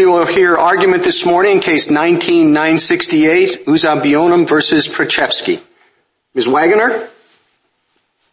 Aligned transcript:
We 0.00 0.06
will 0.06 0.24
hear 0.24 0.56
argument 0.56 1.02
this 1.02 1.26
morning 1.26 1.56
in 1.56 1.60
case 1.60 1.88
19-968, 1.88 3.64
Uzuegbunam 3.64 4.48
v. 4.48 4.54
Preczewski. 4.88 5.60
Ms. 6.32 6.48
Waggoner? 6.48 7.06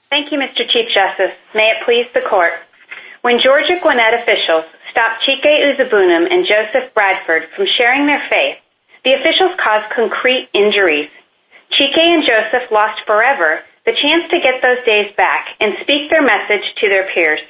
Thank 0.10 0.32
you, 0.32 0.40
Mr. 0.40 0.64
Chief 0.66 0.88
Justice. 0.88 1.36
May 1.54 1.68
it 1.76 1.84
please 1.84 2.08
the 2.14 2.22
Court. 2.22 2.54
When 3.22 3.42
Georgia 3.44 3.76
Gwinnett 3.84 4.14
officials 4.14 4.64
stopped 4.92 5.28
Chike 5.28 5.44
Uzuegbunam 5.44 6.32
and 6.32 6.48
Joseph 6.48 6.94
Bradford 6.94 7.50
from 7.54 7.66
sharing 7.78 8.08
their 8.08 8.26
faith, 8.32 8.60
the 9.04 9.16
officials 9.16 9.52
caused 9.60 9.92
concrete 9.92 10.48
injuries. 10.54 11.10
Chike 11.78 12.00
and 12.00 12.24
Joseph 12.24 12.72
lost 12.72 13.02
forever 13.06 13.62
the 13.86 13.92
chance 13.92 14.24
to 14.32 14.40
get 14.40 14.62
those 14.62 14.86
days 14.86 15.12
back 15.18 15.50
and 15.60 15.74
speak 15.82 16.12
their 16.12 16.24
message 16.24 16.64
to 16.80 16.88
their 16.88 17.12
peers. 17.14 17.42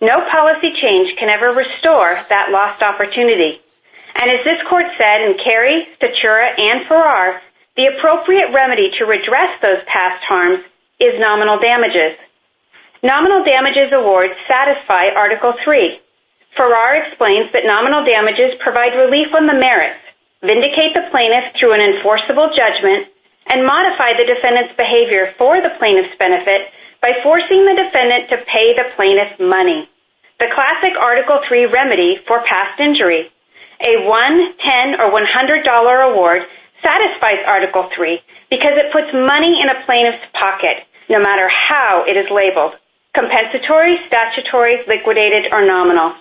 No 0.00 0.14
policy 0.30 0.72
change 0.80 1.16
can 1.18 1.28
ever 1.28 1.50
restore 1.50 2.14
that 2.28 2.50
lost 2.50 2.82
opportunity. 2.82 3.60
And 4.14 4.30
as 4.30 4.44
this 4.44 4.62
Court 4.68 4.86
said 4.96 5.22
in 5.22 5.38
Carey, 5.42 5.88
Stachura, 6.00 6.58
and 6.58 6.86
Farrar, 6.86 7.40
the 7.76 7.86
appropriate 7.86 8.52
remedy 8.52 8.90
to 8.98 9.04
redress 9.04 9.60
those 9.60 9.82
past 9.86 10.24
harms 10.24 10.64
is 11.00 11.18
nominal 11.18 11.58
damages. 11.58 12.18
Nominal 13.02 13.44
damages 13.44 13.92
awards 13.92 14.34
satisfy 14.46 15.10
Article 15.14 15.54
III. 15.66 16.00
Farrar 16.56 17.02
explains 17.02 17.52
that 17.52 17.66
nominal 17.66 18.04
damages 18.04 18.54
provide 18.58 18.98
relief 18.98 19.34
on 19.34 19.46
the 19.46 19.54
merits, 19.54 20.02
vindicate 20.42 20.94
the 20.94 21.06
plaintiff 21.10 21.54
through 21.58 21.74
an 21.74 21.80
enforceable 21.80 22.50
judgment, 22.54 23.06
and 23.46 23.66
modify 23.66 24.14
the 24.14 24.26
defendant's 24.26 24.74
behavior 24.76 25.34
for 25.38 25.60
the 25.60 25.74
plaintiff's 25.78 26.16
benefit 26.18 26.70
by 27.00 27.12
forcing 27.22 27.64
the 27.64 27.74
defendant 27.74 28.28
to 28.30 28.44
pay 28.46 28.74
the 28.74 28.90
plaintiff 28.96 29.38
money. 29.38 29.88
The 30.40 30.50
classic 30.54 30.96
Article 30.98 31.40
III 31.50 31.66
remedy 31.66 32.18
for 32.26 32.42
past 32.44 32.80
injury. 32.80 33.30
A 33.86 34.06
$1, 34.06 34.58
$10, 34.58 34.98
or 34.98 35.10
$100 35.10 36.12
award 36.12 36.42
satisfies 36.82 37.42
Article 37.46 37.88
III 37.98 38.20
because 38.50 38.74
it 38.74 38.92
puts 38.92 39.12
money 39.12 39.60
in 39.60 39.68
a 39.68 39.84
plaintiff's 39.84 40.24
pocket, 40.34 40.84
no 41.08 41.18
matter 41.18 41.48
how 41.48 42.04
it 42.06 42.16
is 42.16 42.26
labeled, 42.30 42.74
compensatory, 43.14 43.98
statutory, 44.06 44.78
liquidated, 44.86 45.52
or 45.52 45.66
nominal. 45.66 46.14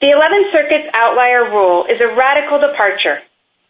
The 0.00 0.10
Eleventh 0.10 0.52
Circuit's 0.52 0.88
outlier 0.94 1.50
rule 1.50 1.86
is 1.86 2.00
a 2.00 2.14
radical 2.14 2.60
departure. 2.60 3.22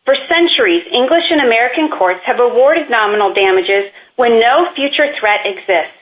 For 0.04 0.16
centuries, 0.28 0.84
English 0.90 1.30
and 1.30 1.42
American 1.42 1.90
courts 1.90 2.20
have 2.24 2.40
awarded 2.40 2.90
nominal 2.90 3.32
damages 3.34 3.84
when 4.16 4.40
no 4.40 4.72
future 4.74 5.12
threat 5.20 5.44
exists, 5.44 5.97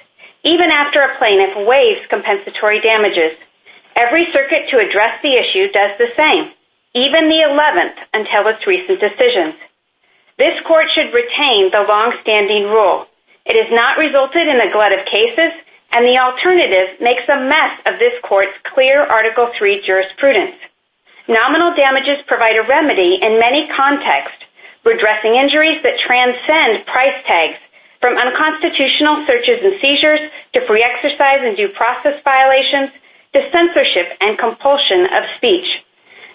even 0.47 0.71
after 0.71 1.03
a 1.03 1.19
plaintiff 1.19 1.67
waives 1.67 2.07
compensatory 2.09 2.81
damages. 2.81 3.35
Every 3.97 4.31
circuit 4.33 4.71
to 4.71 4.79
address 4.79 5.19
the 5.23 5.35
issue 5.35 5.73
does 5.73 5.99
the 5.99 6.15
same, 6.17 6.55
even 6.95 7.29
the 7.29 7.43
Eleventh 7.43 7.99
until 8.15 8.47
its 8.47 8.65
recent 8.65 9.01
decisions. 9.01 9.59
This 10.39 10.55
Court 10.63 10.87
should 10.95 11.13
retain 11.13 11.73
the 11.75 11.85
long-standing 11.89 12.71
rule. 12.71 13.07
It 13.45 13.59
has 13.59 13.73
not 13.75 13.99
resulted 13.99 14.47
in 14.47 14.61
a 14.61 14.71
glut 14.71 14.95
of 14.95 15.05
cases, 15.07 15.51
and 15.93 16.07
the 16.07 16.19
alternative 16.19 17.01
makes 17.01 17.27
a 17.27 17.43
mess 17.43 17.75
of 17.87 17.99
this 17.99 18.15
Court's 18.23 18.55
clear 18.71 19.03
Article 19.03 19.51
III 19.51 19.83
jurisprudence. 19.85 20.55
Nominal 21.27 21.75
damages 21.75 22.23
provide 22.29 22.55
a 22.55 22.69
remedy 22.69 23.19
in 23.21 23.41
many 23.41 23.67
contexts, 23.75 24.47
redressing 24.85 25.35
injuries 25.35 25.83
that 25.83 25.99
transcend 26.07 26.87
price 26.87 27.19
tags, 27.27 27.59
from 28.07 28.19
unconstitutional 28.19 29.27
searches 29.27 29.59
and 29.65 29.81
seizures 29.81 30.21
to 30.53 30.65
free 30.69 30.87
exercise 30.87 31.43
and 31.43 31.57
due 31.57 31.71
process 31.71 32.23
violations 32.23 32.91
to 33.35 33.51
censorship 33.51 34.07
and 34.21 34.39
compulsion 34.39 35.07
of 35.07 35.25
speech. 35.37 35.67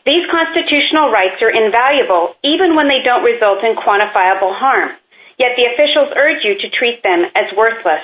These 0.06 0.28
constitutional 0.30 1.12
rights 1.12 1.42
are 1.42 1.50
invaluable 1.50 2.36
even 2.44 2.76
when 2.76 2.90
they 2.90 3.02
don't 3.02 3.24
result 3.24 3.64
in 3.64 3.78
quantifiable 3.78 4.54
harm, 4.54 4.98
yet 5.40 5.56
the 5.56 5.72
officials 5.72 6.12
urge 6.18 6.44
you 6.44 6.60
to 6.60 6.70
treat 6.70 7.04
them 7.04 7.24
as 7.36 7.56
worthless. 7.56 8.04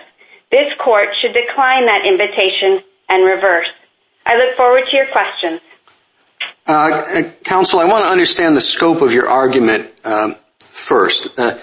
This 0.50 0.73
Court 0.80 1.10
should 1.20 1.33
decline 1.33 1.88
that 1.88 2.06
invitation 2.06 2.82
and 3.10 3.26
reverse. 3.26 3.67
I 4.26 4.38
look 4.38 4.56
forward 4.56 4.86
to 4.86 4.95
your 4.95 5.08
questions. 5.08 5.60
Uh, 6.66 7.23
counsel, 7.44 7.82
I 7.82 7.86
want 7.86 8.06
to 8.06 8.11
understand 8.11 8.56
the 8.56 8.61
scope 8.61 9.02
of 9.02 9.11
your 9.11 9.27
argument 9.27 9.92
uh, 10.06 10.36
first. 10.60 11.38
Uh, 11.38 11.58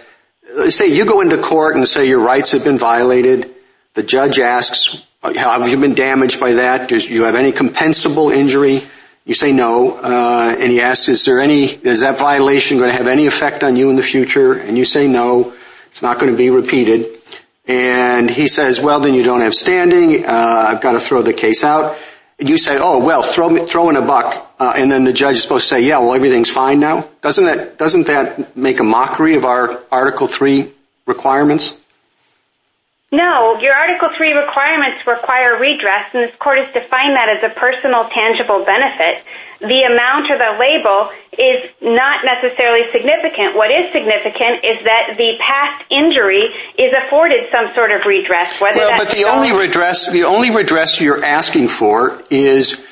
Say 0.69 0.89
you 0.89 1.05
go 1.05 1.21
into 1.21 1.39
court 1.39 1.77
and 1.77 1.87
say 1.89 2.07
your 2.09 2.21
rights 2.21 2.53
have 2.53 2.65
been 2.65 2.79
violated. 2.79 3.51
The 3.95 4.03
judge 4.03 4.39
asks, 4.39 5.03
have 5.23 5.69
you 5.69 5.77
been 5.79 5.95
damaged 5.95 6.39
by 6.39 6.55
that? 6.55 6.89
Do 6.89 6.99
you 6.99 7.25
have 7.25 7.35
any 7.35 7.53
compensable 7.53 8.33
injury? 8.33 8.81
You 9.25 9.35
say 9.35 9.53
no. 9.53 9.97
Uh, 9.97 10.55
and 10.59 10.71
he 10.71 10.81
asks, 10.81 11.09
is 11.09 11.25
there 11.25 11.41
any, 11.41 11.65
is 11.65 12.01
that 12.01 12.19
violation 12.19 12.79
going 12.79 12.91
to 12.91 12.97
have 12.97 13.07
any 13.07 13.27
effect 13.27 13.65
on 13.65 13.77
you 13.77 13.89
in 13.89 13.97
the 13.97 14.03
future? 14.03 14.53
And 14.53 14.77
you 14.77 14.85
say 14.85 15.09
no, 15.09 15.55
it's 15.87 16.03
not 16.03 16.19
going 16.19 16.31
to 16.31 16.37
be 16.37 16.51
repeated. 16.51 17.07
And 17.67 18.31
he 18.31 18.47
says, 18.47 18.81
well, 18.81 19.01
then 19.01 19.15
you 19.15 19.23
don't 19.23 19.41
have 19.41 19.55
standing. 19.55 20.27
Uh, 20.27 20.67
I've 20.69 20.83
got 20.83 20.93
to 20.93 21.01
throw 21.01 21.23
the 21.23 21.33
case 21.33 21.65
out. 21.65 21.97
And 22.39 22.49
you 22.49 22.59
say, 22.59 22.79
oh, 22.81 23.05
well, 23.05 23.23
throw 23.23 23.91
in 23.91 23.97
a 23.97 24.03
buck. 24.03 24.53
Uh, 24.59 24.75
and 24.77 24.91
then 24.91 25.05
the 25.05 25.13
judge 25.13 25.37
is 25.37 25.43
supposed 25.43 25.69
to 25.69 25.75
say, 25.77 25.87
yeah, 25.87 25.99
well, 25.99 26.15
everything's 26.15 26.51
fine 26.51 26.81
now. 26.81 27.09
Doesn't 27.21 27.45
that 27.45 28.57
make 28.57 28.81
a 28.81 28.85
mockery 28.85 29.37
of 29.37 29.45
our 29.45 29.81
Article 29.91 30.27
3 30.27 30.71
requirements? 31.07 31.77
No, 33.13 33.61
your 33.61 33.75
Article 33.75 34.09
III 34.11 34.35
requirements 34.35 35.07
require 35.07 35.59
redress, 35.59 36.11
and 36.15 36.25
this 36.25 36.35
Court 36.37 36.59
has 36.59 36.73
defined 36.73 37.15
that 37.15 37.29
as 37.29 37.45
a 37.45 37.55
personal, 37.55 38.09
tangible 38.09 38.65
benefit. 38.65 39.23
The 39.61 39.83
amount 39.87 40.31
or 40.31 40.37
the 40.37 40.59
label 40.59 41.11
is 41.39 41.71
not 41.81 42.25
necessarily 42.25 42.91
significant. 42.91 43.55
What 43.55 43.71
is 43.71 43.93
significant 43.93 44.65
is 44.65 44.83
that 44.85 45.15
the 45.17 45.39
past 45.39 45.85
injury 45.91 46.51
is 46.77 46.93
afforded 46.93 47.49
some 47.53 47.73
sort 47.75 47.93
of 47.93 48.05
redress. 48.05 48.61
Well, 48.61 48.99
But 48.99 49.11
the 49.11 50.25
only 50.25 50.51
redress 50.51 51.01
you're 51.01 51.25
asking 51.25 51.69
for 51.69 52.21
is 52.31 52.85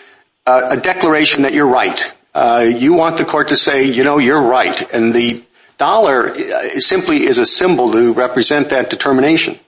a 0.46 0.76
declaration 0.76 1.42
that 1.42 1.52
you're 1.52 1.66
right. 1.66 2.14
Uh, 2.34 2.70
you 2.74 2.94
want 2.94 3.18
the 3.18 3.24
Court 3.24 3.48
to 3.48 3.56
say, 3.56 3.84
you 3.84 4.04
know, 4.04 4.18
you're 4.18 4.40
right. 4.40 4.80
And 4.94 5.12
the 5.12 5.42
dollar 5.78 6.28
uh, 6.28 6.68
simply 6.78 7.24
is 7.24 7.38
a 7.38 7.46
symbol 7.46 7.92
to 7.92 8.12
represent 8.12 8.70
that 8.70 8.88
determination. 8.88 9.58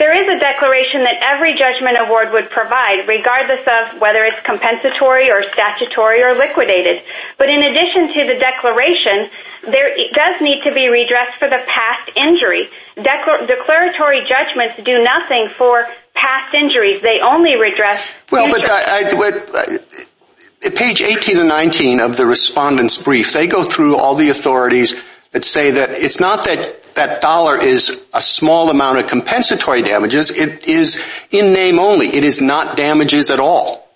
There 0.00 0.16
is 0.16 0.26
a 0.32 0.40
declaration 0.40 1.02
that 1.04 1.20
every 1.20 1.52
judgment 1.52 1.98
award 2.00 2.32
would 2.32 2.48
provide, 2.48 3.04
regardless 3.06 3.60
of 3.68 4.00
whether 4.00 4.24
it's 4.24 4.40
compensatory 4.48 5.30
or 5.30 5.44
statutory 5.52 6.22
or 6.22 6.34
liquidated. 6.34 7.04
But 7.36 7.50
in 7.50 7.60
addition 7.60 8.08
to 8.08 8.32
the 8.32 8.40
declaration, 8.40 9.28
there 9.68 9.92
does 10.16 10.40
need 10.40 10.64
to 10.64 10.72
be 10.72 10.88
redress 10.88 11.28
for 11.38 11.50
the 11.50 11.60
past 11.68 12.16
injury. 12.16 12.70
Declaratory 12.96 14.24
judgments 14.24 14.80
do 14.82 15.04
nothing 15.04 15.50
for 15.58 15.86
past 16.14 16.54
injuries. 16.54 17.02
They 17.02 17.20
only 17.20 17.60
redress 17.60 18.00
Well, 18.32 18.48
future. 18.48 18.72
Uh, 18.72 20.70
page 20.76 21.02
18 21.02 21.40
and 21.40 21.48
19 21.48 22.00
of 22.00 22.16
the 22.16 22.24
Respondent's 22.24 22.96
Brief, 22.96 23.34
they 23.34 23.46
go 23.46 23.64
through 23.64 23.98
all 23.98 24.14
the 24.14 24.30
authorities 24.30 24.98
that 25.32 25.44
say 25.44 25.72
that 25.72 25.90
it's 25.90 26.18
not 26.18 26.44
that 26.44 26.94
that 26.94 27.20
dollar 27.20 27.56
is 27.56 28.04
a 28.12 28.20
small 28.20 28.68
amount 28.68 28.98
of 28.98 29.06
compensatory 29.06 29.82
damages. 29.82 30.30
It 30.30 30.66
is 30.66 30.98
in 31.30 31.52
name 31.52 31.78
only. 31.78 32.08
It 32.08 32.24
is 32.24 32.40
not 32.40 32.76
damages 32.76 33.30
at 33.30 33.38
all. 33.38 33.88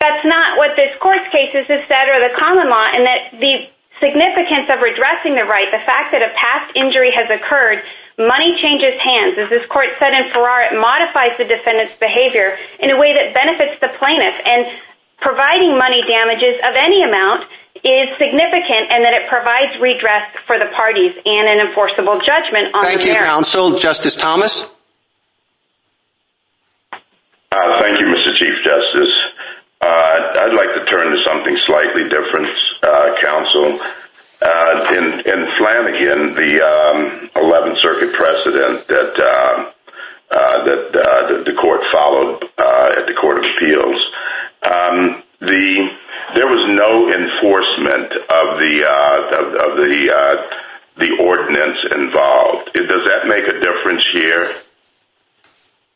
That's 0.00 0.24
not 0.24 0.56
what 0.56 0.76
this 0.76 0.94
Court's 1.02 1.26
cases 1.32 1.66
have 1.66 1.82
said 1.88 2.06
or 2.06 2.22
the 2.22 2.34
common 2.38 2.70
law, 2.70 2.86
and 2.94 3.04
that 3.04 3.40
the 3.40 3.66
significance 3.98 4.70
of 4.70 4.78
redressing 4.80 5.34
the 5.34 5.42
right, 5.42 5.66
the 5.74 5.82
fact 5.82 6.14
that 6.14 6.22
a 6.22 6.30
past 6.38 6.70
injury 6.76 7.10
has 7.10 7.26
occurred, 7.26 7.82
money 8.16 8.54
changes 8.62 8.94
hands. 9.02 9.34
As 9.36 9.50
this 9.50 9.66
Court 9.66 9.90
said 9.98 10.14
in 10.14 10.30
Farrar, 10.30 10.70
it 10.70 10.78
modifies 10.78 11.34
the 11.34 11.44
defendant's 11.44 11.98
behavior 11.98 12.56
in 12.78 12.94
a 12.94 12.96
way 12.96 13.10
that 13.18 13.34
benefits 13.34 13.74
the 13.82 13.90
plaintiff. 13.98 14.38
And 14.46 14.70
providing 15.20 15.76
money 15.76 16.02
damages 16.06 16.54
of 16.62 16.78
any 16.78 17.02
amount 17.02 17.42
is 17.84 18.08
significant 18.18 18.90
in 18.90 19.02
that 19.02 19.14
it 19.14 19.28
provides 19.28 19.78
redress 19.80 20.30
for 20.46 20.58
the 20.58 20.66
parties 20.74 21.12
and 21.24 21.48
an 21.48 21.66
enforceable 21.68 22.18
judgment 22.20 22.74
on 22.74 22.82
the 22.82 22.88
merits. 22.88 23.04
Thank 23.04 23.18
you, 23.18 23.24
Counsel. 23.24 23.76
Justice 23.78 24.16
Thomas? 24.16 24.64
Uh, 27.50 27.80
thank 27.80 27.98
you, 27.98 28.06
Mr. 28.06 28.36
Chief 28.36 28.56
Justice. 28.64 29.14
Uh, 29.80 29.88
I'd 29.88 30.54
like 30.54 30.74
to 30.74 30.84
turn 30.90 31.12
to 31.12 31.22
something 31.24 31.56
slightly 31.66 32.08
different, 32.08 32.48
uh, 32.82 33.14
Counsel. 33.22 33.80
In 34.88 35.46
Flanigan, 35.58 36.34
the 36.36 36.62
um, 36.62 37.28
11th 37.34 37.80
Circuit 37.82 38.12
precedent 38.14 38.86
that 38.88 39.14
the 41.44 41.54
Court 41.60 41.80
followed 41.92 42.44
at 42.98 43.06
the 43.06 43.14
Court 43.14 43.38
of 43.38 43.44
Appeals, 43.44 44.10
um, 44.62 45.22
there 45.40 46.46
was 46.46 46.64
no 46.74 47.06
enforcement 47.08 48.12
of 48.12 48.58
the 48.58 48.74
uh 48.84 49.38
of 49.38 49.46
of 49.54 49.70
the 49.84 50.10
uh 50.10 50.64
the 50.98 51.16
ordinance 51.22 51.78
involved. 51.94 52.74
Does 52.74 53.04
that 53.06 53.28
make 53.28 53.46
a 53.46 53.60
difference 53.60 54.04
here? 54.12 54.50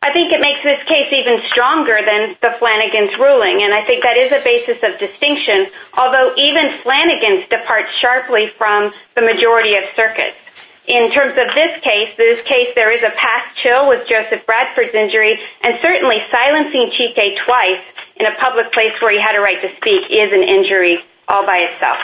I 0.05 0.13
think 0.13 0.33
it 0.33 0.41
makes 0.41 0.63
this 0.65 0.83
case 0.89 1.13
even 1.13 1.39
stronger 1.49 1.99
than 2.05 2.35
the 2.43 2.59
Flanigan's 2.59 3.17
ruling, 3.19 3.63
and 3.63 3.73
I 3.73 3.85
think 3.87 4.03
that 4.03 4.17
is 4.17 4.33
a 4.33 4.43
basis 4.43 4.83
of 4.83 4.99
distinction, 4.99 5.69
although 5.97 6.35
even 6.37 6.71
Flanigan's 6.83 7.49
departs 7.49 7.91
sharply 8.01 8.51
from 8.59 8.93
the 9.15 9.23
majority 9.23 9.77
of 9.77 9.85
circuits. 9.95 10.42
In 10.87 11.13
terms 11.13 11.39
of 11.39 11.55
this 11.55 11.81
case, 11.81 12.17
this 12.17 12.43
case 12.43 12.75
there 12.75 12.93
is 12.93 13.03
a 13.03 13.11
past 13.15 13.57
chill 13.63 13.89
with 13.89 14.09
Joseph 14.09 14.45
Bradford's 14.47 14.95
injury, 14.95 15.39
and 15.63 15.79
certainly 15.81 16.19
silencing 16.31 16.91
Chike 16.99 17.39
twice 17.45 17.85
in 18.17 18.27
a 18.27 18.35
public 18.35 18.73
place 18.73 18.93
where 19.01 19.13
he 19.13 19.21
had 19.21 19.37
a 19.37 19.41
right 19.41 19.63
to 19.63 19.71
speak 19.77 20.11
is 20.11 20.33
an 20.33 20.43
injury 20.43 20.99
all 21.29 21.47
by 21.47 21.71
itself. 21.71 21.99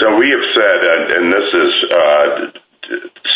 So 0.00 0.16
we 0.16 0.28
have 0.28 0.46
said, 0.52 1.16
and 1.16 1.32
this 1.32 1.48
is 1.54 1.72
uh, 1.92 2.50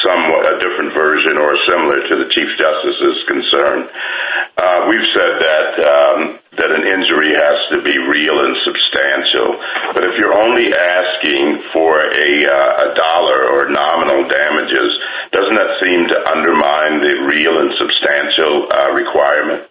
somewhat 0.05 0.53
a 0.53 0.59
different 0.59 0.93
version 0.93 1.41
or 1.41 1.57
similar 1.69 2.09
to 2.09 2.15
the 2.25 2.29
Chief 2.31 2.49
Justice's 2.59 3.25
concern, 3.29 3.89
uh, 4.59 4.87
we've 4.89 5.09
said 5.15 5.33
that 5.41 5.69
um, 5.87 6.39
an 6.65 6.89
injury 6.89 7.37
has 7.37 7.59
to 7.77 7.83
be 7.85 7.93
real 7.99 8.41
and 8.41 8.57
substantial, 8.65 9.61
but 9.93 10.05
if 10.09 10.17
you're 10.17 10.33
only 10.33 10.73
asking 10.73 11.61
for 11.73 12.01
a 12.01 12.31
uh, 12.49 12.95
dollar 12.95 13.53
or 13.53 13.69
nominal 13.69 14.25
damages, 14.29 14.91
doesn't 15.33 15.55
that 15.55 15.77
seem 15.85 16.09
to 16.09 16.19
undermine 16.33 17.05
the 17.05 17.15
real 17.29 17.61
and 17.61 17.77
substantial 17.77 18.69
uh, 18.73 18.93
requirement? 18.97 19.69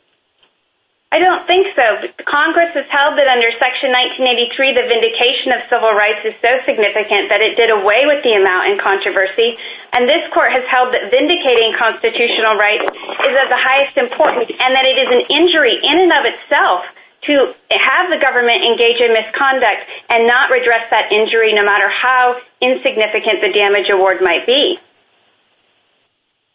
I 1.15 1.19
don't 1.23 1.47
think 1.47 1.71
so. 1.79 2.12
Congress 2.27 2.75
has 2.75 2.83
held 2.91 3.15
that 3.15 3.31
under 3.31 3.47
Section 3.56 3.95
1983 4.19 4.75
the 4.75 4.83
vindication 4.83 5.56
of 5.56 5.63
civil 5.71 5.95
rights 5.95 6.19
is 6.27 6.35
so 6.44 6.59
significant 6.67 7.31
that 7.31 7.39
it 7.39 7.56
did 7.56 7.71
away 7.71 8.03
with 8.03 8.19
the 8.27 8.35
amount 8.35 8.67
in 8.67 8.75
controversy, 8.75 9.56
and 9.95 10.12
this 10.12 10.27
court 10.35 10.51
has 10.51 10.67
held 10.67 10.91
that 10.91 11.07
vindicating 11.15 11.71
constitutional 11.71 12.59
rights 12.59 12.83
is 12.83 13.31
of 13.31 13.47
the 13.47 13.56
highest 13.56 13.95
importance, 13.95 14.51
and 14.59 14.75
that 14.75 14.83
it 14.83 15.00
is 15.00 15.07
an 15.07 15.23
injury 15.31 15.79
in 15.79 16.03
and 16.03 16.12
of 16.12 16.27
itself 16.27 16.83
to 17.31 17.56
have 17.71 18.11
the 18.11 18.19
government 18.19 18.68
engage 18.68 19.00
in 19.00 19.15
misconduct 19.15 19.88
and 20.11 20.27
not 20.27 20.51
redress 20.51 20.83
that 20.91 21.15
injury 21.15 21.56
no 21.56 21.63
matter 21.63 21.88
how 21.88 22.35
insignificant 22.59 23.39
the 23.39 23.56
damage 23.56 23.88
award 23.88 24.19
might 24.19 24.44
be. 24.44 24.75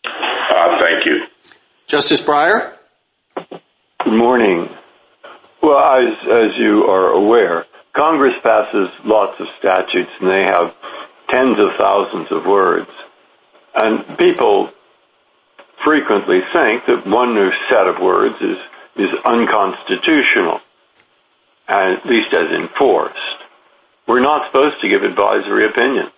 Uh, 0.05 0.77
thank 0.85 1.09
you. 1.09 1.25
Justice 1.89 2.21
Breyer? 2.21 2.77
Good 4.03 4.15
morning. 4.15 4.67
Well, 5.63 5.79
as 5.79 6.15
as 6.27 6.57
you 6.57 6.87
are 6.87 7.11
aware, 7.11 7.67
Congress 7.93 8.35
passes 8.43 8.89
lots 9.05 9.39
of 9.39 9.47
statutes, 9.59 10.11
and 10.21 10.31
they 10.31 10.45
have 10.45 10.75
tens 11.29 11.59
of 11.59 11.75
thousands 11.79 12.33
of 12.33 12.47
words, 12.47 12.89
and 13.75 14.17
people 14.17 14.71
frequently 15.85 16.41
think 16.51 16.87
that 16.87 17.07
one 17.07 17.35
new 17.35 17.53
set 17.69 17.87
of 17.89 18.01
words 18.01 18.37
is 18.97 19.11
unconstitutional, 19.23 20.63
at 21.69 22.07
least 22.07 22.33
as 22.33 22.51
enforced. 22.53 23.19
We're 24.09 24.21
not 24.21 24.47
supposed 24.47 24.81
to 24.81 24.89
give 24.89 25.03
advisory 25.03 25.67
opinions, 25.67 26.13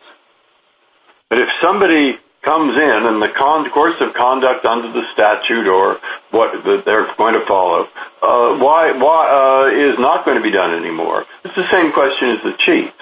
but 1.28 1.40
if 1.40 1.48
somebody 1.60 2.16
comes 2.42 2.76
in 2.76 3.06
and 3.06 3.22
the 3.22 3.70
course 3.72 4.00
of 4.00 4.14
conduct 4.14 4.64
under 4.64 4.92
the 4.92 5.02
statute 5.12 5.66
or 5.68 6.00
what 6.30 6.84
they're 6.84 7.14
going 7.16 7.34
to 7.34 7.46
follow, 7.46 7.88
uh 8.20 8.58
why 8.58 8.92
why 8.92 9.70
uh 9.70 9.90
is 9.92 9.98
not 9.98 10.24
going 10.24 10.36
to 10.36 10.42
be 10.42 10.50
done 10.50 10.74
anymore? 10.74 11.24
It's 11.44 11.54
the 11.54 11.68
same 11.70 11.92
question 11.92 12.28
as 12.30 12.42
the 12.42 12.54
Chief's. 12.58 12.92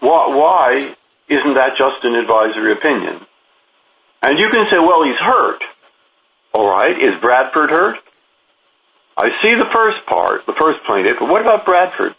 Why 0.00 0.94
isn't 1.28 1.54
that 1.54 1.76
just 1.76 2.04
an 2.04 2.14
advisory 2.14 2.72
opinion? 2.72 3.20
And 4.22 4.38
you 4.38 4.50
can 4.50 4.66
say, 4.70 4.78
well, 4.78 5.02
he's 5.04 5.16
hurt. 5.16 5.62
All 6.52 6.68
right, 6.70 6.96
is 6.98 7.20
Bradford 7.20 7.70
hurt? 7.70 7.96
I 9.16 9.30
see 9.42 9.54
the 9.54 9.68
first 9.72 10.04
part, 10.06 10.46
the 10.46 10.54
first 10.54 10.80
plaintiff, 10.86 11.16
but 11.20 11.28
what 11.28 11.40
about 11.40 11.64
Bradford? 11.64 12.14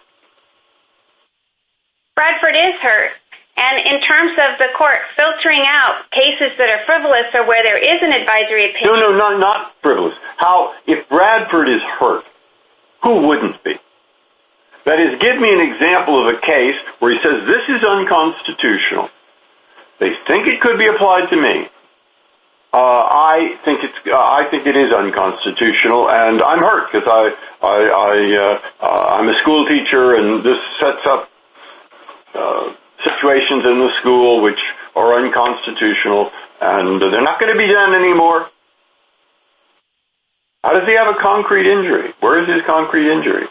Bradford 2.15 2.55
is 2.55 2.75
hurt, 2.81 3.11
and 3.57 3.79
in 3.79 4.01
terms 4.01 4.31
of 4.31 4.57
the 4.59 4.67
court 4.77 4.99
filtering 5.15 5.63
out 5.65 6.03
cases 6.11 6.51
that 6.57 6.69
are 6.69 6.85
frivolous 6.85 7.31
or 7.33 7.47
where 7.47 7.63
there 7.63 7.77
is 7.77 8.01
an 8.01 8.11
advisory 8.11 8.71
opinion... 8.71 8.99
No, 8.99 9.11
no, 9.11 9.37
not 9.37 9.71
frivolous. 9.81 10.15
How 10.37 10.73
if 10.85 11.07
Bradford 11.09 11.69
is 11.69 11.81
hurt, 11.81 12.25
who 13.03 13.27
wouldn't 13.27 13.63
be? 13.63 13.75
That 14.85 14.99
is, 14.99 15.19
give 15.19 15.39
me 15.39 15.51
an 15.53 15.61
example 15.61 16.21
of 16.21 16.35
a 16.35 16.39
case 16.41 16.75
where 16.99 17.11
he 17.11 17.17
says, 17.23 17.47
this 17.47 17.69
is 17.69 17.83
unconstitutional. 17.83 19.09
They 19.99 20.11
think 20.27 20.47
it 20.47 20.59
could 20.61 20.77
be 20.77 20.87
applied 20.87 21.29
to 21.29 21.37
me. 21.41 21.69
Uh 22.73 22.77
I 22.77 23.55
think 23.63 23.85
it 23.85 23.91
is 23.91 24.11
uh 24.11 24.17
I 24.17 24.49
think 24.51 24.67
it 24.67 24.75
is 24.75 24.91
unconstitutional, 24.91 26.09
and 26.11 26.43
I'm 26.43 26.59
hurt 26.59 26.91
because 26.91 27.07
I, 27.07 27.31
I, 27.63 29.15
I'm 29.15 29.29
a 29.29 29.39
school 29.39 29.65
teacher, 29.65 30.15
and 30.15 30.43
this 30.43 30.59
sets 30.81 31.07
up 31.07 31.29
situations 33.05 33.63
in 33.63 33.79
the 33.79 33.91
school 34.01 34.41
which 34.41 34.59
are 34.95 35.13
unconstitutional, 35.21 36.31
and 36.59 37.01
they're 37.01 37.21
not 37.21 37.39
going 37.39 37.53
to 37.53 37.57
be 37.57 37.71
done 37.71 37.93
anymore. 37.93 38.49
How 40.63 40.73
does 40.73 40.87
he 40.87 40.95
have 40.95 41.07
a 41.07 41.19
concrete 41.21 41.69
injury? 41.69 42.13
Where 42.19 42.41
is 42.41 42.49
his 42.49 42.63
concrete 42.65 43.11
injury? 43.11 43.45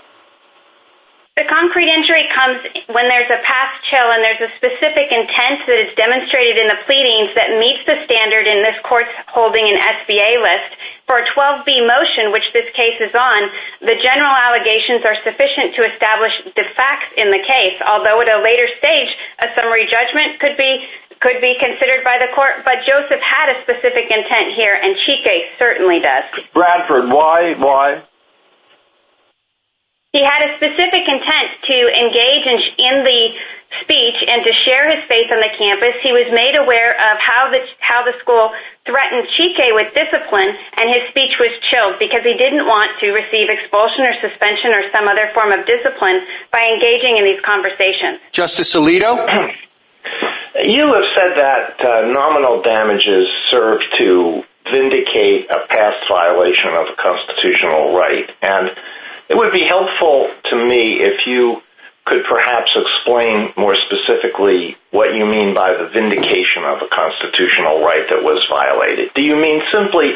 The 1.34 1.50
concrete 1.50 1.90
injury 1.90 2.30
comes 2.30 2.62
when 2.94 3.10
there's 3.10 3.26
a 3.26 3.42
past 3.42 3.74
chill 3.90 4.06
and 4.14 4.22
there's 4.22 4.38
a 4.38 4.54
specific 4.54 5.10
intent 5.10 5.66
that 5.66 5.82
is 5.82 5.90
demonstrated 5.98 6.62
in 6.62 6.70
the 6.70 6.78
pleadings 6.86 7.34
that 7.34 7.58
meets 7.58 7.82
the 7.90 7.98
standard 8.06 8.46
in 8.46 8.62
this 8.62 8.78
court's 8.86 9.10
holding 9.34 9.66
an 9.66 9.74
SBA 9.74 10.38
list. 10.38 10.78
For 11.10 11.18
a 11.18 11.26
12B 11.34 11.90
motion, 11.90 12.30
which 12.30 12.46
this 12.54 12.70
case 12.78 13.02
is 13.02 13.10
on, 13.18 13.50
the 13.82 13.98
general 13.98 14.30
allegations 14.30 15.02
are 15.02 15.18
sufficient 15.26 15.74
to 15.74 15.82
establish 15.90 16.54
the 16.54 16.70
facts 16.78 17.10
in 17.18 17.34
the 17.34 17.42
case, 17.42 17.82
although 17.82 18.22
at 18.22 18.30
a 18.30 18.38
later 18.38 18.70
stage, 18.78 19.10
a 19.42 19.50
summary 19.58 19.90
judgment 19.90 20.38
could 20.38 20.54
be 20.54 20.86
could 21.18 21.40
be 21.42 21.58
considered 21.58 22.04
by 22.04 22.18
the 22.18 22.30
court, 22.34 22.62
but 22.62 22.84
Joseph 22.86 23.22
had 23.22 23.48
a 23.48 23.58
specific 23.62 24.06
intent 24.06 24.52
here, 24.54 24.78
and 24.78 24.94
Chike 25.02 25.58
certainly 25.58 25.98
does. 25.98 26.30
Bradford, 26.54 27.10
why 27.10 27.54
why? 27.58 28.06
He 30.14 30.22
had 30.22 30.46
a 30.46 30.54
specific 30.62 31.10
intent 31.10 31.58
to 31.66 31.78
engage 31.90 32.46
in 32.78 33.02
the 33.02 33.34
speech 33.82 34.14
and 34.22 34.46
to 34.46 34.52
share 34.62 34.86
his 34.86 35.02
faith 35.10 35.26
on 35.34 35.42
the 35.42 35.50
campus. 35.58 35.98
He 36.06 36.14
was 36.14 36.30
made 36.30 36.54
aware 36.54 36.94
of 36.94 37.18
how 37.18 37.50
the 37.50 38.14
school 38.22 38.54
threatened 38.86 39.26
Chike 39.34 39.74
with 39.74 39.90
discipline, 39.90 40.54
and 40.78 40.86
his 40.86 41.10
speech 41.10 41.34
was 41.42 41.50
chilled 41.66 41.98
because 41.98 42.22
he 42.22 42.38
didn't 42.38 42.62
want 42.62 42.94
to 43.02 43.10
receive 43.10 43.50
expulsion 43.50 44.06
or 44.06 44.14
suspension 44.22 44.70
or 44.70 44.86
some 44.94 45.10
other 45.10 45.34
form 45.34 45.50
of 45.50 45.66
discipline 45.66 46.22
by 46.54 46.62
engaging 46.62 47.18
in 47.18 47.24
these 47.26 47.42
conversations. 47.42 48.22
Justice 48.30 48.74
Alito? 48.74 49.18
You 50.54 50.86
have 50.94 51.10
said 51.16 51.34
that 51.34 51.84
uh, 51.84 52.12
nominal 52.12 52.62
damages 52.62 53.26
serve 53.50 53.80
to 53.98 54.44
vindicate 54.70 55.50
a 55.50 55.66
past 55.66 56.06
violation 56.08 56.70
of 56.78 56.86
a 56.92 56.94
constitutional 56.94 57.96
right, 57.96 58.30
and 58.40 58.70
it 59.28 59.36
would 59.36 59.52
be 59.52 59.64
helpful 59.64 60.30
to 60.50 60.56
me 60.56 61.00
if 61.00 61.26
you 61.26 61.62
could 62.04 62.24
perhaps 62.24 62.70
explain 62.76 63.52
more 63.56 63.74
specifically 63.74 64.76
what 64.90 65.14
you 65.14 65.24
mean 65.24 65.54
by 65.54 65.72
the 65.72 65.88
vindication 65.88 66.62
of 66.64 66.82
a 66.82 66.88
constitutional 66.88 67.80
right 67.80 68.06
that 68.10 68.22
was 68.22 68.44
violated. 68.50 69.10
Do 69.14 69.22
you 69.22 69.36
mean 69.36 69.62
simply 69.72 70.12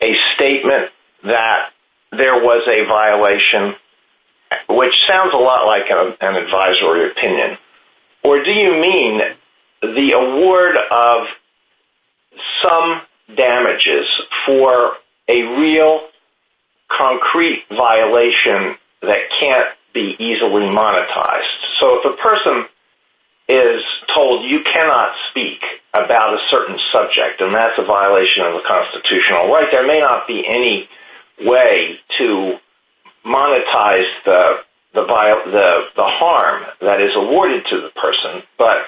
a 0.00 0.16
statement 0.34 0.90
that 1.24 1.70
there 2.12 2.42
was 2.42 2.66
a 2.66 2.86
violation, 2.86 3.74
which 4.68 4.94
sounds 5.06 5.34
a 5.34 5.36
lot 5.36 5.66
like 5.66 5.90
an 5.90 6.36
advisory 6.36 7.10
opinion, 7.10 7.58
or 8.24 8.42
do 8.42 8.50
you 8.50 8.72
mean 8.72 9.20
the 9.82 10.12
award 10.12 10.76
of 10.90 11.26
some 12.62 13.02
damages 13.36 14.06
for 14.46 14.92
a 15.28 15.42
real 15.58 16.08
concrete 16.96 17.64
violation 17.70 18.76
that 19.02 19.20
can't 19.38 19.68
be 19.94 20.16
easily 20.18 20.66
monetized? 20.66 21.58
So 21.80 22.00
if 22.00 22.04
a 22.04 22.16
person 22.22 22.64
is 23.48 23.82
told 24.14 24.44
you 24.44 24.60
cannot 24.64 25.14
speak 25.30 25.60
about 25.94 26.34
a 26.34 26.38
certain 26.50 26.78
subject, 26.90 27.40
and 27.40 27.54
that's 27.54 27.78
a 27.78 27.84
violation 27.84 28.44
of 28.44 28.54
a 28.54 28.62
constitutional 28.66 29.52
right, 29.52 29.68
there 29.70 29.86
may 29.86 30.00
not 30.00 30.26
be 30.26 30.46
any 30.46 30.88
way 31.40 31.98
to 32.18 32.58
monetize 33.24 34.08
the 34.24 34.60
the 34.94 35.04
harm 35.96 36.64
that 36.80 37.00
is 37.00 37.12
awarded 37.16 37.64
to 37.66 37.80
the 37.80 37.90
person, 37.90 38.42
but 38.58 38.78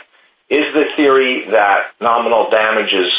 is 0.50 0.72
the 0.74 0.84
theory 0.96 1.46
that 1.50 1.92
nominal 2.00 2.50
damages 2.50 3.12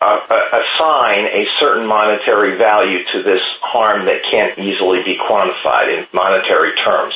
assign 0.00 1.24
a 1.32 1.46
certain 1.58 1.86
monetary 1.86 2.58
value 2.58 3.00
to 3.12 3.22
this 3.22 3.40
harm 3.62 4.04
that 4.06 4.22
can't 4.30 4.58
easily 4.58 5.02
be 5.02 5.16
quantified 5.16 5.88
in 5.88 6.06
monetary 6.12 6.72
terms? 6.84 7.14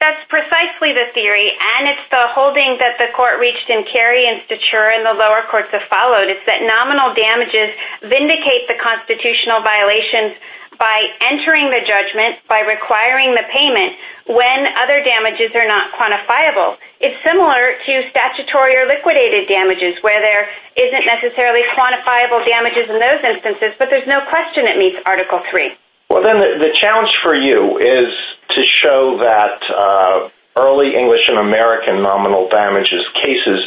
That's 0.00 0.20
precisely 0.28 0.92
the 0.92 1.08
theory, 1.14 1.48
and 1.48 1.88
it's 1.88 2.04
the 2.10 2.28
holding 2.36 2.76
that 2.76 3.00
the 3.00 3.08
court 3.16 3.40
reached 3.40 3.70
in 3.70 3.84
Carey 3.88 4.28
and 4.28 4.44
Stachura 4.44 4.96
and 4.96 5.06
the 5.06 5.16
lower 5.16 5.48
courts 5.50 5.72
have 5.72 5.88
followed. 5.88 6.28
It's 6.28 6.44
that 6.44 6.60
nominal 6.60 7.16
damages 7.16 7.72
vindicate 8.04 8.68
the 8.68 8.76
constitutional 8.84 9.64
violations 9.64 10.36
by 10.78 11.06
entering 11.20 11.70
the 11.70 11.80
judgment, 11.86 12.38
by 12.48 12.60
requiring 12.60 13.34
the 13.34 13.44
payment, 13.52 13.94
when 14.26 14.66
other 14.80 15.04
damages 15.04 15.50
are 15.54 15.66
not 15.66 15.92
quantifiable. 15.92 16.76
It's 17.00 17.16
similar 17.22 17.76
to 17.84 17.92
statutory 18.10 18.76
or 18.76 18.86
liquidated 18.86 19.48
damages, 19.48 20.00
where 20.02 20.20
there 20.20 20.48
isn't 20.76 21.04
necessarily 21.06 21.62
quantifiable 21.76 22.44
damages 22.46 22.88
in 22.88 22.98
those 22.98 23.20
instances, 23.22 23.76
but 23.78 23.88
there's 23.90 24.08
no 24.08 24.24
question 24.30 24.66
it 24.66 24.78
meets 24.78 24.96
Article 25.06 25.40
III. 25.52 25.76
Well, 26.10 26.22
then 26.22 26.38
the 26.40 26.72
challenge 26.80 27.12
for 27.22 27.34
you 27.34 27.78
is 27.78 28.12
to 28.50 28.62
show 28.82 29.18
that 29.18 29.58
uh, 29.68 30.28
early 30.56 30.94
English 30.94 31.28
and 31.28 31.38
American 31.38 32.02
nominal 32.02 32.48
damages 32.48 33.04
cases 33.22 33.64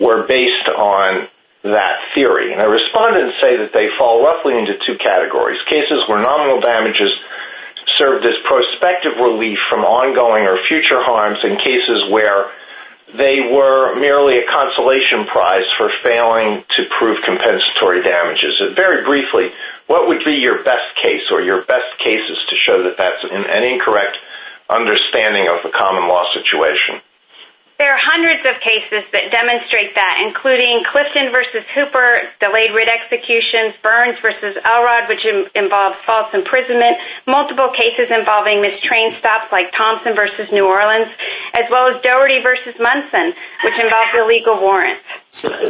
were 0.00 0.26
based 0.26 0.68
on 0.68 1.28
that 1.62 2.00
theory. 2.14 2.52
And 2.52 2.60
the 2.60 2.68
respondents 2.68 3.36
say 3.40 3.56
that 3.58 3.72
they 3.72 3.88
fall 3.98 4.24
roughly 4.24 4.56
into 4.56 4.78
two 4.86 4.96
categories. 4.96 5.60
Cases 5.68 6.02
where 6.08 6.22
nominal 6.22 6.60
damages 6.60 7.12
served 7.98 8.24
as 8.24 8.34
prospective 8.44 9.16
relief 9.20 9.58
from 9.68 9.84
ongoing 9.84 10.44
or 10.46 10.58
future 10.68 11.02
harms 11.02 11.38
and 11.42 11.58
cases 11.58 12.10
where 12.10 12.50
they 13.16 13.40
were 13.40 13.98
merely 13.98 14.38
a 14.38 14.46
consolation 14.46 15.26
prize 15.26 15.66
for 15.76 15.90
failing 16.04 16.62
to 16.76 16.84
prove 16.98 17.18
compensatory 17.24 18.02
damages. 18.02 18.54
Very 18.76 19.04
briefly, 19.04 19.50
what 19.86 20.06
would 20.06 20.24
be 20.24 20.38
your 20.38 20.62
best 20.62 20.94
case 21.02 21.26
or 21.30 21.42
your 21.42 21.64
best 21.64 21.98
cases 21.98 22.38
to 22.48 22.56
show 22.56 22.84
that 22.84 22.96
that's 22.96 23.24
an 23.24 23.64
incorrect 23.64 24.16
understanding 24.70 25.48
of 25.48 25.62
the 25.64 25.76
common 25.76 26.08
law 26.08 26.24
situation? 26.32 27.02
There 27.80 27.94
are 27.94 27.98
hundreds 27.98 28.44
of 28.44 28.60
cases 28.60 29.08
that 29.16 29.32
demonstrate 29.32 29.94
that, 29.94 30.20
including 30.20 30.84
Clifton 30.84 31.32
v. 31.32 31.64
Hooper, 31.72 32.28
delayed 32.38 32.76
writ 32.76 32.92
executions, 32.92 33.72
Burns 33.82 34.20
v. 34.20 34.28
Elrod, 34.68 35.08
which 35.08 35.24
involves 35.54 35.96
false 36.04 36.28
imprisonment, 36.34 36.98
multiple 37.26 37.72
cases 37.72 38.12
involving 38.12 38.60
mistrained 38.60 39.16
stops 39.16 39.48
like 39.50 39.72
Thompson 39.72 40.12
v. 40.12 40.28
New 40.52 40.66
Orleans, 40.66 41.08
as 41.56 41.64
well 41.70 41.88
as 41.88 41.96
Doherty 42.02 42.44
v. 42.44 42.52
Munson, 42.78 43.32
which 43.64 43.80
involves 43.80 44.12
illegal 44.12 44.60
warrants. 44.60 45.00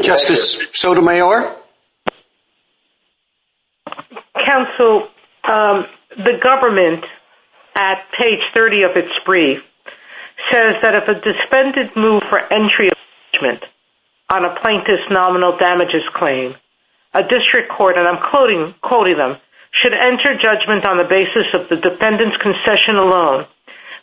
Justice 0.02 0.66
Sotomayor? 0.74 1.54
Counsel, 4.34 5.06
um, 5.46 5.86
the 6.18 6.40
government, 6.42 7.04
at 7.78 8.02
page 8.18 8.42
30 8.52 8.82
of 8.82 8.96
its 8.96 9.14
brief, 9.24 9.62
says 10.52 10.76
that 10.82 10.94
if 10.94 11.08
a 11.08 11.20
defendant 11.20 11.96
moved 11.96 12.24
for 12.30 12.40
entry 12.52 12.88
of 12.88 12.96
judgment 13.32 13.64
on 14.32 14.44
a 14.44 14.60
plaintiff's 14.60 15.10
nominal 15.10 15.56
damages 15.58 16.02
claim, 16.14 16.54
a 17.14 17.22
district 17.22 17.70
court, 17.70 17.96
and 17.98 18.06
I'm 18.06 18.22
quoting 18.22 19.16
them, 19.16 19.36
should 19.72 19.92
enter 19.94 20.36
judgment 20.38 20.86
on 20.86 20.98
the 20.98 21.04
basis 21.04 21.46
of 21.54 21.68
the 21.68 21.76
defendant's 21.76 22.36
concession 22.38 22.96
alone 22.96 23.46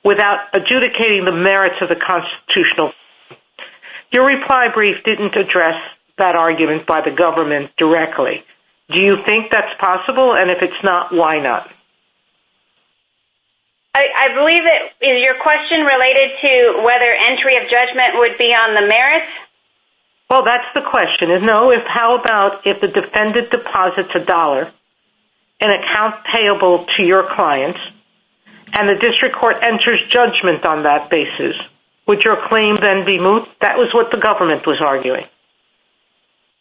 without 0.03 0.39
adjudicating 0.53 1.25
the 1.25 1.32
merits 1.32 1.75
of 1.82 1.89
the 1.89 1.96
constitutional. 1.96 2.91
Your 4.12 4.25
reply 4.25 4.70
brief 4.74 5.03
didn't 5.03 5.36
address 5.36 5.75
that 6.17 6.36
argument 6.36 6.88
by 6.88 7.01
the 7.01 7.12
government 7.12 7.72
directly. 7.77 8.44
Do 8.89 9.00
you 9.00 9.17
think 9.25 9.51
that's 9.51 9.74
possible? 9.79 10.34
And 10.34 10.50
if 10.50 10.62
it's 10.62 10.84
not, 10.84 11.13
why 11.13 11.39
not? 11.39 11.70
I 13.98 14.34
believe 14.36 14.63
that, 14.63 14.82
is 15.01 15.22
your 15.24 15.36
question 15.42 15.82
related 15.82 16.32
to 16.42 16.82
whether 16.84 17.12
entry 17.13 17.58
of 17.58 17.70
judgment 17.70 18.16
would 18.16 18.38
be 18.38 18.54
on 18.54 18.75
the 18.75 18.88
merits? 18.88 19.32
Well, 20.30 20.44
that's 20.44 20.68
the 20.75 20.82
question. 20.82 21.30
No, 21.46 21.74
how 21.88 22.20
about 22.20 22.66
if 22.66 22.82
the 22.82 22.88
defendant 22.88 23.50
deposits 23.50 24.10
a 24.13 24.20
dollar 24.20 24.72
in 25.60 25.70
account 25.70 26.16
payable 26.25 26.86
to 26.98 27.04
your 27.04 27.27
clients 27.34 27.80
and 28.74 28.89
the 28.89 28.96
district 29.00 29.36
court 29.36 29.56
enters 29.62 30.00
judgment 30.12 30.66
on 30.66 30.84
that 30.84 31.10
basis, 31.10 31.56
would 32.08 32.22
your 32.22 32.38
claim 32.48 32.75
then 32.75 33.06
be 33.06 33.20
moot? 33.20 33.48
That 33.62 33.77
was 33.77 33.94
what 33.94 34.12
the 34.12 34.18
government 34.18 34.68
was 34.68 34.82
arguing. 34.82 35.25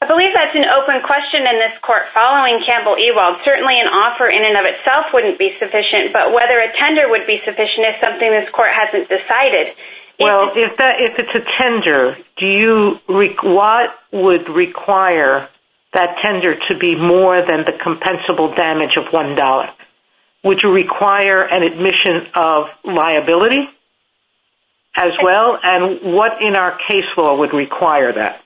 I 0.06 0.08
believe 0.08 0.30
that's 0.34 0.54
an 0.54 0.66
open 0.66 1.02
question 1.02 1.42
in 1.50 1.58
this 1.58 1.74
court 1.82 2.02
following 2.14 2.62
Campbell-Ewald. 2.64 3.38
Certainly 3.44 3.80
an 3.80 3.88
offer 3.88 4.28
in 4.28 4.44
and 4.44 4.56
of 4.56 4.64
itself 4.64 5.06
wouldn't 5.12 5.36
be 5.36 5.56
sufficient, 5.58 6.12
but 6.12 6.32
whether 6.32 6.60
a 6.60 6.70
tender 6.78 7.08
would 7.08 7.26
be 7.26 7.42
sufficient 7.44 7.88
is 7.88 7.96
something 8.04 8.30
this 8.30 8.48
court 8.50 8.70
hasn't 8.70 9.08
decided. 9.08 9.74
Well, 10.20 10.52
if 10.54 10.76
that 10.78 11.00
if 11.00 11.18
it's 11.18 11.34
a 11.34 11.42
tender, 11.58 12.16
do 12.36 12.46
you 12.46 13.00
what 13.42 13.98
would 14.12 14.48
require 14.48 15.48
that 15.92 16.18
tender 16.22 16.54
to 16.54 16.78
be 16.78 16.94
more 16.94 17.42
than 17.42 17.64
the 17.64 17.72
compensable 17.72 18.54
damage 18.54 18.96
of 18.96 19.06
$1? 19.06 19.70
Would 20.44 20.62
you 20.62 20.70
require 20.70 21.42
an 21.42 21.64
admission 21.64 22.28
of 22.32 22.66
liability 22.84 23.68
as 24.94 25.12
well? 25.20 25.58
And 25.60 26.14
what 26.14 26.40
in 26.40 26.54
our 26.54 26.78
case 26.86 27.10
law 27.16 27.36
would 27.38 27.52
require 27.52 28.12
that? 28.12 28.45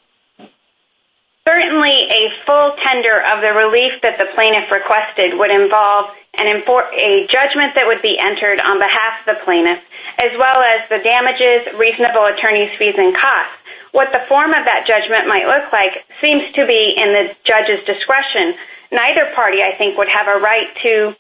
Certainly 1.51 2.07
a 2.15 2.31
full 2.47 2.79
tender 2.79 3.27
of 3.27 3.43
the 3.43 3.51
relief 3.51 3.99
that 4.07 4.15
the 4.23 4.31
plaintiff 4.39 4.71
requested 4.71 5.35
would 5.35 5.51
involve 5.51 6.15
a 6.39 7.27
judgment 7.27 7.75
that 7.75 7.91
would 7.91 8.01
be 8.07 8.15
entered 8.23 8.63
on 8.63 8.79
behalf 8.79 9.27
of 9.27 9.35
the 9.35 9.39
plaintiff, 9.43 9.83
as 10.23 10.31
well 10.39 10.63
as 10.63 10.87
the 10.87 11.03
damages, 11.03 11.67
reasonable 11.75 12.31
attorney's 12.31 12.71
fees, 12.79 12.95
and 12.95 13.11
costs. 13.19 13.59
What 13.91 14.15
the 14.15 14.23
form 14.31 14.55
of 14.55 14.63
that 14.63 14.87
judgment 14.87 15.27
might 15.27 15.51
look 15.51 15.75
like 15.75 16.07
seems 16.23 16.47
to 16.55 16.63
be 16.71 16.95
in 16.95 17.11
the 17.19 17.35
judge's 17.43 17.83
discretion. 17.83 18.55
Neither 18.95 19.35
party, 19.35 19.59
I 19.67 19.75
think, 19.75 19.99
would 19.99 20.09
have 20.09 20.31
a 20.31 20.39
right 20.39 20.71
to 20.87 21.19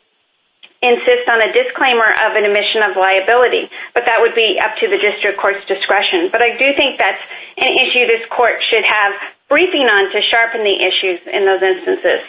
insist 0.79 1.27
on 1.27 1.43
a 1.43 1.51
disclaimer 1.51 2.07
of 2.07 2.39
an 2.39 2.47
admission 2.47 2.87
of 2.87 2.95
liability, 2.95 3.67
but 3.99 4.07
that 4.07 4.23
would 4.23 4.39
be 4.39 4.63
up 4.63 4.79
to 4.79 4.87
the 4.87 4.97
district 4.97 5.43
court's 5.43 5.67
discretion. 5.67 6.31
But 6.31 6.41
I 6.47 6.55
do 6.55 6.71
think 6.79 7.03
that's 7.03 7.21
an 7.59 7.75
issue 7.83 8.07
this 8.07 8.25
court 8.31 8.63
should 8.71 8.87
have 8.87 9.13
briefing 9.51 9.83
on 9.83 10.11
to 10.13 10.23
sharpen 10.23 10.65
the 10.65 10.83
issues 10.83 11.21
in 11.31 11.45
those 11.45 11.61
instances. 11.61 12.21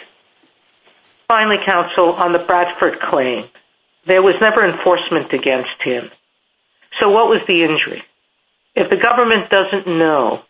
Finally, 1.28 1.64
counsel, 1.64 2.12
on 2.12 2.32
the 2.32 2.38
Bradford 2.40 3.00
claim, 3.00 3.48
there 4.06 4.20
was 4.20 4.34
never 4.40 4.68
enforcement 4.68 5.32
against 5.32 5.80
him. 5.80 6.10
So 7.00 7.08
what 7.08 7.28
was 7.28 7.40
the 7.46 7.62
injury? 7.62 8.02
If 8.74 8.90
the 8.90 8.96
government 8.96 9.48
doesn't 9.48 9.86
know 9.86 10.42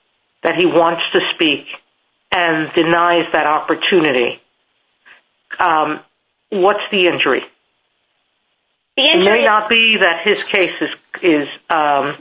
that 0.43 0.57
he 0.57 0.67
wants 0.67 1.02
to 1.12 1.21
speak 1.35 1.67
and 2.33 2.73
denies 2.73 3.26
that 3.33 3.47
opportunity, 3.47 4.41
um, 5.61 6.00
what's 6.49 6.83
the 6.91 7.07
injury? 7.07 7.45
It 8.97 9.25
may 9.25 9.45
not 9.45 9.69
be 9.69 9.99
that 10.00 10.23
his 10.25 10.43
case 10.43 10.75
is 10.81 10.91
is 11.23 11.49
um, 11.71 12.17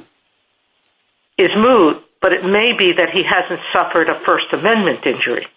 is 1.37 1.51
moot, 1.55 2.03
but 2.21 2.33
it 2.33 2.45
may 2.45 2.73
be 2.77 2.93
that 2.93 3.09
he 3.09 3.23
hasn't 3.23 3.59
suffered 3.73 4.09
a 4.09 4.19
First 4.25 4.53
Amendment 4.53 5.05
injury. 5.05 5.47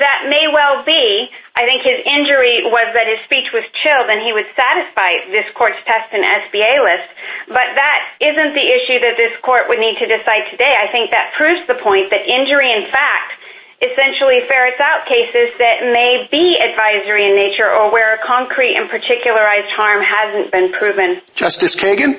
That 0.00 0.26
may 0.26 0.50
well 0.50 0.82
be. 0.82 1.30
I 1.54 1.62
think 1.64 1.86
his 1.86 2.02
injury 2.04 2.66
was 2.66 2.90
that 2.98 3.06
his 3.06 3.22
speech 3.24 3.54
was 3.54 3.62
chilled 3.78 4.10
and 4.10 4.18
he 4.20 4.34
would 4.34 4.50
satisfy 4.58 5.30
this 5.30 5.46
court's 5.54 5.78
test 5.86 6.10
and 6.10 6.24
SBA 6.24 6.82
list, 6.82 7.08
but 7.46 7.68
that 7.78 7.98
isn't 8.18 8.58
the 8.58 8.66
issue 8.74 8.98
that 8.98 9.14
this 9.16 9.30
court 9.46 9.70
would 9.70 9.78
need 9.78 9.96
to 10.02 10.06
decide 10.10 10.50
today. 10.50 10.74
I 10.74 10.90
think 10.90 11.14
that 11.14 11.32
proves 11.38 11.62
the 11.70 11.78
point 11.78 12.10
that 12.10 12.26
injury, 12.26 12.74
in 12.74 12.90
fact, 12.90 13.38
essentially 13.86 14.42
ferrets 14.50 14.80
out 14.82 15.06
cases 15.06 15.54
that 15.62 15.86
may 15.94 16.26
be 16.26 16.58
advisory 16.58 17.30
in 17.30 17.36
nature 17.36 17.70
or 17.70 17.92
where 17.92 18.14
a 18.14 18.20
concrete 18.26 18.74
and 18.74 18.90
particularized 18.90 19.70
harm 19.70 20.02
hasn't 20.02 20.50
been 20.50 20.72
proven. 20.72 21.22
Justice 21.34 21.76
Kagan? 21.76 22.18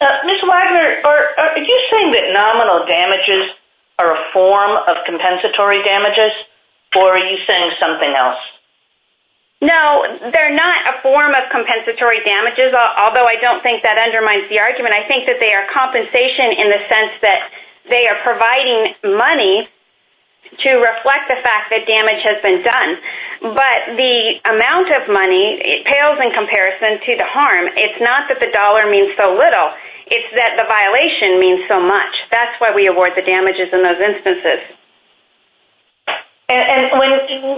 Uh, 0.00 0.18
Ms. 0.24 0.40
Waggoner, 0.42 1.02
are 1.04 1.58
you 1.58 1.78
saying 1.90 2.12
that 2.12 2.32
nominal 2.32 2.86
damages 2.86 3.52
are 3.98 4.14
a 4.16 4.32
form 4.32 4.76
of 4.88 5.04
compensatory 5.04 5.82
damages, 5.84 6.32
or 6.96 7.14
are 7.14 7.18
you 7.18 7.38
saying 7.46 7.72
something 7.78 8.14
else? 8.16 8.40
No, 9.60 10.02
they're 10.32 10.54
not 10.54 10.74
a 10.90 11.00
form 11.02 11.34
of 11.34 11.44
compensatory 11.52 12.18
damages, 12.24 12.74
although 12.74 13.26
I 13.26 13.36
don't 13.40 13.62
think 13.62 13.84
that 13.84 13.96
undermines 13.96 14.48
the 14.48 14.58
argument. 14.58 14.94
I 14.94 15.06
think 15.06 15.26
that 15.26 15.38
they 15.38 15.54
are 15.54 15.70
compensation 15.70 16.50
in 16.50 16.66
the 16.66 16.82
sense 16.88 17.12
that 17.22 17.50
they 17.88 18.08
are 18.08 18.18
providing 18.24 18.94
money 19.16 19.68
to 20.58 20.70
reflect 20.76 21.32
the 21.32 21.40
fact 21.40 21.72
that 21.72 21.88
damage 21.88 22.20
has 22.22 22.36
been 22.44 22.60
done. 22.60 22.90
But 23.56 23.96
the 23.96 24.36
amount 24.52 24.92
of 24.92 25.08
money 25.08 25.56
it 25.58 25.86
pales 25.88 26.20
in 26.20 26.30
comparison 26.36 27.00
to 27.00 27.12
the 27.16 27.28
harm. 27.28 27.72
It's 27.72 28.00
not 28.00 28.28
that 28.28 28.38
the 28.38 28.52
dollar 28.52 28.90
means 28.90 29.16
so 29.16 29.32
little. 29.32 29.72
It's 30.12 30.28
that 30.36 30.60
the 30.60 30.68
violation 30.68 31.40
means 31.40 31.64
so 31.68 31.80
much. 31.80 32.12
That's 32.30 32.52
why 32.60 32.74
we 32.74 32.86
award 32.86 33.16
the 33.16 33.24
damages 33.24 33.72
in 33.72 33.80
those 33.80 33.96
instances. 33.96 34.60
And 36.52 36.62
and 36.68 36.82
when 37.00 37.12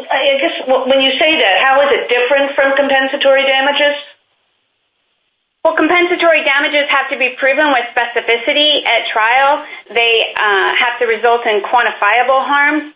I 0.06 0.20
I 0.30 0.38
guess 0.38 0.56
when 0.70 1.00
you 1.02 1.18
say 1.18 1.34
that, 1.34 1.54
how 1.66 1.82
is 1.82 1.90
it 1.90 2.06
different 2.06 2.54
from 2.54 2.76
compensatory 2.78 3.42
damages? 3.42 3.98
Well, 5.64 5.76
compensatory 5.76 6.44
damages 6.44 6.84
have 6.90 7.08
to 7.08 7.16
be 7.16 7.36
proven 7.40 7.72
with 7.72 7.88
specificity 7.96 8.84
at 8.84 9.08
trial. 9.08 9.64
They 9.88 10.34
uh, 10.36 10.76
have 10.76 11.00
to 11.00 11.06
result 11.06 11.46
in 11.46 11.62
quantifiable 11.62 12.44
harm. 12.44 12.92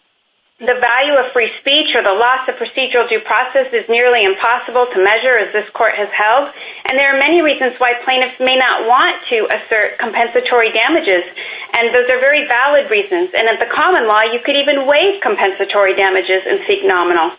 The 0.60 0.76
value 0.76 1.16
of 1.16 1.32
free 1.32 1.50
speech 1.60 1.96
or 1.96 2.02
the 2.02 2.12
loss 2.12 2.44
of 2.46 2.56
procedural 2.60 3.08
due 3.08 3.20
process 3.24 3.72
is 3.72 3.88
nearly 3.88 4.24
impossible 4.24 4.84
to 4.92 5.02
measure, 5.02 5.38
as 5.38 5.50
this 5.54 5.64
court 5.72 5.94
has 5.94 6.12
held. 6.12 6.52
And 6.84 6.98
there 6.98 7.08
are 7.08 7.18
many 7.18 7.40
reasons 7.40 7.72
why 7.78 7.94
plaintiffs 8.04 8.36
may 8.38 8.56
not 8.56 8.86
want 8.86 9.16
to 9.30 9.48
assert 9.48 9.96
compensatory 9.98 10.70
damages. 10.70 11.24
And 11.72 11.94
those 11.94 12.10
are 12.10 12.20
very 12.20 12.46
valid 12.48 12.90
reasons. 12.90 13.30
And 13.32 13.48
at 13.48 13.58
the 13.64 13.72
common 13.72 14.06
law, 14.06 14.28
you 14.28 14.40
could 14.44 14.56
even 14.56 14.84
waive 14.84 15.22
compensatory 15.22 15.96
damages 15.96 16.44
and 16.44 16.60
seek 16.66 16.84
nominal. 16.84 17.32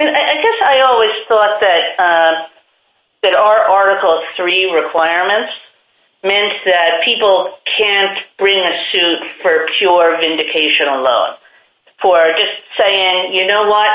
I 0.00 0.40
guess 0.40 0.58
I 0.64 0.80
always 0.80 1.12
thought 1.28 1.60
that 1.60 1.82
uh, 2.00 2.51
our 3.30 3.70
Article 3.70 4.22
III 4.38 4.74
requirements 4.74 5.52
meant 6.24 6.52
that 6.64 7.02
people 7.04 7.54
can't 7.78 8.18
bring 8.38 8.58
a 8.58 8.74
suit 8.90 9.20
for 9.42 9.66
pure 9.78 10.18
vindication 10.18 10.88
alone. 10.88 11.34
For 12.00 12.18
just 12.36 12.58
saying, 12.76 13.32
you 13.32 13.46
know 13.46 13.68
what, 13.68 13.90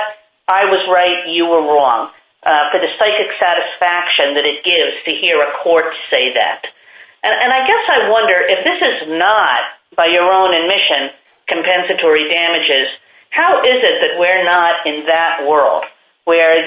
I 0.47 0.65
was 0.65 0.87
right, 0.87 1.27
you 1.27 1.45
were 1.45 1.61
wrong. 1.61 2.11
Uh, 2.45 2.71
for 2.71 2.79
the 2.79 2.87
psychic 2.97 3.27
satisfaction 3.39 4.35
that 4.35 4.45
it 4.45 4.63
gives 4.63 4.95
to 5.03 5.11
hear 5.11 5.41
a 5.41 5.51
court 5.63 5.91
say 6.09 6.33
that. 6.33 6.63
And 7.23 7.51
I 7.51 7.67
guess 7.67 7.83
I 7.89 8.09
wonder, 8.09 8.39
if 8.39 8.63
this 8.63 8.79
is 8.79 9.19
not, 9.19 9.59
by 9.97 10.05
your 10.05 10.31
own 10.31 10.53
admission, 10.53 11.11
compensatory 11.47 12.29
damages, 12.31 12.87
how 13.31 13.59
is 13.63 13.83
it 13.83 13.99
that 13.99 14.19
we're 14.19 14.45
not 14.45 14.85
in 14.85 15.05
that 15.07 15.43
world? 15.49 15.83
Where 16.23 16.63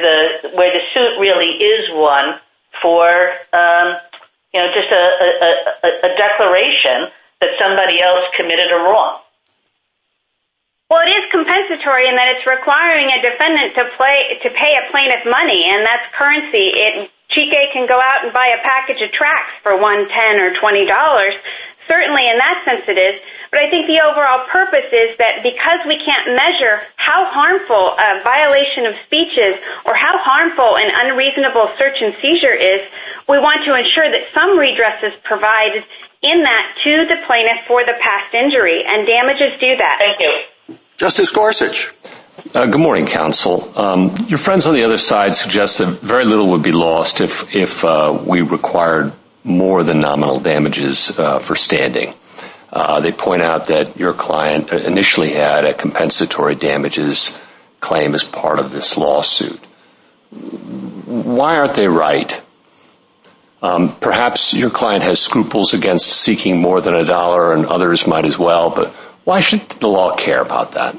the 0.52 0.80
suit 0.92 1.20
really 1.20 1.56
is 1.56 1.88
one 1.92 2.40
for 2.82 3.06
um 3.52 3.96
you 4.54 4.60
know 4.60 4.70
just 4.74 4.90
a 4.90 6.10
declaration 6.16 7.10
that 7.40 7.56
somebody 7.58 8.00
else 8.00 8.24
committed 8.36 8.70
a 8.70 8.76
wrong. 8.84 9.20
Well, 10.90 11.06
it 11.06 11.14
is 11.14 11.24
compensatory 11.30 12.10
in 12.10 12.18
that 12.18 12.34
it's 12.34 12.46
requiring 12.50 13.14
a 13.14 13.22
defendant 13.22 13.78
to 13.78 14.50
pay 14.50 14.74
a 14.74 14.90
plaintiff 14.90 15.22
money. 15.22 15.70
And 15.70 15.86
that's 15.86 16.02
currency. 16.18 16.74
It 16.74 17.10
Chike 17.30 17.72
can 17.72 17.86
go 17.86 17.94
out 17.94 18.26
and 18.26 18.34
buy 18.34 18.58
a 18.58 18.60
package 18.66 19.00
of 19.00 19.14
tracts 19.14 19.54
for 19.62 19.78
$1, 19.78 19.78
$10, 19.78 20.40
or 20.42 20.50
$20. 20.58 21.30
Certainly 21.90 22.30
in 22.30 22.38
that 22.38 22.62
sense 22.62 22.86
it 22.86 22.94
is. 22.94 23.18
But 23.50 23.58
I 23.58 23.66
think 23.66 23.90
the 23.90 23.98
overall 23.98 24.46
purpose 24.46 24.86
is 24.94 25.18
that 25.18 25.42
because 25.42 25.82
we 25.90 25.98
can't 25.98 26.38
measure 26.38 26.86
how 26.94 27.26
harmful 27.26 27.98
a 27.98 28.22
violation 28.22 28.86
of 28.86 28.94
speech 29.10 29.34
is, 29.34 29.58
or 29.82 29.98
how 29.98 30.14
harmful 30.22 30.78
an 30.78 30.86
unreasonable 30.94 31.66
search 31.74 31.98
and 31.98 32.14
seizure 32.22 32.54
is, 32.54 32.86
we 33.26 33.42
want 33.42 33.66
to 33.66 33.74
ensure 33.74 34.06
that 34.06 34.22
some 34.30 34.54
redress 34.54 35.02
is 35.02 35.18
provided 35.26 35.82
in 36.22 36.46
that 36.46 36.78
to 36.84 37.10
the 37.10 37.18
plaintiff 37.26 37.66
for 37.66 37.82
the 37.82 37.98
past 37.98 38.34
injury. 38.38 38.86
And 38.86 39.02
damages 39.02 39.58
do 39.58 39.74
that. 39.74 39.96
Thank 39.98 40.20
you. 40.22 40.78
Justice 40.96 41.32
Gorsuch. 41.32 41.90
Uh, 42.54 42.66
good 42.66 42.80
morning, 42.80 43.06
counsel. 43.06 43.76
Um, 43.76 44.14
your 44.28 44.38
friends 44.38 44.66
on 44.66 44.74
the 44.74 44.84
other 44.84 44.98
side 44.98 45.34
suggest 45.34 45.78
that 45.78 45.98
very 46.00 46.24
little 46.24 46.50
would 46.50 46.62
be 46.62 46.72
lost 46.72 47.20
if 47.20 47.84
uh, 47.84 48.16
we 48.24 48.42
required 48.42 49.12
more 49.44 49.82
than 49.82 50.00
nominal 50.00 50.40
damages 50.40 51.18
uh, 51.18 51.38
for 51.38 51.54
standing. 51.54 52.14
Uh, 52.72 53.00
they 53.00 53.12
point 53.12 53.42
out 53.42 53.66
that 53.66 53.96
your 53.96 54.12
client 54.12 54.70
initially 54.72 55.32
had 55.32 55.64
a 55.64 55.74
compensatory 55.74 56.54
damages 56.54 57.38
claim 57.80 58.14
as 58.14 58.22
part 58.22 58.58
of 58.58 58.70
this 58.70 58.96
lawsuit. 58.96 59.58
Why 60.30 61.56
aren't 61.56 61.74
they 61.74 61.88
right? 61.88 62.40
Um, 63.62 63.94
perhaps 63.96 64.54
your 64.54 64.70
client 64.70 65.02
has 65.02 65.20
scruples 65.20 65.74
against 65.74 66.06
seeking 66.06 66.58
more 66.58 66.80
than 66.80 66.94
a 66.94 67.04
dollar 67.04 67.52
and 67.52 67.66
others 67.66 68.06
might 68.06 68.24
as 68.24 68.38
well. 68.38 68.70
But 68.70 68.88
why 69.24 69.40
should 69.40 69.60
the 69.68 69.88
law 69.88 70.16
care 70.16 70.40
about 70.40 70.72
that? 70.72 70.96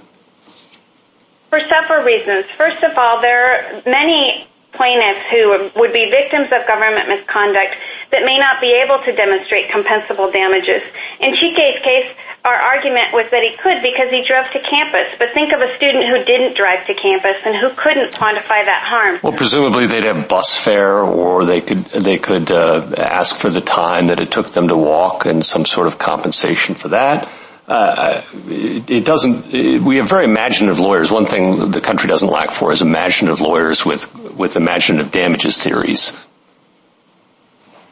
For 1.50 1.60
several 1.60 2.04
reasons. 2.04 2.46
First 2.58 2.84
of 2.84 2.98
all, 2.98 3.20
there 3.22 3.78
are 3.78 3.82
many 3.86 4.48
plaintiffs 4.74 5.26
who 5.32 5.70
would 5.76 5.94
be 5.94 6.10
victims 6.10 6.48
of 6.52 6.66
government 6.68 7.08
misconduct 7.08 7.76
that 8.12 8.24
may 8.24 8.38
not 8.38 8.60
be 8.60 8.72
able 8.76 9.00
to 9.04 9.12
demonstrate 9.16 9.70
compensable 9.70 10.32
damages. 10.32 10.84
In 11.20 11.36
Chike's 11.36 11.80
case, 11.84 12.10
our 12.44 12.56
argument 12.56 13.14
was 13.14 13.30
that 13.32 13.44
he 13.44 13.56
could 13.58 13.82
because 13.82 14.10
he 14.10 14.24
drove 14.26 14.50
to 14.52 14.60
campus. 14.60 15.14
But 15.20 15.34
think 15.34 15.54
of 15.54 15.62
a 15.62 15.76
student 15.78 16.06
who 16.08 16.24
didn't 16.26 16.58
drive 16.58 16.86
to 16.88 16.94
campus 16.96 17.38
and 17.46 17.56
who 17.56 17.70
couldn't 17.76 18.12
quantify 18.12 18.66
that 18.66 18.82
harm. 18.84 19.20
Well, 19.22 19.38
presumably 19.38 19.88
they'd 19.88 20.06
have 20.06 20.28
bus 20.28 20.58
fare 20.58 21.00
or 21.00 21.46
they 21.46 21.62
could 21.62 21.86
they 21.86 22.18
could 22.18 22.52
uh 22.52 22.96
ask 22.98 23.36
for 23.36 23.50
the 23.50 23.62
time 23.62 24.08
that 24.08 24.20
it 24.20 24.32
took 24.32 24.52
them 24.52 24.68
to 24.70 24.76
walk 24.76 25.26
and 25.26 25.46
some 25.46 25.66
sort 25.66 25.88
of 25.88 26.00
compensation 26.00 26.76
for 26.76 26.90
that. 26.90 27.30
Uh, 27.68 28.22
it 28.50 29.06
doesn't, 29.06 29.46
we 29.86 29.96
have 29.96 30.10
very 30.10 30.26
imaginative 30.26 30.78
lawyers. 30.78 31.10
One 31.10 31.26
thing 31.26 31.72
the 31.72 31.80
country 31.80 32.10
doesn't 32.10 32.28
lack 32.28 32.52
for 32.52 32.74
is 32.74 32.82
imaginative 32.82 33.40
lawyers 33.40 33.86
with 33.86 34.14
imaginative 34.56 35.12
damages 35.12 35.58
theories. 35.58 36.12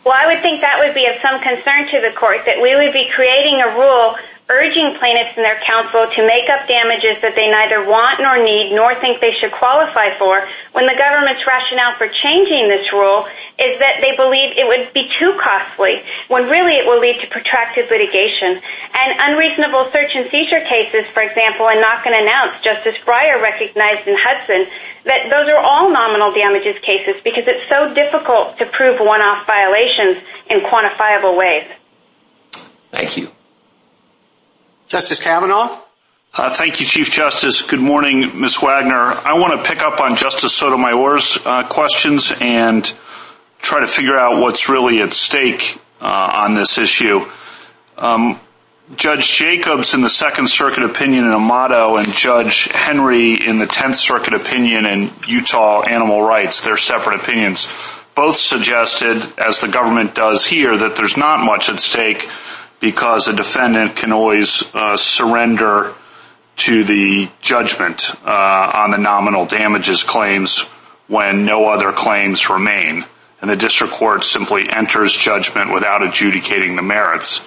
Well, 0.04 0.15
I 0.17 0.28
would 0.28 0.41
think 0.41 0.62
that 0.62 0.80
would 0.80 0.95
be 0.95 1.06
of 1.06 1.21
some 1.21 1.39
concern 1.41 1.88
to 1.91 2.02
the 2.02 2.15
court, 2.17 2.45
that 2.45 2.62
we 2.62 2.75
would 2.75 2.93
be 2.93 3.10
creating 3.13 3.62
a 3.62 3.78
rule 3.78 4.15
urging 4.49 4.97
plaintiffs 4.97 5.38
and 5.38 5.45
their 5.45 5.62
counsel 5.62 6.09
to 6.09 6.21
make 6.25 6.49
up 6.49 6.65
damages 6.67 7.21
that 7.21 7.38
they 7.38 7.45
neither 7.45 7.85
want 7.85 8.17
nor 8.17 8.41
need 8.41 8.73
nor 8.73 8.97
think 8.97 9.21
they 9.21 9.33
should 9.38 9.53
qualify 9.53 10.09
for 10.17 10.41
when 10.73 10.89
the 10.89 10.97
government's 10.97 11.45
rationale 11.45 11.93
for 12.01 12.09
changing 12.09 12.65
this 12.65 12.89
rule 12.89 13.29
is 13.62 13.77
that 13.77 14.01
they 14.01 14.17
believe 14.17 14.57
it 14.57 14.65
would 14.65 14.89
be 14.89 15.05
too 15.21 15.38
costly 15.38 16.01
when 16.33 16.49
really 16.49 16.81
it 16.81 16.85
will 16.89 16.97
lead 16.97 17.21
to 17.21 17.27
protracted 17.29 17.85
litigation. 17.93 18.57
And 18.57 19.09
unreasonable 19.29 19.85
search 19.93 20.17
and 20.17 20.25
seizure 20.33 20.65
cases, 20.65 21.05
for 21.13 21.21
example, 21.21 21.69
and 21.69 21.77
not 21.77 22.01
going 22.03 22.17
to 22.17 22.23
announce, 22.25 22.57
Justice 22.65 22.97
Breyer 23.05 23.38
recognized 23.38 24.09
in 24.09 24.17
Hudson, 24.17 24.65
that 25.05 25.29
those 25.29 25.45
are 25.45 25.62
all 25.62 25.93
nominal 25.93 26.33
damages 26.33 26.75
cases 26.81 27.21
because 27.23 27.45
it's 27.45 27.69
so 27.69 27.93
difficult 27.93 28.57
to 28.57 28.65
prove 28.73 28.97
one-off 28.97 29.45
violations 29.45 30.25
in 30.49 30.65
quantifiable 30.65 31.38
ways. 31.38 31.69
Thank 32.89 33.17
you. 33.17 33.29
Justice 34.89 35.19
Kavanaugh. 35.19 35.78
Uh, 36.34 36.49
thank 36.49 36.80
you, 36.80 36.86
Chief 36.88 37.12
Justice. 37.12 37.62
Good 37.62 37.80
morning, 37.80 38.41
Ms. 38.41 38.60
Waggoner. 38.60 39.13
I 39.23 39.38
want 39.38 39.63
to 39.63 39.69
pick 39.69 39.84
up 39.84 39.99
on 39.99 40.15
Justice 40.15 40.52
Sotomayor's 40.52 41.38
uh, 41.45 41.62
questions 41.62 42.34
and 42.41 42.91
try 43.60 43.82
to 43.82 43.88
figure 43.88 44.17
out 44.17 44.41
what's 44.41 44.67
really 44.67 45.04
at 45.04 45.13
stake 45.13 45.80
uh, 46.02 46.32
on 46.34 46.56
this 46.56 46.80
issue. 46.80 47.23
Um, 47.99 48.39
Judge 48.95 49.32
Jacobs 49.32 49.93
in 49.93 50.02
the 50.02 50.10
Second 50.10 50.49
Circuit 50.49 50.82
opinion 50.82 51.25
in 51.25 51.34
Amato 51.34 51.97
and 51.97 52.12
Judge 52.12 52.67
Henry 52.71 53.36
in 53.36 53.60
the 53.60 53.67
Tenth 53.67 53.99
Circuit 53.99 54.34
opinion 54.34 54.88
in 54.88 55.12
Utah 55.28 55.84
Animal 55.84 56.23
Rights, 56.23 56.62
their 56.62 56.78
separate 56.78 57.21
opinions, 57.21 57.67
both 58.15 58.38
suggested, 58.38 59.21
as 59.38 59.62
the 59.62 59.67
government 59.67 60.15
does 60.15 60.47
here, 60.47 60.75
that 60.75 60.95
there's 60.95 61.15
not 61.15 61.45
much 61.45 61.69
at 61.69 61.80
stake 61.80 62.28
because 62.80 63.28
a 63.28 63.34
defendant 63.34 63.96
can 63.96 64.12
always 64.12 64.63
uh, 64.74 64.96
surrender 64.98 65.94
to 66.58 66.84
the 66.84 67.30
judgment 67.42 68.12
uh, 68.26 68.72
on 68.76 68.92
the 68.92 68.98
nominal 68.98 69.46
damages 69.46 70.04
claims 70.04 70.62
when 71.08 71.46
no 71.46 71.65
other 71.68 71.92
claims 71.92 72.50
remain. 72.50 73.06
And 73.42 73.50
the 73.50 73.56
district 73.56 73.94
court 73.94 74.24
simply 74.26 74.70
enters 74.70 75.13
judgment 75.15 75.74
without 75.74 76.04
adjudicating 76.04 76.76
the 76.76 76.82
merits. 76.82 77.42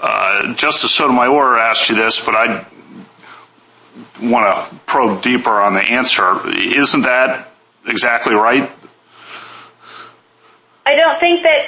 Uh, 0.00 0.54
Justice 0.54 0.92
Sotomayor 0.92 1.58
asked 1.58 1.88
you 1.88 1.96
this, 1.96 2.24
but 2.24 2.34
I 2.34 2.66
want 4.22 4.70
to 4.70 4.74
probe 4.86 5.22
deeper 5.22 5.60
on 5.60 5.74
the 5.74 5.80
answer. 5.80 6.48
Isn't 6.48 7.02
that 7.02 7.50
exactly 7.86 8.34
right? 8.34 8.70
I 10.86 10.94
don't 10.94 11.20
think 11.20 11.42
that 11.42 11.66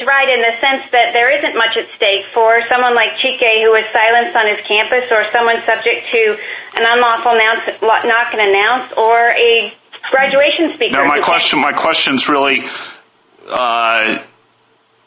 it's 0.00 0.06
right 0.06 0.28
in 0.28 0.40
the 0.40 0.54
sense 0.60 0.90
that 0.92 1.12
there 1.12 1.30
isn't 1.30 1.54
much 1.56 1.76
at 1.76 1.86
stake 1.96 2.26
for 2.32 2.62
someone 2.68 2.94
like 2.94 3.18
Chike 3.18 3.62
who 3.62 3.70
was 3.70 3.84
silenced 3.92 4.36
on 4.36 4.46
his 4.48 4.60
campus 4.66 5.10
or 5.10 5.24
someone 5.32 5.60
subject 5.62 6.08
to 6.10 6.38
an 6.78 6.84
unlawful 6.86 7.34
knock 7.34 8.32
and 8.32 8.40
announce 8.40 8.92
or 8.96 9.30
a 9.36 9.72
graduation 10.10 10.72
speaker. 10.74 10.96
No, 10.96 11.04
my 11.04 11.20
question 11.20 11.60
my 11.60 11.72
questions 11.72 12.28
really 12.28 12.64
uh, 13.48 14.22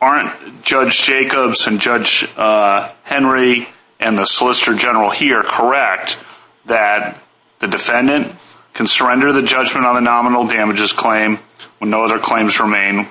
aren't 0.02 0.64
Judge 0.64 1.02
Jacobs 1.02 1.66
and 1.68 1.80
Judge 1.80 2.28
uh, 2.38 2.92
Henry 3.04 3.68
and 4.00 4.18
the 4.18 4.26
Solicitor 4.26 4.76
General 4.76 5.10
here 5.10 5.44
correct 5.44 6.20
that 6.66 7.20
the 7.60 7.68
defendant 7.68 8.34
can 8.74 8.88
surrender 8.88 9.32
the 9.32 9.42
judgment 9.44 9.86
on 9.86 9.96
the 9.96 10.02
nominal 10.02 10.48
damages 10.48 10.92
claim 10.92 11.38
when 11.78 11.90
no 11.90 12.04
other 12.04 12.20
claims 12.20 12.60
remain 12.60 13.08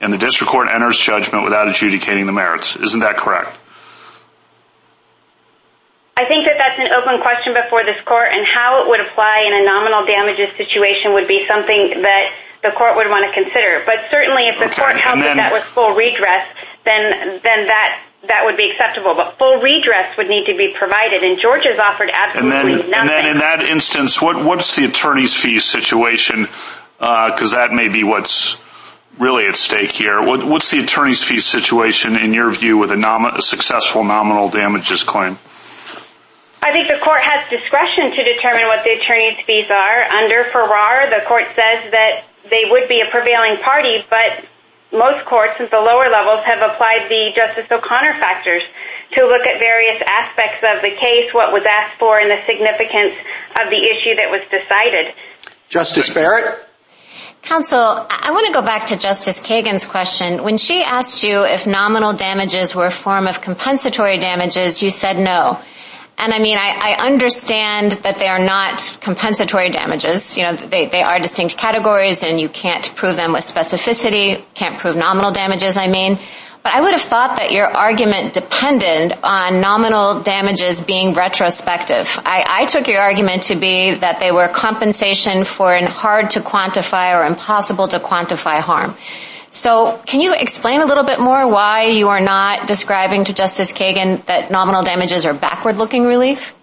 and 0.00 0.12
the 0.12 0.18
district 0.18 0.50
court 0.50 0.68
enters 0.72 0.98
judgment 0.98 1.44
without 1.44 1.68
adjudicating 1.68 2.26
the 2.26 2.32
merits. 2.32 2.76
Isn't 2.76 3.00
that 3.00 3.16
correct? 3.16 3.56
I 6.16 6.26
think 6.26 6.44
that 6.44 6.56
that's 6.58 6.78
an 6.78 6.92
open 6.92 7.20
question 7.22 7.54
before 7.54 7.80
this 7.84 8.00
court 8.04 8.28
and 8.32 8.44
how 8.46 8.82
it 8.82 8.88
would 8.88 9.00
apply 9.00 9.44
in 9.46 9.54
a 9.54 9.64
nominal 9.64 10.04
damages 10.04 10.54
situation 10.56 11.14
would 11.14 11.26
be 11.26 11.46
something 11.46 12.02
that 12.02 12.36
the 12.62 12.70
court 12.72 12.96
would 12.96 13.08
want 13.08 13.24
to 13.24 13.32
consider. 13.32 13.82
But 13.86 14.04
certainly 14.10 14.48
if 14.48 14.58
the 14.60 14.68
court 14.68 14.96
held 15.00 15.20
that 15.24 15.36
that 15.36 15.52
was 15.52 15.62
full 15.64 15.96
redress, 15.96 16.44
then 16.84 17.40
that 17.40 18.44
would 18.44 18.56
be 18.56 18.70
acceptable. 18.70 19.14
But 19.14 19.38
full 19.38 19.62
redress 19.62 20.16
would 20.18 20.28
need 20.28 20.44
to 20.46 20.56
be 20.56 20.74
provided, 20.76 21.24
and 21.24 21.40
Georgia's 21.40 21.78
offered 21.78 22.10
absolutely 22.12 22.84
nothing. 22.90 22.92
And 22.92 23.08
then 23.08 23.26
in 23.26 23.38
that 23.38 23.62
instance, 23.62 24.20
what's 24.20 24.76
the 24.76 24.84
attorney's 24.84 25.34
fees 25.34 25.64
situation? 25.64 26.48
Uh, 27.00 27.32
because 27.32 27.52
that 27.52 27.72
may 27.72 27.88
be 27.88 28.04
what's 28.04 28.60
really 29.18 29.46
at 29.46 29.56
stake 29.56 29.90
here. 29.90 30.20
What's 30.22 30.70
the 30.70 30.80
attorney's 30.80 31.22
fee 31.22 31.40
situation, 31.40 32.16
in 32.16 32.32
your 32.32 32.50
view, 32.50 32.78
with 32.78 32.90
a 32.90 33.36
successful 33.40 34.04
nominal 34.04 34.48
damages 34.48 35.02
claim? 35.02 35.38
I 36.62 36.72
think 36.72 36.88
the 36.88 37.00
court 37.02 37.22
has 37.22 37.48
discretion 37.48 38.12
to 38.12 38.22
determine 38.22 38.66
what 38.66 38.84
the 38.84 38.90
attorney's 38.90 39.40
fees 39.46 39.70
are. 39.70 40.02
Under 40.12 40.44
Farrar, 40.44 41.08
the 41.08 41.24
court 41.26 41.44
says 41.56 41.90
that 41.90 42.24
they 42.50 42.64
would 42.70 42.88
be 42.88 43.00
a 43.00 43.10
prevailing 43.10 43.56
party, 43.58 44.04
but 44.10 44.44
most 44.92 45.24
courts 45.24 45.60
at 45.60 45.70
the 45.70 45.80
lower 45.80 46.08
levels 46.10 46.44
have 46.44 46.60
applied 46.60 47.08
the 47.08 47.32
Justice 47.34 47.66
O'Connor 47.70 48.14
factors 48.20 48.62
to 49.12 49.24
look 49.26 49.46
at 49.46 49.58
various 49.58 50.02
aspects 50.06 50.62
of 50.62 50.82
the 50.82 50.90
case, 50.90 51.32
what 51.32 51.52
was 51.52 51.64
asked 51.64 51.98
for, 51.98 52.18
and 52.20 52.30
the 52.30 52.40
significance 52.46 53.14
of 53.60 53.70
the 53.70 53.82
issue 53.90 54.14
that 54.16 54.30
was 54.30 54.42
decided. 54.50 55.14
Justice 55.68 56.10
Barrett? 56.10 56.66
Counsel, 57.42 57.78
I 57.78 58.30
want 58.32 58.46
to 58.46 58.52
go 58.52 58.62
back 58.62 58.86
to 58.86 58.98
Justice 58.98 59.40
Kagan's 59.40 59.84
question. 59.84 60.44
When 60.44 60.56
she 60.58 60.82
asked 60.82 61.22
you 61.22 61.44
if 61.44 61.66
nominal 61.66 62.12
damages 62.12 62.74
were 62.74 62.86
a 62.86 62.90
form 62.90 63.26
of 63.26 63.40
compensatory 63.40 64.18
damages, 64.18 64.82
you 64.82 64.90
said 64.90 65.18
no. 65.18 65.58
And 66.18 66.34
I 66.34 66.38
mean, 66.38 66.58
I 66.60 66.96
understand 67.00 67.92
that 67.92 68.16
they 68.16 68.28
are 68.28 68.38
not 68.38 68.98
compensatory 69.00 69.70
damages. 69.70 70.36
You 70.36 70.44
know, 70.44 70.52
they 70.52 71.02
are 71.02 71.18
distinct 71.18 71.56
categories, 71.56 72.22
and 72.22 72.38
you 72.38 72.50
can't 72.50 72.94
prove 72.94 73.16
them 73.16 73.32
with 73.32 73.40
specificity, 73.42 74.44
can't 74.52 74.78
prove 74.78 74.96
nominal 74.96 75.32
damages, 75.32 75.78
I 75.78 75.88
mean. 75.88 76.18
But 76.62 76.74
I 76.74 76.82
would 76.82 76.92
have 76.92 77.00
thought 77.00 77.38
that 77.38 77.52
your 77.52 77.66
argument 77.66 78.34
depended 78.34 79.18
on 79.22 79.62
nominal 79.62 80.20
damages 80.20 80.80
being 80.82 81.14
retrospective. 81.14 82.20
I 82.24 82.66
took 82.66 82.86
your 82.86 83.00
argument 83.00 83.44
to 83.44 83.56
be 83.56 83.94
that 83.94 84.20
they 84.20 84.30
were 84.30 84.46
compensation 84.46 85.44
for 85.44 85.72
an 85.72 85.86
hard-to-quantify 85.86 87.18
or 87.18 87.24
impossible-to-quantify 87.26 88.60
harm. 88.60 88.94
So 89.48 90.00
can 90.06 90.20
you 90.20 90.34
explain 90.34 90.82
a 90.82 90.86
little 90.86 91.02
bit 91.02 91.18
more 91.18 91.48
why 91.48 91.84
you 91.84 92.08
are 92.08 92.20
not 92.20 92.68
describing 92.68 93.24
to 93.24 93.32
Justice 93.32 93.72
Kagan 93.72 94.24
that 94.26 94.50
nominal 94.50 94.82
damages 94.82 95.24
are 95.24 95.34
backward-looking 95.34 96.04
relief? 96.04 96.54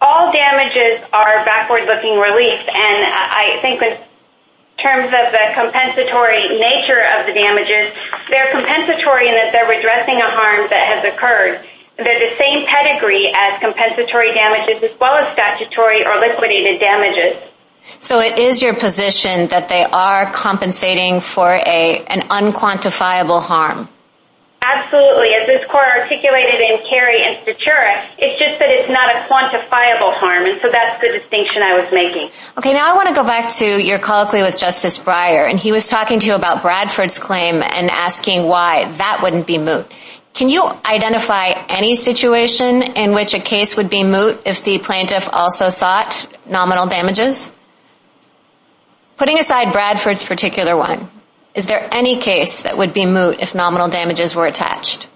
All 0.00 0.32
damages 0.32 1.00
are 1.12 1.44
backward-looking 1.44 2.18
relief, 2.18 2.58
and 2.66 3.06
I 3.06 3.58
think 3.60 3.82
in 3.82 3.98
terms 4.82 5.08
of 5.14 5.30
the 5.30 5.44
compensatory 5.54 6.58
nature 6.58 7.06
of 7.16 7.24
the 7.26 7.32
damages, 7.32 7.94
they're 8.28 8.50
compensatory 8.50 9.30
in 9.30 9.34
that 9.38 9.54
they're 9.54 9.70
redressing 9.70 10.18
a 10.18 10.28
harm 10.28 10.66
that 10.68 10.84
has 10.90 11.02
occurred. 11.06 11.62
They're 11.96 12.18
the 12.18 12.34
same 12.36 12.66
pedigree 12.66 13.30
as 13.30 13.60
compensatory 13.60 14.34
damages 14.34 14.82
as 14.82 14.98
well 14.98 15.14
as 15.14 15.32
statutory 15.32 16.04
or 16.04 16.18
liquidated 16.18 16.80
damages. 16.80 17.36
So 17.98 18.20
it 18.20 18.38
is 18.38 18.62
your 18.62 18.74
position 18.74 19.48
that 19.48 19.68
they 19.68 19.84
are 19.84 20.30
compensating 20.30 21.20
for 21.20 21.50
an 21.50 22.20
unquantifiable 22.30 23.42
harm? 23.42 23.88
Absolutely. 24.72 25.34
As 25.34 25.46
this 25.46 25.66
Court 25.68 25.84
articulated 25.84 26.60
in 26.60 26.78
Carey 26.88 27.22
and 27.22 27.36
Stachura, 27.44 28.04
it's 28.18 28.38
just 28.38 28.58
that 28.58 28.70
it's 28.70 28.88
not 28.88 29.14
a 29.14 29.18
quantifiable 29.28 30.14
harm, 30.14 30.46
and 30.46 30.60
so 30.62 30.70
that's 30.70 31.00
the 31.00 31.08
distinction 31.08 31.62
I 31.62 31.78
was 31.78 31.92
making. 31.92 32.30
Okay, 32.56 32.72
now 32.72 32.90
I 32.90 32.96
want 32.96 33.08
to 33.08 33.14
go 33.14 33.22
back 33.22 33.50
to 33.56 33.66
your 33.82 33.98
colloquy 33.98 34.40
with 34.40 34.56
Justice 34.56 34.98
Breyer, 34.98 35.48
and 35.48 35.58
he 35.58 35.72
was 35.72 35.88
talking 35.88 36.20
to 36.20 36.26
you 36.26 36.34
about 36.34 36.62
Bradford's 36.62 37.18
claim 37.18 37.56
and 37.62 37.90
asking 37.90 38.44
why 38.44 38.90
that 38.92 39.20
wouldn't 39.22 39.46
be 39.46 39.58
moot. 39.58 39.90
Can 40.32 40.48
you 40.48 40.66
identify 40.84 41.48
any 41.68 41.94
situation 41.94 42.82
in 42.82 43.12
which 43.12 43.34
a 43.34 43.40
case 43.40 43.76
would 43.76 43.90
be 43.90 44.02
moot 44.02 44.40
if 44.46 44.64
the 44.64 44.78
plaintiff 44.78 45.28
also 45.30 45.68
sought 45.68 46.26
nominal 46.46 46.86
damages? 46.86 47.52
Putting 49.18 49.38
aside 49.38 49.72
Bradford's 49.72 50.22
particular 50.22 50.74
one, 50.76 51.10
is 51.54 51.66
there 51.66 51.86
any 51.92 52.18
case 52.18 52.62
that 52.62 52.78
would 52.78 52.94
be 52.94 53.06
moot 53.06 53.40
if 53.40 53.54
nominal 53.54 53.88
damages 53.88 54.34
were 54.34 54.46
attached? 54.46 55.08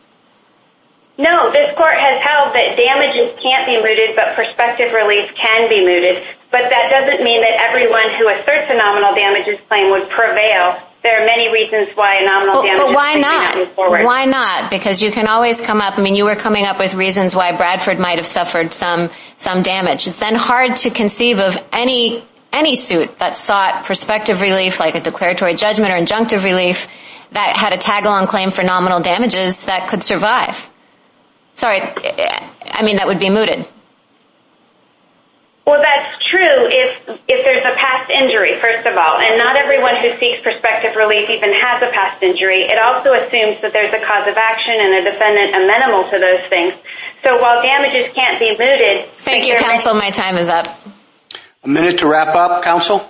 No, 1.19 1.51
this 1.51 1.75
Court 1.77 1.97
has 1.97 2.21
held 2.21 2.53
that 2.53 2.77
damages 2.77 3.33
can't 3.41 3.65
be 3.65 3.81
mooted, 3.81 4.15
but 4.15 4.35
prospective 4.35 4.93
relief 4.93 5.35
can 5.35 5.69
be 5.69 5.81
mooted. 5.81 6.23
But 6.51 6.69
that 6.69 6.91
doesn't 6.91 7.25
mean 7.25 7.41
that 7.41 7.57
everyone 7.69 8.11
who 8.21 8.29
asserts 8.29 8.69
a 8.71 8.77
nominal 8.77 9.15
damages 9.15 9.59
claim 9.67 9.91
would 9.91 10.09
prevail. 10.11 10.77
There 11.03 11.23
are 11.23 11.27
many 11.27 11.51
reasons 11.51 11.89
why 11.95 12.17
a 12.21 12.27
nominal 12.27 12.63
damages 12.63 12.85
claim 12.85 13.23
cannot 13.23 13.57
move 13.57 13.73
forward. 13.73 13.99
But 13.99 14.07
why 14.07 14.25
not? 14.27 14.71
Because 14.71 15.01
you 15.01 15.11
can 15.11 15.27
always 15.27 15.61
come 15.61 15.81
up, 15.81 15.99
I 15.99 16.03
mean, 16.03 16.17
you 16.17 16.25
were 16.25 16.37
coming 16.37 16.67
up 16.67 16.79
with 16.79 16.95
reasons 16.95 17.35
why 17.35 17.57
Bradford 17.57 17.99
might 17.99 18.19
have 18.19 18.27
suffered 18.27 18.75
some 18.75 19.09
some 19.39 19.63
damage. 19.63 20.07
It's 20.07 20.19
then 20.19 20.35
hard 20.35 20.77
to 20.77 20.91
conceive 20.91 21.39
of 21.39 21.57
any 21.73 22.25
suit 22.77 23.19
that 23.19 23.37
sought 23.37 23.85
prospective 23.85 24.41
relief, 24.41 24.81
like 24.81 24.95
a 24.95 25.01
declaratory 25.01 25.55
judgment 25.55 25.93
or 25.93 25.97
injunctive 25.97 26.43
relief, 26.45 26.89
that 27.33 27.57
had 27.57 27.73
a 27.73 27.79
tag-along 27.79 28.27
claim 28.27 28.51
for 28.51 28.63
nominal 28.63 29.01
damages 29.01 29.67
that 29.67 29.89
could 29.89 30.03
survive. 30.03 30.71
Sorry, 31.55 31.81
I 31.81 32.83
mean, 32.85 32.97
that 32.97 33.07
would 33.07 33.19
be 33.19 33.31
mooted. 33.31 33.67
Well, 35.67 35.83
that's 35.83 36.23
true 36.31 36.71
if 36.71 37.19
if 37.27 37.43
there's 37.43 37.67
a 37.67 37.75
past 37.75 38.09
injury, 38.09 38.55
first 38.61 38.87
of 38.87 38.95
all. 38.95 39.19
And 39.19 39.37
not 39.37 39.57
everyone 39.57 39.97
who 39.97 40.15
seeks 40.21 40.41
prospective 40.41 40.95
relief 40.95 41.29
even 41.29 41.51
has 41.59 41.83
a 41.83 41.91
past 41.91 42.23
injury. 42.23 42.63
It 42.63 42.79
also 42.79 43.13
assumes 43.15 43.61
that 43.63 43.73
there's 43.73 43.91
a 43.91 43.99
cause 43.99 44.29
of 44.29 44.37
action 44.39 44.79
and 44.79 44.95
a 44.95 45.11
defendant 45.11 45.59
amenable 45.59 46.07
to 46.11 46.17
those 46.23 46.47
things. 46.47 46.73
So 47.25 47.43
while 47.43 47.61
damages 47.67 48.13
can't 48.15 48.39
be 48.39 48.55
mooted... 48.55 49.11
Thank 49.15 49.49
you, 49.49 49.57
counsel. 49.57 49.95
My 49.95 50.11
time 50.11 50.37
is 50.37 50.49
up. 50.49 50.69
A 51.67 51.69
minute 51.69 51.99
to 51.99 52.07
wrap 52.07 52.31
up, 52.39 52.63
counsel. 52.63 53.03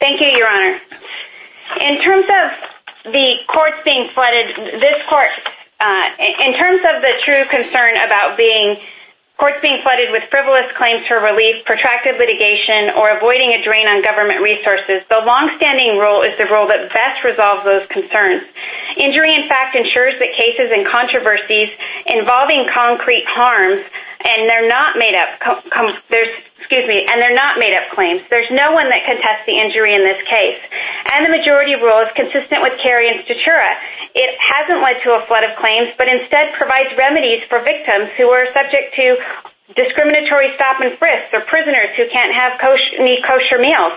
Thank 0.00 0.20
you, 0.20 0.26
Your 0.26 0.50
Honor. 0.50 0.74
In 1.86 2.02
terms 2.02 2.26
of 2.26 3.14
the 3.14 3.34
courts 3.46 3.78
being 3.84 4.10
flooded, 4.10 4.82
this 4.82 4.98
Court, 5.08 5.30
uh, 5.78 6.06
in 6.18 6.58
terms 6.58 6.82
of 6.82 6.98
the 6.98 7.14
true 7.22 7.46
concern 7.46 7.94
about 8.02 8.36
being, 8.36 8.74
courts 9.38 9.62
being 9.62 9.78
flooded 9.86 10.10
with 10.10 10.24
frivolous 10.34 10.66
claims 10.74 11.06
for 11.06 11.22
relief, 11.22 11.62
protracted 11.64 12.18
litigation, 12.18 12.90
or 12.98 13.14
avoiding 13.14 13.54
a 13.54 13.62
drain 13.62 13.86
on 13.86 14.02
government 14.02 14.42
resources, 14.42 15.06
the 15.06 15.22
longstanding 15.22 15.94
rule 15.94 16.26
is 16.26 16.34
the 16.42 16.50
rule 16.50 16.66
that 16.66 16.90
best 16.90 17.22
resolves 17.22 17.62
those 17.62 17.86
concerns. 17.86 18.42
Injury, 18.98 19.30
in 19.30 19.46
fact, 19.46 19.78
ensures 19.78 20.18
that 20.18 20.34
cases 20.34 20.74
and 20.74 20.82
controversies 20.90 21.70
involving 22.10 22.66
concrete 22.74 23.30
harms, 23.30 23.86
and 24.26 24.50
they're 24.50 24.66
not 24.66 24.98
made 24.98 25.14
up 25.14 25.38
claims. 27.94 28.22
There's 28.30 28.50
no 28.50 28.72
one 28.72 28.90
that 28.90 29.06
contests 29.06 29.46
the 29.46 29.58
injury 29.58 29.94
in 29.94 30.02
this 30.02 30.18
case. 30.26 30.58
And 31.14 31.26
the 31.26 31.32
majority 31.32 31.74
rule 31.78 32.02
is 32.02 32.10
consistent 32.14 32.62
with 32.62 32.78
Carey 32.82 33.08
and 33.08 33.22
Stachura. 33.24 33.70
It 34.14 34.34
hasn't 34.38 34.82
led 34.82 35.02
to 35.06 35.18
a 35.18 35.26
flood 35.26 35.44
of 35.44 35.54
claims, 35.58 35.94
but 35.96 36.08
instead 36.08 36.54
provides 36.58 36.90
remedies 36.98 37.42
for 37.48 37.62
victims 37.62 38.10
who 38.18 38.30
are 38.30 38.46
subject 38.54 38.94
to 38.96 39.16
discriminatory 39.76 40.56
stop 40.56 40.80
and 40.80 40.96
frisk, 40.96 41.28
or 41.32 41.44
prisoners 41.44 41.92
who 41.96 42.08
can't 42.08 42.32
have 42.32 42.56
need 43.00 43.20
kosher 43.20 43.60
meals. 43.60 43.92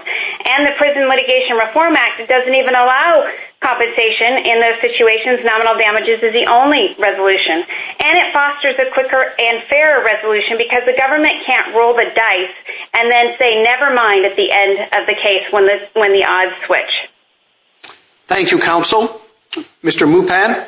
And 0.48 0.68
the 0.68 0.76
Prison 0.76 1.08
Litigation 1.08 1.56
Reform 1.56 1.96
Act 1.96 2.28
doesn't 2.28 2.56
even 2.56 2.76
allow 2.76 3.24
compensation 3.64 4.42
in 4.44 4.60
those 4.60 4.82
situations. 4.82 5.46
Nominal 5.46 5.78
damages 5.78 6.20
is 6.20 6.34
the 6.34 6.50
only 6.52 6.98
resolution. 6.98 7.64
And 8.04 8.14
it 8.20 8.34
fosters 8.34 8.76
a 8.82 8.92
quicker 8.92 9.22
and 9.22 9.64
fairer 9.70 10.04
resolution 10.04 10.58
because 10.58 10.84
the 10.84 10.98
government 10.98 11.46
can't 11.46 11.72
roll 11.72 11.94
the 11.94 12.10
dice 12.12 12.56
and 12.98 13.08
then 13.08 13.38
say, 13.40 13.62
never 13.64 13.94
mind, 13.94 14.26
at 14.26 14.36
the 14.36 14.52
end 14.52 14.76
of 14.92 15.08
the 15.08 15.16
case 15.16 15.46
when 15.52 15.66
the 15.66 15.78
when 15.94 16.12
the 16.12 16.26
odds 16.26 16.58
switch. 16.66 16.94
Thank 18.28 18.52
you, 18.52 18.60
counsel. 18.60 19.22
Mr. 19.84 20.08
Mooppan? 20.08 20.68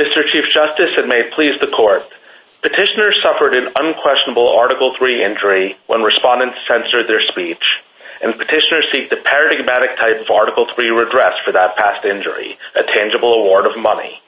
Mr. 0.00 0.26
Chief 0.30 0.44
Justice, 0.52 0.92
and 0.96 1.08
may 1.08 1.20
it 1.20 1.32
please 1.32 1.58
the 1.60 1.68
Court, 1.68 2.02
petitioners 2.62 3.18
suffered 3.22 3.54
an 3.54 3.68
unquestionable 3.74 4.48
Article 4.48 4.94
III 4.94 5.22
injury 5.22 5.76
when 5.86 6.02
respondents 6.02 6.58
censored 6.66 7.08
their 7.08 7.20
speech, 7.20 7.62
and 8.22 8.38
petitioners 8.38 8.86
seek 8.92 9.10
the 9.10 9.18
paradigmatic 9.18 9.98
type 9.98 10.22
of 10.22 10.30
Article 10.30 10.66
III 10.78 10.90
redress 10.90 11.34
for 11.44 11.52
that 11.52 11.76
past 11.76 12.04
injury, 12.06 12.56
a 12.76 12.84
tangible 12.84 13.34
award 13.34 13.66
of 13.66 13.76
money. 13.76 14.22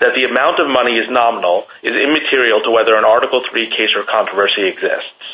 That 0.00 0.14
the 0.14 0.24
amount 0.24 0.60
of 0.60 0.68
money 0.68 0.96
is 0.96 1.10
nominal 1.10 1.66
is 1.82 1.96
immaterial 1.96 2.62
to 2.62 2.70
whether 2.70 2.94
an 2.94 3.04
Article 3.04 3.42
III 3.42 3.70
case 3.70 3.96
or 3.96 4.04
controversy 4.04 4.62
exists. 4.68 5.26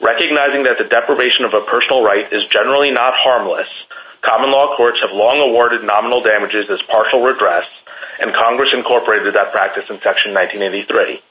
Recognizing 0.00 0.64
that 0.64 0.78
the 0.78 0.84
deprivation 0.84 1.44
of 1.44 1.54
a 1.54 1.64
personal 1.64 2.04
right 2.04 2.30
is 2.30 2.46
generally 2.46 2.92
not 2.92 3.14
harmless, 3.16 3.68
common 4.22 4.52
law 4.52 4.76
courts 4.76 5.00
have 5.00 5.10
long 5.10 5.40
awarded 5.40 5.82
nominal 5.82 6.20
damages 6.20 6.68
as 6.70 6.82
partial 6.86 7.24
redress, 7.24 7.66
and 8.20 8.34
Congress 8.34 8.70
incorporated 8.72 9.34
that 9.34 9.52
practice 9.52 9.84
in 9.88 9.98
Section 10.04 10.34
1983. 10.34 11.22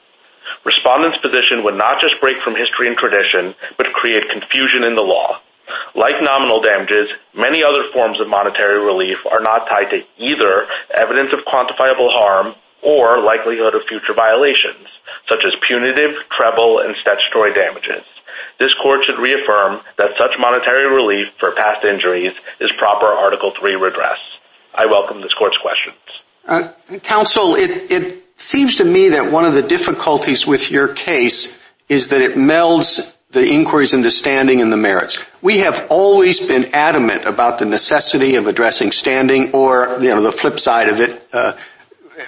Respondents' 0.64 1.18
position 1.18 1.64
would 1.64 1.76
not 1.76 2.00
just 2.00 2.20
break 2.20 2.38
from 2.42 2.54
history 2.54 2.88
and 2.88 2.96
tradition, 2.96 3.54
but 3.78 3.92
create 3.92 4.28
confusion 4.28 4.84
in 4.84 4.94
the 4.94 5.02
law. 5.02 5.40
Like 5.94 6.22
nominal 6.22 6.60
damages, 6.60 7.08
many 7.34 7.64
other 7.64 7.90
forms 7.92 8.20
of 8.20 8.28
monetary 8.28 8.84
relief 8.84 9.18
are 9.30 9.40
not 9.42 9.66
tied 9.66 9.90
to 9.90 10.02
either 10.18 10.66
evidence 10.94 11.32
of 11.32 11.40
quantifiable 11.46 12.12
harm 12.12 12.54
or 12.82 13.20
likelihood 13.20 13.74
of 13.74 13.82
future 13.88 14.14
violations, 14.14 14.86
such 15.28 15.42
as 15.44 15.54
punitive, 15.66 16.14
treble, 16.30 16.80
and 16.80 16.94
statutory 17.00 17.52
damages. 17.52 18.04
This 18.58 18.72
court 18.74 19.04
should 19.04 19.18
reaffirm 19.18 19.80
that 19.98 20.12
such 20.18 20.38
monetary 20.38 20.92
relief 20.92 21.28
for 21.40 21.52
past 21.52 21.84
injuries 21.84 22.32
is 22.60 22.70
proper 22.78 23.06
Article 23.06 23.52
III 23.62 23.76
redress. 23.76 24.18
I 24.74 24.86
welcome 24.86 25.20
this 25.20 25.34
court's 25.34 25.56
questions. 25.58 25.96
Uh, 26.46 26.70
counsel, 27.02 27.56
it 27.56 28.25
seems 28.36 28.76
to 28.76 28.84
me 28.84 29.10
that 29.10 29.32
one 29.32 29.44
of 29.44 29.54
the 29.54 29.62
difficulties 29.62 30.46
with 30.46 30.70
your 30.70 30.88
case 30.88 31.58
is 31.88 32.08
that 32.08 32.20
it 32.20 32.32
melds 32.32 33.12
the 33.30 33.46
inquiries 33.46 33.92
into 33.92 34.10
standing 34.10 34.60
and 34.60 34.72
the 34.72 34.76
merits. 34.76 35.18
We 35.42 35.58
have 35.58 35.86
always 35.90 36.40
been 36.40 36.74
adamant 36.74 37.24
about 37.24 37.58
the 37.58 37.64
necessity 37.64 38.36
of 38.36 38.46
addressing 38.46 38.92
standing 38.92 39.52
or, 39.52 39.98
you 40.00 40.10
know, 40.10 40.22
the 40.22 40.32
flip 40.32 40.58
side 40.58 40.88
of 40.88 41.00
it, 41.00 41.28
uh, 41.32 41.52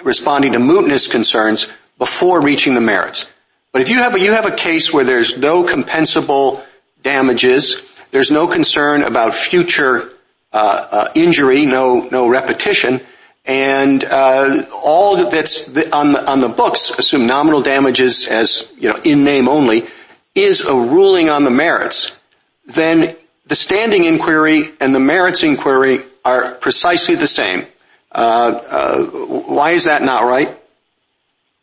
responding 0.03 0.53
to 0.53 0.59
mootness 0.59 1.09
concerns 1.09 1.67
before 1.97 2.41
reaching 2.41 2.75
the 2.75 2.81
merits. 2.81 3.31
But 3.71 3.81
if 3.81 3.89
you 3.89 3.99
have 3.99 4.15
a 4.15 4.19
you 4.19 4.33
have 4.33 4.45
a 4.45 4.55
case 4.55 4.91
where 4.91 5.03
there's 5.03 5.37
no 5.37 5.63
compensable 5.63 6.63
damages, 7.03 7.77
there's 8.11 8.31
no 8.31 8.47
concern 8.47 9.03
about 9.03 9.35
future 9.35 10.09
uh, 10.51 10.87
uh, 10.91 11.11
injury, 11.13 11.65
no 11.65 12.01
no 12.11 12.27
repetition, 12.27 12.99
and 13.45 14.03
uh, 14.03 14.65
all 14.73 15.29
that's 15.29 15.67
on 15.91 16.39
the 16.39 16.53
books, 16.55 16.91
assume 16.91 17.25
nominal 17.25 17.61
damages 17.61 18.25
as, 18.25 18.71
you 18.77 18.89
know, 18.89 18.99
in 19.03 19.23
name 19.23 19.47
only, 19.47 19.87
is 20.35 20.61
a 20.61 20.73
ruling 20.73 21.29
on 21.29 21.43
the 21.43 21.49
merits, 21.49 22.19
then 22.65 23.15
the 23.47 23.55
standing 23.55 24.03
inquiry 24.03 24.71
and 24.79 24.93
the 24.93 24.99
merits 24.99 25.43
inquiry 25.43 26.01
are 26.23 26.53
precisely 26.55 27.15
the 27.15 27.27
same. 27.27 27.65
Uh, 28.11 28.61
uh, 28.69 29.03
why 29.05 29.71
is 29.71 29.85
that 29.85 30.03
not 30.03 30.23
right? 30.23 30.55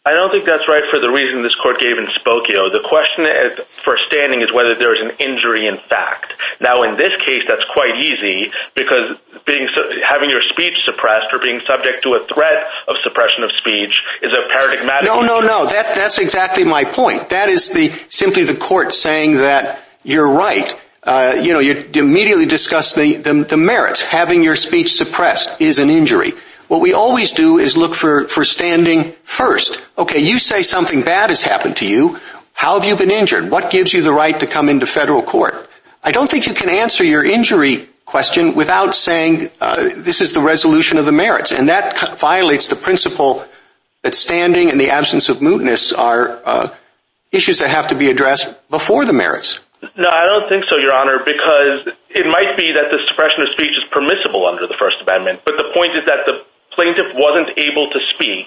I 0.06 0.14
don't 0.14 0.30
think 0.30 0.46
that's 0.46 0.68
right 0.68 0.86
for 0.88 1.00
the 1.00 1.10
reason 1.10 1.42
this 1.42 1.56
court 1.56 1.80
gave 1.82 1.98
in 1.98 2.06
Spokeo. 2.22 2.70
The 2.70 2.86
question 2.86 3.26
for 3.66 3.98
standing 4.06 4.40
is 4.40 4.54
whether 4.54 4.76
there 4.78 4.94
is 4.94 5.02
an 5.02 5.18
injury 5.18 5.66
in 5.66 5.78
fact. 5.90 6.32
Now, 6.60 6.84
in 6.84 6.96
this 6.96 7.10
case, 7.26 7.42
that's 7.48 7.64
quite 7.74 7.98
easy 7.98 8.52
because 8.76 9.18
having 10.06 10.30
your 10.30 10.42
speech 10.54 10.78
suppressed 10.84 11.26
or 11.32 11.40
being 11.42 11.60
subject 11.66 12.04
to 12.04 12.14
a 12.14 12.24
threat 12.32 12.70
of 12.86 13.02
suppression 13.02 13.42
of 13.42 13.50
speech 13.58 13.90
is 14.22 14.32
a 14.32 14.46
paradigmatic... 14.48 15.10
No, 15.10 15.22
no, 15.22 15.40
no. 15.40 15.66
That's 15.66 16.18
exactly 16.18 16.64
my 16.64 16.84
point. 16.84 17.30
That 17.30 17.48
is 17.48 17.66
simply 18.08 18.44
the 18.44 18.54
court 18.54 18.92
saying 18.92 19.42
that 19.42 19.82
you're 20.04 20.30
right. 20.30 20.72
Uh, 21.02 21.40
you 21.42 21.52
know, 21.52 21.58
you 21.58 21.84
immediately 21.94 22.46
discuss 22.46 22.94
the 22.94 23.56
merits. 23.58 24.02
Having 24.02 24.44
your 24.44 24.54
speech 24.54 24.92
suppressed 24.92 25.60
is 25.60 25.78
an 25.78 25.90
injury. 25.90 26.32
What 26.68 26.80
we 26.80 26.94
always 26.94 27.30
do 27.30 27.58
is 27.58 27.76
look 27.76 27.94
for 27.94 28.24
for 28.24 28.44
standing 28.44 29.12
first. 29.22 29.80
Okay, 29.96 30.18
you 30.18 30.38
say 30.38 30.62
something 30.62 31.02
bad 31.02 31.30
has 31.30 31.40
happened 31.40 31.76
to 31.78 31.86
you. 31.86 32.18
How 32.52 32.74
have 32.74 32.88
you 32.88 32.96
been 32.96 33.10
injured? 33.10 33.50
What 33.50 33.70
gives 33.70 33.92
you 33.92 34.02
the 34.02 34.12
right 34.12 34.38
to 34.40 34.46
come 34.46 34.68
into 34.68 34.86
federal 34.86 35.22
court? 35.22 35.68
I 36.02 36.12
don't 36.12 36.28
think 36.28 36.46
you 36.46 36.54
can 36.54 36.70
answer 36.70 37.04
your 37.04 37.24
injury 37.24 37.88
question 38.04 38.54
without 38.54 38.94
saying 38.94 39.50
uh, 39.60 39.76
this 39.96 40.20
is 40.20 40.32
the 40.32 40.40
resolution 40.40 40.98
of 40.98 41.04
the 41.04 41.12
merits, 41.12 41.52
and 41.52 41.68
that 41.68 42.18
violates 42.18 42.68
the 42.68 42.76
principle 42.76 43.44
that 44.02 44.14
standing 44.14 44.70
and 44.70 44.80
the 44.80 44.90
absence 44.90 45.28
of 45.28 45.38
mootness 45.38 45.96
are 45.96 46.40
uh, 46.44 46.68
issues 47.32 47.58
that 47.58 47.70
have 47.70 47.88
to 47.88 47.94
be 47.94 48.08
addressed 48.08 48.54
before 48.70 49.04
the 49.04 49.12
merits. 49.12 49.58
No, 49.96 50.08
I 50.08 50.24
don't 50.26 50.48
think 50.48 50.64
so, 50.70 50.78
Your 50.78 50.94
Honor, 50.96 51.18
because 51.18 51.92
it 52.08 52.26
might 52.26 52.56
be 52.56 52.72
that 52.72 52.90
the 52.90 52.98
suppression 53.08 53.42
of 53.42 53.48
speech 53.50 53.76
is 53.76 53.84
permissible 53.90 54.46
under 54.46 54.66
the 54.66 54.76
First 54.78 54.96
Amendment, 55.02 55.42
but 55.44 55.56
the 55.56 55.70
point 55.74 55.94
is 55.94 56.06
that 56.06 56.24
the 56.24 56.44
plaintiff 56.76 57.10
wasn't 57.14 57.58
able 57.58 57.90
to 57.90 57.98
speak. 58.14 58.46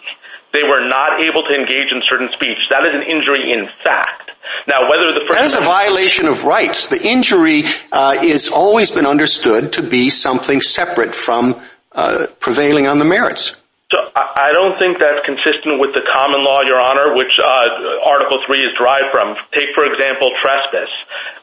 They 0.54 0.64
were 0.64 0.88
not 0.88 1.20
able 1.20 1.44
to 1.44 1.54
engage 1.54 1.92
in 1.92 2.02
certain 2.10 2.30
speech. 2.34 2.58
That 2.72 2.86
is 2.88 2.96
an 2.96 3.04
injury 3.04 3.52
in 3.52 3.68
fact. 3.84 4.32
Now 4.68 4.90
whether 4.90 5.14
the 5.14 5.22
person... 5.28 5.36
That 5.36 5.46
is 5.46 5.56
a 5.56 5.62
violation 5.62 6.28
of 6.28 6.46
rights. 6.46 6.88
The 6.88 7.02
injury 7.02 7.64
uh, 7.92 8.18
has 8.18 8.48
always 8.50 8.90
been 8.90 9.06
understood 9.06 9.74
to 9.74 9.84
be 9.84 10.10
something 10.10 10.62
separate 10.62 11.14
from 11.14 11.60
uh, 11.92 12.28
prevailing 12.40 12.88
on 12.88 12.98
the 12.98 13.06
merits. 13.06 13.56
So 13.92 13.98
I 14.14 14.54
don't 14.54 14.78
think 14.78 15.00
that's 15.02 15.26
consistent 15.26 15.82
with 15.82 15.98
the 15.98 16.06
common 16.14 16.46
law, 16.46 16.62
Your 16.62 16.80
Honor, 16.80 17.18
which 17.18 17.34
uh, 17.42 18.06
Article 18.06 18.38
3 18.46 18.62
is 18.62 18.78
derived 18.78 19.10
from. 19.10 19.36
Take, 19.52 19.74
for 19.74 19.82
example, 19.86 20.30
trespass. 20.42 20.94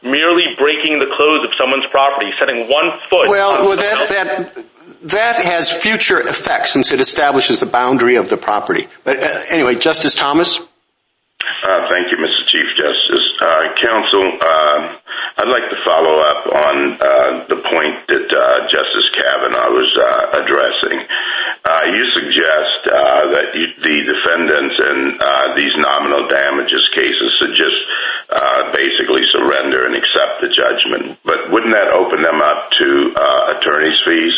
Merely 0.02 0.54
breaking 0.54 1.02
the 1.02 1.10
close 1.10 1.42
of 1.42 1.50
someone's 1.58 1.90
property, 1.90 2.30
setting 2.38 2.70
one 2.70 2.94
foot... 3.10 3.26
Well, 3.26 3.66
that 5.06 5.38
has 5.38 5.70
future 5.70 6.18
effects 6.18 6.72
since 6.72 6.90
it 6.90 7.00
establishes 7.00 7.60
the 7.60 7.66
boundary 7.66 8.16
of 8.16 8.28
the 8.28 8.36
property. 8.36 8.86
But 9.04 9.22
uh, 9.22 9.42
anyway, 9.50 9.76
Justice 9.76 10.14
Thomas? 10.14 10.58
Uh, 10.58 11.86
thank 11.86 12.10
you, 12.10 12.18
Mr. 12.18 12.42
Chief 12.50 12.66
Justice. 12.74 13.26
Uh, 13.38 13.70
counsel, 13.78 14.24
um, 14.26 14.98
I'd 15.38 15.52
like 15.52 15.70
to 15.70 15.78
follow 15.86 16.18
up 16.18 16.42
on 16.50 16.76
the 17.46 17.60
point 17.70 18.02
that 18.10 18.26
Justice 18.66 19.08
Kavanaugh 19.14 19.70
was 19.70 19.90
addressing. 20.42 20.98
You 21.86 22.04
suggest 22.18 22.90
that 22.90 23.54
the 23.54 23.96
defendants 24.10 24.76
in 24.90 24.98
these 25.54 25.74
nominal 25.78 26.26
damages 26.26 26.82
cases 26.94 27.30
should 27.38 27.54
just 27.54 27.78
basically 28.74 29.22
surrender 29.30 29.86
and 29.86 29.94
accept 29.94 30.42
the 30.42 30.50
judgment, 30.50 31.18
but 31.22 31.52
wouldn't 31.52 31.74
that 31.74 31.94
open 31.94 32.22
them 32.22 32.42
up 32.42 32.70
to 32.80 33.14
attorney's 33.54 34.00
fees? 34.02 34.34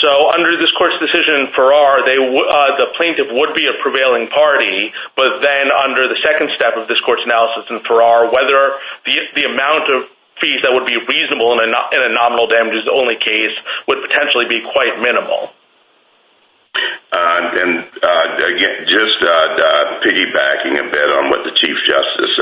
So, 0.00 0.30
under 0.36 0.54
this 0.60 0.70
Court's 0.76 1.00
decision 1.00 1.42
in 1.42 1.46
Farrar, 1.56 2.04
uh, 2.04 2.70
the 2.76 2.92
plaintiff 2.94 3.32
would 3.32 3.56
be 3.56 3.66
a 3.66 3.74
prevailing 3.82 4.28
party, 4.28 4.92
but 5.16 5.40
then 5.40 5.72
under 5.72 6.06
the 6.06 6.18
second 6.22 6.50
step 6.54 6.76
of 6.76 6.86
this 6.86 7.00
Court's 7.02 7.24
analysis 7.24 7.66
in 7.70 7.80
Farrar, 7.88 8.30
whether 8.30 8.78
the 9.06 9.44
amount 9.48 9.88
of 9.90 10.12
fees 10.40 10.62
that 10.62 10.70
would 10.70 10.86
be 10.86 10.94
reasonable 11.08 11.58
in 11.58 11.66
a 11.66 12.12
nominal 12.14 12.46
damages-only 12.46 13.16
case 13.16 13.56
would 13.88 13.98
potentially 14.06 14.46
be 14.46 14.62
quite 14.70 15.00
minimal. 15.02 15.50
Uh, 17.10 17.40
and 17.58 17.72
uh, 17.98 18.26
again, 18.54 18.86
just 18.86 19.18
piggybacking 20.04 20.78
a 20.78 20.86
bit 20.94 21.08
on 21.16 21.30
what 21.32 21.42
the 21.42 21.50
Chief 21.58 21.76
Justice 21.88 22.34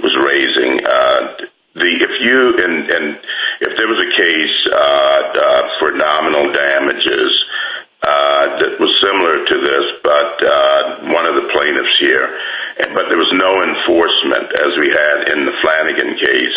was 0.00 0.14
raising, 0.26 0.80
if 3.60 3.76
there 3.76 3.88
was 3.88 3.98
a 3.98 4.10
case 4.14 4.56
uh, 4.70 5.22
uh, 5.34 5.62
for 5.78 5.90
nominal 5.92 6.52
damages 6.52 7.32
uh, 8.06 8.60
that 8.62 8.78
was 8.78 8.92
similar 9.02 9.42
to 9.42 9.56
this, 9.58 9.86
but 10.04 10.38
one 11.10 11.26
of 11.26 11.34
the 11.34 11.48
plaintiffs 11.50 11.98
here, 11.98 12.38
but 12.94 13.08
there 13.08 13.18
was 13.18 13.32
no 13.34 13.52
enforcement 13.64 14.46
as 14.62 14.72
we 14.78 14.88
had 14.92 15.34
in 15.34 15.46
the 15.46 15.56
Flanigan 15.64 16.14
case, 16.14 16.56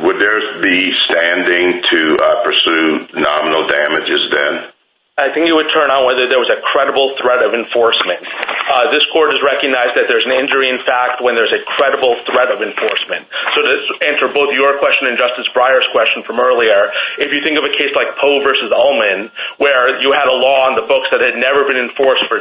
would 0.00 0.20
there 0.22 0.62
be 0.62 0.92
standing 1.04 1.82
to 1.84 2.00
pursue 2.44 3.06
nominal 3.12 3.68
damages 3.68 4.22
then? 4.32 4.71
I 5.20 5.28
think 5.28 5.44
it 5.44 5.52
would 5.52 5.68
turn 5.76 5.92
on 5.92 6.08
whether 6.08 6.24
there 6.24 6.40
was 6.40 6.48
a 6.48 6.56
credible 6.72 7.12
threat 7.20 7.44
of 7.44 7.52
enforcement. 7.52 8.24
Uh, 8.24 8.88
this 8.88 9.04
Court 9.12 9.28
has 9.28 9.44
recognized 9.44 9.92
that 9.92 10.08
there's 10.08 10.24
an 10.24 10.32
injury 10.32 10.72
in 10.72 10.80
fact 10.88 11.20
when 11.20 11.36
there's 11.36 11.52
a 11.52 11.60
credible 11.76 12.16
threat 12.24 12.48
of 12.48 12.64
enforcement. 12.64 13.28
So 13.52 13.60
to 13.60 13.72
answer 14.08 14.32
both 14.32 14.56
your 14.56 14.80
question 14.80 15.12
and 15.12 15.20
Justice 15.20 15.44
Breyer's 15.52 15.84
question 15.92 16.24
from 16.24 16.40
earlier, 16.40 16.88
if 17.20 17.28
you 17.28 17.44
think 17.44 17.60
of 17.60 17.64
a 17.68 17.76
case 17.76 17.92
like 17.92 18.08
Poe 18.16 18.40
v. 18.40 18.56
Ullman, 18.72 19.28
where 19.60 20.00
you 20.00 20.16
had 20.16 20.32
a 20.32 20.36
law 20.40 20.64
on 20.64 20.80
the 20.80 20.88
books 20.88 21.12
that 21.12 21.20
had 21.20 21.36
never 21.36 21.68
been 21.68 21.76
enforced 21.76 22.24
for 22.32 22.40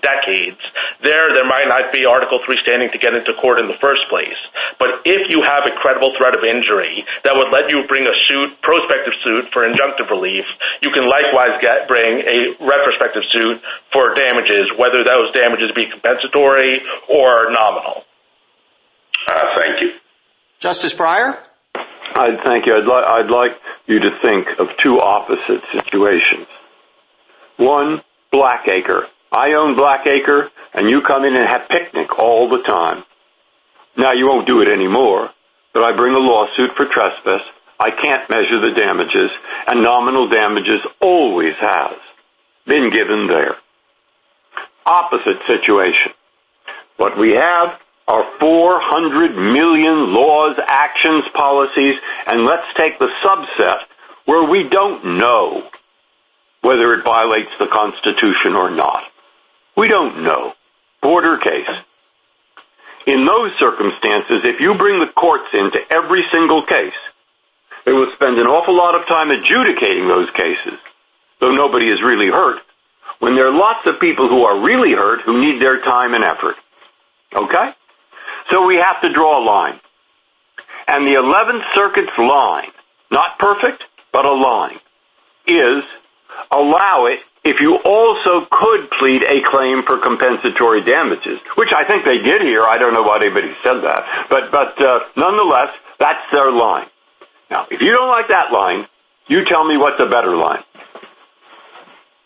decades, 0.00 0.62
there 1.04 1.36
there 1.36 1.44
might 1.44 1.68
not 1.68 1.92
be 1.92 2.08
Article 2.08 2.40
III 2.40 2.56
standing 2.64 2.88
to 2.96 2.98
get 3.02 3.12
into 3.12 3.36
court 3.44 3.60
in 3.60 3.68
the 3.68 3.76
first 3.76 4.08
place. 4.08 4.40
But 4.80 5.04
if 5.04 5.28
you 5.28 5.44
have 5.44 5.68
a 5.68 5.76
credible 5.84 6.16
threat 6.16 6.32
of 6.32 6.40
injury 6.48 7.04
that 7.28 7.36
would 7.36 7.52
let 7.52 7.68
you 7.68 7.84
bring 7.92 8.08
a 8.08 8.16
suit, 8.24 8.56
prospective 8.64 9.12
suit 9.20 9.52
for 9.52 9.68
injunctive 9.68 10.08
relief, 10.08 10.48
you 10.80 10.88
can 10.96 11.04
likewise 11.04 11.60
get 11.60 11.84
bring 11.84 12.05
a 12.06 12.64
retrospective 12.64 13.22
suit 13.30 13.60
for 13.92 14.14
damages, 14.14 14.70
whether 14.78 15.04
those 15.04 15.32
damages 15.32 15.70
be 15.74 15.86
compensatory 15.90 16.80
or 17.08 17.50
nominal. 17.50 18.02
Uh, 19.28 19.54
thank 19.56 19.80
you. 19.82 19.92
Justice 20.58 20.94
Breyer? 20.94 21.38
Thank 22.14 22.66
you. 22.66 22.74
I'd 22.74 23.30
like 23.30 23.52
you 23.86 23.98
to 24.00 24.10
think 24.22 24.46
of 24.58 24.68
two 24.82 24.98
opposite 25.00 25.62
situations. 25.72 26.46
One, 27.56 28.02
Blackacre. 28.32 29.02
I 29.32 29.52
own 29.52 29.76
Blackacre, 29.76 30.48
and 30.74 30.88
you 30.88 31.02
come 31.02 31.24
in 31.24 31.34
and 31.34 31.46
have 31.46 31.68
picnic 31.68 32.18
all 32.18 32.48
the 32.48 32.62
time. 32.62 33.04
Now 33.96 34.12
you 34.12 34.26
won't 34.26 34.46
do 34.46 34.60
it 34.60 34.68
anymore, 34.68 35.30
but 35.74 35.82
I 35.82 35.94
bring 35.96 36.14
a 36.14 36.18
lawsuit 36.18 36.70
for 36.76 36.86
trespass. 36.86 37.42
I 37.78 37.90
can't 37.90 38.30
measure 38.30 38.60
the 38.60 38.74
damages, 38.74 39.30
and 39.66 39.82
nominal 39.82 40.28
damages 40.28 40.80
always 41.00 41.54
has 41.60 41.98
been 42.66 42.90
given 42.90 43.26
there. 43.28 43.56
Opposite 44.84 45.38
situation. 45.46 46.12
What 46.96 47.18
we 47.18 47.32
have 47.32 47.78
are 48.08 48.24
400 48.40 49.36
million 49.36 50.14
laws, 50.14 50.56
actions, 50.68 51.24
policies, 51.34 51.96
and 52.28 52.44
let's 52.44 52.66
take 52.76 52.98
the 52.98 53.10
subset 53.24 53.80
where 54.24 54.48
we 54.48 54.68
don't 54.68 55.18
know 55.18 55.68
whether 56.62 56.94
it 56.94 57.04
violates 57.04 57.50
the 57.60 57.66
Constitution 57.66 58.54
or 58.54 58.70
not. 58.70 59.02
We 59.76 59.88
don't 59.88 60.24
know. 60.24 60.52
Border 61.02 61.38
case. 61.38 61.68
In 63.06 63.26
those 63.26 63.52
circumstances, 63.60 64.40
if 64.44 64.60
you 64.60 64.74
bring 64.74 64.98
the 64.98 65.12
courts 65.12 65.48
into 65.52 65.78
every 65.90 66.24
single 66.32 66.64
case, 66.66 66.94
they 67.86 67.92
will 67.92 68.10
spend 68.14 68.36
an 68.38 68.48
awful 68.48 68.76
lot 68.76 69.00
of 69.00 69.06
time 69.06 69.30
adjudicating 69.30 70.08
those 70.08 70.28
cases, 70.32 70.78
though 71.40 71.52
nobody 71.52 71.88
is 71.88 72.02
really 72.02 72.26
hurt, 72.26 72.58
when 73.20 73.36
there 73.36 73.46
are 73.46 73.56
lots 73.56 73.86
of 73.86 74.00
people 74.00 74.28
who 74.28 74.44
are 74.44 74.60
really 74.60 74.92
hurt 74.92 75.22
who 75.22 75.40
need 75.40 75.62
their 75.62 75.80
time 75.80 76.12
and 76.12 76.24
effort. 76.24 76.56
Okay? 77.34 77.70
So 78.50 78.66
we 78.66 78.76
have 78.76 79.00
to 79.02 79.12
draw 79.12 79.42
a 79.42 79.44
line. 79.44 79.80
And 80.88 81.06
the 81.06 81.14
11th 81.14 81.74
Circuit's 81.74 82.18
line, 82.18 82.70
not 83.10 83.38
perfect, 83.38 83.84
but 84.12 84.24
a 84.24 84.32
line, 84.32 84.78
is 85.46 85.82
allow 86.50 87.06
it 87.06 87.20
if 87.44 87.60
you 87.60 87.76
also 87.76 88.46
could 88.50 88.90
plead 88.98 89.22
a 89.22 89.40
claim 89.48 89.84
for 89.84 89.98
compensatory 89.98 90.82
damages, 90.82 91.38
which 91.56 91.70
I 91.72 91.86
think 91.86 92.04
they 92.04 92.18
did 92.18 92.42
here. 92.42 92.62
I 92.62 92.78
don't 92.78 92.92
know 92.92 93.02
why 93.02 93.18
anybody 93.20 93.54
said 93.62 93.82
that. 93.82 94.26
But, 94.28 94.50
but 94.50 94.80
uh, 94.82 95.00
nonetheless, 95.16 95.70
that's 96.00 96.24
their 96.32 96.50
line. 96.50 96.86
Now, 97.50 97.66
if 97.70 97.80
you 97.80 97.92
don't 97.92 98.08
like 98.08 98.28
that 98.28 98.52
line, 98.52 98.86
you 99.28 99.44
tell 99.44 99.64
me 99.64 99.76
what's 99.76 100.00
a 100.00 100.06
better 100.06 100.36
line. 100.36 100.62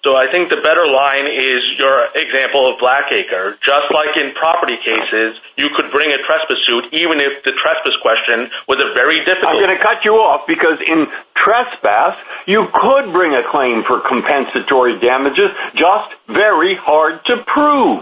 So 0.03 0.17
I 0.17 0.33
think 0.33 0.49
the 0.49 0.65
better 0.65 0.89
line 0.89 1.29
is 1.29 1.61
your 1.77 2.09
example 2.17 2.73
of 2.73 2.81
Blackacre. 2.81 3.61
Just 3.61 3.93
like 3.93 4.17
in 4.17 4.33
property 4.33 4.81
cases, 4.81 5.37
you 5.61 5.69
could 5.77 5.93
bring 5.93 6.09
a 6.09 6.17
trespass 6.25 6.57
suit 6.65 6.89
even 6.97 7.21
if 7.21 7.45
the 7.45 7.53
trespass 7.53 7.93
question 8.01 8.49
was 8.65 8.81
a 8.81 8.97
very 8.97 9.21
difficult... 9.29 9.53
I'm 9.53 9.61
going 9.61 9.77
to 9.77 9.83
cut 9.83 10.01
you 10.09 10.17
off 10.17 10.49
because 10.49 10.81
in 10.81 11.05
trespass, 11.37 12.17
you 12.47 12.65
could 12.73 13.13
bring 13.13 13.37
a 13.37 13.45
claim 13.53 13.85
for 13.85 14.01
compensatory 14.01 14.99
damages, 15.01 15.53
just 15.77 16.09
very 16.33 16.81
hard 16.81 17.21
to 17.29 17.45
prove. 17.45 18.01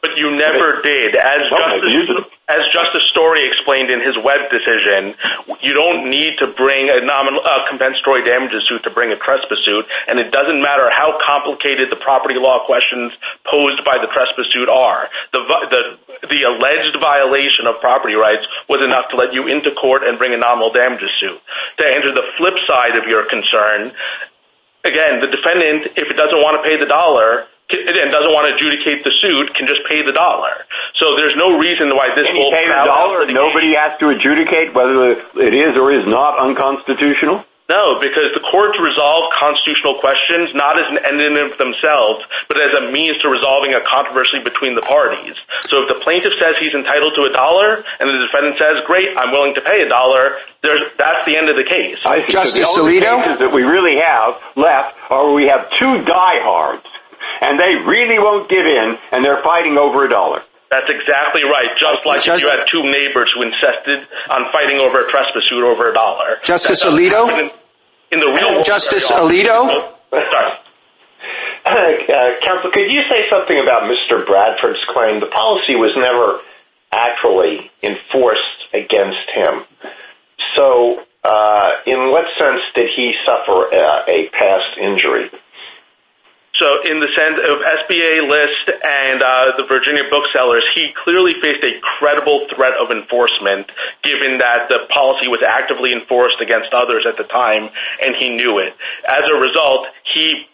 But 0.00 0.16
you 0.16 0.40
never 0.40 0.80
did. 0.80 1.16
As 1.20 1.52
Justice, 1.52 2.32
as 2.46 2.62
Justice 2.70 3.02
Story 3.10 3.42
explained 3.50 3.90
in 3.90 3.98
his 3.98 4.14
Webb 4.22 4.46
decision, 4.54 5.18
you 5.66 5.74
don't 5.74 6.06
need 6.06 6.38
to 6.38 6.54
bring 6.54 6.86
a 6.86 7.02
nominal 7.02 7.42
uh, 7.42 7.66
compensatory 7.66 8.22
damages 8.22 8.62
suit 8.70 8.86
to 8.86 8.90
bring 8.94 9.10
a 9.10 9.18
trespass 9.18 9.58
suit, 9.66 9.84
and 10.06 10.22
it 10.22 10.30
doesn't 10.30 10.62
matter 10.62 10.86
how 10.94 11.18
complicated 11.18 11.90
the 11.90 11.98
property 11.98 12.38
law 12.38 12.62
questions 12.62 13.10
posed 13.50 13.82
by 13.82 13.98
the 13.98 14.06
trespass 14.14 14.46
suit 14.54 14.70
are. 14.70 15.10
The, 15.34 15.42
the, 15.42 15.82
the 16.30 16.40
alleged 16.46 16.94
violation 17.02 17.66
of 17.66 17.82
property 17.82 18.14
rights 18.14 18.46
was 18.70 18.78
enough 18.78 19.10
to 19.10 19.16
let 19.18 19.34
you 19.34 19.50
into 19.50 19.74
court 19.74 20.06
and 20.06 20.14
bring 20.14 20.30
a 20.30 20.38
nominal 20.38 20.70
damages 20.70 21.10
suit. 21.18 21.42
To 21.82 21.84
answer 21.84 22.14
the 22.14 22.30
flip 22.38 22.54
side 22.70 22.94
of 22.94 23.10
your 23.10 23.26
concern, 23.26 23.90
again, 24.86 25.18
the 25.18 25.34
defendant, 25.34 25.98
if 25.98 26.06
it 26.06 26.16
doesn't 26.16 26.38
want 26.38 26.62
to 26.62 26.68
pay 26.68 26.78
the 26.78 26.86
dollar, 26.86 27.50
and 27.70 28.12
doesn't 28.14 28.30
want 28.30 28.46
to 28.46 28.54
adjudicate 28.54 29.02
the 29.02 29.10
suit 29.18 29.54
can 29.54 29.66
just 29.66 29.82
pay 29.90 30.02
the 30.06 30.12
dollar. 30.12 30.66
So 31.02 31.16
there's 31.16 31.34
no 31.34 31.58
reason 31.58 31.90
why 31.90 32.14
this 32.14 32.30
will 32.30 32.52
pay 32.52 32.68
the 32.70 32.86
dollar. 32.86 33.26
Nobody 33.26 33.74
has 33.74 33.98
to 33.98 34.14
adjudicate 34.14 34.74
whether 34.74 35.18
it 35.42 35.54
is 35.54 35.74
or 35.74 35.90
is 35.90 36.06
not 36.06 36.38
unconstitutional. 36.38 37.44
No, 37.66 37.98
because 37.98 38.30
the 38.30 38.46
courts 38.46 38.78
resolve 38.78 39.26
constitutional 39.34 39.98
questions 39.98 40.54
not 40.54 40.78
as 40.78 40.86
an 40.86 41.02
end 41.02 41.18
in 41.18 41.34
of 41.34 41.58
themselves, 41.58 42.22
but 42.46 42.62
as 42.62 42.70
a 42.78 42.94
means 42.94 43.18
to 43.22 43.28
resolving 43.28 43.74
a 43.74 43.82
controversy 43.82 44.38
between 44.38 44.78
the 44.78 44.86
parties. 44.86 45.34
So 45.66 45.82
if 45.82 45.90
the 45.90 45.98
plaintiff 45.98 46.38
says 46.38 46.54
he's 46.62 46.74
entitled 46.78 47.18
to 47.18 47.26
a 47.26 47.32
dollar 47.34 47.82
and 47.98 48.06
the 48.06 48.22
defendant 48.22 48.62
says, 48.62 48.86
great, 48.86 49.18
I'm 49.18 49.34
willing 49.34 49.58
to 49.58 49.62
pay 49.66 49.82
a 49.82 49.88
dollar, 49.90 50.38
that's 50.62 51.26
the 51.26 51.34
end 51.34 51.50
of 51.50 51.58
the 51.58 51.66
case. 51.66 52.06
Justice 52.30 52.78
Alito? 52.78 53.42
that 53.42 53.50
we 53.50 53.66
really 53.66 53.98
have 53.98 54.38
left 54.54 54.94
are 55.10 55.34
we 55.34 55.50
have 55.50 55.66
two 55.74 56.06
diehards 56.06 56.86
and 57.40 57.58
they 57.58 57.74
really 57.84 58.18
won't 58.18 58.48
give 58.48 58.66
in, 58.66 58.96
and 59.12 59.24
they're 59.24 59.42
fighting 59.42 59.76
over 59.78 60.04
a 60.04 60.10
dollar. 60.10 60.42
That's 60.70 60.90
exactly 60.90 61.44
right. 61.44 61.70
Just 61.78 62.04
like 62.04 62.22
Just, 62.22 62.42
if 62.42 62.42
you 62.42 62.50
had 62.50 62.66
two 62.70 62.82
neighbors 62.82 63.30
who 63.34 63.42
insisted 63.42 64.06
on 64.28 64.50
fighting 64.52 64.78
over 64.78 64.98
a 64.98 65.08
trespass 65.08 65.44
suit 65.48 65.62
over 65.62 65.90
a 65.90 65.94
dollar. 65.94 66.38
Justice 66.42 66.82
Alito? 66.82 67.30
In, 67.30 67.50
in, 68.10 68.20
the 68.20 68.26
real 68.26 68.62
Justice 68.62 69.10
Alito? 69.10 69.92
Sorry. 70.10 70.52
Uh, 71.66 72.38
Counsel, 72.44 72.70
could 72.70 72.92
you 72.92 73.02
say 73.10 73.28
something 73.28 73.58
about 73.58 73.90
Mr. 73.90 74.24
Bradford's 74.24 74.78
claim? 74.94 75.18
The 75.18 75.26
policy 75.26 75.74
was 75.74 75.90
never 75.96 76.38
actually 76.92 77.70
enforced 77.82 78.70
against 78.72 79.28
him. 79.34 79.64
So, 80.54 81.02
uh, 81.24 81.70
in 81.86 82.12
what 82.12 82.26
sense 82.38 82.62
did 82.76 82.90
he 82.94 83.14
suffer 83.26 83.74
uh, 83.74 84.04
a 84.06 84.28
past 84.28 84.78
injury? 84.80 85.30
So 86.58 86.82
in 86.84 87.00
the 87.00 87.08
sense 87.12 87.36
of 87.36 87.56
SBA 87.60 88.28
list 88.28 88.66
and 88.88 89.22
uh, 89.22 89.56
the 89.56 89.64
Virginia 89.68 90.04
booksellers, 90.10 90.64
he 90.74 90.92
clearly 91.04 91.34
faced 91.42 91.64
a 91.64 91.80
credible 91.80 92.46
threat 92.54 92.72
of 92.80 92.90
enforcement 92.90 93.70
given 94.02 94.38
that 94.38 94.68
the 94.68 94.88
policy 94.88 95.28
was 95.28 95.40
actively 95.46 95.92
enforced 95.92 96.40
against 96.40 96.72
others 96.72 97.06
at 97.06 97.16
the 97.16 97.24
time 97.24 97.68
and 98.00 98.16
he 98.16 98.30
knew 98.30 98.58
it. 98.58 98.72
As 99.04 99.28
a 99.30 99.36
result, 99.36 99.86
he 100.14 100.46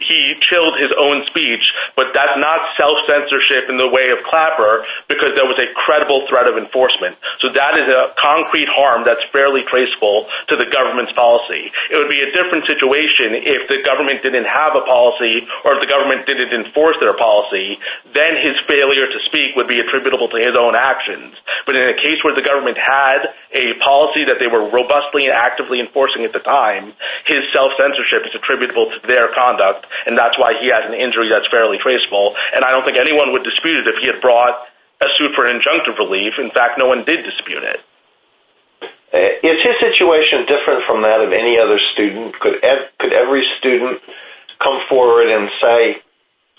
he 0.00 0.34
chilled 0.40 0.80
his 0.80 0.90
own 0.98 1.24
speech, 1.28 1.62
but 1.96 2.10
that's 2.14 2.36
not 2.40 2.60
self-censorship 2.76 3.68
in 3.68 3.76
the 3.76 3.88
way 3.88 4.10
of 4.10 4.24
Clapper 4.24 4.84
because 5.08 5.36
there 5.36 5.46
was 5.46 5.58
a 5.60 5.68
credible 5.76 6.24
threat 6.28 6.48
of 6.48 6.56
enforcement. 6.56 7.16
So 7.40 7.52
that 7.52 7.76
is 7.76 7.86
a 7.88 8.16
concrete 8.16 8.68
harm 8.68 9.04
that's 9.04 9.22
fairly 9.30 9.62
traceable 9.68 10.26
to 10.48 10.56
the 10.56 10.66
government's 10.68 11.12
policy. 11.12 11.70
It 11.92 11.96
would 12.00 12.10
be 12.10 12.24
a 12.24 12.32
different 12.32 12.66
situation 12.66 13.36
if 13.36 13.68
the 13.68 13.84
government 13.84 14.24
didn't 14.24 14.48
have 14.48 14.74
a 14.74 14.84
policy 14.88 15.44
or 15.64 15.76
if 15.76 15.80
the 15.80 15.90
government 15.90 16.26
didn't 16.26 16.52
enforce 16.52 16.96
their 16.98 17.16
policy, 17.16 17.78
then 18.12 18.36
his 18.40 18.56
failure 18.66 19.06
to 19.06 19.18
speak 19.28 19.54
would 19.56 19.68
be 19.68 19.80
attributable 19.80 20.28
to 20.32 20.38
his 20.40 20.56
own 20.58 20.74
actions. 20.74 21.36
But 21.66 21.76
in 21.76 21.88
a 21.88 21.96
case 21.96 22.24
where 22.24 22.34
the 22.34 22.44
government 22.44 22.78
had 22.80 23.32
a 23.52 23.76
policy 23.84 24.24
that 24.24 24.40
they 24.40 24.48
were 24.48 24.72
robustly 24.72 25.28
and 25.28 25.34
actively 25.36 25.80
enforcing 25.80 26.24
at 26.24 26.32
the 26.32 26.40
time, 26.40 26.92
his 27.26 27.44
self-censorship 27.52 28.24
is 28.26 28.34
attributable 28.34 28.90
to 28.90 28.98
their 29.06 29.28
conduct 29.36 29.81
and 30.06 30.16
that's 30.16 30.38
why 30.38 30.54
he 30.60 30.68
has 30.68 30.86
an 30.86 30.94
injury 30.94 31.28
that's 31.28 31.48
fairly 31.48 31.78
traceable. 31.78 32.34
And 32.54 32.64
I 32.64 32.70
don't 32.70 32.84
think 32.84 32.98
anyone 32.98 33.32
would 33.32 33.44
dispute 33.44 33.82
it 33.82 33.88
if 33.88 34.00
he 34.00 34.06
had 34.06 34.20
brought 34.20 34.54
a 35.02 35.08
suit 35.18 35.34
for 35.34 35.46
injunctive 35.46 35.98
relief. 35.98 36.38
In 36.38 36.50
fact, 36.50 36.78
no 36.78 36.86
one 36.86 37.04
did 37.04 37.24
dispute 37.24 37.62
it. 37.62 37.80
Uh, 39.12 39.18
his 39.42 39.76
situation 39.78 40.46
different 40.46 40.84
from 40.86 41.02
that 41.02 41.20
of 41.20 41.32
any 41.32 41.58
other 41.58 41.78
student? 41.92 42.38
Could 42.40 42.64
could 42.98 43.12
every 43.12 43.44
student 43.58 44.00
come 44.58 44.80
forward 44.88 45.28
and 45.28 45.50
say, 45.60 45.96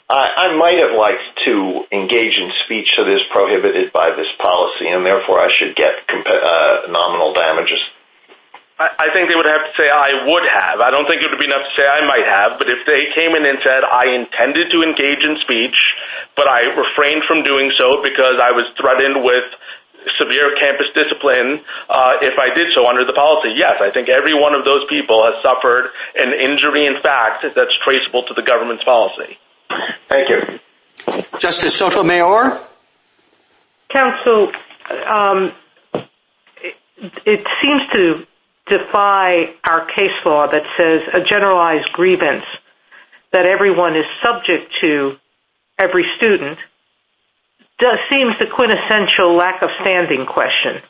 I, 0.10 0.52
I 0.52 0.56
might 0.56 0.78
have 0.78 0.96
liked 0.96 1.40
to 1.46 1.86
engage 1.92 2.38
in 2.38 2.52
speech 2.66 2.94
that 2.98 3.08
is 3.08 3.22
prohibited 3.32 3.92
by 3.94 4.12
this 4.16 4.28
policy, 4.40 4.88
and 4.88 5.06
therefore 5.06 5.40
I 5.40 5.50
should 5.58 5.76
get 5.76 5.96
uh, 6.10 6.92
nominal 6.92 7.34
damages? 7.34 7.80
I 8.80 9.14
think 9.14 9.30
they 9.30 9.38
would 9.38 9.46
have 9.46 9.70
to 9.70 9.74
say 9.78 9.86
I 9.86 10.26
would 10.26 10.46
have. 10.50 10.82
I 10.82 10.90
don't 10.90 11.06
think 11.06 11.22
it 11.22 11.30
would 11.30 11.40
be 11.40 11.46
enough 11.46 11.62
to 11.62 11.74
say 11.78 11.86
I 11.86 12.02
might 12.10 12.26
have, 12.26 12.58
but 12.58 12.68
if 12.74 12.82
they 12.90 13.14
came 13.14 13.38
in 13.38 13.46
and 13.46 13.62
said 13.62 13.86
I 13.86 14.18
intended 14.18 14.74
to 14.74 14.82
engage 14.82 15.22
in 15.22 15.38
speech, 15.46 15.78
but 16.36 16.50
I 16.50 16.74
refrained 16.74 17.24
from 17.30 17.46
doing 17.46 17.72
so 17.78 18.02
because 18.02 18.42
I 18.42 18.50
was 18.50 18.66
threatened 18.74 19.22
with 19.22 19.46
severe 20.18 20.58
campus 20.58 20.90
discipline 20.98 21.62
uh, 21.88 22.20
if 22.26 22.36
I 22.40 22.54
did 22.54 22.74
so 22.74 22.90
under 22.90 23.06
the 23.06 23.14
policy, 23.14 23.54
yes, 23.56 23.78
I 23.80 23.92
think 23.94 24.10
every 24.10 24.34
one 24.34 24.54
of 24.54 24.66
those 24.66 24.84
people 24.90 25.24
has 25.24 25.38
suffered 25.46 25.94
an 26.18 26.34
injury 26.34 26.86
in 26.90 27.02
fact 27.02 27.46
that's 27.56 27.78
traceable 27.86 28.24
to 28.26 28.34
the 28.34 28.42
government's 28.42 28.84
policy. 28.84 29.38
Thank 30.10 30.30
you. 30.30 30.60
Justice 31.40 31.76
Sotomayor? 31.76 32.60
Counsel, 33.90 34.52
um, 35.08 35.54
it, 35.94 36.76
it 37.26 37.48
seems 37.62 37.82
to 37.94 38.26
defy 38.68 39.54
our 39.64 39.86
case 39.88 40.12
law 40.26 40.48
that 40.48 40.64
says 40.78 41.02
a 41.14 41.24
generalized 41.26 41.92
grievance 41.94 42.46
that 43.32 43.46
everyone 43.46 43.96
is 43.96 44.06
subject 44.24 44.72
to, 44.82 45.18
every 45.78 46.06
student, 46.18 46.58
does, 47.80 47.98
seems 48.10 48.34
the 48.40 48.46
quintessential 48.54 49.36
lack 49.36 49.62
of 49.62 49.70
standing 49.82 50.26
question. 50.26 50.82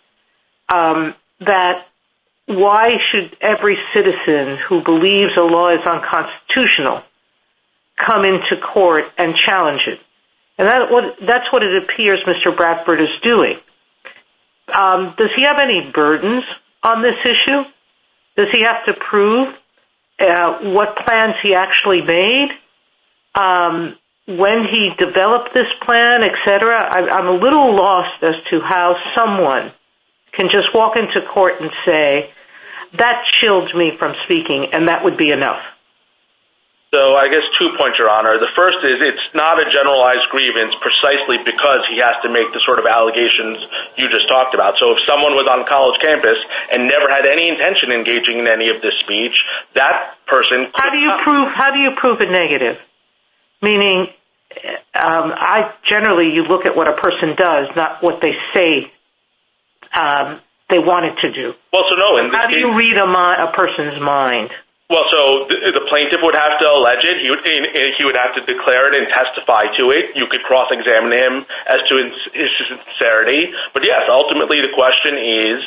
Um, 0.71 1.15
that 1.39 1.87
why 2.45 2.97
should 3.11 3.35
every 3.41 3.77
citizen 3.93 4.57
who 4.67 4.83
believes 4.83 5.31
a 5.37 5.41
law 5.41 5.69
is 5.69 5.85
unconstitutional 5.85 7.03
come 7.97 8.25
into 8.25 8.57
court 8.57 9.05
and 9.17 9.33
challenge 9.35 9.81
it? 9.87 9.99
And 10.57 10.67
that, 10.67 10.91
what, 10.91 11.15
that's 11.25 11.51
what 11.51 11.63
it 11.63 11.83
appears 11.83 12.19
Mr. 12.27 12.55
Bradford 12.55 13.01
is 13.01 13.09
doing. 13.23 13.57
Um, 14.77 15.15
does 15.17 15.29
he 15.35 15.43
have 15.43 15.57
any 15.59 15.91
burdens 15.93 16.43
on 16.83 17.01
this 17.01 17.15
issue? 17.23 17.63
Does 18.35 18.47
he 18.51 18.63
have 18.63 18.85
to 18.85 18.93
prove 18.93 19.53
uh, 20.19 20.59
what 20.73 20.95
plans 21.05 21.35
he 21.41 21.55
actually 21.55 22.01
made? 22.01 22.49
Um, 23.35 23.95
when 24.25 24.65
he 24.65 24.91
developed 24.97 25.53
this 25.53 25.67
plan, 25.81 26.21
cetera? 26.45 26.77
I'm 26.77 27.27
a 27.27 27.33
little 27.33 27.75
lost 27.75 28.23
as 28.23 28.35
to 28.51 28.61
how 28.61 28.95
someone 29.15 29.71
can 30.31 30.49
just 30.49 30.73
walk 30.73 30.95
into 30.95 31.21
court 31.27 31.59
and 31.59 31.71
say, 31.85 32.31
that 32.97 33.25
chilled 33.41 33.73
me 33.75 33.97
from 33.97 34.15
speaking, 34.23 34.67
and 34.71 34.87
that 34.87 35.03
would 35.03 35.17
be 35.17 35.31
enough. 35.31 35.61
So 36.93 37.17
I 37.17 37.25
guess 37.25 37.41
two 37.57 37.73
points, 37.73 37.97
Your 37.97 38.13
Honor. 38.13 38.37
The 38.37 38.53
first 38.53 38.77
is 38.85 39.01
it's 39.01 39.25
not 39.33 39.57
a 39.57 39.65
generalized 39.65 40.29
grievance 40.29 40.77
precisely 40.77 41.41
because 41.41 41.81
he 41.89 41.97
has 41.97 42.21
to 42.21 42.29
make 42.29 42.53
the 42.53 42.61
sort 42.69 42.77
of 42.77 42.85
allegations 42.85 43.65
you 43.97 44.13
just 44.13 44.29
talked 44.29 44.53
about. 44.53 44.77
So 44.77 44.93
if 44.93 45.01
someone 45.09 45.33
was 45.33 45.49
on 45.49 45.65
a 45.65 45.67
college 45.67 45.97
campus 46.05 46.37
and 46.69 46.85
never 46.85 47.09
had 47.09 47.25
any 47.25 47.49
intention 47.49 47.89
of 47.89 47.97
engaging 47.97 48.37
in 48.37 48.45
any 48.45 48.69
of 48.69 48.85
this 48.85 48.93
speech, 49.01 49.33
that 49.73 50.21
person... 50.29 50.69
How 50.77 50.93
do 50.93 51.01
you 51.01 51.17
prove 51.25 51.49
how 51.49 51.73
do 51.73 51.81
you 51.81 51.97
prove 51.97 52.21
a 52.21 52.29
negative? 52.29 52.77
Meaning, 53.65 54.13
um, 54.93 55.33
I 55.33 55.73
generally, 55.89 56.29
you 56.29 56.45
look 56.45 56.69
at 56.69 56.77
what 56.77 56.93
a 56.93 57.01
person 57.01 57.33
does, 57.33 57.73
not 57.73 58.05
what 58.05 58.21
they 58.21 58.37
say 58.53 58.93
um, 59.97 60.45
they 60.69 60.77
wanted 60.77 61.17
to 61.25 61.33
do. 61.33 61.57
Well 61.73 61.89
so 61.89 61.97
no 61.97 62.21
in 62.21 62.29
the 62.29 62.37
How 62.37 62.53
do 62.53 62.57
you 62.61 62.77
read 62.77 63.01
a 63.01 63.49
person's 63.57 63.97
mind? 63.97 64.53
Well, 64.89 65.05
so 65.09 65.47
the 65.49 65.85
plaintiff 65.89 66.19
would 66.21 66.35
have 66.35 66.59
to 66.59 66.67
allege 66.69 67.01
it. 67.07 67.17
He 67.23 67.31
would 67.31 68.15
have 68.15 68.35
to 68.35 68.41
declare 68.45 68.91
it 68.91 68.95
and 68.99 69.07
testify 69.09 69.71
to 69.79 69.89
it. 69.89 70.13
You 70.13 70.27
could 70.27 70.43
cross-examine 70.43 71.11
him 71.11 71.45
as 71.71 71.81
to 71.89 71.93
his 71.97 72.51
sincerity. 72.61 73.49
But 73.73 73.85
yes, 73.85 74.05
ultimately 74.07 74.61
the 74.61 74.75
question 74.75 75.17
is, 75.17 75.63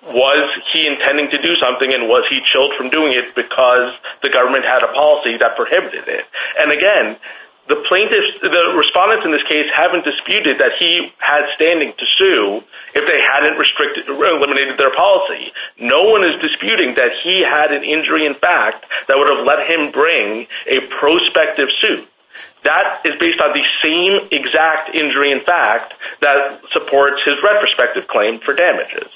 was 0.00 0.48
he 0.72 0.86
intending 0.86 1.28
to 1.30 1.42
do 1.42 1.56
something 1.56 1.92
and 1.92 2.08
was 2.08 2.24
he 2.30 2.40
chilled 2.52 2.72
from 2.78 2.88
doing 2.88 3.12
it 3.12 3.34
because 3.34 3.92
the 4.22 4.30
government 4.30 4.64
had 4.64 4.84
a 4.84 4.92
policy 4.92 5.36
that 5.40 5.56
prohibited 5.56 6.06
it? 6.06 6.24
And 6.56 6.70
again, 6.70 7.16
the 7.70 7.86
plaintiffs, 7.86 8.42
the 8.42 8.74
respondents 8.74 9.22
in 9.22 9.30
this 9.30 9.46
case 9.46 9.70
haven't 9.70 10.02
disputed 10.02 10.58
that 10.58 10.74
he 10.82 11.14
had 11.22 11.46
standing 11.54 11.94
to 11.94 12.06
sue 12.18 12.60
if 12.98 13.06
they 13.06 13.22
hadn't 13.22 13.54
restricted 13.54 14.10
eliminated 14.10 14.74
their 14.74 14.90
policy. 14.90 15.54
No 15.78 16.10
one 16.10 16.26
is 16.26 16.34
disputing 16.42 16.98
that 16.98 17.14
he 17.22 17.46
had 17.46 17.70
an 17.70 17.86
injury 17.86 18.26
in 18.26 18.34
fact 18.34 18.84
that 19.06 19.14
would 19.14 19.30
have 19.30 19.46
let 19.46 19.70
him 19.70 19.94
bring 19.94 20.50
a 20.66 20.82
prospective 20.98 21.70
suit. 21.78 22.10
That 22.66 23.06
is 23.06 23.14
based 23.22 23.38
on 23.38 23.54
the 23.54 23.64
same 23.86 24.28
exact 24.34 24.90
injury 24.94 25.30
in 25.30 25.46
fact 25.46 25.94
that 26.20 26.60
supports 26.74 27.22
his 27.24 27.38
retrospective 27.38 28.10
claim 28.10 28.40
for 28.42 28.52
damages. 28.52 29.08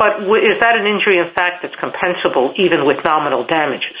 But 0.00 0.24
is 0.42 0.58
that 0.58 0.80
an 0.80 0.88
injury 0.88 1.18
in 1.18 1.30
fact 1.36 1.62
that's 1.62 1.76
compensable 1.76 2.56
even 2.56 2.86
with 2.88 3.04
nominal 3.04 3.44
damages? 3.44 3.94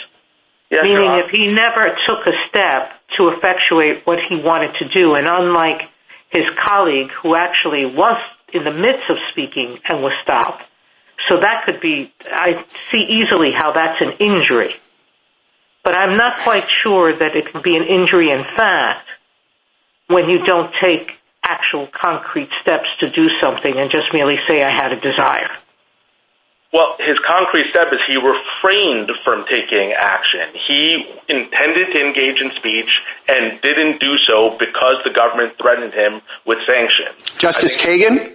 Meaning 0.80 1.20
if 1.24 1.30
he 1.30 1.48
never 1.48 1.94
took 2.06 2.26
a 2.26 2.32
step 2.48 2.92
to 3.18 3.28
effectuate 3.28 4.06
what 4.06 4.18
he 4.26 4.36
wanted 4.36 4.74
to 4.78 4.88
do 4.88 5.14
and 5.14 5.28
unlike 5.28 5.82
his 6.30 6.46
colleague 6.64 7.10
who 7.22 7.34
actually 7.34 7.84
was 7.84 8.18
in 8.54 8.64
the 8.64 8.72
midst 8.72 9.10
of 9.10 9.18
speaking 9.30 9.78
and 9.84 10.02
was 10.02 10.12
stopped. 10.22 10.62
So 11.28 11.40
that 11.40 11.64
could 11.66 11.80
be, 11.80 12.12
I 12.26 12.64
see 12.90 13.04
easily 13.08 13.52
how 13.52 13.72
that's 13.72 14.00
an 14.00 14.12
injury. 14.18 14.74
But 15.84 15.96
I'm 15.96 16.16
not 16.16 16.40
quite 16.42 16.66
sure 16.82 17.12
that 17.18 17.36
it 17.36 17.52
can 17.52 17.60
be 17.62 17.76
an 17.76 17.84
injury 17.84 18.30
in 18.30 18.44
fact 18.56 19.08
when 20.06 20.28
you 20.30 20.44
don't 20.44 20.72
take 20.80 21.10
actual 21.44 21.88
concrete 21.88 22.48
steps 22.62 22.88
to 23.00 23.10
do 23.10 23.28
something 23.40 23.76
and 23.76 23.90
just 23.90 24.06
merely 24.12 24.38
say 24.48 24.62
I 24.62 24.70
had 24.70 24.92
a 24.92 25.00
desire. 25.00 25.50
Well, 26.72 26.96
his 26.98 27.18
concrete 27.20 27.68
step 27.68 27.92
is 27.92 28.00
he 28.06 28.16
refrained 28.16 29.10
from 29.24 29.44
taking 29.44 29.92
action. 29.92 30.48
He 30.66 31.04
intended 31.28 31.92
to 31.92 32.00
engage 32.00 32.40
in 32.40 32.50
speech 32.52 32.88
and 33.28 33.60
didn't 33.60 34.00
do 34.00 34.16
so 34.26 34.56
because 34.58 34.96
the 35.04 35.10
government 35.10 35.58
threatened 35.60 35.92
him 35.92 36.22
with 36.46 36.58
sanctions. 36.66 37.28
Justice 37.36 37.76
Kagan? 37.76 38.32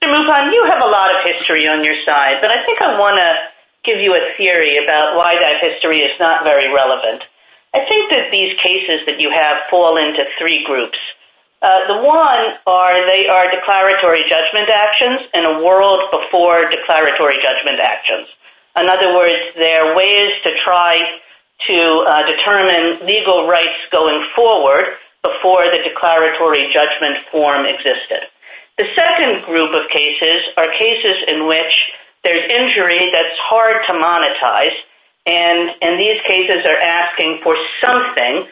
Mr. 0.00 0.08
Mooppan, 0.08 0.50
you 0.50 0.64
have 0.64 0.82
a 0.82 0.88
lot 0.88 1.14
of 1.14 1.22
history 1.22 1.68
on 1.68 1.84
your 1.84 1.94
side, 2.06 2.40
but 2.40 2.50
I 2.50 2.64
think 2.64 2.80
I 2.80 2.98
want 2.98 3.18
to 3.18 3.30
give 3.84 4.00
you 4.00 4.14
a 4.14 4.36
theory 4.38 4.82
about 4.82 5.14
why 5.14 5.34
that 5.34 5.60
history 5.60 5.98
is 5.98 6.18
not 6.18 6.42
very 6.42 6.72
relevant. 6.72 7.22
I 7.74 7.84
think 7.84 8.08
that 8.10 8.32
these 8.32 8.56
cases 8.56 9.04
that 9.04 9.20
you 9.20 9.30
have 9.30 9.68
fall 9.68 9.98
into 9.98 10.24
three 10.38 10.64
groups. 10.64 10.98
Uh, 11.62 11.86
the 11.88 12.00
one 12.00 12.56
are 12.66 13.06
they 13.06 13.28
are 13.28 13.44
declaratory 13.52 14.24
judgment 14.28 14.70
actions 14.70 15.20
in 15.34 15.44
a 15.44 15.62
world 15.62 16.10
before 16.10 16.70
declaratory 16.70 17.36
judgment 17.42 17.78
actions. 17.80 18.28
In 18.76 18.88
other 18.88 19.12
words, 19.14 19.42
they're 19.56 19.94
ways 19.94 20.32
to 20.44 20.50
try 20.64 21.20
to 21.66 21.78
uh, 22.08 22.24
determine 22.24 23.06
legal 23.06 23.46
rights 23.46 23.76
going 23.92 24.24
forward 24.34 24.96
before 25.22 25.64
the 25.68 25.84
declaratory 25.84 26.72
judgment 26.72 27.18
form 27.30 27.66
existed. 27.66 28.24
The 28.78 28.88
second 28.96 29.44
group 29.44 29.74
of 29.76 29.90
cases 29.90 30.48
are 30.56 30.72
cases 30.72 31.28
in 31.28 31.46
which 31.46 31.74
there's 32.24 32.48
injury 32.48 33.12
that's 33.12 33.36
hard 33.44 33.84
to 33.86 33.92
monetize 33.92 34.76
and 35.26 35.76
in 35.82 35.98
these 35.98 36.20
cases 36.26 36.64
are 36.64 36.80
asking 36.80 37.40
for 37.42 37.54
something 37.84 38.48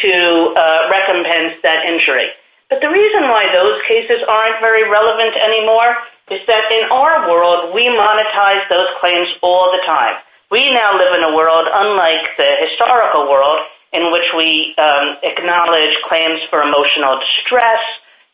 to 0.00 0.54
uh, 0.56 0.88
recompense 0.90 1.58
that 1.62 1.84
injury. 1.86 2.30
But 2.72 2.80
the 2.80 2.88
reason 2.88 3.28
why 3.28 3.52
those 3.52 3.84
cases 3.84 4.24
aren't 4.24 4.64
very 4.64 4.88
relevant 4.88 5.36
anymore 5.36 5.92
is 6.32 6.40
that 6.48 6.72
in 6.72 6.88
our 6.88 7.28
world 7.28 7.76
we 7.76 7.84
monetize 7.84 8.64
those 8.72 8.88
claims 8.96 9.28
all 9.44 9.68
the 9.76 9.84
time. 9.84 10.16
We 10.50 10.72
now 10.72 10.96
live 10.96 11.12
in 11.12 11.20
a 11.20 11.36
world 11.36 11.68
unlike 11.68 12.32
the 12.40 12.48
historical 12.64 13.28
world 13.28 13.60
in 13.92 14.08
which 14.08 14.24
we 14.32 14.72
um, 14.80 15.20
acknowledge 15.20 15.92
claims 16.08 16.40
for 16.48 16.64
emotional 16.64 17.20
distress, 17.20 17.84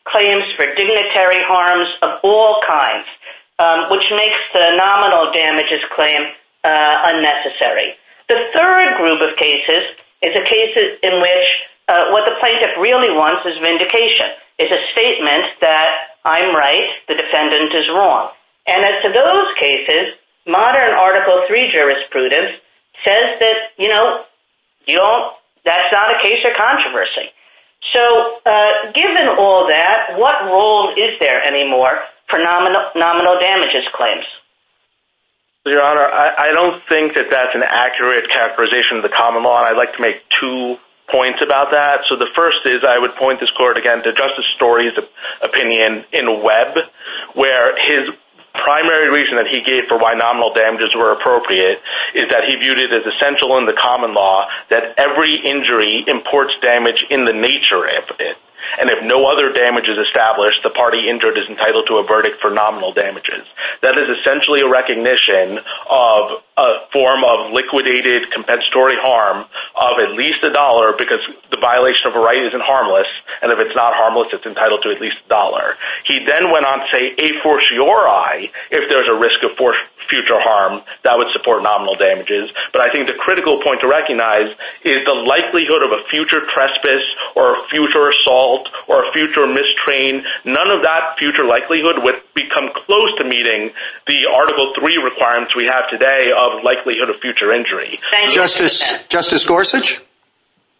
claims 0.07 0.47
for 0.55 0.71
dignitary 0.71 1.43
harms 1.43 1.91
of 1.99 2.23
all 2.23 2.63
kinds, 2.63 3.11
um, 3.59 3.91
which 3.91 4.07
makes 4.15 4.39
the 4.55 4.71
nominal 4.79 5.35
damages 5.35 5.83
claim 5.99 6.31
uh, 6.63 7.11
unnecessary. 7.11 7.91
The 8.31 8.39
third 8.55 8.95
group 9.03 9.19
of 9.19 9.35
cases 9.35 9.99
is 10.23 10.31
a 10.31 10.47
case 10.47 10.79
in 11.03 11.19
which 11.19 11.45
Uh, 11.89 12.13
what 12.13 12.21
the 12.29 12.37
plaintiff 12.37 12.77
really 12.77 13.09
wants 13.09 13.41
is 13.49 13.57
vindication, 13.57 14.29
is 14.61 14.69
a 14.69 14.81
statement 14.93 15.57
that 15.57 16.13
I'm 16.21 16.53
right, 16.53 16.85
the 17.09 17.17
defendant 17.17 17.73
is 17.73 17.89
wrong. 17.89 18.29
And 18.67 18.85
as 18.85 19.01
to 19.01 19.09
those 19.09 19.49
cases, 19.57 20.13
modern 20.45 20.93
Article 20.93 21.49
III 21.49 21.73
jurisprudence 21.73 22.61
says 23.01 23.41
that, 23.41 23.73
you 23.81 23.89
know, 23.89 24.21
that's 25.65 25.89
not 25.91 26.13
a 26.13 26.21
case 26.21 26.45
of 26.45 26.53
controversy. 26.53 27.33
So 27.93 28.37
uh, 28.45 28.91
given 28.93 29.25
all 29.39 29.65
that, 29.67 30.13
what 30.13 30.45
role 30.45 30.93
is 30.93 31.17
there 31.19 31.41
anymore 31.41 32.05
for 32.29 32.37
nominal 32.37 33.39
damages 33.41 33.89
claims? 33.97 34.25
Your 35.65 35.83
Honor, 35.83 36.05
I 36.05 36.53
don't 36.53 36.81
think 36.89 37.15
that 37.15 37.29
that's 37.31 37.53
an 37.53 37.63
accurate 37.65 38.29
characterization 38.29 38.97
of 38.97 39.03
the 39.03 39.09
common 39.09 39.43
law 39.43 39.57
and 39.57 39.67
I'd 39.67 39.77
like 39.77 39.93
to 39.97 40.01
make 40.01 40.21
two 40.39 40.77
points 41.11 41.41
about 41.41 41.71
that. 41.71 42.05
So 42.09 42.15
the 42.15 42.29
first 42.35 42.65
is 42.65 42.83
I 42.87 42.97
would 42.99 43.15
point 43.15 43.39
this 43.39 43.51
court 43.57 43.77
again 43.77 44.03
to 44.03 44.13
Justice 44.13 44.45
Story's 44.55 44.93
opinion 45.41 46.05
in 46.13 46.41
Webb 46.43 46.77
where 47.35 47.77
his 47.77 48.09
primary 48.53 49.09
reason 49.09 49.37
that 49.37 49.47
he 49.47 49.61
gave 49.61 49.85
for 49.87 49.97
why 49.97 50.13
nominal 50.13 50.53
damages 50.53 50.89
were 50.95 51.13
appropriate 51.13 51.79
is 52.15 52.25
that 52.29 52.49
he 52.49 52.55
viewed 52.57 52.79
it 52.79 52.91
as 52.91 53.05
essential 53.05 53.57
in 53.57 53.65
the 53.65 53.77
common 53.77 54.13
law 54.13 54.47
that 54.69 54.97
every 54.97 55.35
injury 55.35 56.03
imports 56.07 56.53
damage 56.61 57.05
in 57.09 57.25
the 57.25 57.33
nature 57.33 57.85
of 57.85 58.05
it. 58.19 58.37
And 58.79 58.89
if 58.91 58.99
no 59.03 59.25
other 59.25 59.53
damage 59.53 59.87
is 59.87 59.97
established, 59.97 60.59
the 60.63 60.69
party 60.69 61.07
injured 61.09 61.37
is 61.37 61.47
entitled 61.47 61.87
to 61.87 61.97
a 61.97 62.03
verdict 62.03 62.41
for 62.41 62.51
nominal 62.51 62.93
damages. 62.93 63.47
That 63.81 63.97
is 63.97 64.09
essentially 64.19 64.61
a 64.61 64.69
recognition 64.69 65.59
of 65.89 66.43
form 66.91 67.23
of 67.23 67.53
liquidated 67.53 68.31
compensatory 68.31 68.97
harm 68.99 69.45
of 69.75 69.93
at 69.99 70.11
least 70.15 70.43
a 70.43 70.51
dollar 70.51 70.93
because 70.97 71.21
the 71.51 71.59
violation 71.59 72.07
of 72.11 72.15
a 72.15 72.19
right 72.19 72.41
isn't 72.41 72.63
harmless 72.63 73.07
and 73.41 73.51
if 73.51 73.59
it's 73.59 73.75
not 73.75 73.93
harmless, 73.95 74.27
it's 74.33 74.45
entitled 74.45 74.81
to 74.83 74.89
at 74.89 74.99
least 74.99 75.17
a 75.25 75.29
dollar. 75.29 75.75
He 76.05 76.19
then 76.25 76.51
went 76.51 76.65
on 76.65 76.79
to 76.79 76.87
say 76.91 77.13
a 77.15 77.29
fortiori, 77.43 78.51
if 78.71 78.83
there's 78.89 79.07
a 79.07 79.17
risk 79.17 79.39
of 79.43 79.55
future 80.09 80.41
harm, 80.41 80.81
that 81.05 81.15
would 81.15 81.29
support 81.31 81.61
nominal 81.61 81.95
damages. 81.95 82.49
But 82.73 82.81
I 82.81 82.91
think 82.91 83.07
the 83.07 83.19
critical 83.21 83.61
point 83.61 83.79
to 83.85 83.87
recognize 83.87 84.49
is 84.81 85.05
the 85.05 85.13
likelihood 85.13 85.85
of 85.85 85.93
a 85.93 86.01
future 86.09 86.41
trespass 86.49 87.05
or 87.37 87.53
a 87.53 87.67
future 87.69 88.09
assault 88.09 88.67
or 88.89 89.05
a 89.05 89.13
future 89.13 89.45
mistrain, 89.45 90.25
none 90.43 90.73
of 90.73 90.81
that 90.81 91.15
future 91.21 91.45
likelihood 91.45 92.01
would 92.01 92.19
become 92.33 92.73
close 92.73 93.13
to 93.21 93.23
meeting 93.23 93.69
the 94.09 94.25
Article 94.25 94.73
III 94.73 94.97
requirements 95.05 95.53
we 95.53 95.69
have 95.69 95.85
today 95.93 96.33
of 96.33 96.48
likelihood 96.63 97.09
of 97.09 97.19
future 97.21 97.51
injury. 97.51 97.99
Justice 98.31 99.07
Justice 99.07 99.45
Gorsuch? 99.45 100.01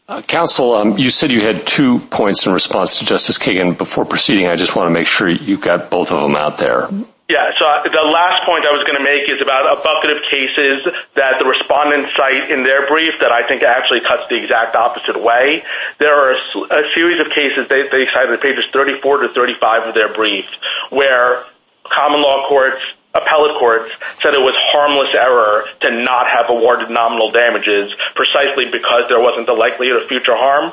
Uh, 0.10 0.24
counsel, 0.24 0.74
um, 0.74 0.98
you 0.98 1.12
said 1.12 1.30
you 1.30 1.42
had 1.42 1.68
two 1.68 2.00
points 2.00 2.48
in 2.48 2.52
response 2.52 2.98
to 2.98 3.06
Justice 3.06 3.38
Kagan 3.38 3.78
before 3.78 4.06
proceeding. 4.06 4.48
I 4.48 4.56
just 4.56 4.76
want 4.76 4.88
to 4.88 4.92
make 4.92 5.06
sure 5.06 5.30
you've 5.30 5.62
got 5.62 5.92
both 5.92 6.12
of 6.12 6.24
them 6.24 6.36
out 6.36 6.58
there. 6.58 6.90
Yeah, 7.30 7.54
so 7.62 7.66
uh, 7.70 7.86
the 7.86 8.10
last 8.10 8.42
point 8.42 8.66
I 8.66 8.74
was 8.74 8.82
going 8.90 8.98
to 8.98 9.06
make 9.06 9.30
is 9.30 9.38
about 9.38 9.70
a 9.70 9.78
bucket 9.86 10.18
of 10.18 10.26
cases 10.34 10.82
that 11.14 11.38
the 11.38 11.46
respondents 11.46 12.10
cite 12.18 12.50
in 12.50 12.66
their 12.66 12.90
brief 12.90 13.22
that 13.22 13.30
I 13.30 13.46
think 13.46 13.62
actually 13.62 14.02
cuts 14.02 14.26
the 14.34 14.42
exact 14.42 14.74
opposite 14.74 15.22
way. 15.22 15.62
There 16.02 16.10
are 16.10 16.34
a 16.34 16.84
series 16.98 17.22
of 17.22 17.30
cases, 17.30 17.70
they 17.70 18.10
cited 18.10 18.42
pages 18.42 18.66
34 18.74 19.30
to 19.30 19.34
35 19.38 19.90
of 19.90 19.94
their 19.94 20.10
brief, 20.10 20.50
where 20.90 21.46
common 21.86 22.26
law 22.26 22.50
courts, 22.50 22.82
appellate 23.14 23.58
courts, 23.58 23.92
said 24.22 24.34
it 24.34 24.44
was 24.44 24.54
harmless 24.70 25.10
error 25.18 25.66
to 25.82 25.90
not 26.04 26.28
have 26.28 26.50
awarded 26.50 26.90
nominal 26.90 27.32
damages 27.32 27.94
precisely 28.16 28.70
because 28.70 29.10
there 29.10 29.20
wasn't 29.20 29.48
the 29.48 29.58
likelihood 29.58 30.02
of 30.02 30.08
future 30.08 30.38
harm. 30.38 30.72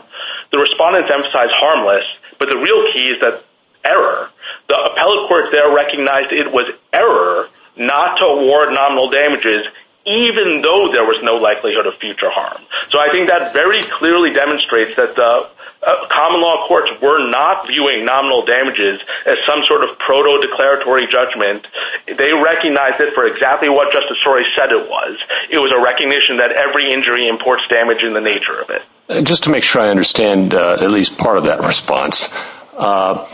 The 0.52 0.58
respondents 0.58 1.10
emphasize 1.10 1.50
harmless, 1.56 2.04
but 2.38 2.48
the 2.48 2.56
real 2.60 2.92
key 2.92 3.08
is 3.12 3.20
that 3.20 3.44
error. 3.84 4.28
The 4.68 4.76
appellate 4.76 5.28
court 5.28 5.48
there 5.50 5.72
recognized 5.72 6.32
it 6.32 6.52
was 6.52 6.68
error 6.92 7.48
not 7.76 8.18
to 8.18 8.24
award 8.24 8.72
nominal 8.72 9.08
damages 9.10 9.66
even 10.06 10.62
though 10.62 10.88
there 10.94 11.02
was 11.02 11.18
no 11.26 11.34
likelihood 11.34 11.84
of 11.84 11.98
future 11.98 12.30
harm. 12.30 12.62
So 12.94 13.02
I 13.02 13.10
think 13.10 13.26
that 13.28 13.52
very 13.52 13.82
clearly 13.82 14.32
demonstrates 14.32 14.94
that 14.94 15.16
the 15.16 15.50
Uh, 15.82 16.08
common 16.08 16.40
law 16.40 16.66
courts 16.66 16.90
were 17.00 17.28
not 17.30 17.68
viewing 17.68 18.04
nominal 18.04 18.44
damages 18.44 19.00
as 19.26 19.38
some 19.46 19.62
sort 19.68 19.84
of 19.84 19.98
proto-declaratory 19.98 21.06
judgment. 21.06 21.66
They 22.06 22.32
recognized 22.32 23.00
it 23.00 23.14
for 23.14 23.26
exactly 23.26 23.68
what 23.68 23.92
Justice 23.92 24.18
Story 24.20 24.44
said 24.56 24.72
it 24.72 24.88
was. 24.88 25.18
It 25.50 25.58
was 25.58 25.72
a 25.76 25.80
recognition 25.80 26.38
that 26.38 26.52
every 26.52 26.92
injury 26.92 27.28
imports 27.28 27.62
damage 27.68 28.02
in 28.02 28.14
the 28.14 28.20
nature 28.20 28.58
of 28.58 28.70
it. 28.70 28.82
Just 29.24 29.44
to 29.44 29.50
make 29.50 29.62
sure 29.62 29.82
I 29.82 29.88
understand 29.88 30.54
uh, 30.54 30.78
at 30.80 30.90
least 30.90 31.16
part 31.18 31.38
of 31.38 31.44
that 31.44 31.60
response, 31.60 32.28
uh, 32.76 33.26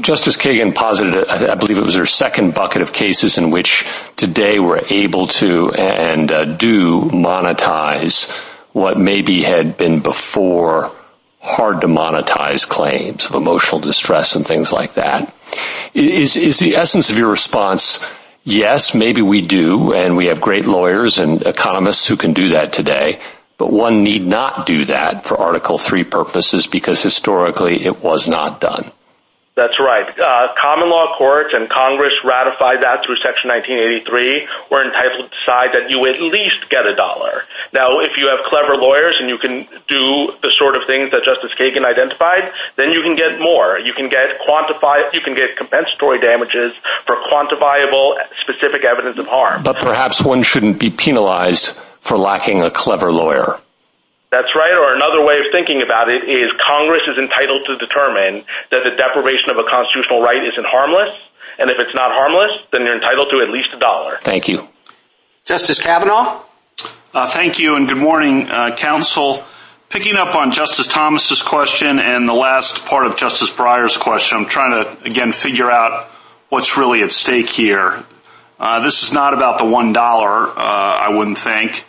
Justice 0.00 0.36
Kagan 0.36 0.74
posited, 0.74 1.28
I 1.28 1.54
believe 1.54 1.78
it 1.78 1.84
was 1.84 1.94
her 1.94 2.06
second 2.06 2.54
bucket 2.54 2.82
of 2.82 2.92
cases 2.92 3.38
in 3.38 3.50
which 3.50 3.86
today 4.16 4.58
we're 4.58 4.84
able 4.88 5.26
to 5.28 5.72
and 5.72 6.58
do 6.58 7.02
monetize 7.10 8.30
what 8.72 8.98
maybe 8.98 9.42
had 9.42 9.76
been 9.76 10.00
before 10.00 10.90
hard 11.42 11.80
to 11.80 11.88
monetize 11.88 12.66
claims 12.66 13.26
of 13.26 13.34
emotional 13.34 13.80
distress 13.80 14.36
and 14.36 14.46
things 14.46 14.72
like 14.72 14.94
that. 14.94 15.34
Is 15.92 16.36
is 16.36 16.58
the 16.58 16.76
essence 16.76 17.10
of 17.10 17.18
your 17.18 17.30
response, 17.30 18.02
yes, 18.44 18.94
maybe 18.94 19.20
we 19.20 19.42
do 19.42 19.92
and 19.92 20.16
we 20.16 20.26
have 20.26 20.40
great 20.40 20.66
lawyers 20.66 21.18
and 21.18 21.42
economists 21.42 22.06
who 22.06 22.16
can 22.16 22.32
do 22.32 22.50
that 22.50 22.72
today, 22.72 23.20
but 23.58 23.72
one 23.72 24.04
need 24.04 24.24
not 24.24 24.66
do 24.66 24.84
that 24.86 25.26
for 25.26 25.38
Article 25.38 25.78
3 25.78 26.04
purposes 26.04 26.66
because 26.68 27.02
historically 27.02 27.84
it 27.84 28.02
was 28.02 28.28
not 28.28 28.60
done? 28.60 28.92
That's 29.54 29.76
right. 29.78 30.08
Uh, 30.08 30.48
common 30.56 30.88
law 30.88 31.12
courts 31.18 31.52
and 31.52 31.68
Congress 31.68 32.14
ratified 32.24 32.80
that 32.80 33.04
through 33.04 33.20
Section 33.20 33.52
1983 33.52 34.48
were 34.72 34.80
entitled 34.80 35.28
to 35.28 35.32
decide 35.36 35.76
that 35.76 35.92
you 35.92 36.00
at 36.08 36.24
least 36.24 36.72
get 36.72 36.88
a 36.88 36.96
dollar. 36.96 37.44
Now, 37.72 38.00
if 38.00 38.16
you 38.16 38.32
have 38.32 38.48
clever 38.48 38.80
lawyers 38.80 39.20
and 39.20 39.28
you 39.28 39.36
can 39.36 39.68
do 39.92 40.32
the 40.40 40.48
sort 40.56 40.74
of 40.74 40.88
things 40.88 41.12
that 41.12 41.28
Justice 41.28 41.52
Kagan 41.60 41.84
identified, 41.84 42.48
then 42.80 42.96
you 42.96 43.04
can 43.04 43.14
get 43.14 43.40
more. 43.44 43.76
You 43.78 43.92
can 43.92 44.08
get 44.08 44.40
quantified 44.48 45.12
you 45.12 45.20
can 45.20 45.34
get 45.34 45.56
compensatory 45.56 46.20
damages 46.20 46.72
for 47.06 47.16
quantifiable 47.28 48.16
specific 48.40 48.84
evidence 48.84 49.18
of 49.18 49.26
harm. 49.26 49.62
But 49.62 49.80
perhaps 49.80 50.22
one 50.22 50.42
shouldn't 50.42 50.80
be 50.80 50.90
penalized 50.90 51.78
for 52.00 52.16
lacking 52.16 52.62
a 52.62 52.70
clever 52.70 53.12
lawyer. 53.12 53.60
That's 54.32 54.48
right, 54.56 54.72
or 54.72 54.94
another 54.96 55.20
way 55.20 55.36
of 55.44 55.52
thinking 55.52 55.82
about 55.84 56.08
it 56.08 56.24
is 56.24 56.48
Congress 56.66 57.02
is 57.06 57.18
entitled 57.18 57.68
to 57.68 57.76
determine 57.76 58.48
that 58.72 58.80
the 58.82 58.96
deprivation 58.96 59.52
of 59.52 59.60
a 59.60 59.68
constitutional 59.68 60.22
right 60.22 60.42
isn't 60.42 60.64
harmless, 60.64 61.12
and 61.58 61.68
if 61.68 61.76
it's 61.78 61.94
not 61.94 62.10
harmless, 62.16 62.50
then 62.72 62.80
you're 62.80 62.96
entitled 62.96 63.28
to 63.28 63.44
at 63.44 63.50
least 63.50 63.68
a 63.76 63.78
dollar. 63.78 64.16
Thank 64.22 64.48
you. 64.48 64.66
Justice 65.44 65.78
Kavanaugh? 65.78 66.40
Uh, 67.12 67.26
thank 67.26 67.58
you 67.58 67.76
and 67.76 67.86
good 67.86 67.98
morning, 67.98 68.48
uh, 68.48 68.74
counsel. 68.74 69.44
Picking 69.90 70.16
up 70.16 70.34
on 70.34 70.50
Justice 70.50 70.88
Thomas's 70.88 71.42
question 71.42 71.98
and 71.98 72.26
the 72.26 72.32
last 72.32 72.86
part 72.86 73.04
of 73.04 73.18
Justice 73.18 73.50
Breyer's 73.50 73.98
question, 73.98 74.38
I'm 74.38 74.46
trying 74.46 74.82
to, 74.82 75.04
again, 75.04 75.32
figure 75.32 75.70
out 75.70 76.10
what's 76.48 76.78
really 76.78 77.02
at 77.02 77.12
stake 77.12 77.50
here. 77.50 78.02
Uh, 78.58 78.80
this 78.80 79.02
is 79.02 79.12
not 79.12 79.34
about 79.34 79.58
the 79.58 79.64
$1, 79.64 79.94
I 79.94 81.14
wouldn't 81.14 81.36
think. 81.36 81.84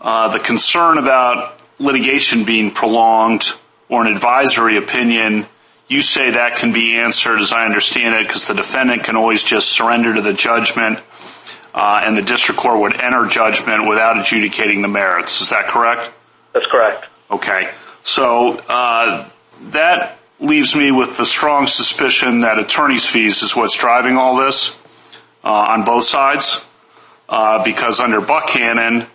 The 0.00 0.40
concern 0.42 0.96
about 0.96 1.53
litigation 1.78 2.44
being 2.44 2.70
prolonged 2.70 3.52
or 3.88 4.06
an 4.06 4.12
advisory 4.12 4.76
opinion, 4.76 5.46
you 5.88 6.02
say 6.02 6.30
that 6.32 6.56
can 6.56 6.72
be 6.72 6.96
answered, 6.96 7.40
as 7.40 7.52
I 7.52 7.64
understand 7.64 8.14
it, 8.14 8.26
because 8.26 8.46
the 8.46 8.54
defendant 8.54 9.04
can 9.04 9.16
always 9.16 9.44
just 9.44 9.70
surrender 9.70 10.14
to 10.14 10.22
the 10.22 10.32
judgment 10.32 10.98
uh, 11.74 12.02
and 12.04 12.16
the 12.16 12.22
district 12.22 12.60
court 12.60 12.80
would 12.80 13.02
enter 13.02 13.26
judgment 13.26 13.88
without 13.88 14.18
adjudicating 14.18 14.80
the 14.80 14.88
merits. 14.88 15.40
Is 15.40 15.50
that 15.50 15.66
correct? 15.66 16.10
That's 16.52 16.66
correct. 16.66 17.06
Okay. 17.30 17.70
So 18.02 18.56
uh, 18.68 19.28
that 19.70 20.18
leaves 20.38 20.74
me 20.74 20.92
with 20.92 21.16
the 21.16 21.26
strong 21.26 21.66
suspicion 21.66 22.40
that 22.40 22.58
attorney's 22.58 23.06
fees 23.08 23.42
is 23.42 23.56
what's 23.56 23.76
driving 23.76 24.16
all 24.16 24.36
this 24.36 24.78
uh, 25.42 25.52
on 25.52 25.84
both 25.84 26.04
sides, 26.04 26.64
because 27.64 28.00
under 28.00 28.20
Buckhannon, 28.20 29.06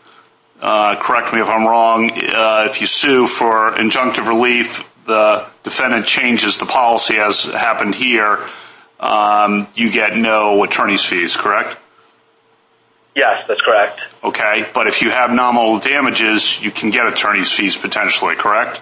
Uh, 0.62 0.98
correct 1.00 1.34
me 1.34 1.40
if 1.40 1.48
I'm 1.48 1.66
wrong, 1.66 2.12
uh, 2.12 2.68
if 2.70 2.82
you 2.82 2.88
sue 2.88 3.28
for 3.28 3.72
injunctive 3.72 4.28
relief, 4.28 4.84
the 5.06 5.46
defendant 5.64 6.06
changes 6.06 6.58
the 6.58 6.66
policy 6.66 7.18
as 7.18 7.46
happened 7.46 7.96
here, 7.96 8.40
um, 9.00 9.68
you 9.76 9.90
get 9.90 10.18
no 10.18 10.64
attorney's 10.64 11.06
fees, 11.06 11.38
correct? 11.38 11.78
Yes, 13.16 13.46
that's 13.48 13.62
correct. 13.62 14.02
Okay, 14.24 14.66
but 14.74 14.88
if 14.88 15.02
you 15.02 15.12
have 15.12 15.32
nominal 15.32 15.80
damages, 15.80 16.62
you 16.62 16.72
can 16.72 16.90
get 16.90 17.08
attorney's 17.08 17.52
fees 17.52 17.76
potentially, 17.76 18.36
correct? 18.36 18.82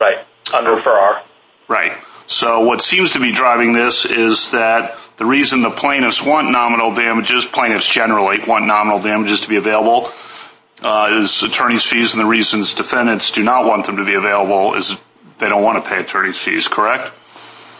Right, 0.00 0.18
under 0.52 0.80
Farrar. 0.80 1.22
Right. 1.68 1.92
So 2.26 2.60
what 2.60 2.82
seems 2.82 3.12
to 3.12 3.20
be 3.20 3.32
driving 3.32 3.72
this 3.72 4.04
is 4.04 4.50
that 4.50 4.98
the 5.16 5.24
reason 5.24 5.62
the 5.62 5.70
plaintiffs 5.70 6.22
want 6.22 6.50
nominal 6.50 6.94
damages, 6.94 7.46
plaintiffs 7.46 7.88
generally 7.88 8.40
want 8.46 8.66
nominal 8.66 8.98
damages 8.98 9.42
to 9.42 9.48
be 9.48 9.56
available, 9.56 10.10
is 10.82 11.42
attorney's 11.42 11.84
fees, 11.84 12.14
and 12.14 12.22
the 12.22 12.28
reasons 12.28 12.74
defendants 12.74 13.32
do 13.32 13.42
not 13.42 13.66
want 13.66 13.86
them 13.86 13.96
to 13.96 14.04
be 14.04 14.14
available 14.14 14.74
is 14.74 15.00
they 15.38 15.48
don't 15.48 15.62
want 15.62 15.82
to 15.82 15.88
pay 15.88 16.00
attorney's 16.00 16.38
fees, 16.40 16.68
correct? 16.68 17.12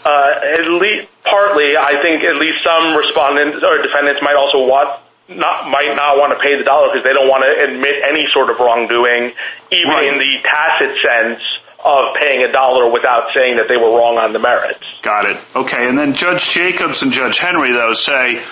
Uh 0.05 0.59
at 0.59 0.67
le 0.67 1.07
partly, 1.25 1.77
I 1.77 2.01
think 2.03 2.25
at 2.25 2.37
least 2.37 2.63
some 2.63 2.97
respondents 2.97 3.63
or 3.63 3.83
defendants 3.83 4.23
might 4.23 4.37
also 4.37 4.67
want 4.67 5.01
not 5.29 5.69
might 5.69 5.95
not 5.95 6.17
want 6.17 6.33
to 6.33 6.39
pay 6.41 6.57
the 6.57 6.65
dollar 6.65 6.89
because 6.89 7.05
they 7.05 7.13
don't 7.13 7.29
want 7.29 7.45
to 7.45 7.65
admit 7.65 8.03
any 8.05 8.27
sort 8.33 8.51
of 8.51 8.59
wrongdoing, 8.59 9.33
even 9.71 9.99
in 10.05 10.19
the 10.19 10.39
tacit 10.43 10.97
sense 11.05 11.43
of 11.85 12.15
paying 12.21 12.43
a 12.43 12.53
dollar 12.53 12.91
without 12.91 13.31
saying 13.35 13.57
that 13.57 13.69
they 13.69 13.77
were 13.77 13.91
wrong 13.97 14.19
on 14.19 14.33
the 14.33 14.39
merits. 14.39 14.83
Got 15.03 15.27
it. 15.27 15.37
Okay, 15.55 15.89
and 15.89 15.99
then 15.99 16.15
Judge 16.15 16.51
Jacobs 16.51 17.03
and 17.03 17.13
Judge 17.13 17.39
Henry, 17.39 17.73
though, 17.73 17.93
say, 17.93 18.43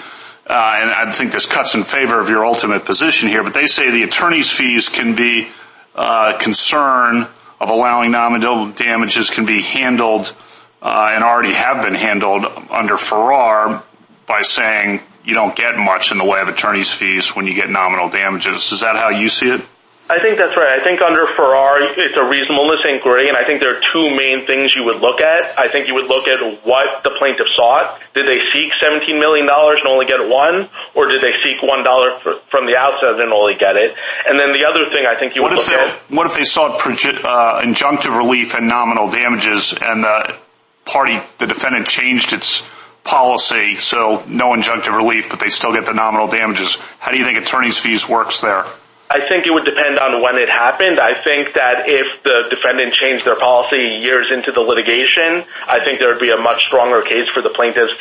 Uh, 0.48 0.78
and 0.80 0.90
I 0.90 1.10
think 1.10 1.32
this 1.32 1.46
cuts 1.46 1.74
in 1.74 1.82
favor 1.82 2.20
of 2.20 2.30
your 2.30 2.46
ultimate 2.46 2.84
position 2.84 3.28
here, 3.28 3.42
but 3.42 3.52
they 3.52 3.66
say 3.66 3.90
the 3.90 4.04
attorney's 4.04 4.50
fees 4.50 4.88
can 4.88 5.16
be 5.16 5.48
a 5.96 6.34
concern 6.38 7.26
of 7.60 7.70
allowing 7.70 8.12
nominal 8.12 8.70
damages 8.70 9.30
can 9.30 9.44
be 9.46 9.62
handled 9.62 10.34
uh, 10.82 11.10
and 11.12 11.24
already 11.24 11.54
have 11.54 11.82
been 11.82 11.94
handled 11.94 12.44
under 12.70 12.96
Farrar 12.96 13.82
by 14.26 14.42
saying 14.42 15.00
you 15.24 15.34
don't 15.34 15.56
get 15.56 15.76
much 15.76 16.12
in 16.12 16.18
the 16.18 16.24
way 16.24 16.40
of 16.40 16.48
attorney's 16.48 16.90
fees 16.90 17.34
when 17.34 17.46
you 17.46 17.54
get 17.54 17.68
nominal 17.68 18.08
damages. 18.08 18.70
Is 18.70 18.80
that 18.80 18.94
how 18.96 19.08
you 19.08 19.28
see 19.28 19.50
it? 19.50 19.62
I 20.08 20.20
think 20.22 20.38
that's 20.38 20.54
right. 20.56 20.78
I 20.78 20.84
think 20.84 21.02
under 21.02 21.26
Farrar, 21.34 21.82
it's 21.82 22.14
a 22.14 22.22
reasonableness 22.22 22.86
inquiry, 22.86 23.26
and 23.26 23.36
I 23.36 23.42
think 23.42 23.58
there 23.58 23.74
are 23.74 23.82
two 23.90 24.06
main 24.14 24.46
things 24.46 24.70
you 24.78 24.84
would 24.84 25.02
look 25.02 25.20
at. 25.20 25.58
I 25.58 25.66
think 25.66 25.88
you 25.88 25.94
would 25.94 26.06
look 26.06 26.28
at 26.30 26.38
what 26.62 27.02
the 27.02 27.10
plaintiff 27.18 27.50
sought. 27.56 27.98
Did 28.14 28.26
they 28.30 28.38
seek 28.54 28.70
$17 28.78 29.18
million 29.18 29.50
and 29.50 29.86
only 29.88 30.06
get 30.06 30.22
one, 30.22 30.70
or 30.94 31.10
did 31.10 31.22
they 31.22 31.34
seek 31.42 31.58
$1 31.58 32.40
from 32.50 32.66
the 32.66 32.76
outset 32.78 33.18
and 33.18 33.32
only 33.32 33.58
get 33.58 33.74
it? 33.74 33.98
And 34.30 34.38
then 34.38 34.54
the 34.54 34.62
other 34.62 34.86
thing 34.94 35.06
I 35.10 35.18
think 35.18 35.34
you 35.34 35.42
would 35.42 35.58
look 35.58 35.68
at... 35.68 35.90
What 36.08 36.26
if 36.26 36.34
they 36.34 36.44
sought 36.44 36.78
uh, 36.78 37.62
injunctive 37.66 38.16
relief 38.16 38.54
and 38.54 38.68
nominal 38.68 39.10
damages 39.10 39.74
and 39.74 40.04
the 40.04 40.38
party, 40.84 41.18
the 41.38 41.48
defendant, 41.48 41.88
changed 41.88 42.32
its 42.32 42.62
policy, 43.02 43.74
so 43.74 44.22
no 44.28 44.54
injunctive 44.54 44.94
relief, 44.94 45.30
but 45.30 45.40
they 45.40 45.48
still 45.48 45.72
get 45.72 45.86
the 45.86 45.94
nominal 45.94 46.28
damages? 46.28 46.76
How 47.00 47.10
do 47.10 47.18
you 47.18 47.24
think 47.24 47.38
attorney's 47.38 47.76
fees 47.76 48.08
works 48.08 48.40
there? 48.40 48.64
I 49.08 49.20
think 49.20 49.46
it 49.46 49.52
would 49.52 49.64
depend 49.64 49.98
on 49.98 50.20
when 50.20 50.36
it 50.36 50.48
happened. 50.48 50.98
I 50.98 51.14
think 51.14 51.54
that 51.54 51.86
if 51.86 52.22
the 52.24 52.50
defendant 52.50 52.92
changed 52.92 53.24
their 53.24 53.38
policy 53.38 54.02
years 54.02 54.32
into 54.32 54.50
the 54.50 54.60
litigation, 54.60 55.46
I 55.66 55.84
think 55.84 56.00
there 56.00 56.10
would 56.10 56.20
be 56.20 56.30
a 56.30 56.40
much 56.40 56.62
stronger 56.66 57.02
case 57.02 57.28
for 57.32 57.40
the 57.40 57.50
plaintiffs 57.50 57.94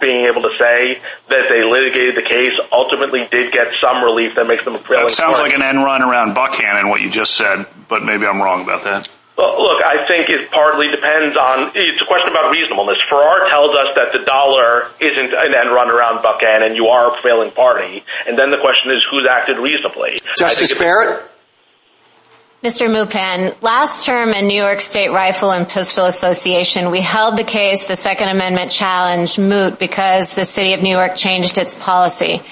being 0.00 0.26
able 0.26 0.42
to 0.42 0.52
say 0.58 0.98
that 1.30 1.48
they 1.48 1.62
litigated 1.62 2.16
the 2.16 2.26
case, 2.26 2.58
ultimately 2.72 3.28
did 3.30 3.52
get 3.52 3.72
some 3.80 4.02
relief 4.02 4.34
that 4.34 4.46
makes 4.46 4.64
them... 4.64 4.74
That 4.74 5.10
sounds 5.10 5.38
like 5.38 5.54
an 5.54 5.62
end 5.62 5.78
run 5.78 6.02
around 6.02 6.34
Buckhannon, 6.34 6.90
what 6.90 7.00
you 7.00 7.10
just 7.10 7.34
said, 7.36 7.66
but 7.88 8.02
maybe 8.02 8.26
I'm 8.26 8.42
wrong 8.42 8.62
about 8.64 8.82
that. 8.84 9.08
Look, 9.38 9.82
I 9.84 10.04
think 10.08 10.28
it 10.30 10.50
partly 10.50 10.88
depends 10.88 11.36
on, 11.36 11.70
it's 11.74 12.02
a 12.02 12.06
question 12.06 12.30
about 12.34 12.50
reasonableness. 12.50 12.98
Farrar 13.08 13.48
tells 13.48 13.70
us 13.70 13.94
that 13.94 14.10
the 14.10 14.24
dollar 14.26 14.90
isn't 14.98 15.30
an 15.32 15.54
end 15.54 15.70
run 15.70 15.90
around 15.90 16.24
Buckhannon 16.24 16.66
and 16.66 16.76
you 16.76 16.88
are 16.88 17.08
a 17.08 17.12
prevailing 17.12 17.52
party. 17.52 18.02
And 18.26 18.36
then 18.36 18.50
the 18.50 18.58
question 18.58 18.90
is 18.90 19.04
who's 19.08 19.28
acted 19.30 19.58
reasonably? 19.58 20.18
Justice 20.36 20.76
Barrett? 20.76 21.22
Mr. 22.64 22.88
Mooppan, 22.90 23.54
last 23.62 24.04
term 24.04 24.30
in 24.30 24.48
New 24.48 24.60
York 24.60 24.80
State 24.80 25.12
Rifle 25.12 25.52
and 25.52 25.68
Pistol 25.68 26.06
Association, 26.06 26.90
we 26.90 27.00
held 27.00 27.36
the 27.36 27.44
case, 27.44 27.86
the 27.86 27.94
Second 27.94 28.30
Amendment 28.30 28.72
challenge, 28.72 29.38
moot 29.38 29.78
because 29.78 30.34
the 30.34 30.44
city 30.44 30.72
of 30.72 30.82
New 30.82 30.90
York 30.90 31.14
changed 31.14 31.56
its 31.56 31.76
policy. 31.76 32.42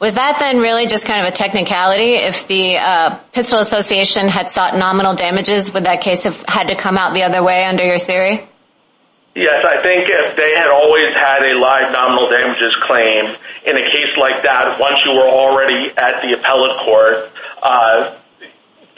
Was 0.00 0.14
that 0.14 0.38
then 0.38 0.58
really 0.58 0.86
just 0.86 1.06
kind 1.06 1.26
of 1.26 1.32
a 1.32 1.36
technicality? 1.36 2.14
If 2.14 2.46
the 2.46 2.78
uh, 2.78 3.18
Pistol 3.32 3.58
Association 3.58 4.28
had 4.28 4.48
sought 4.48 4.76
nominal 4.76 5.14
damages, 5.14 5.74
would 5.74 5.84
that 5.84 6.02
case 6.02 6.22
have 6.22 6.40
had 6.46 6.68
to 6.68 6.76
come 6.76 6.96
out 6.96 7.14
the 7.14 7.24
other 7.24 7.42
way 7.42 7.64
under 7.64 7.84
your 7.84 7.98
theory? 7.98 8.48
Yes, 9.34 9.64
I 9.64 9.82
think 9.82 10.08
if 10.10 10.36
they 10.36 10.54
had 10.54 10.70
always 10.70 11.14
had 11.14 11.42
a 11.42 11.58
live 11.58 11.92
nominal 11.92 12.30
damages 12.30 12.74
claim 12.82 13.36
in 13.66 13.76
a 13.76 13.90
case 13.90 14.16
like 14.16 14.42
that, 14.42 14.78
once 14.78 15.02
you 15.04 15.12
were 15.12 15.28
already 15.28 15.90
at 15.96 16.22
the 16.22 16.38
appellate 16.38 16.78
court, 16.78 17.30
uh, 17.62 18.14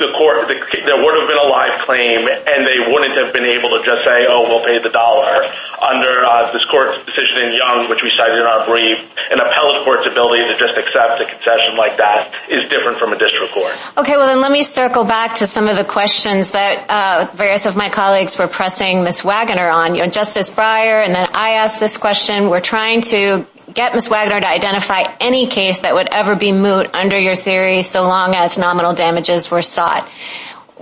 there 0.01 0.99
would 0.99 1.15
have 1.21 1.29
been 1.29 1.39
a 1.39 1.51
live 1.51 1.77
claim 1.85 2.25
and 2.25 2.61
they 2.65 2.81
wouldn't 2.89 3.17
have 3.21 3.33
been 3.37 3.45
able 3.45 3.71
to 3.77 3.81
just 3.85 4.03
say, 4.05 4.27
oh, 4.27 4.49
we'll 4.49 4.65
pay 4.65 4.81
the 4.81 4.91
dollar. 4.91 5.45
Under 5.81 6.25
uh, 6.25 6.53
this 6.53 6.65
court's 6.69 6.99
decision 7.05 7.49
in 7.49 7.57
Young, 7.57 7.89
which 7.89 8.01
we 8.03 8.13
cited 8.17 8.37
in 8.37 8.47
our 8.47 8.67
brief, 8.67 8.99
an 9.31 9.41
appellate 9.41 9.85
court's 9.85 10.07
ability 10.09 10.45
to 10.49 10.57
just 10.59 10.77
accept 10.77 11.21
a 11.21 11.27
concession 11.29 11.77
like 11.77 11.97
that 11.97 12.33
is 12.49 12.69
different 12.69 12.99
from 12.99 13.13
a 13.13 13.19
district 13.19 13.53
court. 13.53 13.73
Okay, 13.97 14.17
well 14.17 14.27
then 14.27 14.41
let 14.41 14.53
me 14.53 14.63
circle 14.63 15.05
back 15.05 15.37
to 15.37 15.47
some 15.47 15.69
of 15.69 15.77
the 15.77 15.85
questions 15.85 16.53
that 16.53 16.85
uh, 16.89 17.31
various 17.35 17.67
of 17.67 17.77
my 17.77 17.89
colleagues 17.89 18.39
were 18.39 18.49
pressing 18.49 19.05
Ms. 19.05 19.25
Waggoner 19.25 19.69
on. 19.69 19.95
You 19.95 20.03
know, 20.03 20.11
Justice 20.11 20.51
Breyer 20.51 21.05
and 21.05 21.15
then 21.15 21.29
I 21.33 21.61
asked 21.61 21.81
this 21.81 21.97
question. 21.97 22.51
We're 22.51 22.61
trying 22.61 23.01
to 23.13 23.47
get 23.75 23.95
Ms. 23.95 24.09
Waggoner 24.09 24.41
to 24.41 24.49
identify 24.49 25.03
any 25.21 25.47
case 25.47 25.81
that 25.81 25.95
would 25.95 26.09
ever 26.13 26.37
be 26.37 26.53
moot 26.53 26.95
under 26.95 27.19
your 27.19 27.35
theory 27.35 27.83
so 27.83 28.03
long 28.03 28.35
as 28.35 28.59
nominal 28.59 28.95
damages 28.95 29.51
were 29.51 29.63
sought. 29.63 30.09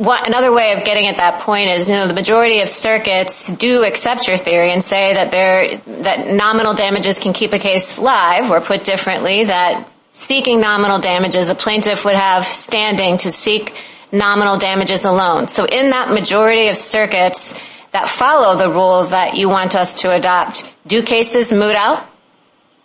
Another 0.01 0.53
way 0.53 0.73
of 0.73 0.85
getting 0.85 1.07
at 1.07 1.17
that 1.17 1.41
point 1.41 1.71
is 1.71 1.89
the 1.89 2.13
majority 2.15 2.61
of 2.61 2.69
circuits 2.69 3.49
do 3.49 3.83
accept 3.83 4.29
your 4.29 4.37
theory 4.37 4.71
and 4.71 4.83
say 4.83 5.15
that 5.15 6.29
nominal 6.33 6.75
damages 6.75 7.19
can 7.19 7.33
keep 7.33 7.53
a 7.53 7.59
case 7.59 7.99
live 7.99 8.51
or 8.51 8.61
put 8.61 8.85
differently, 8.85 9.45
that 9.45 9.91
seeking 10.13 10.61
nominal 10.61 11.01
damages, 11.01 11.49
a 11.49 11.55
plaintiff 11.55 12.05
would 12.05 12.15
have 12.15 12.45
standing 12.45 13.19
to 13.19 13.33
seek 13.33 13.77
nominal 14.13 14.57
damages 14.57 15.05
alone. 15.05 15.49
So 15.49 15.65
in 15.65 15.91
that 15.91 16.11
majority 16.11 16.69
of 16.69 16.77
circuits 16.77 17.59
that 17.91 18.09
follow 18.09 18.57
the 18.57 18.71
rule 18.71 19.05
that 19.07 19.37
you 19.37 19.49
want 19.49 19.75
us 19.75 20.03
to 20.03 20.15
adopt, 20.15 20.65
do 20.87 21.03
cases 21.03 21.53
moot 21.53 21.75
out? 21.75 22.09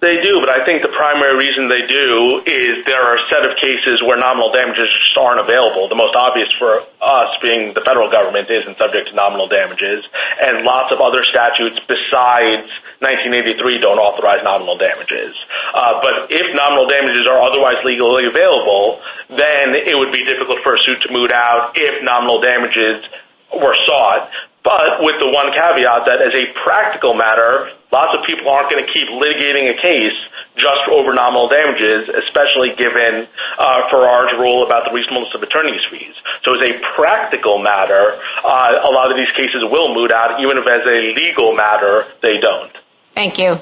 They 0.03 0.19
do, 0.19 0.43
but 0.43 0.51
I 0.51 0.67
think 0.67 0.83
the 0.83 0.91
primary 0.91 1.39
reason 1.39 1.71
they 1.71 1.87
do 1.87 2.43
is 2.43 2.83
there 2.83 2.99
are 2.99 3.15
a 3.15 3.23
set 3.31 3.47
of 3.47 3.55
cases 3.55 4.03
where 4.03 4.19
nominal 4.19 4.51
damages 4.51 4.91
just 4.91 5.15
aren't 5.15 5.39
available. 5.39 5.87
The 5.87 5.95
most 5.95 6.11
obvious 6.11 6.51
for 6.59 6.83
us 6.99 7.31
being 7.39 7.71
the 7.71 7.79
federal 7.87 8.11
government 8.11 8.51
isn't 8.51 8.75
subject 8.75 9.07
to 9.07 9.15
nominal 9.15 9.47
damages 9.47 10.03
and 10.43 10.67
lots 10.67 10.91
of 10.91 10.99
other 10.99 11.23
statutes 11.23 11.79
besides 11.87 12.67
1983 12.99 13.79
don't 13.79 13.95
authorize 13.95 14.43
nominal 14.43 14.75
damages. 14.75 15.39
Uh 15.71 16.03
but 16.03 16.27
if 16.35 16.51
nominal 16.51 16.83
damages 16.91 17.23
are 17.23 17.39
otherwise 17.39 17.79
legally 17.87 18.27
available, 18.27 18.99
then 19.31 19.71
it 19.71 19.95
would 19.95 20.11
be 20.11 20.27
difficult 20.27 20.59
for 20.67 20.75
a 20.75 20.79
suit 20.83 20.99
to 21.07 21.15
moot 21.15 21.31
out 21.31 21.79
if 21.79 22.03
nominal 22.03 22.43
damages 22.43 23.07
were 23.55 23.75
sought. 23.87 24.27
But 24.67 24.99
with 24.99 25.19
the 25.23 25.31
one 25.31 25.51
caveat 25.55 26.07
that 26.11 26.19
as 26.19 26.35
a 26.35 26.51
practical 26.59 27.15
matter, 27.15 27.71
lots 27.93 28.17
of 28.17 28.25
people 28.25 28.49
aren't 28.49 28.73
going 28.73 28.83
to 28.83 28.91
keep 28.91 29.07
litigating 29.13 29.69
a 29.69 29.77
case 29.77 30.17
just 30.57 30.89
over 30.89 31.13
nominal 31.13 31.47
damages, 31.47 32.09
especially 32.09 32.73
given 32.73 33.29
uh, 33.57 33.89
Farrar's 33.93 34.33
rule 34.33 34.65
about 34.65 34.89
the 34.89 34.91
reasonableness 34.91 35.33
of 35.37 35.43
attorney's 35.45 35.85
fees. 35.93 36.17
So 36.41 36.57
as 36.57 36.61
a 36.65 36.81
practical 36.97 37.61
matter, 37.61 38.17
uh, 38.43 38.89
a 38.89 38.91
lot 38.91 39.13
of 39.13 39.17
these 39.17 39.29
cases 39.37 39.61
will 39.69 39.93
moot 39.93 40.11
out, 40.11 40.41
even 40.41 40.57
if 40.57 40.65
as 40.65 40.81
a 40.89 41.13
legal 41.13 41.53
matter, 41.53 42.09
they 42.21 42.41
don't. 42.41 42.73
Thank 43.13 43.37
you. 43.37 43.61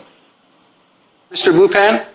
Mr. 1.30 1.52
Mooppan? 1.52 2.08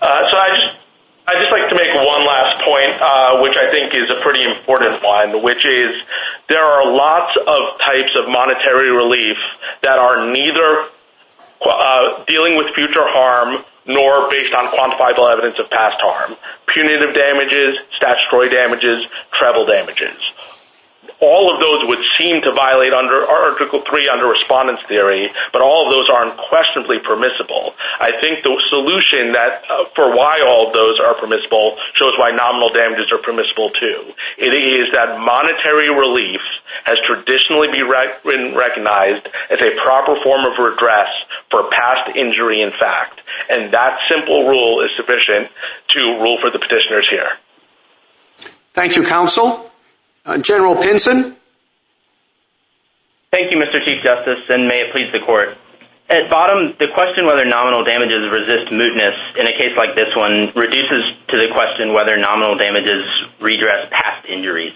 Uh, 0.00 0.30
so 0.30 0.36
I'd 0.36 1.38
just 1.38 1.52
like 1.52 1.68
to 1.68 1.76
make 1.76 1.94
one 1.94 2.26
last 2.26 2.64
point, 2.64 2.96
which 3.44 3.56
I 3.56 3.70
think 3.70 3.94
is 3.94 4.08
a 4.10 4.20
pretty 4.22 4.42
important 4.42 5.02
one, 5.04 5.42
which 5.44 5.64
is 5.64 6.00
there 6.48 6.64
are 6.64 6.90
lots 6.90 7.36
of 7.36 7.78
types 7.80 8.16
of 8.18 8.28
monetary 8.28 8.90
relief 8.90 9.36
that 9.82 9.98
are 9.98 10.26
neither 10.32 10.88
Uh, 11.62 12.24
dealing 12.24 12.56
with 12.56 12.74
future 12.74 13.04
harm 13.04 13.62
nor 13.86 14.30
based 14.30 14.54
on 14.54 14.66
quantifiable 14.68 15.30
evidence 15.32 15.58
of 15.58 15.68
past 15.70 16.00
harm. 16.00 16.36
Punitive 16.66 17.14
damages, 17.14 17.78
statutory 17.96 18.48
damages, 18.48 19.06
treble 19.32 19.66
damages. 19.66 20.16
All 21.20 21.52
of 21.52 21.60
those 21.60 21.84
would 21.84 22.00
seem 22.16 22.40
to 22.42 22.52
violate 22.52 22.92
under 22.92 23.28
Article 23.28 23.84
3 23.84 24.08
under 24.08 24.26
Respondent's 24.26 24.82
Theory, 24.88 25.28
but 25.52 25.60
all 25.60 25.84
of 25.84 25.92
those 25.92 26.08
are 26.08 26.24
unquestionably 26.24 26.98
permissible. 27.00 27.76
I 28.00 28.16
think 28.20 28.42
the 28.42 28.56
solution 28.72 29.32
that, 29.32 29.64
uh, 29.68 29.84
for 29.94 30.16
why 30.16 30.40
all 30.40 30.68
of 30.68 30.72
those 30.72 30.98
are 30.98 31.14
permissible 31.20 31.76
shows 31.94 32.16
why 32.16 32.32
nominal 32.32 32.72
damages 32.72 33.12
are 33.12 33.20
permissible 33.20 33.68
too. 33.76 34.16
It 34.38 34.56
is 34.56 34.92
that 34.96 35.20
monetary 35.20 35.92
relief 35.92 36.40
has 36.84 36.96
traditionally 37.04 37.68
been 37.68 38.56
recognized 38.56 39.28
as 39.52 39.60
a 39.60 39.76
proper 39.84 40.16
form 40.24 40.48
of 40.48 40.56
redress 40.56 41.12
for 41.50 41.68
past 41.68 42.16
injury 42.16 42.62
in 42.62 42.72
fact. 42.80 43.20
And 43.48 43.72
that 43.74 44.00
simple 44.08 44.48
rule 44.48 44.80
is 44.80 44.90
sufficient 44.96 45.52
to 45.94 46.00
rule 46.20 46.38
for 46.40 46.50
the 46.50 46.58
petitioners 46.58 47.06
here. 47.10 47.36
Thank 48.72 48.96
you, 48.96 49.04
Counsel. 49.04 49.69
Uh, 50.30 50.38
General 50.38 50.76
Pinson? 50.78 51.34
Thank 53.34 53.50
you, 53.50 53.58
Mr. 53.58 53.82
Chief 53.82 53.98
Justice, 53.98 54.46
and 54.46 54.70
may 54.70 54.86
it 54.86 54.94
please 54.94 55.10
the 55.10 55.18
Court. 55.26 55.58
At 56.06 56.30
bottom, 56.30 56.78
the 56.78 56.86
question 56.94 57.26
whether 57.26 57.42
nominal 57.42 57.82
damages 57.82 58.30
resist 58.30 58.70
mootness 58.70 59.18
in 59.42 59.50
a 59.50 59.54
case 59.58 59.74
like 59.74 59.98
this 59.98 60.14
one 60.14 60.54
reduces 60.54 61.18
to 61.30 61.36
the 61.36 61.50
question 61.50 61.94
whether 61.94 62.14
nominal 62.14 62.54
damages 62.54 63.02
redress 63.42 63.90
past 63.90 64.22
injuries. 64.30 64.74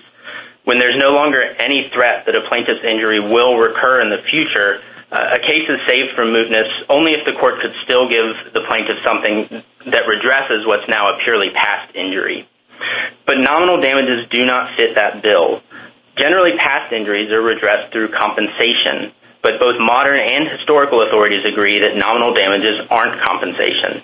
When 0.64 0.82
there's 0.82 0.98
no 0.98 1.14
longer 1.14 1.38
any 1.38 1.86
threat 1.94 2.26
that 2.26 2.34
a 2.34 2.42
plaintiff's 2.50 2.82
injury 2.82 3.22
will 3.22 3.54
recur 3.54 4.02
in 4.02 4.10
the 4.10 4.26
future, 4.26 4.82
uh, 5.12 5.38
a 5.38 5.38
case 5.38 5.70
is 5.70 5.78
saved 5.86 6.18
from 6.18 6.34
mootness 6.34 6.66
only 6.90 7.12
if 7.12 7.22
the 7.26 7.38
Court 7.38 7.62
could 7.62 7.74
still 7.86 8.10
give 8.10 8.54
the 8.54 8.66
plaintiff 8.66 8.98
something 9.06 9.62
that 9.86 10.02
redresses 10.10 10.66
what's 10.66 10.88
now 10.90 11.14
a 11.14 11.22
purely 11.22 11.50
past 11.54 11.94
injury. 11.94 12.48
But 13.26 13.38
nominal 13.38 13.80
damages 13.80 14.26
do 14.30 14.44
not 14.44 14.76
fit 14.76 14.94
that 14.96 15.22
bill. 15.22 15.62
Generally, 16.16 16.58
past 16.58 16.92
injuries 16.92 17.32
are 17.32 17.42
redressed 17.42 17.92
through 17.92 18.12
compensation, 18.12 19.12
but 19.42 19.58
both 19.58 19.76
modern 19.78 20.20
and 20.20 20.48
historical 20.48 21.02
authorities 21.02 21.44
agree 21.44 21.80
that 21.80 21.96
nominal 21.96 22.32
damages 22.34 22.80
aren't 22.88 23.20
compensation. 23.20 24.00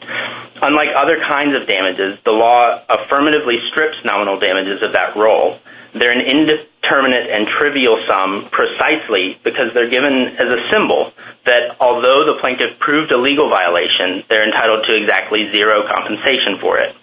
Unlike 0.61 0.91
other 0.97 1.19
kinds 1.21 1.55
of 1.57 1.69
damages, 1.69 2.19
the 2.25 2.33
law 2.33 2.83
affirmatively 2.89 3.59
strips 3.71 3.97
nominal 4.05 4.39
damages 4.39 4.83
of 4.83 4.93
that 4.93 5.17
role. 5.17 5.59
They're 5.95 6.13
an 6.13 6.21
indeterminate 6.21 7.31
and 7.31 7.49
trivial 7.49 7.99
sum 8.07 8.49
precisely 8.53 9.39
because 9.43 9.73
they're 9.75 9.91
given 9.91 10.37
as 10.39 10.47
a 10.47 10.71
symbol 10.71 11.13
that 11.47 11.81
although 11.81 12.27
the 12.27 12.39
plaintiff 12.41 12.79
proved 12.79 13.11
a 13.11 13.17
legal 13.17 13.49
violation, 13.49 14.23
they're 14.29 14.47
entitled 14.47 14.85
to 14.87 14.95
exactly 14.95 15.51
zero 15.51 15.89
compensation 15.89 16.59
for 16.61 16.79
it. 16.79 16.95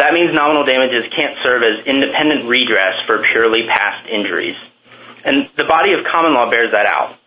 That 0.00 0.16
means 0.16 0.32
nominal 0.32 0.64
damages 0.64 1.12
can't 1.12 1.36
serve 1.44 1.60
as 1.60 1.84
independent 1.84 2.48
redress 2.48 3.04
for 3.04 3.20
purely 3.20 3.68
past 3.68 4.08
injuries. 4.08 4.56
And 5.28 5.50
the 5.60 5.68
body 5.68 5.92
of 5.92 6.08
common 6.08 6.32
law 6.32 6.48
bears 6.48 6.72
that 6.72 6.88
out. 6.88 7.20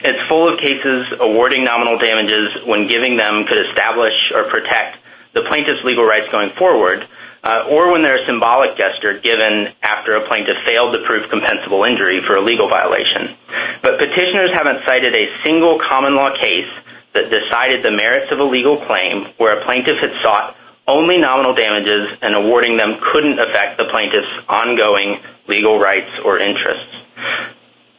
It's 0.00 0.16
full 0.26 0.48
of 0.48 0.58
cases 0.58 1.04
awarding 1.20 1.64
nominal 1.64 1.98
damages 1.98 2.64
when 2.64 2.88
giving 2.88 3.18
them 3.18 3.44
could 3.44 3.60
establish 3.60 4.16
or 4.32 4.48
protect 4.48 5.04
the 5.34 5.44
plaintiff's 5.52 5.84
legal 5.84 6.08
rights 6.08 6.32
going 6.32 6.56
forward, 6.56 7.04
uh, 7.44 7.68
or 7.68 7.92
when 7.92 8.00
they're 8.00 8.24
a 8.24 8.24
symbolic 8.24 8.78
gesture 8.80 9.20
given 9.20 9.68
after 9.84 10.16
a 10.16 10.26
plaintiff 10.28 10.56
failed 10.64 10.96
to 10.96 11.04
prove 11.04 11.28
compensable 11.28 11.84
injury 11.84 12.24
for 12.24 12.36
a 12.36 12.40
legal 12.40 12.70
violation. 12.72 13.36
But 13.82 14.00
petitioners 14.00 14.56
haven't 14.56 14.80
cited 14.88 15.12
a 15.12 15.28
single 15.44 15.76
common 15.84 16.16
law 16.16 16.32
case 16.40 16.72
that 17.12 17.28
decided 17.28 17.84
the 17.84 17.92
merits 17.92 18.32
of 18.32 18.38
a 18.40 18.48
legal 18.48 18.80
claim 18.86 19.28
where 19.36 19.60
a 19.60 19.64
plaintiff 19.66 20.00
had 20.00 20.16
sought 20.24 20.56
only 20.88 21.18
nominal 21.18 21.54
damages 21.54 22.18
and 22.22 22.34
awarding 22.34 22.76
them 22.76 22.98
couldn't 23.12 23.38
affect 23.38 23.78
the 23.78 23.84
plaintiff's 23.90 24.32
ongoing 24.48 25.20
legal 25.46 25.78
rights 25.78 26.10
or 26.24 26.38
interests. 26.38 26.96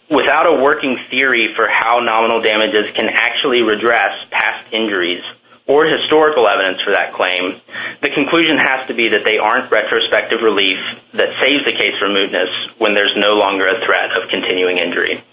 Without 0.10 0.48
a 0.48 0.62
working 0.62 0.98
theory 1.12 1.54
for 1.56 1.70
how 1.70 2.00
nominal 2.00 2.42
damages 2.42 2.90
can 2.96 3.08
actually 3.14 3.62
redress 3.62 4.26
past 4.32 4.74
injuries, 4.74 5.22
or 5.70 5.86
historical 5.86 6.50
evidence 6.50 6.82
for 6.82 6.92
that 6.92 7.14
claim, 7.14 7.62
the 8.02 8.10
conclusion 8.10 8.58
has 8.58 8.88
to 8.88 8.96
be 8.96 9.10
that 9.10 9.22
they 9.24 9.38
aren't 9.38 9.72
retrospective 9.72 10.42
relief 10.42 10.80
that 11.14 11.30
saves 11.40 11.64
the 11.64 11.72
case 11.72 11.94
for 12.00 12.10
mootness 12.10 12.50
when 12.80 12.96
there's 12.96 13.14
no 13.16 13.36
longer 13.36 13.68
a 13.68 13.86
threat 13.86 14.18
of 14.18 14.28
continuing 14.30 14.80
injury. 14.80 15.24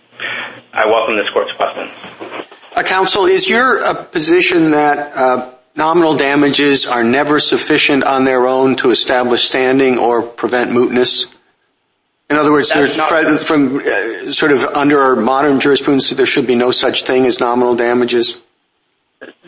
I 0.75 0.85
welcome 0.87 1.17
this 1.17 1.31
court's 1.33 1.53
questions. 1.57 1.91
Uh, 2.77 2.83
counsel, 2.83 3.25
is 3.25 3.49
your 3.49 3.81
uh, 3.81 4.05
position 4.05 4.73
that 4.73 5.17
uh, 5.17 5.56
nominal 5.77 6.17
damages 6.17 6.85
are 6.85 7.05
never 7.05 7.39
sufficient 7.39 8.05
on 8.05 8.25
their 8.25 8.47
own 8.47 8.77
to 8.77 8.91
establish 8.91 9.45
standing 9.45 9.99
or 9.99 10.23
prevent 10.23 10.71
mootness? 10.71 11.33
In 12.29 12.37
other 12.37 12.51
words, 12.51 12.73
from 12.73 13.79
uh, 13.79 14.33
sort 14.33 14.51
of 14.51 14.65
under 14.75 14.99
our 14.99 15.15
modern 15.15 15.61
jurisprudence, 15.61 16.11
there 16.11 16.27
should 16.27 16.47
be 16.47 16.57
no 16.57 16.73
such 16.73 17.05
thing 17.05 17.25
as 17.25 17.39
nominal 17.39 17.77
damages? 17.77 18.39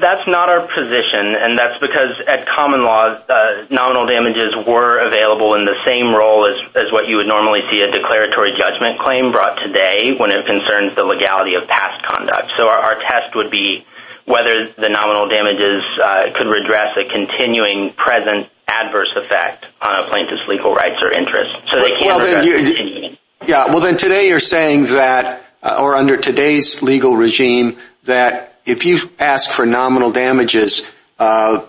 That's 0.01 0.27
not 0.29 0.49
our 0.49 0.63
position, 0.63 1.35
and 1.35 1.59
that's 1.59 1.79
because 1.81 2.23
at 2.27 2.47
common 2.47 2.85
law, 2.85 3.19
uh, 3.19 3.67
nominal 3.69 4.07
damages 4.07 4.55
were 4.65 5.03
available 5.03 5.55
in 5.55 5.67
the 5.67 5.75
same 5.85 6.15
role 6.15 6.47
as 6.47 6.93
what 6.93 7.09
you 7.09 7.17
would 7.17 7.27
normally 7.27 7.61
see 7.71 7.83
a 7.83 7.91
declaratory 7.91 8.55
judgment 8.57 9.01
claim 9.01 9.33
brought 9.33 9.59
today 9.59 10.15
when 10.17 10.31
it 10.31 10.47
concerns 10.47 10.95
the 10.95 11.05
legality 11.05 11.55
of 11.55 11.67
past 11.67 12.01
conduct. 12.07 12.53
So 12.57 12.71
our 12.71 12.95
test 12.95 13.35
would 13.35 13.51
be 13.51 13.85
whether 14.29 14.69
the 14.77 14.89
nominal 14.89 15.29
damages 15.29 15.83
uh, 16.05 16.25
could 16.37 16.47
redress 16.47 16.97
a 16.97 17.09
continuing 17.09 17.95
present 17.95 18.49
adverse 18.69 19.11
effect 19.17 19.65
on 19.81 20.01
a 20.01 20.03
plaintiff's 20.05 20.47
legal 20.47 20.75
rights 20.75 21.01
or 21.01 21.11
interests. 21.11 21.57
So 21.73 21.81
they 21.81 21.97
can't 21.97 22.21
redress 22.21 22.45
the 22.45 22.75
continuing. 22.75 23.17
Yeah, 23.47 23.67
well, 23.67 23.81
then 23.81 23.97
today 23.97 24.29
you're 24.29 24.41
saying 24.41 24.85
that, 24.87 25.43
uh, 25.63 25.81
or 25.81 25.97
under 25.97 26.19
today's 26.19 26.83
legal 26.83 27.17
regime, 27.17 27.79
that 28.05 28.61
if 28.67 28.85
you 28.85 28.99
ask 29.19 29.51
for 29.51 29.65
nominal 29.65 30.11
damages, 30.11 30.91
uh, 31.19 31.65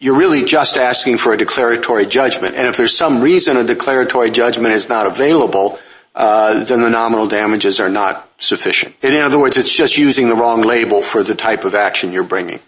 you're 0.00 0.16
really 0.16 0.44
just 0.44 0.76
asking 0.76 1.18
for 1.18 1.32
a 1.32 1.36
declaratory 1.36 2.06
judgment. 2.06 2.56
And 2.56 2.66
if 2.66 2.76
there's 2.76 2.96
some 2.96 3.20
reason 3.20 3.56
a 3.56 3.64
declaratory 3.64 4.32
judgment 4.32 4.74
is 4.74 4.88
not 4.88 5.06
available, 5.06 5.78
Uh, 6.14 6.62
then 6.62 6.80
the 6.80 6.90
nominal 6.90 7.26
damages 7.26 7.80
are 7.80 7.88
not 7.88 8.28
sufficient. 8.38 8.94
In 9.02 9.24
other 9.24 9.38
words, 9.38 9.56
it's 9.56 9.74
just 9.74 9.98
using 9.98 10.28
the 10.28 10.36
wrong 10.36 10.62
label 10.62 11.02
for 11.02 11.24
the 11.24 11.34
type 11.34 11.64
of 11.64 11.74
action 11.74 12.12
you're 12.12 12.22
bringing. 12.22 12.60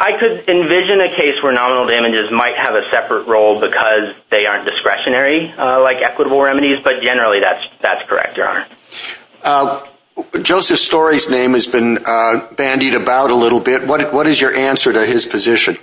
I 0.00 0.18
could 0.18 0.48
envision 0.48 0.98
a 1.02 1.14
case 1.14 1.42
where 1.42 1.52
nominal 1.52 1.86
damages 1.86 2.30
might 2.32 2.54
have 2.56 2.74
a 2.74 2.90
separate 2.90 3.26
role 3.26 3.60
because 3.60 4.14
they 4.30 4.46
aren't 4.46 4.64
discretionary 4.64 5.52
uh, 5.52 5.82
like 5.82 5.98
equitable 6.02 6.40
remedies, 6.40 6.78
but 6.82 7.02
generally 7.02 7.40
that's 7.40 7.62
that's 7.82 8.08
correct, 8.08 8.38
Your 8.38 8.48
Honor. 8.48 8.66
Uh, 9.42 9.86
Joseph 10.40 10.78
Story's 10.78 11.28
name 11.28 11.52
has 11.52 11.66
been 11.66 11.96
bandied 12.56 12.94
about 12.94 13.28
a 13.28 13.34
little 13.34 13.60
bit. 13.60 13.86
What 13.86 14.26
is 14.26 14.40
your 14.40 14.56
answer 14.56 14.90
to 14.90 15.04
his 15.04 15.26
position? 15.26 15.76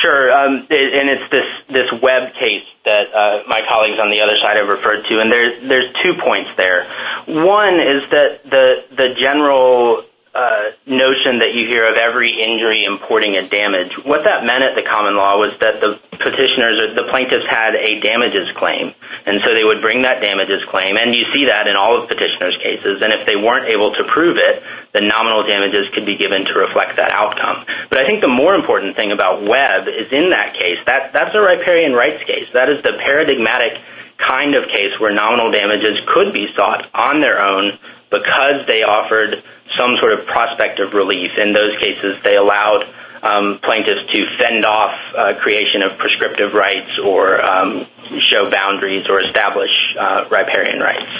Sure, 0.00 0.32
um, 0.32 0.66
and 0.70 1.08
it's 1.10 1.30
this 1.68 1.92
Webb 2.02 2.32
case 2.34 2.64
that 2.84 3.12
uh, 3.14 3.42
my 3.48 3.62
colleagues 3.68 3.98
on 4.02 4.10
the 4.10 4.22
other 4.22 4.36
side 4.38 4.56
have 4.56 4.68
referred 4.68 5.04
to, 5.04 5.20
and 5.20 5.30
there's 5.32 5.92
two 6.02 6.14
points 6.24 6.50
there. 6.56 6.86
One 7.26 7.74
is 7.74 8.02
that 8.10 8.40
the 8.50 9.14
general 9.20 10.04
Uh, 10.30 10.70
notion 10.86 11.42
that 11.42 11.58
you 11.58 11.66
hear 11.66 11.82
of 11.90 11.98
every 11.98 12.30
injury 12.30 12.86
importing 12.86 13.34
a 13.34 13.42
damage, 13.50 13.90
what 14.06 14.22
that 14.22 14.46
meant 14.46 14.62
at 14.62 14.78
the 14.78 14.86
common 14.86 15.18
law 15.18 15.34
was 15.34 15.50
that 15.58 15.82
the 15.82 15.98
petitioners, 16.22 16.78
or 16.78 16.94
the 16.94 17.10
plaintiffs 17.10 17.42
had 17.50 17.74
a 17.74 17.98
damages 17.98 18.46
claim, 18.54 18.94
and 19.26 19.42
so 19.42 19.50
they 19.58 19.66
would 19.66 19.82
bring 19.82 20.06
that 20.06 20.22
damages 20.22 20.62
claim, 20.70 20.94
and 20.94 21.18
you 21.18 21.26
see 21.34 21.50
that 21.50 21.66
in 21.66 21.74
all 21.74 21.98
of 21.98 22.06
petitioners' 22.06 22.54
cases, 22.62 23.02
and 23.02 23.10
if 23.10 23.26
they 23.26 23.34
weren't 23.34 23.74
able 23.74 23.90
to 23.90 24.06
prove 24.06 24.38
it, 24.38 24.62
the 24.94 25.02
nominal 25.02 25.42
damages 25.42 25.90
could 25.98 26.06
be 26.06 26.14
given 26.14 26.46
to 26.46 26.54
reflect 26.54 26.94
that 26.94 27.10
outcome. 27.10 27.66
But 27.90 27.98
I 27.98 28.06
think 28.06 28.22
the 28.22 28.30
more 28.30 28.54
important 28.54 28.94
thing 28.94 29.10
about 29.10 29.42
Webb 29.42 29.90
is 29.90 30.14
in 30.14 30.30
that 30.30 30.54
case, 30.54 30.78
that's 30.86 31.34
a 31.34 31.42
riparian 31.42 31.90
rights 31.90 32.22
case. 32.22 32.46
That 32.54 32.70
is 32.70 32.78
the 32.86 33.02
paradigmatic 33.02 33.82
kind 34.14 34.54
of 34.54 34.70
case 34.70 34.94
where 35.02 35.10
nominal 35.10 35.50
damages 35.50 35.98
could 36.06 36.30
be 36.30 36.54
sought 36.54 36.86
on 36.94 37.18
their 37.18 37.42
own 37.42 37.82
because 38.10 38.66
they 38.66 38.82
offered 38.82 39.42
some 39.78 39.96
sort 39.98 40.18
of 40.18 40.26
prospect 40.26 40.80
of 40.80 40.92
relief. 40.92 41.32
In 41.38 41.52
those 41.52 41.76
cases, 41.78 42.18
they 42.24 42.36
allowed 42.36 42.84
um, 43.22 43.60
plaintiffs 43.62 44.10
to 44.12 44.36
fend 44.38 44.64
off 44.64 44.94
uh, 45.14 45.34
creation 45.40 45.82
of 45.82 45.98
prescriptive 45.98 46.54
rights 46.54 46.98
or 47.04 47.40
um, 47.42 47.86
show 48.30 48.50
boundaries 48.50 49.06
or 49.08 49.20
establish 49.22 49.70
uh, 49.98 50.24
riparian 50.30 50.80
rights. 50.80 51.10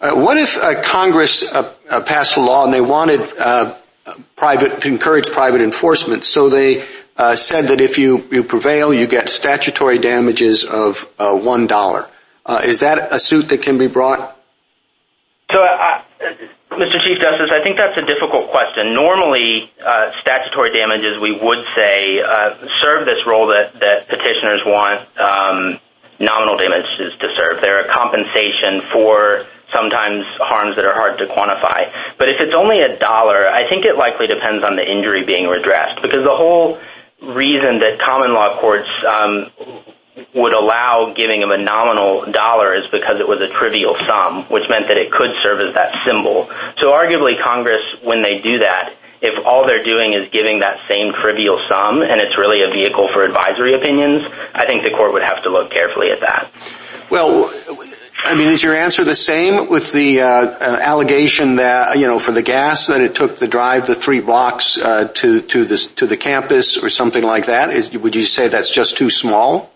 Uh, 0.00 0.14
what 0.14 0.36
if 0.36 0.60
Congress 0.82 1.48
passed 2.06 2.36
a 2.36 2.40
law 2.40 2.64
and 2.64 2.74
they 2.74 2.80
wanted 2.80 3.20
private, 4.34 4.82
to 4.82 4.88
encourage 4.88 5.30
private 5.30 5.60
enforcement, 5.60 6.24
so 6.24 6.48
they 6.48 6.84
said 7.36 7.68
that 7.68 7.80
if 7.80 7.98
you 7.98 8.42
prevail, 8.42 8.92
you 8.92 9.06
get 9.06 9.28
statutory 9.28 9.98
damages 9.98 10.64
of 10.64 11.06
$1. 11.18 12.08
Is 12.64 12.80
that 12.80 13.12
a 13.12 13.20
suit 13.20 13.50
that 13.50 13.62
can 13.62 13.78
be 13.78 13.86
brought? 13.86 14.36
Mr. 16.78 17.00
Chief 17.04 17.18
Justice, 17.20 17.50
I 17.52 17.62
think 17.62 17.76
that's 17.76 17.96
a 17.96 18.06
difficult 18.06 18.50
question. 18.50 18.94
Normally, 18.94 19.70
uh, 19.84 20.12
statutory 20.20 20.72
damages, 20.72 21.18
we 21.20 21.32
would 21.32 21.64
say, 21.76 22.20
uh, 22.20 22.54
serve 22.80 23.04
this 23.04 23.24
role 23.26 23.48
that 23.48 24.08
petitioners 24.08 24.62
want 24.64 25.00
um, 25.18 25.80
nominal 26.18 26.56
damages 26.56 27.12
to 27.20 27.28
serve. 27.36 27.60
They're 27.60 27.84
a 27.84 27.92
compensation 27.92 28.82
for 28.92 29.46
sometimes 29.74 30.24
harms 30.38 30.76
that 30.76 30.84
are 30.84 30.94
hard 30.94 31.18
to 31.18 31.26
quantify. 31.26 31.90
But 32.18 32.28
if 32.28 32.40
it's 32.40 32.54
only 32.54 32.80
a 32.80 32.98
dollar, 32.98 33.48
I 33.48 33.68
think 33.68 33.84
it 33.84 33.96
likely 33.96 34.26
depends 34.26 34.64
on 34.64 34.76
the 34.76 34.84
injury 34.84 35.24
being 35.24 35.48
redressed 35.48 36.00
because 36.02 36.24
the 36.24 36.36
whole 36.36 36.78
reason 37.22 37.80
that 37.80 37.98
common 38.04 38.34
law 38.34 38.60
courts 38.60 38.88
um, 39.08 39.50
would 40.34 40.54
allow 40.54 41.14
giving 41.16 41.42
of 41.42 41.50
a 41.50 41.58
nominal 41.58 42.30
dollar 42.30 42.74
is 42.74 42.86
because 42.92 43.18
it 43.18 43.26
was 43.26 43.40
a 43.40 43.48
trivial 43.48 43.96
sum, 44.06 44.44
which 44.44 44.68
meant 44.68 44.88
that 44.88 44.98
it 44.98 45.10
could 45.10 45.30
serve 45.42 45.60
as 45.60 45.74
that 45.74 46.04
symbol. 46.04 46.50
So 46.78 46.92
arguably, 46.92 47.42
Congress, 47.42 47.82
when 48.02 48.22
they 48.22 48.40
do 48.40 48.58
that, 48.58 48.94
if 49.22 49.46
all 49.46 49.66
they're 49.66 49.84
doing 49.84 50.12
is 50.12 50.28
giving 50.30 50.60
that 50.60 50.80
same 50.88 51.12
trivial 51.14 51.58
sum 51.68 52.02
and 52.02 52.20
it's 52.20 52.36
really 52.36 52.62
a 52.62 52.68
vehicle 52.68 53.08
for 53.14 53.24
advisory 53.24 53.74
opinions, 53.74 54.26
I 54.52 54.66
think 54.66 54.82
the 54.82 54.90
court 54.90 55.12
would 55.14 55.22
have 55.22 55.42
to 55.44 55.50
look 55.50 55.70
carefully 55.70 56.10
at 56.10 56.20
that. 56.20 56.50
Well, 57.08 57.50
I 58.24 58.34
mean, 58.34 58.48
is 58.48 58.62
your 58.62 58.74
answer 58.74 59.04
the 59.04 59.14
same 59.14 59.68
with 59.68 59.92
the 59.92 60.20
allegation 60.20 61.56
that, 61.56 61.98
you 61.98 62.06
know, 62.06 62.18
for 62.18 62.32
the 62.32 62.42
gas 62.42 62.88
that 62.88 63.00
it 63.00 63.14
took 63.14 63.38
the 63.38 63.48
drive 63.48 63.86
the 63.86 63.94
three 63.94 64.20
blocks 64.20 64.76
uh, 64.76 65.08
to 65.16 65.40
to 65.40 65.64
this 65.64 65.86
to 65.86 66.06
the 66.06 66.16
campus 66.16 66.76
or 66.76 66.88
something 66.88 67.22
like 67.22 67.46
that? 67.46 67.94
Would 67.94 68.16
you 68.16 68.22
say 68.22 68.48
that's 68.48 68.72
just 68.72 68.96
too 68.96 69.10
small? 69.10 69.71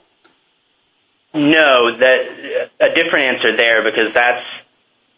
No, 1.37 1.89
a 1.93 2.95
different 2.95 3.37
answer 3.37 3.57
there 3.57 3.85
because 3.85 4.15
that's 4.15 4.45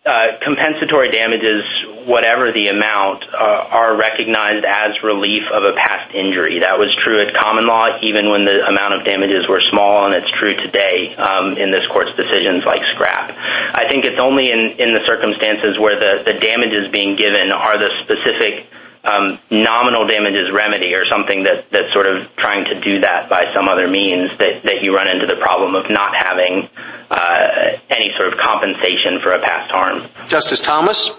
uh, 0.04 0.38
compensatory 0.42 1.10
damages, 1.10 1.62
whatever 2.06 2.50
the 2.50 2.68
amount, 2.68 3.24
uh, 3.28 3.36
are 3.36 3.94
recognized 3.96 4.64
as 4.64 4.96
relief 5.04 5.44
of 5.52 5.62
a 5.62 5.76
past 5.76 6.14
injury. 6.14 6.60
That 6.60 6.78
was 6.78 6.88
true 7.04 7.20
at 7.20 7.34
common 7.36 7.66
law 7.66 7.98
even 8.00 8.30
when 8.30 8.44
the 8.44 8.64
amount 8.66 8.96
of 8.96 9.04
damages 9.04 9.46
were 9.46 9.60
small, 9.70 10.06
and 10.06 10.14
it's 10.14 10.30
true 10.40 10.56
today 10.56 11.14
um, 11.14 11.58
in 11.58 11.70
this 11.70 11.86
court's 11.92 12.16
decisions 12.16 12.64
like 12.64 12.80
SCRAP. 12.96 13.36
I 13.76 13.84
think 13.90 14.06
it's 14.06 14.18
only 14.18 14.50
in 14.50 14.90
the 14.96 15.04
circumstances 15.04 15.78
where 15.78 16.00
the 16.00 16.40
damages 16.40 16.88
being 16.90 17.14
given 17.14 17.52
are 17.52 17.76
the 17.76 17.90
specific 18.02 18.66
Um, 19.04 19.38
nominal 19.50 20.06
damages 20.06 20.50
remedy 20.50 20.92
or 20.94 21.06
something 21.06 21.44
that's 21.44 21.92
sort 21.92 22.06
of 22.06 22.28
trying 22.36 22.64
to 22.66 22.80
do 22.80 23.00
that 23.00 23.30
by 23.30 23.46
some 23.54 23.68
other 23.68 23.86
means 23.88 24.30
that 24.38 24.82
you 24.82 24.92
run 24.94 25.08
into 25.08 25.26
the 25.26 25.40
problem 25.40 25.74
of 25.74 25.88
not 25.88 26.12
having 26.16 26.68
uh, 27.10 27.78
any 27.90 28.12
sort 28.18 28.32
of 28.32 28.38
compensation 28.38 29.20
for 29.22 29.32
a 29.32 29.40
past 29.40 29.70
harm. 29.70 30.08
Justice 30.26 30.60
Thomas? 30.60 31.10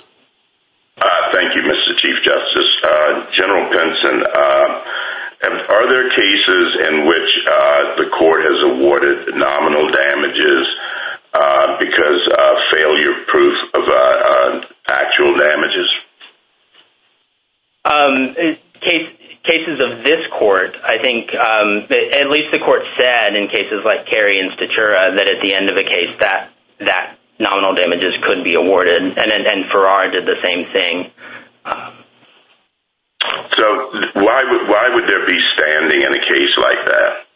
Uh, 0.99 1.31
thank 1.33 1.55
you, 1.55 1.63
Mr. 1.63 1.95
Chief 1.97 2.17
Justice. 2.21 2.71
Uh, 2.83 3.31
General 3.33 3.71
Pinson, 3.71 4.23
are 5.71 5.89
there 5.89 6.09
cases 6.11 6.67
in 6.89 7.07
which 7.07 7.31
the 7.97 8.11
court 8.19 8.41
has 8.43 8.59
awarded 8.75 9.33
nominal 9.35 9.87
damages 9.89 10.67
because 11.79 12.21
of 12.27 12.53
failure 12.75 13.15
proof 13.27 13.55
of 13.73 13.87
actual 14.91 15.33
damages? 15.37 15.89
Um, 17.85 18.35
cases 19.43 19.79
of 19.81 20.03
this 20.03 20.27
court, 20.37 20.75
I 20.83 21.01
think, 21.01 21.33
um, 21.33 21.87
at 21.89 22.29
least 22.29 22.51
the 22.51 22.59
court 22.59 22.81
said 22.97 23.35
in 23.35 23.47
cases 23.47 23.81
like 23.85 24.05
Carey 24.05 24.39
and 24.39 24.51
Stachura 24.51 25.15
that 25.15 25.27
at 25.27 25.41
the 25.41 25.53
end 25.53 25.69
of 25.69 25.77
a 25.77 25.83
case 25.83 26.13
that 26.19 27.17
nominal 27.39 27.73
damages 27.73 28.13
could 28.23 28.43
be 28.43 28.55
awarded, 28.55 29.01
and 29.01 29.65
Farrar 29.71 30.11
did 30.11 30.25
the 30.25 30.35
same 30.43 30.65
thing. 30.73 31.11
Um, 31.65 31.93
so 33.57 33.65
why 34.15 34.43
would 34.49 34.67
why 34.67 34.85
would 34.93 35.07
there 35.09 35.25
be 35.25 35.39
standing 35.53 36.01
in 36.01 36.11
a 36.11 36.19
case 36.19 36.53
like 36.57 36.85
that? 36.85 37.28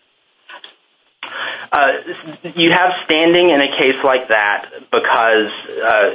Uh, 1.73 2.53
you 2.55 2.69
have 2.69 2.91
standing 3.05 3.49
in 3.49 3.59
a 3.59 3.67
case 3.67 3.97
like 4.03 4.29
that 4.29 4.69
because 4.91 5.49
uh, 5.81 6.09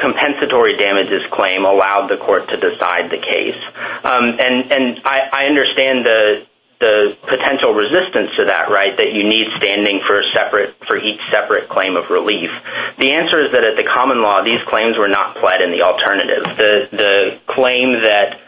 compensatory 0.00 0.76
damages 0.76 1.22
claim 1.30 1.64
allowed 1.64 2.08
the 2.10 2.16
court 2.16 2.48
to 2.48 2.56
decide 2.58 3.12
the 3.14 3.22
case. 3.22 3.62
Um, 4.02 4.34
and 4.42 4.72
and 4.72 5.00
I 5.04 5.46
understand 5.46 6.04
the 6.04 6.46
the 6.80 7.16
potential 7.24 7.72
resistance 7.72 8.34
to 8.36 8.44
that, 8.46 8.68
right, 8.68 8.96
that 8.98 9.14
you 9.14 9.22
need 9.22 9.46
standing 9.56 10.02
for 10.06 10.20
separate 10.34 10.74
for 10.86 10.98
each 10.98 11.20
separate 11.30 11.68
claim 11.70 11.96
of 11.96 12.10
relief. 12.10 12.50
The 12.98 13.12
answer 13.12 13.38
is 13.40 13.52
that 13.52 13.64
at 13.64 13.76
the 13.78 13.88
common 13.88 14.20
law, 14.20 14.42
these 14.42 14.60
claims 14.68 14.98
were 14.98 15.08
not 15.08 15.36
pled 15.36 15.62
in 15.62 15.70
the 15.70 15.82
alternative. 15.82 16.42
The 16.44 16.72
the 16.90 17.14
claim 17.46 18.02
that 18.02 18.40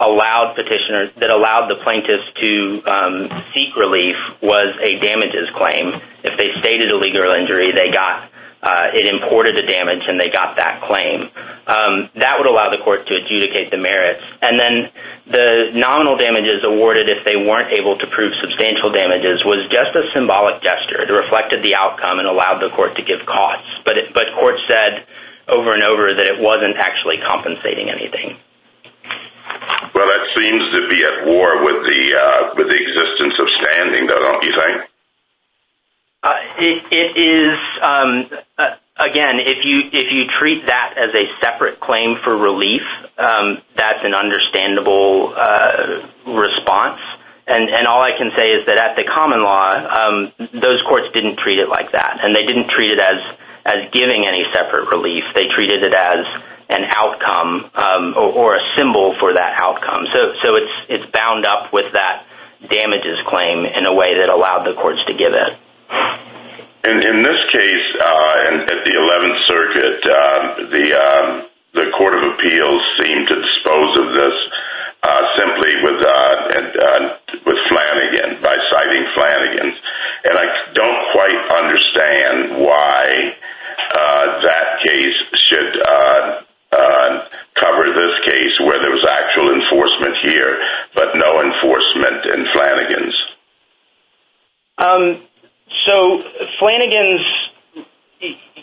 allowed 0.00 0.54
petitioners, 0.56 1.10
that 1.20 1.30
allowed 1.30 1.68
the 1.68 1.76
plaintiffs 1.84 2.26
to 2.40 2.82
seek 3.54 3.76
relief 3.76 4.16
was 4.42 4.74
a 4.82 4.98
damages 5.00 5.48
claim. 5.56 5.94
If 6.24 6.36
they 6.36 6.58
stated 6.60 6.90
a 6.90 6.96
legal 6.96 7.32
injury, 7.32 7.72
they 7.72 7.90
got, 7.92 8.30
uh 8.62 8.88
it 8.94 9.06
imported 9.06 9.56
the 9.56 9.66
damage 9.66 10.02
and 10.08 10.18
they 10.18 10.30
got 10.30 10.56
that 10.56 10.82
claim. 10.88 11.30
That 12.16 12.38
would 12.38 12.48
allow 12.48 12.70
the 12.70 12.82
court 12.82 13.06
to 13.06 13.14
adjudicate 13.14 13.70
the 13.70 13.76
merits. 13.76 14.24
And 14.40 14.58
then 14.58 14.90
the 15.30 15.70
nominal 15.74 16.16
damages 16.16 16.64
awarded 16.64 17.08
if 17.08 17.24
they 17.24 17.36
weren't 17.36 17.72
able 17.72 17.98
to 17.98 18.06
prove 18.08 18.32
substantial 18.40 18.90
damages 18.92 19.44
was 19.44 19.68
just 19.68 19.92
a 19.94 20.10
symbolic 20.12 20.62
gesture. 20.62 21.00
It 21.02 21.12
reflected 21.12 21.62
the 21.62 21.74
outcome 21.76 22.18
and 22.18 22.28
allowed 22.28 22.60
the 22.60 22.70
court 22.74 22.96
to 22.96 23.02
give 23.02 23.24
costs. 23.26 23.68
But, 23.84 23.96
but 24.14 24.32
court 24.40 24.56
said 24.68 25.06
over 25.48 25.74
and 25.74 25.82
over 25.82 26.14
that 26.14 26.26
it 26.26 26.40
wasn't 26.40 26.76
actually 26.76 27.18
compensating 27.20 27.90
anything. 27.90 28.36
Well, 29.94 30.06
that 30.06 30.24
seems 30.36 30.62
to 30.74 30.88
be 30.88 31.04
at 31.04 31.26
war 31.26 31.64
with 31.64 31.86
the 31.86 32.02
uh 32.16 32.54
with 32.56 32.68
the 32.68 32.76
existence 32.76 33.34
of 33.38 33.46
standing, 33.62 34.06
though, 34.06 34.18
don't 34.18 34.42
you 34.44 34.52
think? 34.52 34.90
Uh, 36.24 36.40
it 36.56 37.18
is, 37.20 37.58
um, 37.82 38.24
uh, 38.56 38.80
again, 38.96 39.36
if 39.44 39.64
you 39.66 39.90
if 39.92 40.10
you 40.10 40.24
treat 40.40 40.64
that 40.66 40.94
as 40.96 41.12
a 41.14 41.28
separate 41.44 41.80
claim 41.80 42.16
for 42.24 42.34
relief, 42.34 42.80
um, 43.18 43.60
that's 43.76 44.00
an 44.02 44.14
understandable 44.14 45.34
uh, 45.36 46.08
response. 46.32 47.00
And 47.46 47.68
and 47.68 47.86
all 47.86 48.02
I 48.02 48.16
can 48.16 48.32
say 48.38 48.52
is 48.52 48.64
that 48.64 48.78
at 48.78 48.96
the 48.96 49.04
common 49.04 49.44
law, 49.44 49.68
um, 49.68 50.32
those 50.58 50.80
courts 50.88 51.12
didn't 51.12 51.38
treat 51.40 51.58
it 51.58 51.68
like 51.68 51.92
that. 51.92 52.20
And 52.22 52.34
they 52.34 52.46
didn't 52.46 52.70
treat 52.70 52.92
it 52.92 52.98
as 52.98 53.20
as 53.66 53.92
giving 53.92 54.26
any 54.26 54.44
separate 54.54 54.88
relief. 54.88 55.24
They 55.34 55.48
treated 55.48 55.82
it 55.82 55.92
as 55.92 56.24
an 56.68 56.84
outcome 56.88 57.70
um, 57.74 58.14
or 58.16 58.56
a 58.56 58.62
symbol 58.76 59.14
for 59.20 59.34
that 59.34 59.60
outcome. 59.60 60.06
So 60.12 60.56
it's 60.88 61.06
bound 61.12 61.46
up 61.46 61.72
with 61.72 61.92
that 61.92 62.26
damages 62.70 63.18
claim 63.28 63.66
in 63.66 63.86
a 63.86 63.94
way 63.94 64.16
that 64.18 64.28
allowed 64.28 64.64
the 64.64 64.74
courts 64.74 65.00
to 65.06 65.14
give 65.14 65.32
it. 65.32 65.58
In 66.84 67.22
this 67.24 67.40
case, 67.48 67.86
uh, 67.96 68.60
at 68.68 68.80
the 68.84 68.92
11th 68.92 69.40
Circuit, 69.48 70.00
uh, 70.04 70.68
um, 70.92 71.48
the 71.72 71.88
Court 71.96 72.14
of 72.16 72.22
Appeals 72.32 72.82
seemed 73.00 73.28
to 73.28 73.36
dispose 73.40 73.98
of 74.04 74.12
this 74.12 74.36
uh, 75.02 75.22
simply 75.36 75.72
with 75.80 75.96
Flanigan, 77.72 78.42
by 78.42 78.56
citing 78.70 79.04
Flanigan. 79.16 79.72
And 80.24 80.38
I 80.38 80.44
don't 80.72 81.00
quite 81.12 81.40
understand 81.56 82.60
why 82.60 83.34
that 84.44 84.80
case 84.84 85.16
should 85.48 85.80
Uh, 86.74 87.28
cover 87.54 87.94
this 87.94 88.18
case 88.26 88.58
where 88.60 88.82
there 88.82 88.90
was 88.90 89.06
actual 89.06 89.46
enforcement 89.54 90.16
here, 90.22 90.50
but 90.94 91.14
no 91.14 91.40
enforcement 91.40 92.26
in 92.26 92.44
Flanigan's. 92.52 93.14
Um, 94.78 95.22
so 95.86 96.22
Flanigan's, 96.60 97.24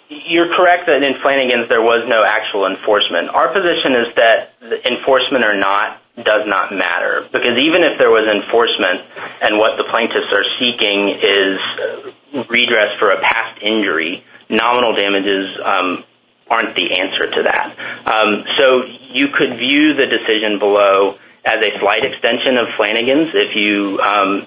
you're 0.09 0.53
correct 0.55 0.87
that 0.87 1.03
in 1.03 1.13
Flanigan's 1.23 1.69
there 1.69 1.81
was 1.81 2.03
no 2.07 2.19
actual 2.25 2.67
enforcement. 2.67 3.29
Our 3.29 3.53
position 3.53 3.93
is 3.93 4.15
that 4.15 4.53
enforcement 4.85 5.45
or 5.45 5.55
not 5.57 6.01
does 6.17 6.43
not 6.45 6.73
matter. 6.73 7.27
Because 7.31 7.57
even 7.57 7.83
if 7.83 7.97
there 7.97 8.11
was 8.11 8.27
enforcement 8.27 9.01
and 9.41 9.57
what 9.57 9.77
the 9.77 9.85
plaintiffs 9.89 10.27
are 10.35 10.45
seeking 10.59 11.15
is 11.15 12.47
redress 12.49 12.99
for 12.99 13.09
a 13.09 13.21
past 13.21 13.61
injury, 13.61 14.23
nominal 14.49 14.93
damages 14.93 15.57
um, 15.63 16.03
aren't 16.49 16.75
the 16.75 16.99
answer 16.99 17.29
to 17.29 17.43
that. 17.43 17.67
Um, 18.05 18.43
so 18.57 18.83
you 19.13 19.29
could 19.29 19.57
view 19.57 19.93
the 19.93 20.07
decision 20.07 20.59
below 20.59 21.17
as 21.43 21.57
a 21.57 21.79
slight 21.79 22.05
extension 22.05 22.57
of 22.57 22.67
Flanigan's 22.77 23.33
if 23.33 23.55
you 23.57 23.97
um, 23.99 24.45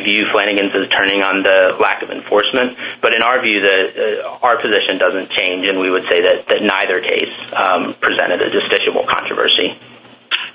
view 0.00 0.24
Flanigan's 0.32 0.72
as 0.72 0.88
turning 0.96 1.20
on 1.20 1.42
the 1.42 1.76
lack 1.80 2.00
of 2.02 2.08
enforcement. 2.08 2.78
But 3.02 3.14
in 3.14 3.22
our 3.22 3.42
view, 3.42 3.60
uh, 3.60 4.40
our 4.40 4.56
position 4.56 4.96
doesn't 4.96 5.30
change. 5.36 5.66
And 5.68 5.78
we 5.78 5.90
would 5.90 6.08
say 6.08 6.22
that 6.24 6.48
neither 6.62 7.00
case 7.04 7.34
um, 7.52 7.94
presented 8.00 8.40
a 8.40 8.48
justiciable 8.48 9.04
controversy. 9.04 9.76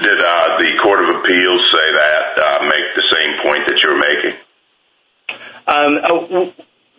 Did 0.01 0.19
uh, 0.19 0.57
the 0.57 0.73
Court 0.81 1.05
of 1.05 1.21
Appeals 1.21 1.61
say 1.69 1.87
that, 2.01 2.25
uh, 2.37 2.63
make 2.65 2.87
the 2.97 3.07
same 3.13 3.31
point 3.45 3.67
that 3.67 3.77
you're 3.83 3.99
making? 3.99 4.33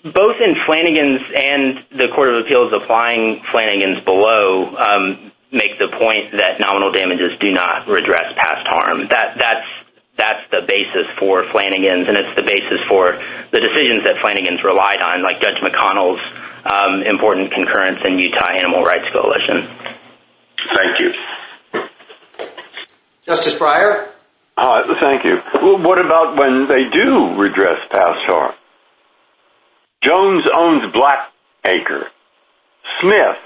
Both 0.04 0.36
in 0.36 0.54
Flanigan's 0.68 1.24
and 1.32 1.98
the 1.98 2.12
Court 2.14 2.28
of 2.28 2.44
Appeals 2.44 2.72
applying 2.76 3.40
Flanigan's 3.50 4.04
below 4.04 4.76
um, 4.76 5.32
make 5.50 5.78
the 5.78 5.88
point 5.88 6.32
that 6.36 6.60
nominal 6.60 6.92
damages 6.92 7.32
do 7.40 7.52
not 7.52 7.88
redress 7.88 8.36
past 8.36 8.68
harm. 8.68 9.08
That's 9.08 10.44
the 10.50 10.60
basis 10.68 11.08
for 11.18 11.44
Flanigan's 11.48 12.06
and 12.06 12.18
it's 12.18 12.36
the 12.36 12.44
basis 12.44 12.84
for 12.86 13.16
the 13.50 13.60
decisions 13.60 14.04
that 14.04 14.20
Flanigan's 14.20 14.62
relied 14.62 15.00
on, 15.00 15.22
like 15.22 15.40
Judge 15.40 15.56
McConnell's 15.64 16.20
um, 16.68 17.02
important 17.02 17.52
concurrence 17.52 18.00
in 18.04 18.18
Utah 18.18 18.52
Animal 18.52 18.82
Rights 18.82 19.08
Coalition. 19.10 19.68
Thank 20.74 21.00
you. 21.00 21.12
Justice 23.24 23.58
Breyer? 23.58 24.08
Uh, 24.56 24.94
thank 25.00 25.24
you. 25.24 25.38
What 25.80 25.98
about 25.98 26.36
when 26.36 26.68
they 26.68 26.88
do 26.90 27.34
redress 27.40 27.80
past 27.90 28.20
harm? 28.26 28.54
Jones 30.04 30.44
owns 30.56 30.92
Blackacre. 30.92 32.04
Smith, 33.00 33.38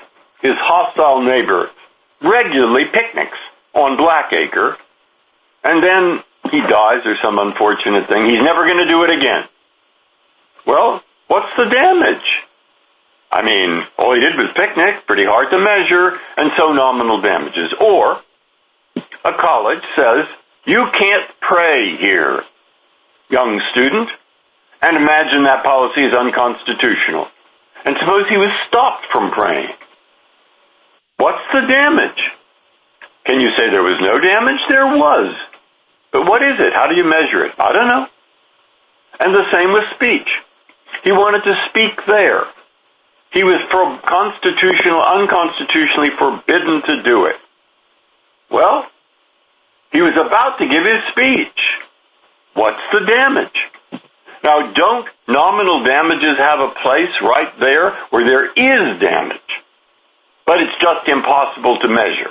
his 0.42 0.54
hostile 0.56 1.22
neighbor, 1.22 1.70
regularly 2.20 2.84
picnics 2.92 3.38
on 3.74 3.96
Blackacre. 3.96 4.76
And 5.64 5.82
then 5.82 6.22
he 6.50 6.60
dies 6.60 7.04
or 7.04 7.14
some 7.22 7.38
unfortunate 7.38 8.08
thing. 8.08 8.26
He's 8.26 8.42
never 8.42 8.66
going 8.66 8.84
to 8.84 8.88
do 8.88 9.02
it 9.04 9.10
again. 9.10 9.44
Well, 10.66 11.02
what's 11.28 11.52
the 11.56 11.64
damage? 11.64 12.26
I 13.30 13.42
mean, 13.42 13.82
all 13.98 14.14
he 14.14 14.20
did 14.20 14.36
was 14.36 14.48
picnic, 14.56 15.06
pretty 15.06 15.24
hard 15.24 15.50
to 15.50 15.58
measure, 15.58 16.18
and 16.36 16.50
so 16.56 16.72
nominal 16.72 17.20
damages. 17.20 17.72
Or 17.80 18.20
a 19.24 19.32
college 19.38 19.82
says, 19.96 20.26
you 20.64 20.86
can't 20.98 21.30
pray 21.40 21.96
here, 21.98 22.42
young 23.28 23.60
student. 23.72 24.08
And 24.80 24.96
imagine 24.96 25.44
that 25.44 25.64
policy 25.64 26.02
is 26.02 26.14
unconstitutional. 26.14 27.26
And 27.84 27.96
suppose 27.98 28.28
he 28.28 28.36
was 28.36 28.50
stopped 28.68 29.06
from 29.12 29.30
praying. 29.30 29.70
What's 31.16 31.42
the 31.52 31.62
damage? 31.62 32.22
Can 33.26 33.40
you 33.40 33.50
say 33.56 33.70
there 33.70 33.82
was 33.82 33.98
no 34.00 34.20
damage? 34.20 34.60
There 34.68 34.86
was. 34.86 35.34
But 36.12 36.26
what 36.26 36.42
is 36.42 36.56
it? 36.58 36.72
How 36.72 36.86
do 36.88 36.94
you 36.94 37.04
measure 37.04 37.44
it? 37.44 37.52
I 37.58 37.72
don't 37.72 37.88
know. 37.88 38.06
And 39.20 39.34
the 39.34 39.50
same 39.52 39.72
with 39.72 39.84
speech. 39.96 40.28
He 41.02 41.12
wanted 41.12 41.42
to 41.44 41.66
speak 41.68 41.92
there. 42.06 42.44
He 43.32 43.44
was 43.44 43.60
pro- 43.68 43.98
constitutional, 44.06 45.02
unconstitutionally 45.02 46.10
forbidden 46.18 46.82
to 46.86 47.02
do 47.02 47.26
it. 47.26 47.36
Well, 48.50 48.86
he 49.92 50.00
was 50.00 50.14
about 50.14 50.58
to 50.58 50.68
give 50.68 50.84
his 50.84 51.02
speech. 51.10 51.60
What's 52.54 52.80
the 52.92 53.00
damage? 53.00 53.58
Now, 54.44 54.72
don't 54.72 55.06
nominal 55.26 55.84
damages 55.84 56.38
have 56.38 56.60
a 56.60 56.72
place 56.82 57.14
right 57.22 57.52
there 57.60 57.92
where 58.10 58.24
there 58.24 58.46
is 58.46 59.00
damage? 59.00 59.40
But 60.46 60.60
it's 60.62 60.72
just 60.80 61.08
impossible 61.08 61.78
to 61.80 61.88
measure. 61.88 62.30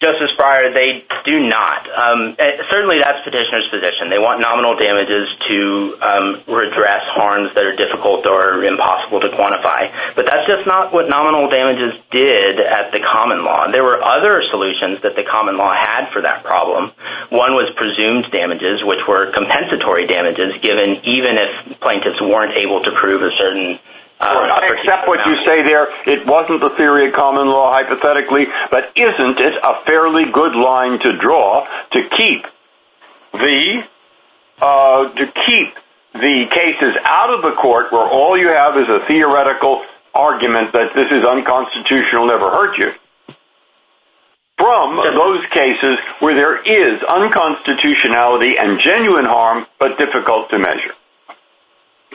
Justice 0.00 0.32
Breyer, 0.32 0.72
they 0.72 1.04
do 1.28 1.44
not. 1.44 1.84
Um, 1.92 2.32
eh, 2.40 2.64
certainly 2.72 3.04
that's 3.04 3.20
petitioner's 3.20 3.68
position. 3.68 4.08
They 4.08 4.16
want 4.16 4.40
nominal 4.40 4.72
damages 4.72 5.28
to 5.44 5.60
um, 6.00 6.26
redress 6.48 7.04
harms 7.12 7.52
that 7.52 7.68
are 7.68 7.76
difficult 7.76 8.24
or 8.24 8.64
impossible 8.64 9.20
to 9.20 9.28
quantify. 9.36 9.92
But 10.16 10.24
that's 10.24 10.48
just 10.48 10.64
not 10.64 10.96
what 10.96 11.12
nominal 11.12 11.52
damages 11.52 12.00
did 12.08 12.64
at 12.64 12.96
the 12.96 13.04
common 13.04 13.44
law. 13.44 13.68
There 13.68 13.84
were 13.84 14.00
other 14.00 14.40
solutions 14.48 15.04
that 15.04 15.20
the 15.20 15.24
common 15.28 15.60
law 15.60 15.76
had 15.76 16.08
for 16.16 16.24
that 16.24 16.48
problem. 16.48 16.96
One 17.28 17.52
was 17.52 17.68
presumed 17.76 18.32
damages, 18.32 18.80
which 18.80 19.04
were 19.04 19.36
compensatory 19.36 20.08
damages, 20.08 20.56
given 20.64 21.04
even 21.04 21.36
if 21.36 21.76
plaintiffs 21.84 22.24
weren't 22.24 22.56
able 22.56 22.80
to 22.88 22.90
prove 22.96 23.20
a 23.20 23.36
certain... 23.36 23.76
Uh, 24.20 24.60
except 24.76 25.08
what 25.08 25.24
you 25.26 25.34
say 25.46 25.62
there, 25.62 25.88
it 26.06 26.26
wasn't 26.26 26.60
the 26.60 26.68
theory 26.76 27.08
of 27.08 27.14
common 27.14 27.48
law, 27.48 27.72
hypothetically. 27.72 28.46
But 28.70 28.92
isn't 28.94 29.40
it 29.40 29.54
a 29.64 29.84
fairly 29.86 30.24
good 30.30 30.54
line 30.54 30.98
to 31.00 31.16
draw 31.16 31.66
to 31.92 32.02
keep 32.16 32.44
the 33.32 33.82
uh, 34.60 35.08
case 35.14 36.76
is 36.82 36.96
out 37.04 37.30
of 37.32 37.42
the 37.42 37.52
court 37.60 37.92
where 37.92 38.06
all 38.06 38.36
you 38.36 38.48
have 38.48 38.76
is 38.76 38.88
a 38.88 39.06
theoretical 39.06 39.82
argument 40.14 40.72
that 40.72 40.92
this 40.94 41.10
is 41.10 41.24
unconstitutional, 41.24 42.26
never 42.26 42.50
hurt 42.50 42.76
you, 42.76 42.92
from 44.58 44.96
those 44.96 45.44
cases 45.50 45.98
where 46.18 46.34
there 46.34 46.60
is 46.60 47.00
unconstitutionality 47.02 48.56
and 48.58 48.80
genuine 48.80 49.24
harm, 49.24 49.66
but 49.78 49.96
difficult 49.96 50.50
to 50.50 50.58
measure. 50.58 50.92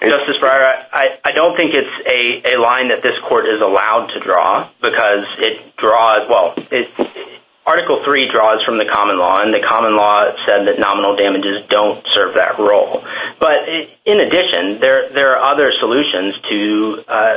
Justice 0.01 0.37
Breyer, 0.41 0.85
I 0.91 1.31
don't 1.31 1.55
think 1.55 1.73
it's 1.73 2.51
a 2.51 2.57
line 2.57 2.89
that 2.89 3.01
this 3.01 3.17
court 3.27 3.45
is 3.47 3.61
allowed 3.61 4.07
to 4.07 4.19
draw 4.19 4.69
because 4.81 5.25
it 5.39 5.75
draws, 5.77 6.27
well, 6.29 6.55
Article 7.65 8.01
3 8.03 8.29
draws 8.29 8.63
from 8.63 8.77
the 8.77 8.85
common 8.85 9.17
law, 9.17 9.41
and 9.41 9.53
the 9.53 9.65
common 9.67 9.95
law 9.95 10.25
said 10.45 10.67
that 10.67 10.77
nominal 10.77 11.15
damages 11.15 11.65
don't 11.69 12.05
serve 12.13 12.35
that 12.35 12.59
role. 12.59 13.03
But 13.39 13.67
in 14.05 14.19
addition, 14.19 14.79
there 14.79 15.37
are 15.37 15.53
other 15.53 15.71
solutions 15.79 16.35
to 16.49 17.03
uh, 17.07 17.35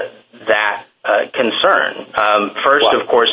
that 0.48 0.84
uh, 1.04 1.20
concern. 1.32 2.06
Um, 2.14 2.50
first, 2.64 2.86
of 2.92 3.08
course... 3.08 3.30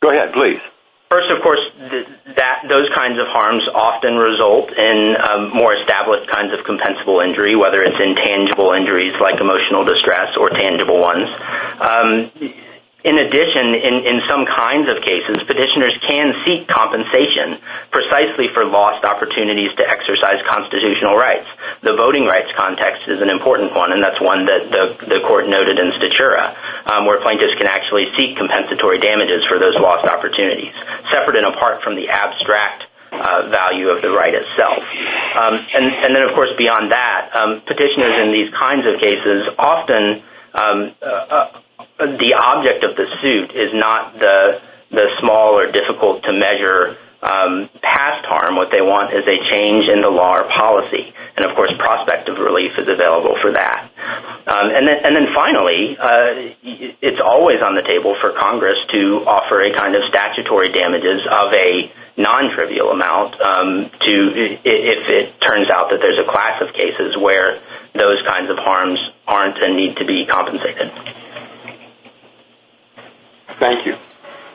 Go 0.00 0.10
ahead, 0.10 0.32
please. 0.32 0.60
First, 1.10 1.30
of 1.30 1.40
course, 1.42 1.60
those 2.68 2.88
kinds 2.94 3.18
of 3.18 3.26
harms 3.28 3.64
often 3.74 4.16
result 4.16 4.68
in 4.76 5.16
um, 5.16 5.50
more 5.56 5.74
established 5.74 6.28
kinds 6.28 6.52
of 6.52 6.60
compensable 6.66 7.24
injury, 7.24 7.56
whether 7.56 7.80
it's 7.80 7.96
intangible 7.96 8.72
injuries 8.72 9.14
like 9.18 9.40
emotional 9.40 9.84
distress 9.84 10.36
or 10.36 10.50
tangible 10.50 11.00
ones. 11.00 11.28
Um, 11.80 12.30
In 13.06 13.14
addition, 13.14 13.78
in 13.78 14.18
some 14.26 14.42
kinds 14.42 14.90
of 14.90 14.98
cases, 15.06 15.38
petitioners 15.46 15.94
can 16.02 16.34
seek 16.42 16.66
compensation 16.66 17.62
precisely 17.94 18.50
for 18.50 18.66
lost 18.66 19.06
opportunities 19.06 19.70
to 19.78 19.86
exercise 19.86 20.42
constitutional 20.50 21.14
rights. 21.14 21.46
The 21.86 21.94
voting 21.94 22.26
rights 22.26 22.50
context 22.58 23.06
is 23.06 23.22
an 23.22 23.30
important 23.30 23.70
one, 23.70 23.94
and 23.94 24.02
that's 24.02 24.18
one 24.18 24.50
that 24.50 24.74
the 24.74 25.22
court 25.30 25.46
noted 25.46 25.78
in 25.78 25.94
Stachura, 25.94 26.90
um, 26.90 27.06
where 27.06 27.22
plaintiffs 27.22 27.54
can 27.54 27.70
actually 27.70 28.10
seek 28.18 28.34
compensatory 28.34 28.98
damages 28.98 29.46
for 29.46 29.62
those 29.62 29.78
lost 29.78 30.10
opportunities, 30.10 30.74
separate 31.14 31.38
and 31.38 31.54
apart 31.54 31.86
from 31.86 31.94
the 31.94 32.10
abstract 32.10 32.82
uh, 33.14 33.46
value 33.46 33.94
of 33.94 34.02
the 34.02 34.10
right 34.10 34.34
itself. 34.34 34.82
Um, 35.38 35.54
and 35.54 36.10
then, 36.18 36.26
of 36.26 36.34
course, 36.34 36.50
beyond 36.58 36.90
that, 36.90 37.30
um, 37.30 37.62
petitioners 37.62 38.26
in 38.26 38.34
these 38.34 38.50
kinds 38.58 38.90
of 38.90 38.98
cases, 38.98 39.46
often 39.54 40.22
uh, 40.50 40.90
uh, 40.98 41.60
the 41.98 42.34
object 42.34 42.84
of 42.84 42.96
the 42.96 43.06
suit 43.20 43.52
is 43.52 43.74
not 43.74 44.18
the 44.18 44.60
small 45.20 45.58
or 45.58 45.70
difficult 45.70 46.22
to 46.24 46.32
measure 46.32 46.96
um, 47.22 47.68
past 47.82 48.24
harm. 48.26 48.56
What 48.56 48.70
they 48.70 48.80
want 48.80 49.12
is 49.12 49.26
a 49.26 49.38
change 49.50 49.88
in 49.88 50.00
the 50.00 50.10
law 50.10 50.38
or 50.38 50.48
policy. 50.48 51.12
And, 51.36 51.44
of 51.44 51.54
course, 51.54 51.72
prospective 51.78 52.38
relief 52.38 52.72
is 52.78 52.88
available 52.88 53.36
for 53.42 53.52
that. 53.52 53.90
Um, 54.46 54.70
and 54.70 54.86
then 54.86 55.26
finally, 55.34 55.98
uh, 55.98 56.54
it's 57.02 57.20
always 57.20 57.60
on 57.62 57.74
the 57.74 57.82
table 57.82 58.16
for 58.20 58.32
Congress 58.32 58.78
to 58.92 59.26
offer 59.26 59.60
a 59.60 59.74
kind 59.74 59.94
of 59.94 60.02
statutory 60.08 60.72
damages 60.72 61.26
of 61.26 61.52
a 61.52 61.92
non-trivial 62.16 62.90
amount 62.90 63.40
um, 63.40 63.90
if 64.00 65.08
it 65.08 65.40
turns 65.40 65.70
out 65.70 65.90
that 65.90 66.00
there's 66.00 66.18
a 66.18 66.26
class 66.26 66.60
of 66.60 66.74
cases 66.74 67.16
where 67.16 67.60
those 67.94 68.22
kinds 68.26 68.50
of 68.50 68.58
harms 68.58 68.98
aren't 69.26 69.62
and 69.62 69.76
need 69.76 69.96
to 69.96 70.04
be 70.04 70.26
compensated. 70.26 70.90
Thank 73.58 73.86
you. 73.86 73.96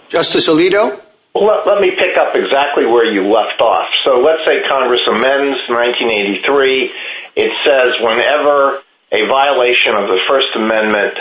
Justice 0.07 0.47
Alito? 0.47 0.99
Let 1.35 1.81
me 1.81 1.91
pick 1.91 2.15
up 2.17 2.35
exactly 2.35 2.85
where 2.85 3.05
you 3.05 3.31
left 3.33 3.59
off. 3.59 3.89
So 4.05 4.21
let's 4.21 4.45
say 4.45 4.61
Congress 4.69 5.01
amends 5.07 5.57
1983. 5.67 6.91
It 7.35 7.51
says 7.65 7.97
whenever 8.01 8.81
a 9.11 9.27
violation 9.27 9.97
of 9.97 10.07
the 10.07 10.19
First 10.29 10.49
Amendment 10.55 11.17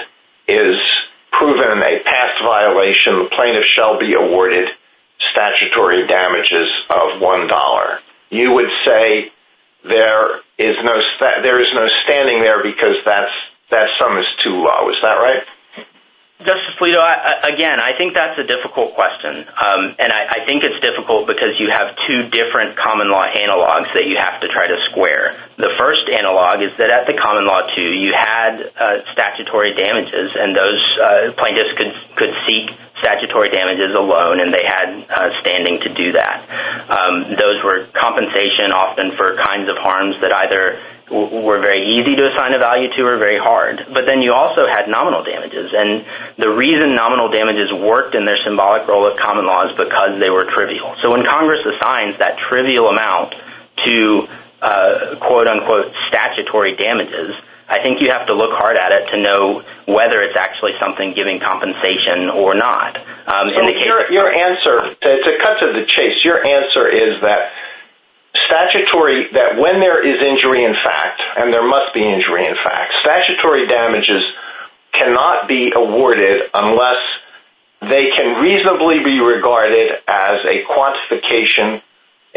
is 0.46 0.76
proven 1.32 1.80
a 1.80 2.04
past 2.04 2.44
violation, 2.44 3.24
the 3.24 3.30
plaintiff 3.34 3.64
shall 3.72 3.98
be 3.98 4.12
awarded 4.12 4.68
statutory 5.32 6.06
damages 6.06 6.68
of 6.90 7.22
$1. 7.22 7.98
You 8.30 8.52
would 8.52 8.70
say 8.84 9.32
there 9.84 10.40
is 10.58 10.76
no 10.84 11.88
standing 12.04 12.42
there 12.42 12.62
because 12.62 12.96
that 13.06 13.88
sum 13.98 14.18
is 14.18 14.26
too 14.44 14.60
low. 14.60 14.90
Is 14.90 14.96
that 15.00 15.16
right? 15.16 15.42
Justice 16.44 16.74
Alito, 16.78 17.00
again, 17.46 17.80
I 17.80 17.96
think 17.96 18.14
that's 18.14 18.38
a 18.38 18.42
difficult 18.42 18.94
question. 18.94 19.46
Um, 19.46 19.94
and 19.98 20.10
I 20.12 20.44
think 20.44 20.64
it's 20.64 20.80
difficult 20.82 21.26
because 21.26 21.58
you 21.58 21.70
have 21.70 21.94
two 22.06 22.28
different 22.30 22.76
common 22.76 23.10
law 23.10 23.24
analogs 23.24 23.94
that 23.94 24.06
you 24.06 24.18
have 24.18 24.40
to 24.42 24.48
try 24.48 24.66
to 24.66 24.78
square. 24.90 25.38
The 25.56 25.70
first 25.78 26.08
analog 26.10 26.62
is 26.62 26.74
that 26.78 26.90
at 26.90 27.06
the 27.06 27.14
common 27.14 27.46
law, 27.46 27.62
too, 27.74 27.94
you 27.94 28.12
had 28.12 28.72
uh, 28.74 29.06
statutory 29.12 29.74
damages, 29.74 30.34
and 30.34 30.56
those 30.56 30.82
uh, 30.98 31.32
plaintiffs 31.38 31.78
could 31.78 32.34
seek 32.46 32.70
statutory 32.98 33.50
damages 33.50 33.94
alone, 33.94 34.40
and 34.40 34.54
they 34.54 34.66
had 34.66 34.88
uh, 35.10 35.40
standing 35.42 35.80
to 35.80 35.94
do 35.94 36.12
that. 36.12 36.38
Um, 36.90 37.34
those 37.38 37.62
were 37.62 37.86
compensation 37.94 38.70
often 38.70 39.16
for 39.16 39.36
kinds 39.36 39.68
of 39.68 39.76
harms 39.78 40.16
that 40.22 40.32
either 40.32 40.78
were 41.12 41.60
very 41.60 42.00
easy 42.00 42.16
to 42.16 42.32
assign 42.32 42.54
a 42.54 42.58
value 42.58 42.88
to 42.96 43.00
or 43.04 43.18
very 43.18 43.38
hard. 43.38 43.84
But 43.92 44.06
then 44.06 44.22
you 44.22 44.32
also 44.32 44.66
had 44.66 44.88
nominal 44.88 45.22
damages. 45.22 45.70
And 45.76 46.04
the 46.38 46.50
reason 46.50 46.94
nominal 46.94 47.28
damages 47.28 47.70
worked 47.72 48.14
in 48.14 48.24
their 48.24 48.38
symbolic 48.42 48.88
role 48.88 49.06
of 49.06 49.18
common 49.20 49.46
law 49.46 49.68
is 49.68 49.76
because 49.76 50.18
they 50.18 50.30
were 50.30 50.48
trivial. 50.48 50.96
So 51.02 51.12
when 51.12 51.24
Congress 51.24 51.60
assigns 51.60 52.18
that 52.18 52.38
trivial 52.48 52.88
amount 52.88 53.34
to 53.84 54.26
uh, 54.62 55.16
quote-unquote 55.20 55.92
statutory 56.08 56.76
damages, 56.76 57.36
I 57.68 57.80
think 57.82 58.00
you 58.00 58.10
have 58.10 58.26
to 58.26 58.34
look 58.34 58.52
hard 58.52 58.76
at 58.76 58.92
it 58.92 59.10
to 59.12 59.22
know 59.22 59.64
whether 59.86 60.20
it's 60.20 60.36
actually 60.36 60.72
something 60.80 61.14
giving 61.14 61.40
compensation 61.40 62.28
or 62.28 62.54
not. 62.54 62.96
Um, 63.26 63.48
your 63.48 64.12
your 64.12 64.28
answer, 64.28 64.92
to 64.92 65.30
cut 65.40 65.60
to 65.60 65.72
the 65.72 65.84
chase, 65.86 66.24
your 66.24 66.44
answer 66.44 66.88
is 66.88 67.20
that 67.22 67.52
when 69.58 69.80
there 69.80 70.00
is 70.00 70.20
injury 70.22 70.64
in 70.64 70.74
fact, 70.74 71.20
and 71.36 71.52
there 71.52 71.66
must 71.66 71.94
be 71.94 72.00
injury 72.00 72.46
in 72.46 72.56
fact, 72.56 72.92
statutory 73.02 73.66
damages 73.66 74.22
cannot 74.92 75.48
be 75.48 75.72
awarded 75.74 76.42
unless 76.54 77.00
they 77.90 78.10
can 78.16 78.40
reasonably 78.42 79.02
be 79.02 79.20
regarded 79.20 79.90
as 80.06 80.44
a 80.46 80.62
quantification, 80.70 81.82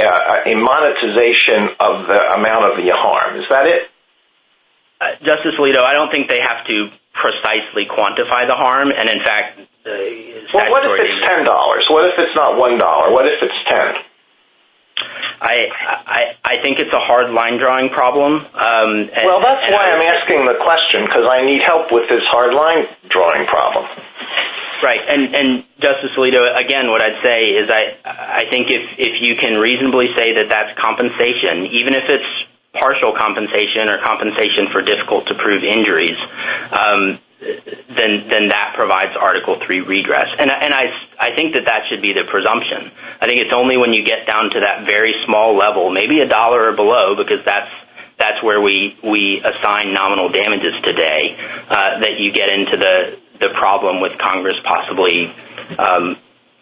uh, 0.02 0.38
a 0.46 0.56
monetization 0.56 1.70
of 1.80 2.08
the 2.08 2.20
amount 2.40 2.66
of 2.66 2.78
the 2.78 2.90
harm. 2.92 3.40
Is 3.40 3.46
that 3.50 3.68
it? 3.68 3.90
Uh, 5.00 5.12
Justice 5.24 5.56
Alito, 5.60 5.86
I 5.86 5.94
don't 5.94 6.10
think 6.10 6.30
they 6.30 6.40
have 6.40 6.66
to 6.68 6.90
precisely 7.14 7.86
quantify 7.86 8.48
the 8.48 8.56
harm. 8.56 8.92
And 8.92 9.10
in 9.10 9.20
fact, 9.24 9.60
Well, 10.54 10.72
what 10.72 10.84
if 10.86 10.92
it's 10.98 11.30
$10? 11.30 11.46
What 11.92 12.10
if 12.10 12.16
it's 12.18 12.36
not 12.36 12.56
$1? 12.58 13.12
What 13.14 13.26
if 13.28 13.42
it's 13.42 13.60
$10? 13.70 14.05
I 14.98 15.68
I 16.08 16.22
I 16.44 16.62
think 16.62 16.80
it's 16.80 16.94
a 16.94 17.00
hard 17.00 17.32
line 17.32 17.58
drawing 17.58 17.90
problem. 17.90 18.46
Um, 18.56 19.10
well, 19.24 19.42
that's 19.42 19.68
why 19.72 19.92
I'm 19.92 20.02
asking 20.02 20.46
the 20.46 20.56
question, 20.64 21.04
because 21.04 21.28
I 21.28 21.44
need 21.44 21.62
help 21.62 21.92
with 21.92 22.08
this 22.10 22.24
hard 22.28 22.54
line 22.54 22.88
drawing 23.10 23.46
problem. 23.48 23.86
Right. 24.84 25.02
And 25.08 25.64
Justice 25.80 26.12
Alito, 26.16 26.56
again, 26.56 26.90
what 26.90 27.02
I'd 27.02 27.22
say 27.24 27.52
is 27.56 27.70
I 27.70 27.96
I 28.06 28.46
think 28.50 28.68
if 28.70 29.22
you 29.22 29.36
can 29.36 29.60
reasonably 29.60 30.08
say 30.18 30.34
that 30.36 30.48
that's 30.50 30.80
compensation, 30.80 31.68
even 31.72 31.94
if 31.94 32.08
it's 32.08 32.32
partial 32.74 33.14
compensation 33.16 33.88
or 33.88 34.04
compensation 34.04 34.68
for 34.72 34.82
difficult 34.82 35.28
to 35.28 35.36
prove 35.36 35.64
injuries, 35.64 36.18
um, 36.72 37.20
then 37.46 38.28
then 38.30 38.48
that 38.50 38.74
provides 38.76 39.14
Article 39.20 39.58
III 39.62 39.82
redress. 39.82 40.30
And 40.38 40.50
I 40.52 40.58
and 40.66 40.74
I, 40.74 40.86
I 41.20 41.36
think 41.36 41.54
that 41.54 41.66
that 41.66 41.86
should 41.90 42.02
be 42.02 42.14
the 42.14 42.26
presumption. 42.30 42.92
I 43.22 43.28
think 43.28 43.42
it's 43.42 43.54
only 43.54 43.78
when 43.78 43.94
you 43.94 44.04
get 44.06 44.26
down 44.26 44.50
to 44.52 44.60
that 44.62 44.86
very 44.86 45.14
small 45.26 45.56
level, 45.56 45.90
maybe 45.92 46.20
a 46.22 46.28
dollar 46.28 46.72
or 46.72 46.76
below, 46.76 47.16
because 47.16 47.46
that's 47.46 47.72
that's 48.18 48.42
where 48.44 48.62
we 48.62 48.98
we 49.04 49.44
assign 49.46 49.94
nominal 49.94 50.30
damages 50.30 50.74
today, 50.84 51.36
uh, 51.70 52.02
that 52.02 52.20
you 52.20 52.34
get 52.34 52.52
into 52.52 52.78
the 52.78 53.20
the 53.40 53.50
problem 53.60 54.02
with 54.02 54.18
Congress 54.18 54.58
possibly 54.64 55.32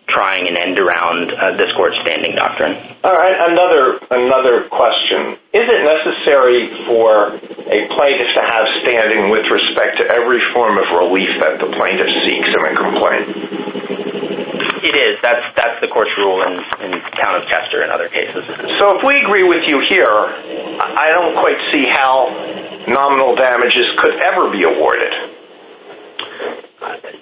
trying 0.08 0.48
an 0.48 0.58
end 0.58 0.80
around 0.80 1.32
uh, 1.32 1.58
this 1.58 1.72
court's 1.76 1.98
standing 2.04 2.36
doctrine. 2.36 2.76
All 3.04 3.16
right. 3.16 3.36
Another 4.12 4.68
question. 4.70 5.40
Is 5.54 5.66
it 5.70 5.82
necessary 5.84 6.70
for 6.88 7.38
a 7.40 7.80
plaintiff 7.96 8.32
to 8.36 8.44
have 8.44 8.66
standing 8.84 9.30
with 9.30 9.46
respect 9.50 10.02
to 10.02 10.06
every 10.12 10.42
form 10.54 10.78
of 10.78 10.86
relief 10.98 11.30
that 11.42 11.60
the 11.60 11.70
plaintiff 11.78 12.10
seeks 12.28 12.50
in 12.50 12.62
a 12.62 12.74
complaint? 12.76 13.28
It 14.84 14.96
is. 15.00 15.16
That's 15.24 15.80
the 15.84 15.88
court's 15.88 16.12
rule 16.18 16.44
in 16.44 16.60
Town 17.20 17.36
of 17.36 17.48
Chester 17.48 17.84
and 17.84 17.92
other 17.92 18.08
cases. 18.08 18.44
So 18.80 18.96
if 18.96 19.04
we 19.04 19.20
agree 19.20 19.44
with 19.44 19.68
you 19.68 19.84
here, 19.84 20.08
I 20.08 21.12
don't 21.12 21.36
quite 21.40 21.60
see 21.72 21.88
how 21.92 22.32
nominal 22.88 23.36
damages 23.36 23.88
could 24.00 24.24
ever 24.24 24.52
be 24.52 24.64
awarded. 24.64 25.33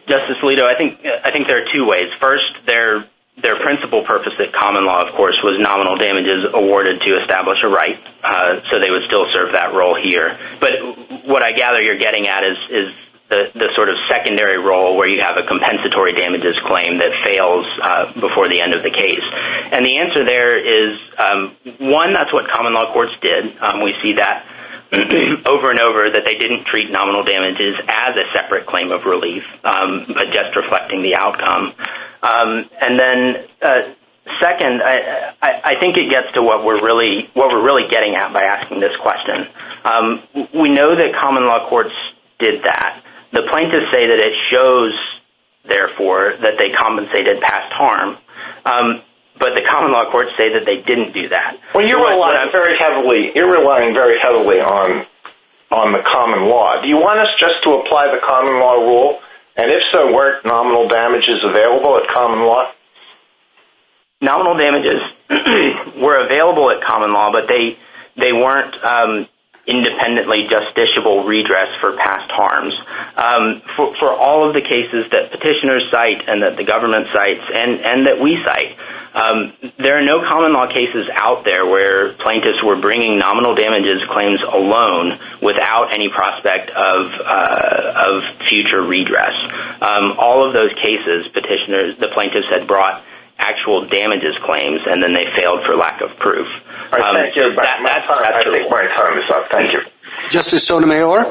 Justice 0.08 0.38
Alito, 0.42 0.64
I 0.64 0.78
think 0.78 1.48
there 1.48 1.64
are 1.64 1.68
two 1.72 1.88
ways. 1.88 2.10
First, 2.20 2.52
their 2.66 3.06
principal 3.62 4.04
purpose 4.06 4.34
at 4.40 4.54
common 4.54 4.86
law, 4.86 5.02
of 5.02 5.16
course, 5.16 5.38
was 5.44 5.58
nominal 5.60 5.96
damages 5.96 6.46
awarded 6.54 7.02
to 7.02 7.22
establish 7.22 7.58
a 7.64 7.70
right. 7.70 7.98
Uh, 8.24 8.62
so 8.70 8.80
they 8.80 8.92
would 8.92 9.04
still 9.08 9.26
serve 9.34 9.54
that 9.54 9.74
role 9.74 9.96
here. 9.96 10.38
But 10.60 10.72
what 11.26 11.44
I 11.44 11.52
gather 11.54 11.82
you're 11.82 11.98
getting 12.00 12.28
at 12.28 12.44
is 12.44 12.94
the 13.32 13.72
sort 13.76 13.88
of 13.88 13.96
secondary 14.10 14.60
role 14.60 14.98
where 14.98 15.08
you 15.08 15.22
have 15.22 15.38
a 15.38 15.48
compensatory 15.48 16.12
damages 16.14 16.60
claim 16.68 17.00
that 17.00 17.16
fails 17.24 17.66
uh, 17.82 18.12
before 18.20 18.50
the 18.50 18.60
end 18.60 18.74
of 18.74 18.84
the 18.84 18.92
case. 18.92 19.24
And 19.72 19.86
the 19.86 20.00
answer 20.04 20.26
there 20.26 20.60
is, 20.60 21.00
um, 21.18 21.56
one, 21.80 22.14
that's 22.14 22.34
what 22.34 22.52
common 22.52 22.74
law 22.74 22.92
courts 22.92 23.14
did. 23.22 23.56
Um, 23.64 23.82
we 23.82 23.96
see 24.04 24.20
that 24.20 24.44
over 25.46 25.70
and 25.70 25.80
over, 25.80 26.10
that 26.12 26.24
they 26.26 26.36
didn't 26.36 26.66
treat 26.66 26.92
nominal 26.92 27.24
damages 27.24 27.78
as 27.88 28.16
a 28.16 28.26
separate 28.34 28.68
claim 28.68 28.92
of 28.92 29.06
relief, 29.06 29.44
um, 29.64 30.06
but 30.08 30.32
just 30.34 30.56
reflecting 30.56 31.02
the 31.02 31.16
outcome. 31.16 31.74
Um, 32.22 32.70
and 32.82 33.00
then 33.00 33.48
uh, 33.62 33.94
second, 34.40 34.82
I 34.84 35.76
think 35.80 35.98
it 35.98 36.10
gets 36.10 36.34
to 36.34 36.44
what 36.44 36.64
we're 36.64 36.84
really 36.84 37.30
what 37.34 37.50
we're 37.50 37.64
really 37.64 37.88
getting 37.90 38.16
at 38.16 38.34
by 38.34 38.42
asking 38.42 38.80
this 38.80 38.96
question. 39.02 39.48
Um, 39.86 40.24
we 40.54 40.70
know 40.70 40.96
that 40.96 41.16
common 41.20 41.46
law 41.46 41.68
courts 41.70 41.94
did 42.40 42.64
that. 42.64 43.04
The 43.34 43.44
plaintiffs 43.50 43.92
say 43.92 44.08
that 44.08 44.20
it 44.20 44.34
shows, 44.52 44.94
therefore, 45.68 46.34
that 46.42 46.56
they 46.60 46.72
compensated 46.72 47.42
past 47.42 47.72
harm. 47.74 48.18
But 49.42 49.56
the 49.56 49.66
common 49.68 49.92
law 49.92 50.06
courts 50.12 50.30
say 50.38 50.54
that 50.54 50.66
they 50.66 50.86
didn't 50.86 51.14
do 51.14 51.30
that. 51.30 51.58
Well, 51.74 51.84
you're 51.84 51.98
relying 51.98 52.52
very 52.54 52.78
heavily 52.78 53.34
on 54.62 55.92
the 55.94 56.04
common 56.06 56.48
law. 56.48 56.80
Do 56.80 56.88
you 56.88 56.98
want 56.98 57.18
us 57.20 57.30
just 57.40 57.64
to 57.64 57.72
apply 57.82 58.14
the 58.14 58.22
common 58.22 58.60
law 58.60 58.74
rule? 58.76 59.20
And 59.58 59.72
if 59.72 59.82
so, 59.92 60.14
weren't 60.14 60.46
nominal 60.46 60.88
damages 60.88 61.44
available 61.44 61.98
at 61.98 62.08
common 62.14 62.46
law? 62.46 62.72
Nominal 64.22 64.56
damages 64.58 65.02
were 65.98 66.24
available 66.24 66.70
at 66.70 66.84
common 66.84 67.12
law, 67.12 67.32
but 67.32 67.48
they 67.50 67.80
they 68.18 68.34
weren't 68.34 68.78
um, 68.86 69.28
independently 69.68 70.48
justiciable 70.48 71.26
redress 71.26 71.70
for 71.80 71.96
past 71.98 72.32
harms. 72.32 72.74
Um, 73.16 73.62
for 74.00 74.14
all 74.14 74.48
of 74.48 74.54
the 74.54 74.62
cases 74.62 75.06
that 75.12 75.32
petitioners 75.32 75.84
cite 75.92 76.28
and 76.28 76.42
that 76.42 76.58
the 76.58 76.64
government 76.64 77.08
cites 77.14 77.44
and 77.54 78.08
that 78.08 78.20
we 78.20 78.42
cite, 78.44 78.78
um, 79.14 79.54
there 79.78 80.00
are 80.00 80.06
no 80.06 80.22
common 80.22 80.54
law 80.54 80.68
cases 80.68 81.08
out 81.14 81.44
there 81.44 81.66
where 81.66 82.14
plaintiffs 82.14 82.64
were 82.64 82.80
bringing 82.80 83.18
nominal 83.18 83.56
damages 83.56 84.02
claims 84.10 84.42
alone 84.42 85.20
without 85.42 85.94
any 85.94 86.10
prospect 86.10 86.70
of 86.72 87.12
uh 87.20 87.94
of 88.08 88.24
future 88.50 88.82
redress. 88.82 89.36
Um, 89.82 90.16
all 90.18 90.48
of 90.48 90.54
those 90.54 90.72
cases, 90.74 91.28
petitioners 91.34 92.00
the 92.00 92.08
plaintiffs 92.08 92.48
had 92.50 92.68
brought 92.68 93.04
actual 93.42 93.88
damages 93.90 94.36
claims, 94.46 94.82
and 94.86 95.02
then 95.02 95.14
they 95.14 95.26
failed 95.36 95.66
for 95.66 95.76
lack 95.76 96.02
of 96.02 96.18
proof. 96.18 96.48
Um, 96.94 97.02
thank 97.14 97.36
you. 97.36 97.52
I 97.58 97.82
think 98.54 98.70
my 98.70 98.88
time 98.88 99.18
is 99.18 99.30
up. 99.30 99.52
Thank 99.52 99.74
you. 99.74 99.82
Justice 100.30 100.66
Sotomayor? 100.66 101.26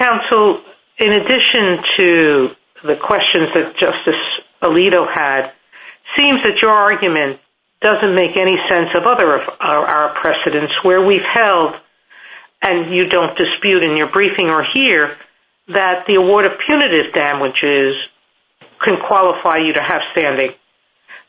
Counsel, 0.00 0.62
in 0.98 1.12
addition 1.12 1.84
to 1.96 2.50
the 2.84 2.96
questions 2.96 3.48
that 3.54 3.76
Justice 3.76 4.22
Alito 4.62 5.06
had, 5.12 5.46
it 5.46 5.52
seems 6.16 6.42
that 6.42 6.60
your 6.60 6.70
argument 6.70 7.40
doesn't 7.80 8.14
make 8.14 8.36
any 8.36 8.56
sense 8.68 8.90
of 8.94 9.04
other 9.04 9.36
of 9.36 9.48
our 9.60 10.14
precedents 10.20 10.72
where 10.82 11.04
we've 11.04 11.26
held, 11.30 11.74
and 12.62 12.94
you 12.94 13.08
don't 13.08 13.36
dispute 13.36 13.82
in 13.82 13.96
your 13.96 14.10
briefing 14.10 14.48
or 14.48 14.64
here, 14.64 15.16
that 15.68 16.06
the 16.06 16.14
award 16.14 16.46
of 16.46 16.52
punitive 16.66 17.12
damages 17.12 17.96
can 18.82 18.96
qualify 19.06 19.58
you 19.58 19.72
to 19.72 19.82
have 19.82 20.02
standing. 20.12 20.50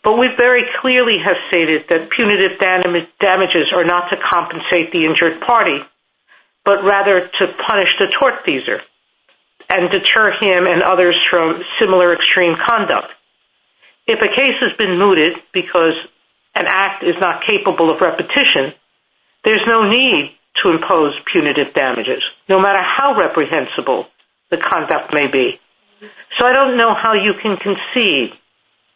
But 0.06 0.20
we 0.20 0.30
very 0.38 0.66
clearly 0.82 1.18
have 1.18 1.36
stated 1.48 1.86
that 1.90 2.12
punitive 2.12 2.60
damages 2.60 3.74
are 3.74 3.84
not 3.84 4.10
to 4.12 4.18
compensate 4.18 4.92
the 4.92 5.04
injured 5.04 5.42
party, 5.42 5.80
but 6.64 6.84
rather 6.84 7.28
to 7.28 7.48
punish 7.68 7.90
the 7.98 8.14
tortfeasor 8.22 8.82
and 9.68 9.90
deter 9.90 10.30
him 10.30 10.68
and 10.68 10.84
others 10.84 11.16
from 11.32 11.64
similar 11.80 12.14
extreme 12.14 12.56
conduct. 12.56 13.08
If 14.06 14.20
a 14.22 14.30
case 14.36 14.62
has 14.62 14.78
been 14.78 15.00
mooted 15.00 15.38
because 15.52 15.96
an 16.54 16.66
act 16.68 17.04
is 17.04 17.16
not 17.20 17.44
capable 17.44 17.90
of 17.90 18.00
repetition, 18.00 18.74
there's 19.44 19.66
no 19.66 19.90
need 19.90 20.36
to 20.62 20.70
impose 20.70 21.16
punitive 21.32 21.74
damages, 21.74 22.22
no 22.48 22.60
matter 22.60 22.82
how 22.84 23.18
reprehensible 23.18 24.06
the 24.52 24.58
conduct 24.58 25.16
may 25.16 25.26
be. 25.26 25.60
So 26.38 26.46
I 26.46 26.54
don't 26.54 26.78
know 26.78 26.94
how 26.94 27.14
you 27.14 27.34
can 27.42 27.58
concede 27.58 28.34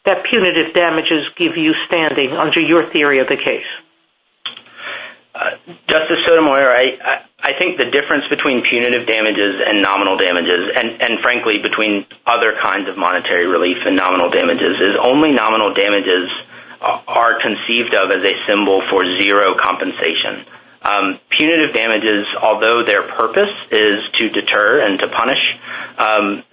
that 0.10 0.26
punitive 0.26 0.74
damages 0.74 1.30
give 1.38 1.56
you 1.56 1.74
standing 1.86 2.34
under 2.34 2.60
your 2.60 2.90
theory 2.92 3.20
of 3.20 3.28
the 3.28 3.38
case. 3.38 3.70
Uh, 5.36 5.52
Justice 5.88 6.26
Sotomayor, 6.26 6.74
I 7.40 7.54
think 7.58 7.78
the 7.78 7.86
difference 7.86 8.26
between 8.28 8.66
punitive 8.66 9.08
damages 9.08 9.62
and 9.62 9.82
nominal 9.82 10.18
damages, 10.18 10.74
and 10.76 11.20
frankly 11.22 11.62
between 11.62 12.06
other 12.26 12.58
kinds 12.60 12.90
of 12.90 12.98
monetary 12.98 13.46
relief 13.46 13.78
and 13.86 13.96
nominal 13.96 14.30
damages, 14.30 14.82
is 14.82 14.98
only 15.00 15.32
nominal 15.32 15.74
damages 15.74 16.28
are 16.82 17.40
conceived 17.42 17.94
of 17.94 18.10
as 18.10 18.24
a 18.24 18.36
symbol 18.48 18.82
for 18.90 19.06
zero 19.22 19.56
compensation. 19.62 20.46
Um, 20.82 21.20
punitive 21.30 21.76
damages, 21.76 22.26
although 22.42 22.84
their 22.86 23.04
purpose 23.04 23.52
is 23.72 24.00
to 24.18 24.30
deter 24.30 24.80
and 24.80 24.98
to 25.00 25.08
punish, 25.10 25.44
um, 25.98 26.44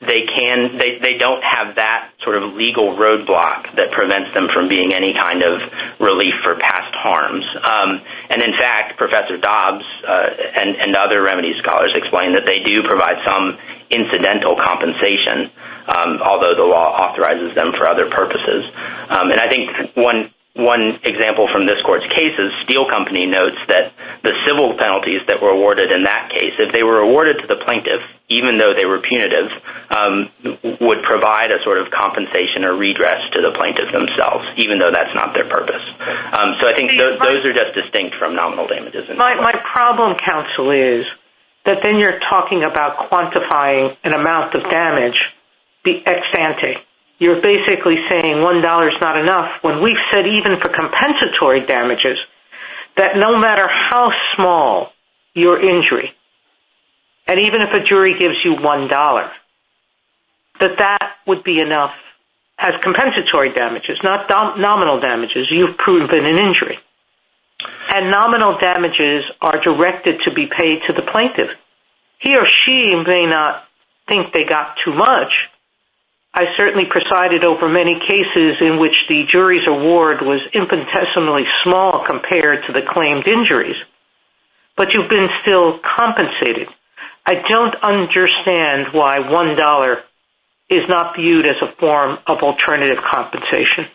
they 0.00 0.24
can 0.24 0.78
they 0.78 0.98
they 0.98 1.18
don't 1.18 1.44
have 1.44 1.76
that 1.76 2.12
sort 2.24 2.36
of 2.36 2.54
legal 2.54 2.96
roadblock 2.96 3.76
that 3.76 3.92
prevents 3.92 4.32
them 4.32 4.48
from 4.48 4.68
being 4.68 4.94
any 4.94 5.12
kind 5.12 5.42
of 5.42 5.60
relief 6.00 6.32
for 6.42 6.56
past 6.56 6.94
harms. 6.96 7.44
Um 7.60 8.00
and 8.30 8.42
in 8.42 8.56
fact, 8.56 8.96
Professor 8.96 9.36
Dobbs 9.36 9.84
and 10.04 10.76
and 10.76 10.96
other 10.96 11.20
remedy 11.22 11.52
scholars 11.58 11.92
explain 11.94 12.32
that 12.32 12.46
they 12.46 12.60
do 12.64 12.82
provide 12.82 13.20
some 13.28 13.58
incidental 13.90 14.56
compensation, 14.56 15.52
um 15.84 16.20
although 16.24 16.54
the 16.56 16.64
law 16.64 16.96
authorizes 17.04 17.54
them 17.54 17.72
for 17.76 17.86
other 17.86 18.08
purposes. 18.08 18.64
Um 19.10 19.30
and 19.30 19.40
I 19.40 19.48
think 19.50 19.68
one 19.96 20.32
example 20.56 21.48
from 21.52 21.66
this 21.66 21.80
court's 21.84 22.06
case 22.06 22.34
is 22.38 22.52
Steel 22.64 22.88
Company 22.88 23.26
notes 23.26 23.56
that 23.68 23.92
the 24.22 24.32
civil 24.46 24.76
penalties 24.76 25.22
that 25.28 25.40
were 25.40 25.50
awarded 25.50 25.90
in 25.90 26.04
that 26.04 26.30
case, 26.30 26.54
if 26.58 26.72
they 26.72 26.82
were 26.82 26.98
awarded 26.98 27.38
to 27.38 27.46
the 27.46 27.56
plaintiff, 27.56 28.02
even 28.28 28.58
though 28.58 28.74
they 28.74 28.84
were 28.84 29.00
punitive, 29.00 29.50
um, 29.90 30.30
would 30.80 31.02
provide 31.02 31.50
a 31.50 31.62
sort 31.62 31.78
of 31.78 31.90
compensation 31.90 32.64
or 32.64 32.74
redress 32.76 33.30
to 33.32 33.40
the 33.42 33.52
plaintiff 33.56 33.90
themselves, 33.92 34.46
even 34.56 34.78
though 34.78 34.90
that's 34.90 35.14
not 35.14 35.34
their 35.34 35.48
purpose. 35.48 35.82
Um, 36.32 36.54
so 36.60 36.68
I 36.68 36.74
think 36.74 36.92
those 36.98 37.44
are 37.44 37.52
just 37.52 37.74
distinct 37.74 38.16
from 38.16 38.34
nominal 38.34 38.66
damages. 38.66 39.08
My 39.16 39.54
problem, 39.72 40.16
counsel, 40.18 40.70
is 40.70 41.06
that 41.64 41.78
then 41.82 41.98
you're 41.98 42.18
talking 42.20 42.62
about 42.64 43.10
quantifying 43.10 43.96
an 44.04 44.14
amount 44.14 44.54
of 44.54 44.70
damage 44.70 45.18
ex 45.84 46.26
ante. 46.38 46.76
You're 47.20 47.42
basically 47.42 47.96
saying 48.10 48.36
$1 48.36 48.88
is 48.88 49.00
not 49.00 49.18
enough 49.18 49.62
when 49.62 49.82
we've 49.82 50.00
said 50.10 50.26
even 50.26 50.58
for 50.58 50.70
compensatory 50.70 51.66
damages 51.66 52.18
that 52.96 53.16
no 53.16 53.38
matter 53.38 53.68
how 53.68 54.10
small 54.34 54.92
your 55.34 55.60
injury, 55.60 56.12
and 57.28 57.38
even 57.38 57.60
if 57.60 57.72
a 57.74 57.84
jury 57.86 58.18
gives 58.18 58.36
you 58.42 58.56
$1, 58.56 59.30
that 60.60 60.70
that 60.78 61.10
would 61.26 61.44
be 61.44 61.60
enough 61.60 61.92
as 62.58 62.74
compensatory 62.82 63.52
damages, 63.52 63.98
not 64.02 64.28
nominal 64.58 64.98
damages. 65.00 65.46
You've 65.50 65.76
proven 65.76 66.24
an 66.24 66.38
injury. 66.38 66.78
And 67.90 68.10
nominal 68.10 68.58
damages 68.58 69.24
are 69.42 69.62
directed 69.62 70.20
to 70.24 70.32
be 70.32 70.46
paid 70.46 70.80
to 70.86 70.94
the 70.94 71.02
plaintiff. 71.02 71.50
He 72.18 72.34
or 72.34 72.46
she 72.64 72.94
may 73.06 73.26
not 73.26 73.64
think 74.08 74.32
they 74.32 74.44
got 74.44 74.76
too 74.84 74.94
much. 74.94 75.32
I 76.32 76.46
certainly 76.56 76.84
presided 76.88 77.44
over 77.44 77.68
many 77.68 77.98
cases 77.98 78.56
in 78.60 78.78
which 78.78 78.94
the 79.08 79.24
jury's 79.30 79.66
award 79.66 80.22
was 80.22 80.40
infinitesimally 80.52 81.44
small 81.64 82.04
compared 82.06 82.66
to 82.66 82.72
the 82.72 82.82
claimed 82.88 83.26
injuries. 83.26 83.76
But 84.76 84.92
you've 84.94 85.10
been 85.10 85.28
still 85.42 85.80
compensated. 85.80 86.68
I 87.26 87.34
don't 87.48 87.74
understand 87.82 88.92
why 88.92 89.18
$1 89.18 90.00
is 90.70 90.88
not 90.88 91.16
viewed 91.16 91.46
as 91.46 91.56
a 91.60 91.74
form 91.78 92.18
of 92.26 92.38
alternative 92.38 93.02
compensation. 93.10 93.86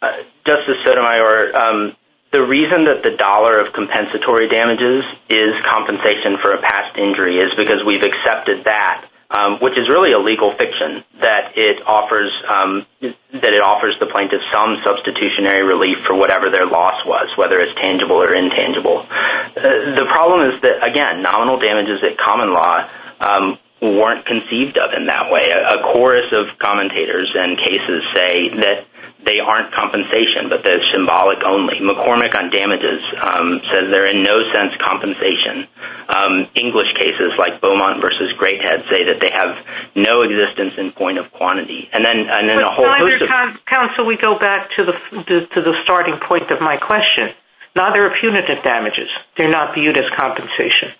Uh, 0.00 0.12
Justice 0.46 0.78
Sotomayor, 0.84 1.56
um, 1.56 1.96
the 2.32 2.42
reason 2.42 2.84
that 2.84 3.02
the 3.02 3.16
dollar 3.16 3.60
of 3.60 3.72
compensatory 3.74 4.48
damages 4.48 5.04
is 5.28 5.52
compensation 5.64 6.38
for 6.42 6.52
a 6.52 6.60
past 6.62 6.96
injury 6.98 7.36
is 7.38 7.52
because 7.56 7.84
we've 7.86 8.02
accepted 8.02 8.64
that, 8.64 9.04
Um, 9.28 9.58
which 9.58 9.76
is 9.76 9.88
really 9.88 10.12
a 10.12 10.20
legal 10.20 10.54
fiction, 10.54 11.02
that 11.20 11.58
it 11.58 11.82
offers 11.84 12.30
um 12.48 12.86
that 13.02 13.52
it 13.52 13.60
offers 13.60 13.96
the 13.98 14.06
plaintiff 14.06 14.40
some 14.54 14.78
substitutionary 14.84 15.62
relief 15.66 15.98
for 16.06 16.14
whatever 16.14 16.48
their 16.48 16.64
loss 16.64 17.04
was, 17.04 17.28
whether 17.36 17.58
it's 17.58 17.74
tangible 17.80 18.22
or 18.22 18.32
intangible. 18.32 18.98
Uh, 19.02 19.98
the 19.98 20.06
problem 20.08 20.48
is 20.48 20.62
that, 20.62 20.78
again, 20.84 21.22
nominal 21.22 21.58
damages 21.58 22.04
at 22.04 22.16
common 22.18 22.54
law 22.54 22.88
um, 23.20 23.58
weren't 23.80 24.24
conceived 24.24 24.78
of 24.78 24.92
in 24.96 25.06
that 25.06 25.30
way. 25.30 25.44
A 25.52 25.92
chorus 25.92 26.32
of 26.32 26.58
commentators 26.58 27.30
and 27.34 27.58
cases 27.58 28.02
say 28.14 28.48
that 28.60 28.86
they 29.26 29.40
aren't 29.40 29.74
compensation, 29.74 30.48
but 30.48 30.62
they're 30.62 30.82
symbolic 30.94 31.42
only. 31.44 31.82
McCormick 31.82 32.32
on 32.38 32.48
damages 32.48 33.02
um, 33.20 33.60
says 33.68 33.90
they're 33.90 34.08
in 34.08 34.22
no 34.22 34.38
sense 34.54 34.72
compensation. 34.78 35.66
Um, 36.08 36.46
English 36.54 36.94
cases 36.94 37.34
like 37.36 37.60
Beaumont 37.60 38.00
versus 38.00 38.32
Greathead 38.38 38.88
say 38.88 39.04
that 39.10 39.18
they 39.20 39.34
have 39.34 39.58
no 39.96 40.22
existence 40.22 40.74
in 40.78 40.92
point 40.92 41.18
of 41.18 41.32
quantity. 41.32 41.90
And 41.92 42.04
then 42.04 42.30
and 42.30 42.48
then 42.48 42.62
a 42.62 42.70
whole 42.70 42.86
host 42.86 43.22
of... 43.22 43.28
Counsel, 43.66 44.06
we 44.06 44.16
go 44.16 44.38
back 44.38 44.70
to 44.76 44.84
the 44.84 44.94
f 44.94 45.26
the 45.26 45.46
to 45.54 45.60
the 45.60 45.74
starting 45.82 46.18
point 46.22 46.50
of 46.50 46.60
my 46.60 46.76
question. 46.76 47.34
Neither 47.74 48.06
are 48.06 48.14
punitive 48.20 48.62
damages. 48.62 49.10
They're 49.36 49.50
not 49.50 49.74
viewed 49.74 49.98
as 49.98 50.06
compensation. 50.16 50.92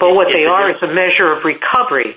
But 0.00 0.14
what 0.14 0.28
they 0.32 0.46
are 0.46 0.70
is 0.70 0.82
a 0.82 0.88
measure 0.88 1.30
of 1.30 1.44
recovery. 1.44 2.16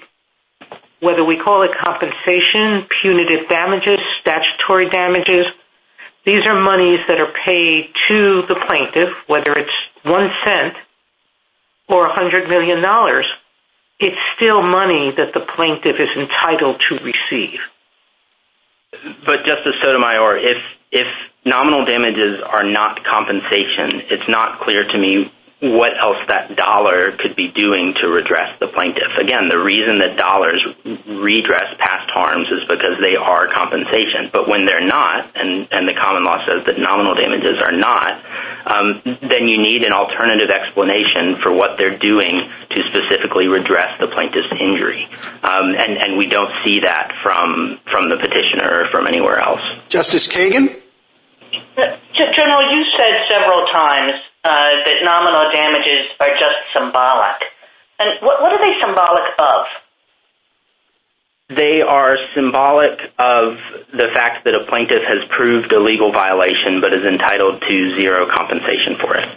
Whether 1.02 1.26
we 1.26 1.38
call 1.38 1.64
it 1.64 1.72
compensation, 1.84 2.88
punitive 3.02 3.50
damages, 3.50 4.00
statutory 4.22 4.90
damages, 4.90 5.46
these 6.26 6.48
are 6.48 6.58
monies 6.60 7.00
that 7.10 7.22
are 7.22 7.34
paid 7.46 7.90
to 8.08 8.44
the 8.48 8.56
plaintiff, 8.68 9.10
whether 9.28 9.52
it's 9.52 9.74
one 10.04 10.32
cent 10.46 10.74
or 11.90 12.08
$100 12.08 12.48
million. 12.48 12.82
It's 14.00 14.18
still 14.38 14.62
money 14.62 15.12
that 15.18 15.34
the 15.34 15.42
plaintiff 15.42 15.98
is 16.00 16.10
entitled 16.16 16.82
to 16.88 16.96
receive. 17.04 17.60
But 19.26 19.44
Justice 19.44 19.76
Sotomayor, 19.82 20.38
if 20.38 20.58
if 20.92 21.08
nominal 21.44 21.84
damages 21.84 22.40
are 22.46 22.64
not 22.64 23.04
compensation, 23.04 24.04
it's 24.12 24.30
not 24.30 24.62
clear 24.62 24.84
to 24.84 24.98
me 24.98 25.32
what 25.60 25.96
else 25.98 26.18
that 26.28 26.58
dollar 26.58 27.16
could 27.16 27.36
be 27.36 27.48
doing 27.48 27.94
to 28.02 28.08
redress 28.08 28.60
the 28.60 28.68
plaintiff. 28.68 29.16
Again, 29.18 29.48
the 29.48 29.60
reason 29.60 30.00
that 30.00 30.18
dollars 30.18 30.60
redress 31.08 31.76
past 31.80 32.12
harms 32.12 32.52
is 32.52 32.68
because 32.68 33.00
they 33.00 33.16
are 33.16 33.48
compensation. 33.48 34.30
But 34.32 34.48
when 34.48 34.66
they're 34.66 34.86
not, 34.86 35.32
and 35.36 35.88
the 35.88 35.96
common 35.96 36.26
law 36.26 36.44
says 36.46 36.66
that 36.68 36.78
nominal 36.78 37.16
damages 37.16 37.64
are 37.64 37.72
not, 37.72 38.12
um, 38.68 39.02
then 39.24 39.48
you 39.48 39.56
need 39.62 39.84
an 39.84 39.94
alternative 39.94 40.50
explanation 40.50 41.40
for 41.42 41.52
what 41.52 41.78
they're 41.78 41.98
doing 41.98 42.44
to 42.70 42.84
specifically 42.92 43.48
redress 43.48 44.00
the 44.00 44.08
plaintiff's 44.08 44.52
injury. 44.60 45.08
Um, 45.44 45.76
and 45.80 46.18
we 46.18 46.28
don't 46.28 46.52
see 46.66 46.82
that 46.82 47.16
from 47.24 47.80
the 47.88 48.18
petitioner 48.20 48.84
or 48.84 48.92
from 48.92 49.08
anywhere 49.08 49.40
else. 49.40 49.62
Justice 49.88 50.28
Kagan? 50.28 50.76
Uh, 51.78 51.98
General, 52.14 52.72
you 52.76 52.84
said 52.98 53.26
several 53.30 53.66
times 53.68 54.20
Uh, 54.44 54.84
that 54.84 55.00
nominal 55.04 55.50
damages 55.52 56.12
are 56.20 56.36
just 56.36 56.60
symbolic. 56.74 57.48
And 58.00 58.20
what 58.22 58.42
what 58.42 58.52
are 58.52 58.60
they 58.60 58.76
symbolic 58.80 59.24
of? 59.40 59.66
They 61.56 61.82
are 61.82 62.18
symbolic 62.36 63.00
of 63.20 63.58
the 63.92 64.10
fact 64.14 64.44
that 64.46 64.56
a 64.56 64.66
plaintiff 64.68 65.04
has 65.08 65.24
proved 65.30 65.72
a 65.72 65.80
legal 65.80 66.12
violation 66.12 66.82
but 66.82 66.94
is 66.94 67.06
entitled 67.06 67.62
to 67.62 67.76
zero 67.96 68.28
compensation 68.36 68.98
for 69.00 69.16
it. 69.16 69.28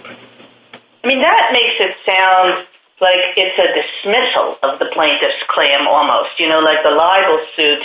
I 1.02 1.06
mean, 1.06 1.22
that 1.22 1.54
makes 1.54 1.78
it 1.78 1.94
sound 2.02 2.66
like 3.00 3.36
it's 3.36 3.58
a 3.62 3.68
dismissal 3.78 4.58
of 4.62 4.78
the 4.78 4.90
plaintiff's 4.90 5.42
claim 5.50 5.86
almost. 5.86 6.34
You 6.38 6.48
know, 6.48 6.60
like 6.60 6.82
the 6.82 6.94
libel 6.94 7.46
suit 7.54 7.82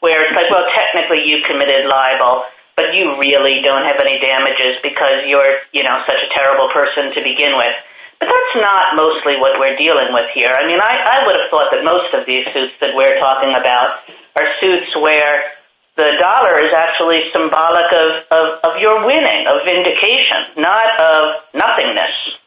where 0.00 0.22
it's 0.22 0.36
like, 0.36 0.50
well, 0.50 0.66
technically 0.74 1.26
you 1.26 1.42
committed 1.46 1.86
libel, 1.86 2.44
but 2.80 2.96
you 2.96 3.20
really 3.20 3.60
don't 3.60 3.84
have 3.84 4.00
any 4.00 4.16
damages 4.16 4.80
because 4.80 5.28
you're, 5.28 5.60
you 5.76 5.84
know, 5.84 6.00
such 6.08 6.16
a 6.16 6.32
terrible 6.32 6.72
person 6.72 7.12
to 7.12 7.20
begin 7.20 7.60
with. 7.60 7.76
But 8.16 8.32
that's 8.32 8.56
not 8.56 8.96
mostly 8.96 9.36
what 9.36 9.60
we're 9.60 9.76
dealing 9.76 10.16
with 10.16 10.32
here. 10.32 10.48
I 10.48 10.64
mean, 10.64 10.80
I 10.80 11.28
would 11.28 11.36
have 11.36 11.52
thought 11.52 11.68
that 11.76 11.84
most 11.84 12.16
of 12.16 12.24
these 12.24 12.48
suits 12.56 12.72
that 12.80 12.96
we're 12.96 13.20
talking 13.20 13.52
about 13.52 14.00
are 14.40 14.48
suits 14.64 14.96
where 14.96 15.60
the 15.96 16.16
dollar 16.16 16.64
is 16.64 16.72
actually 16.72 17.28
symbolic 17.36 17.92
of 18.32 18.72
your 18.80 19.04
winning, 19.04 19.44
of 19.44 19.60
vindication, 19.68 20.56
not 20.56 20.88
of 21.00 21.44
nothingness. 21.52 22.39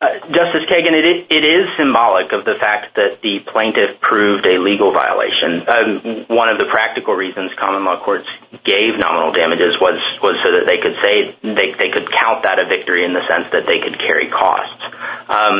Uh, 0.00 0.14
Justice 0.30 0.62
Kagan, 0.70 0.94
it 0.94 1.42
is 1.42 1.66
symbolic 1.76 2.30
of 2.30 2.44
the 2.44 2.54
fact 2.60 2.94
that 2.94 3.18
the 3.20 3.40
plaintiff 3.50 4.00
proved 4.00 4.46
a 4.46 4.54
legal 4.62 4.92
violation. 4.92 5.66
Um, 5.66 6.24
one 6.30 6.48
of 6.48 6.58
the 6.58 6.66
practical 6.70 7.14
reasons 7.14 7.50
common 7.58 7.84
law 7.84 7.98
courts 8.04 8.28
gave 8.62 8.94
nominal 8.94 9.32
damages 9.32 9.74
was 9.82 9.98
so 10.22 10.54
that 10.54 10.70
they 10.70 10.78
could 10.78 10.94
say 11.02 11.34
they 11.42 11.90
could 11.90 12.06
count 12.14 12.44
that 12.44 12.60
a 12.62 12.66
victory 12.70 13.02
in 13.02 13.12
the 13.12 13.26
sense 13.26 13.50
that 13.50 13.66
they 13.66 13.80
could 13.82 13.98
carry 13.98 14.30
costs. 14.30 14.82
Um, 15.26 15.54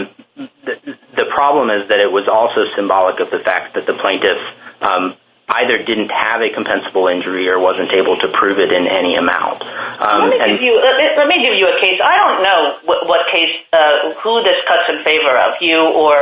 the 1.19 1.27
problem 1.35 1.71
is 1.75 1.89
that 1.89 1.99
it 1.99 2.13
was 2.13 2.29
also 2.31 2.63
symbolic 2.77 3.19
of 3.19 3.35
the 3.35 3.43
fact 3.43 3.75
that 3.75 3.91
the 3.91 3.99
plaintiff 3.99 4.39
um, 4.81 5.19
either 5.49 5.83
didn't 5.83 6.11
have 6.13 6.41
a 6.43 6.51
compensable 6.53 7.11
injury 7.11 7.49
or 7.49 7.59
wasn't 7.59 7.93
able 7.93 8.19
to 8.21 8.29
prove 8.37 8.59
it 8.59 8.73
in 8.73 8.87
any 8.87 9.17
amount. 9.17 9.65
Um, 9.65 10.31
let 10.31 11.27
me 11.29 11.41
give 11.43 11.57
you 11.57 11.67
a 11.67 11.81
case. 11.81 12.01
I 12.05 12.17
don't 12.21 12.43
know 12.45 12.61
what 12.85 13.27
case, 13.33 13.57
uh, 13.73 14.13
who 14.23 14.43
this 14.43 14.61
cuts 14.69 14.89
in 14.89 15.05
favor 15.05 15.33
of, 15.33 15.57
you 15.61 15.81
or 15.81 16.17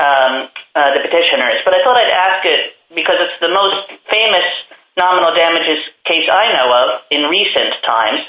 um, 0.00 0.48
uh, 0.74 0.94
the 0.96 1.00
petitioners, 1.04 1.60
but 1.64 1.74
I 1.74 1.84
thought 1.84 1.96
I'd 1.96 2.10
ask 2.10 2.46
it 2.46 2.72
because 2.94 3.16
it's 3.20 3.38
the 3.40 3.52
most 3.52 3.90
famous 4.10 4.46
nominal 4.96 5.34
damages 5.34 5.84
case 6.04 6.28
I 6.30 6.52
know 6.54 6.68
of 6.72 6.88
in 7.10 7.28
recent 7.28 7.74
times, 7.84 8.20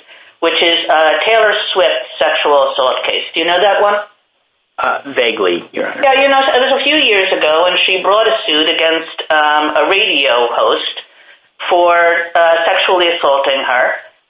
which 0.41 0.61
is 0.61 0.85
uh, 0.89 1.21
Taylor 1.25 1.53
Swift's 1.73 2.09
sexual 2.19 2.73
assault 2.73 3.05
case. 3.07 3.23
Do 3.33 3.39
you 3.39 3.45
know 3.45 3.59
that 3.61 3.81
one? 3.81 3.95
Uh, 4.77 5.13
vaguely. 5.15 5.63
Your 5.71 5.87
Honor. 5.87 6.01
Yeah, 6.03 6.21
you 6.21 6.27
know, 6.27 6.41
it 6.43 6.59
was 6.59 6.81
a 6.81 6.83
few 6.83 6.99
years 6.99 7.31
ago 7.31 7.63
and 7.63 7.79
she 7.87 8.03
brought 8.03 8.27
a 8.27 8.35
suit 8.43 8.67
against 8.67 9.17
um, 9.31 9.71
a 9.71 9.87
radio 9.87 10.51
host 10.51 10.95
for 11.69 11.95
uh, 12.35 12.55
sexually 12.67 13.07
assaulting 13.15 13.63
her. 13.63 13.85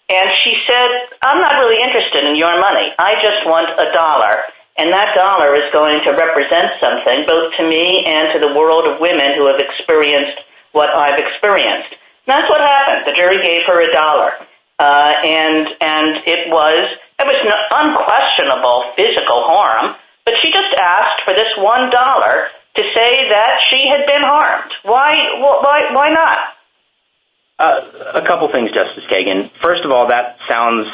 And 0.06 0.30
she 0.46 0.54
said, 0.70 0.90
I'm 1.26 1.42
not 1.42 1.58
really 1.58 1.82
interested 1.82 2.30
in 2.30 2.38
your 2.38 2.54
money. 2.62 2.94
I 3.00 3.18
just 3.26 3.42
want 3.50 3.74
a 3.74 3.90
dollar. 3.90 4.46
And 4.78 4.94
that 4.94 5.16
dollar 5.18 5.56
is 5.56 5.66
going 5.74 6.04
to 6.06 6.12
represent 6.14 6.78
something 6.78 7.26
both 7.26 7.50
to 7.58 7.64
me 7.66 8.06
and 8.06 8.30
to 8.34 8.40
the 8.40 8.54
world 8.54 8.86
of 8.86 9.02
women 9.02 9.34
who 9.34 9.48
have 9.48 9.58
experienced 9.58 10.46
what 10.74 10.94
I've 10.94 11.18
experienced. 11.18 11.96
That's 12.28 12.46
what 12.50 12.62
happened. 12.62 13.10
The 13.10 13.18
jury 13.18 13.42
gave 13.42 13.66
her 13.66 13.82
a 13.82 13.92
dollar. 13.94 14.32
Uh, 14.78 15.14
and 15.24 15.72
and 15.80 16.22
it 16.28 16.52
was 16.52 16.84
it 17.18 17.24
was 17.26 17.40
n 17.40 17.52
unquestionable 17.72 18.92
physical 19.00 19.48
harm, 19.48 19.96
but 20.26 20.34
she 20.42 20.52
just 20.52 20.74
asked 20.82 21.22
for 21.24 21.34
this 21.34 21.54
one 21.58 21.90
dollar 21.90 22.50
to 22.76 22.84
say 22.84 23.12
that 23.30 23.52
she 23.70 23.88
had 23.88 24.06
been 24.06 24.22
harmed. 24.22 24.72
Why 24.84 25.14
why 25.40 25.80
why 25.94 26.10
not? 26.10 26.40
Uh, 27.58 28.20
a 28.20 28.28
couple 28.28 28.52
things, 28.52 28.72
Justice 28.72 29.06
Kagan. 29.10 29.50
First 29.64 29.86
of 29.86 29.92
all, 29.92 30.10
that 30.10 30.36
sounds 30.50 30.92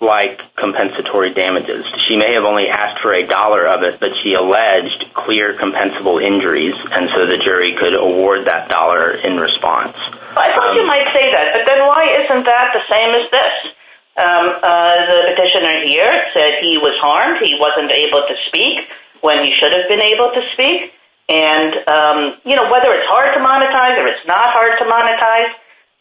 like 0.00 0.38
compensatory 0.54 1.34
damages. 1.34 1.82
She 2.06 2.16
may 2.16 2.34
have 2.34 2.44
only 2.44 2.68
asked 2.68 3.00
for 3.02 3.12
a 3.14 3.26
dollar 3.26 3.66
of 3.66 3.82
it, 3.82 3.98
but 3.98 4.10
she 4.22 4.34
alleged 4.34 5.10
clear 5.14 5.58
compensable 5.58 6.22
injuries. 6.22 6.74
And 6.76 7.10
so 7.16 7.26
the 7.26 7.40
jury 7.42 7.74
could 7.74 7.96
award 7.98 8.46
that 8.46 8.68
dollar 8.68 9.16
in 9.16 9.40
response. 9.40 9.96
I 10.36 10.54
thought 10.54 10.74
you 10.76 10.82
um, 10.82 10.86
might 10.86 11.08
say 11.10 11.24
that, 11.32 11.56
but 11.56 11.64
then 11.66 11.80
why 11.82 12.04
isn't 12.22 12.44
that 12.44 12.66
the 12.74 12.84
same 12.86 13.10
as 13.16 13.26
this? 13.32 13.73
Um, 14.14 14.46
uh, 14.62 14.94
the 15.10 15.34
petitioner 15.34 15.82
here 15.86 16.12
said 16.32 16.62
he 16.62 16.78
was 16.78 16.94
harmed. 17.02 17.42
He 17.42 17.58
wasn't 17.58 17.90
able 17.90 18.22
to 18.22 18.34
speak 18.46 18.86
when 19.22 19.42
he 19.42 19.54
should 19.58 19.72
have 19.72 19.88
been 19.88 20.02
able 20.02 20.30
to 20.30 20.42
speak. 20.54 20.92
And, 21.28 21.72
um, 21.88 22.18
you 22.44 22.54
know, 22.54 22.70
whether 22.70 22.92
it's 22.94 23.08
hard 23.10 23.32
to 23.34 23.40
monetize 23.40 23.98
or 23.98 24.06
it's 24.06 24.26
not 24.26 24.52
hard 24.54 24.78
to 24.78 24.84
monetize, 24.84 25.50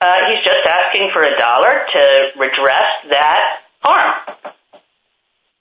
uh, 0.04 0.30
he's 0.30 0.44
just 0.44 0.62
asking 0.68 1.10
for 1.14 1.24
a 1.24 1.34
dollar 1.40 1.72
to 1.72 2.04
redress 2.38 2.92
that 3.10 3.42
harm. 3.80 4.14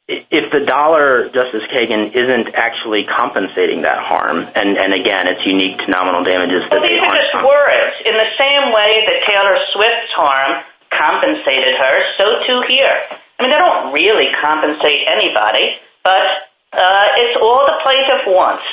If 0.09 0.51
the 0.51 0.67
dollar, 0.67 1.31
Justice 1.31 1.63
Kagan, 1.73 2.13
isn't 2.13 2.53
actually 2.53 3.05
compensating 3.07 3.83
that 3.83 4.03
harm, 4.03 4.45
and 4.53 4.93
again, 4.93 5.31
it's 5.31 5.47
unique 5.47 5.79
to 5.79 5.89
nominal 5.89 6.25
damages. 6.25 6.69
Well, 6.69 6.83
these 6.85 7.01
are 7.01 7.17
just 7.17 7.33
words. 7.39 7.95
In 8.05 8.13
the 8.13 8.31
same 8.37 8.75
way 8.75 9.07
that 9.09 9.19
Taylor 9.25 9.57
Swift's 9.73 10.13
harm 10.13 10.65
compensated 10.99 11.75
her, 11.77 11.95
so 12.19 12.25
too 12.47 12.63
here. 12.69 12.97
I 13.39 13.43
mean, 13.43 13.51
they 13.51 13.59
don't 13.59 13.93
really 13.93 14.29
compensate 14.41 15.01
anybody, 15.07 15.77
but 16.05 16.23
uh, 16.73 17.07
it's 17.17 17.39
all 17.43 17.67
the 17.67 17.79
plaintiff 17.83 18.23
wants 18.27 18.65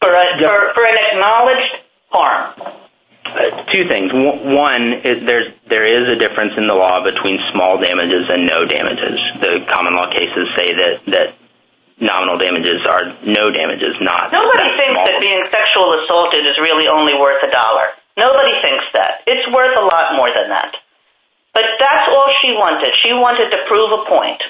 for 0.00 0.10
an 0.14 0.96
acknowledged 1.12 1.74
harm. 2.08 2.54
Uh, 3.30 3.62
two 3.70 3.86
things. 3.86 4.10
One, 4.10 5.04
there 5.04 5.86
is 5.86 6.04
a 6.08 6.18
difference 6.18 6.54
in 6.56 6.66
the 6.66 6.74
law 6.74 7.04
between 7.04 7.38
small 7.52 7.78
damages 7.78 8.26
and 8.26 8.46
no 8.46 8.66
damages. 8.66 9.20
The 9.38 9.62
common 9.70 9.94
law 9.94 10.10
cases 10.10 10.50
say 10.56 10.74
that 11.14 11.38
nominal 12.00 12.38
damages 12.38 12.82
are 12.88 13.14
no 13.22 13.52
damages, 13.52 13.94
not 14.00 14.32
small. 14.32 14.50
Nobody 14.50 14.74
thinks 14.80 14.98
that 15.06 15.20
being 15.20 15.42
sexually 15.52 16.02
assaulted 16.02 16.42
is 16.48 16.58
really 16.58 16.88
only 16.88 17.14
worth 17.14 17.38
a 17.44 17.52
dollar. 17.52 17.94
Nobody 18.16 18.52
thinks 18.62 18.84
that. 18.94 19.22
It's 19.26 19.46
worth 19.52 19.76
a 19.76 19.84
lot 19.84 20.16
more 20.16 20.28
than 20.28 20.48
that. 20.50 20.76
But 21.54 21.64
that's 21.78 22.08
all 22.08 22.32
she 22.40 22.52
wanted. 22.52 22.94
She 23.02 23.12
wanted 23.12 23.50
to 23.50 23.58
prove 23.66 23.90
a 23.92 24.04
point. 24.08 24.42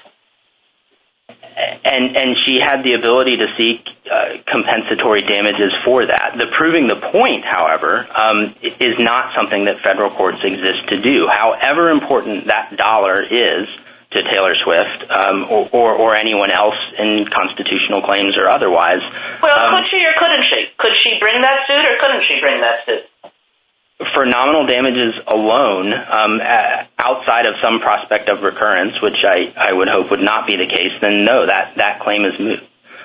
And 1.84 2.36
she 2.44 2.60
had 2.60 2.82
the 2.84 2.94
ability 2.94 3.36
to 3.38 3.46
seek 3.56 3.80
uh, 4.10 4.40
compensatory 4.46 5.22
damages 5.22 5.72
for 5.84 6.06
that. 6.06 6.36
The 6.38 6.46
proving 6.56 6.88
the 6.88 6.96
point, 7.12 7.44
however, 7.44 8.06
um, 8.14 8.54
is 8.62 8.96
not 8.98 9.34
something 9.36 9.64
that 9.66 9.80
federal 9.84 10.14
courts 10.16 10.38
exist 10.42 10.88
to 10.88 11.02
do. 11.02 11.28
However 11.30 11.90
important 11.90 12.46
that 12.46 12.76
dollar 12.76 13.22
is 13.22 13.68
to 14.12 14.22
Taylor 14.26 14.54
Swift 14.64 15.06
um, 15.10 15.46
or 15.50 16.16
anyone 16.16 16.50
else 16.50 16.78
in 16.98 17.26
constitutional 17.30 18.02
claims 18.02 18.36
or 18.36 18.48
otherwise. 18.48 19.02
Well, 19.42 19.54
um, 19.54 19.82
could 19.82 19.90
she 19.90 20.02
or 20.02 20.14
couldn't 20.18 20.44
she? 20.50 20.66
Could 20.78 20.92
she 21.02 21.18
bring 21.20 21.40
that 21.42 21.66
suit 21.66 21.84
or 21.84 21.94
couldn't 22.00 22.24
she 22.26 22.40
bring 22.40 22.60
that 22.60 22.86
suit? 22.86 23.04
For 24.14 24.24
nominal 24.24 24.66
damages 24.66 25.14
alone, 25.26 25.92
um, 25.92 26.40
outside 26.98 27.46
of 27.46 27.54
some 27.62 27.80
prospect 27.80 28.30
of 28.30 28.42
recurrence, 28.42 29.00
which 29.02 29.24
I 29.24 29.72
would 29.72 29.88
hope 29.88 30.10
would 30.10 30.22
not 30.22 30.46
be 30.46 30.56
the 30.56 30.66
case, 30.66 30.92
then 31.02 31.24
no, 31.24 31.46
that 31.46 32.00
claim 32.02 32.24
is 32.24 32.38
moot. 32.40 32.60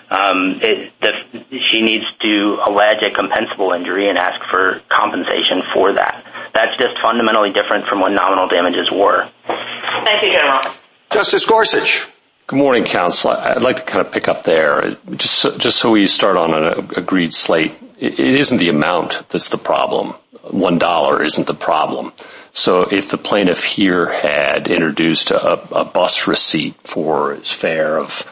Um, 0.10 0.62
she 0.62 1.82
needs 1.82 2.06
to 2.22 2.60
allege 2.66 3.02
a 3.02 3.10
compensable 3.10 3.76
injury 3.76 4.08
and 4.08 4.18
ask 4.18 4.40
for 4.50 4.82
compensation 4.88 5.64
for 5.74 5.94
that. 5.94 6.24
That's 6.54 6.78
just 6.78 6.96
fundamentally 7.02 7.52
different 7.52 7.88
from 7.88 8.00
what 8.00 8.12
nominal 8.12 8.48
damages 8.48 8.90
were. 8.92 9.30
Thank 9.48 10.24
you, 10.24 10.32
General. 10.32 10.62
Justice 11.10 11.46
Gorsuch. 11.46 12.08
Good 12.48 12.60
morning, 12.60 12.84
counsel. 12.84 13.32
I'd 13.32 13.64
like 13.64 13.78
to 13.78 13.82
kind 13.82 14.06
of 14.06 14.12
pick 14.12 14.28
up 14.28 14.44
there. 14.44 14.96
Just 15.16 15.78
so 15.78 15.92
we 15.92 16.06
start 16.08 16.38
on 16.38 16.54
an 16.54 16.92
agreed 16.96 17.34
slate, 17.34 17.74
it 17.98 18.20
isn't 18.20 18.60
the 18.60 18.70
amount 18.70 19.28
that's 19.30 19.50
the 19.50 19.58
problem. 19.58 20.14
One 20.50 20.78
dollar 20.78 21.24
isn't 21.24 21.48
the 21.48 21.54
problem. 21.54 22.14
So 22.54 22.84
if 22.84 23.10
the 23.10 23.18
plaintiff 23.18 23.64
here 23.64 24.08
had 24.08 24.68
introduced 24.68 25.32
a 25.32 25.90
bus 25.92 26.28
receipt 26.28 26.76
for 26.84 27.34
his 27.34 27.52
fare 27.52 27.98
of 27.98 28.26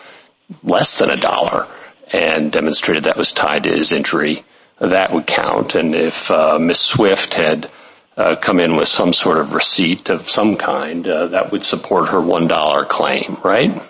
less 0.63 0.97
than 0.97 1.09
a 1.09 1.17
dollar 1.17 1.67
and 2.11 2.51
demonstrated 2.51 3.03
that 3.03 3.17
was 3.17 3.33
tied 3.33 3.63
to 3.63 3.71
his 3.71 3.91
injury, 3.91 4.45
that 4.79 5.11
would 5.11 5.27
count. 5.27 5.75
And 5.75 5.95
if 5.95 6.29
uh, 6.31 6.59
Ms. 6.59 6.79
Swift 6.79 7.33
had 7.33 7.69
uh, 8.15 8.35
come 8.35 8.59
in 8.59 8.75
with 8.75 8.87
some 8.87 9.11
sort 9.11 9.39
of 9.39 9.53
receipt 9.53 10.09
of 10.09 10.29
some 10.29 10.55
kind, 10.55 11.07
uh, 11.07 11.27
that 11.27 11.51
would 11.51 11.63
support 11.63 12.09
her 12.09 12.21
one 12.21 12.47
dollar 12.47 12.85
claim, 12.85 13.37
right? 13.43 13.83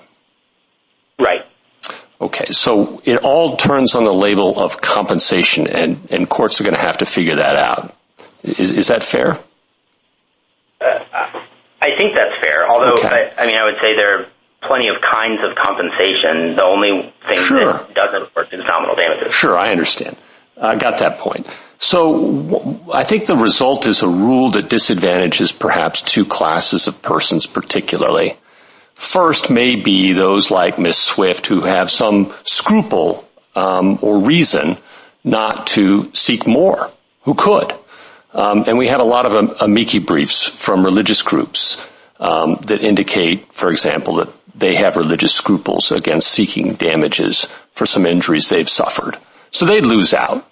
Right. 1.19 1.45
Okay, 2.21 2.51
so 2.51 3.01
it 3.03 3.23
all 3.23 3.57
turns 3.57 3.95
on 3.95 4.05
the 4.05 4.13
label 4.13 4.59
of 4.59 4.79
compensation 4.79 5.67
and 5.67 6.29
courts 6.29 6.61
are 6.61 6.63
going 6.63 6.75
to 6.75 6.81
have 6.81 6.99
to 6.99 7.05
figure 7.05 7.35
that 7.35 7.57
out. 7.57 7.93
Is 8.43 8.87
that 8.87 9.03
fair? 9.03 9.39
Uh, 10.81 10.99
I 11.81 11.95
think 11.97 12.15
that's 12.15 12.37
fair. 12.41 12.69
Although, 12.69 12.95
I 13.03 13.45
mean, 13.45 13.57
I 13.57 13.65
would 13.65 13.77
say 13.81 13.95
there 13.95 14.19
are 14.19 14.25
plenty 14.61 14.89
of 14.89 15.01
kinds 15.01 15.41
of 15.43 15.55
compensation. 15.55 16.55
The 16.55 16.63
only 16.63 17.13
thing 17.27 17.37
that 17.37 17.93
doesn't 17.93 18.35
work 18.35 18.53
is 18.53 18.63
nominal 18.65 18.95
damages. 18.95 19.33
Sure, 19.33 19.57
I 19.57 19.71
understand. 19.71 20.17
I 20.61 20.75
got 20.75 20.99
that 20.99 21.17
point. 21.19 21.47
So 21.77 22.81
I 22.93 23.03
think 23.03 23.25
the 23.25 23.35
result 23.35 23.87
is 23.87 24.01
a 24.01 24.07
rule 24.07 24.51
that 24.51 24.69
disadvantages 24.69 25.51
perhaps 25.51 26.01
two 26.01 26.25
classes 26.25 26.87
of 26.87 27.01
persons 27.01 27.45
particularly. 27.45 28.37
First 28.93 29.49
may 29.49 29.75
be 29.75 30.13
those 30.13 30.51
like 30.51 30.79
Ms. 30.79 30.97
Swift 30.97 31.47
who 31.47 31.61
have 31.61 31.91
some 31.91 32.33
scruple 32.43 33.27
um, 33.55 33.99
or 34.01 34.19
reason 34.19 34.77
not 35.23 35.67
to 35.67 36.13
seek 36.13 36.47
more, 36.47 36.91
who 37.23 37.33
could. 37.33 37.73
Um, 38.33 38.65
and 38.67 38.77
we 38.77 38.87
have 38.87 38.99
a 38.99 39.05
lot 39.05 39.25
of 39.25 39.33
um, 39.35 39.55
amici 39.59 39.99
briefs 39.99 40.43
from 40.43 40.83
religious 40.83 41.21
groups 41.21 41.85
um, 42.19 42.55
that 42.65 42.81
indicate, 42.81 43.53
for 43.53 43.69
example, 43.69 44.15
that 44.15 44.29
they 44.55 44.75
have 44.75 44.95
religious 44.95 45.33
scruples 45.33 45.91
against 45.91 46.29
seeking 46.29 46.73
damages 46.73 47.47
for 47.73 47.85
some 47.85 48.05
injuries 48.05 48.49
they've 48.49 48.69
suffered. 48.69 49.17
So 49.51 49.65
they'd 49.65 49.83
lose 49.83 50.13
out, 50.13 50.47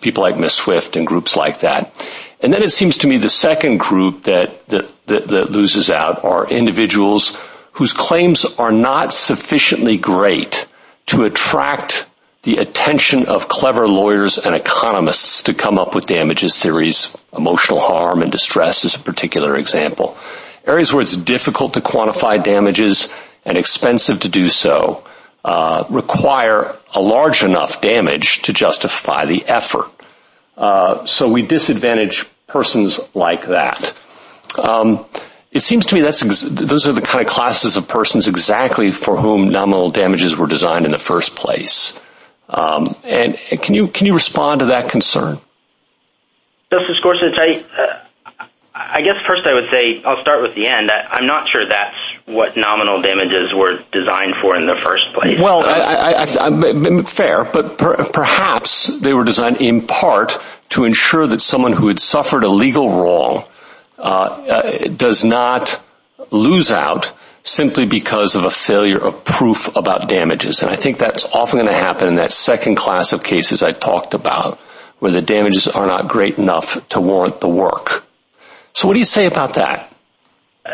people 0.00 0.22
like 0.22 0.36
Ms. 0.36 0.54
Swift 0.54 0.96
and 0.96 1.06
groups 1.06 1.36
like 1.36 1.60
that. 1.60 1.94
And 2.40 2.52
then 2.52 2.62
it 2.62 2.72
seems 2.72 2.98
to 2.98 3.06
me 3.06 3.16
the 3.16 3.28
second 3.28 3.78
group 3.78 4.24
that 4.24 4.68
that 4.68 5.06
that 5.06 5.50
loses 5.50 5.88
out 5.88 6.24
are 6.24 6.46
individuals 6.48 7.36
whose 7.72 7.92
claims 7.92 8.44
are 8.44 8.72
not 8.72 9.12
sufficiently 9.12 9.96
great 9.96 10.66
to 11.06 11.24
attract 11.24 12.06
the 12.46 12.58
attention 12.58 13.26
of 13.26 13.48
clever 13.48 13.88
lawyers 13.88 14.38
and 14.38 14.54
economists 14.54 15.42
to 15.42 15.52
come 15.52 15.80
up 15.80 15.96
with 15.96 16.06
damages 16.06 16.56
theories. 16.56 17.16
Emotional 17.36 17.80
harm 17.80 18.22
and 18.22 18.30
distress 18.30 18.84
is 18.84 18.94
a 18.94 19.00
particular 19.00 19.56
example. 19.56 20.16
Areas 20.64 20.92
where 20.92 21.02
it's 21.02 21.16
difficult 21.16 21.74
to 21.74 21.80
quantify 21.80 22.40
damages 22.40 23.08
and 23.44 23.58
expensive 23.58 24.20
to 24.20 24.28
do 24.28 24.48
so 24.48 25.04
uh, 25.44 25.86
require 25.90 26.78
a 26.94 27.00
large 27.00 27.42
enough 27.42 27.80
damage 27.80 28.42
to 28.42 28.52
justify 28.52 29.24
the 29.24 29.44
effort. 29.46 29.90
Uh, 30.56 31.04
so 31.04 31.28
we 31.28 31.42
disadvantage 31.42 32.26
persons 32.46 33.00
like 33.12 33.48
that. 33.48 33.92
Um, 34.56 35.04
it 35.50 35.62
seems 35.62 35.86
to 35.86 35.96
me 35.96 36.02
that's 36.02 36.20
those 36.20 36.86
are 36.86 36.92
the 36.92 37.02
kind 37.02 37.26
of 37.26 37.32
classes 37.32 37.76
of 37.76 37.88
persons 37.88 38.28
exactly 38.28 38.92
for 38.92 39.16
whom 39.16 39.48
nominal 39.48 39.90
damages 39.90 40.36
were 40.36 40.46
designed 40.46 40.84
in 40.84 40.92
the 40.92 40.98
first 40.98 41.34
place. 41.34 41.98
Um, 42.48 42.94
and 43.04 43.36
can 43.62 43.74
you 43.74 43.88
can 43.88 44.06
you 44.06 44.14
respond 44.14 44.60
to 44.60 44.66
that 44.66 44.90
concern? 44.90 45.38
Justice 46.70 46.98
Gorsuch, 47.02 47.38
I 47.38 47.52
uh, 47.52 49.00
guess 49.00 49.24
first 49.26 49.46
I 49.46 49.54
would 49.54 49.70
say, 49.70 50.02
I'll 50.04 50.20
start 50.20 50.42
with 50.42 50.54
the 50.54 50.66
end. 50.68 50.90
I'm 50.90 51.26
not 51.26 51.48
sure 51.48 51.66
that's 51.68 51.96
what 52.26 52.56
nominal 52.56 53.00
damages 53.00 53.54
were 53.54 53.78
designed 53.92 54.34
for 54.42 54.56
in 54.56 54.66
the 54.66 54.78
first 54.82 55.06
place. 55.14 55.40
Well, 55.40 55.62
fair, 57.04 57.44
but 57.44 57.78
perhaps 58.12 58.86
they 58.98 59.12
were 59.12 59.24
designed 59.24 59.58
in 59.58 59.86
part 59.86 60.38
to 60.70 60.84
ensure 60.84 61.26
that 61.26 61.40
someone 61.40 61.72
who 61.72 61.88
had 61.88 62.00
suffered 62.00 62.44
a 62.44 62.48
legal 62.48 62.90
wrong 62.90 63.44
uh, 63.98 64.02
uh, 64.02 64.88
does 64.88 65.24
not 65.24 65.80
lose 66.30 66.70
out 66.70 67.12
simply 67.46 67.86
because 67.86 68.34
of 68.34 68.44
a 68.44 68.50
failure 68.50 68.98
of 68.98 69.24
proof 69.24 69.74
about 69.76 70.08
damages. 70.08 70.62
And 70.62 70.70
I 70.70 70.76
think 70.76 70.98
that's 70.98 71.24
often 71.26 71.60
going 71.60 71.72
to 71.72 71.78
happen 71.78 72.08
in 72.08 72.16
that 72.16 72.32
second 72.32 72.74
class 72.74 73.12
of 73.12 73.22
cases 73.22 73.62
I 73.62 73.70
talked 73.70 74.14
about 74.14 74.58
where 74.98 75.12
the 75.12 75.22
damages 75.22 75.68
are 75.68 75.86
not 75.86 76.08
great 76.08 76.38
enough 76.38 76.88
to 76.88 77.00
warrant 77.00 77.40
the 77.40 77.48
work. 77.48 78.04
So 78.72 78.88
what 78.88 78.94
do 78.94 78.98
you 78.98 79.04
say 79.04 79.26
about 79.26 79.54
that? 79.54 79.92
Uh, 80.64 80.70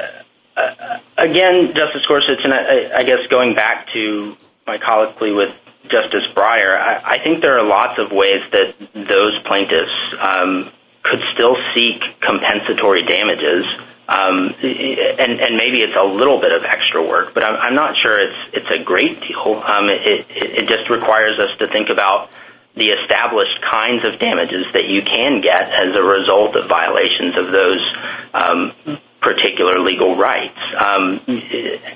uh, 0.57 0.99
again, 1.19 1.75
Justice 1.75 2.07
Gorsuch, 2.09 2.41
and 2.43 2.55
I 2.55 3.03
guess 3.03 3.27
going 3.29 3.55
back 3.55 3.89
to 3.93 4.37
my 4.67 4.79
colloquy 4.79 5.33
with 5.33 5.55
Justice 5.89 6.25
Breyer, 6.35 6.79
I 6.79 7.19
think 7.23 7.43
there 7.43 7.59
are 7.59 7.67
lots 7.67 7.99
of 7.99 8.13
ways 8.13 8.41
that 8.53 8.75
those 8.95 9.39
plaintiffs 9.45 10.15
um, 10.19 10.71
could 11.03 11.21
still 11.35 11.57
seek 11.75 12.01
compensatory 12.21 13.05
damages. 13.05 13.67
Um, 14.09 14.55
and 14.63 15.57
maybe 15.57 15.81
it's 15.81 15.97
a 15.97 16.05
little 16.05 16.41
bit 16.41 16.53
of 16.53 16.65
extra 16.65 17.07
work, 17.07 17.35
but 17.35 17.45
I'm 17.45 17.75
not 17.75 17.97
sure 17.97 18.19
it's 18.19 18.39
it's 18.53 18.71
a 18.71 18.83
great 18.83 19.21
deal. 19.21 19.63
Um, 19.65 19.87
it 19.89 20.69
just 20.69 20.91
requires 20.91 21.39
us 21.39 21.57
to 21.59 21.69
think 21.69 21.89
about 21.89 22.31
the 22.75 22.87
established 22.87 23.61
kinds 23.63 24.05
of 24.05 24.19
damages 24.19 24.67
that 24.73 24.89
you 24.89 25.03
can 25.03 25.41
get 25.41 25.63
as 25.63 25.95
a 25.95 26.03
result 26.03 26.57
of 26.57 26.69
violations 26.69 27.37
of 27.37 27.53
those 27.53 27.95
um, 28.35 28.99
particular 29.21 29.79
legal 29.79 30.17
rights. 30.17 30.59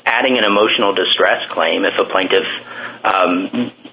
Adding 0.07 0.39
an 0.39 0.45
emotional 0.45 0.95
distress 0.95 1.45
claim 1.49 1.85
if 1.85 1.99
a 1.99 2.05
plaintiff 2.05 2.47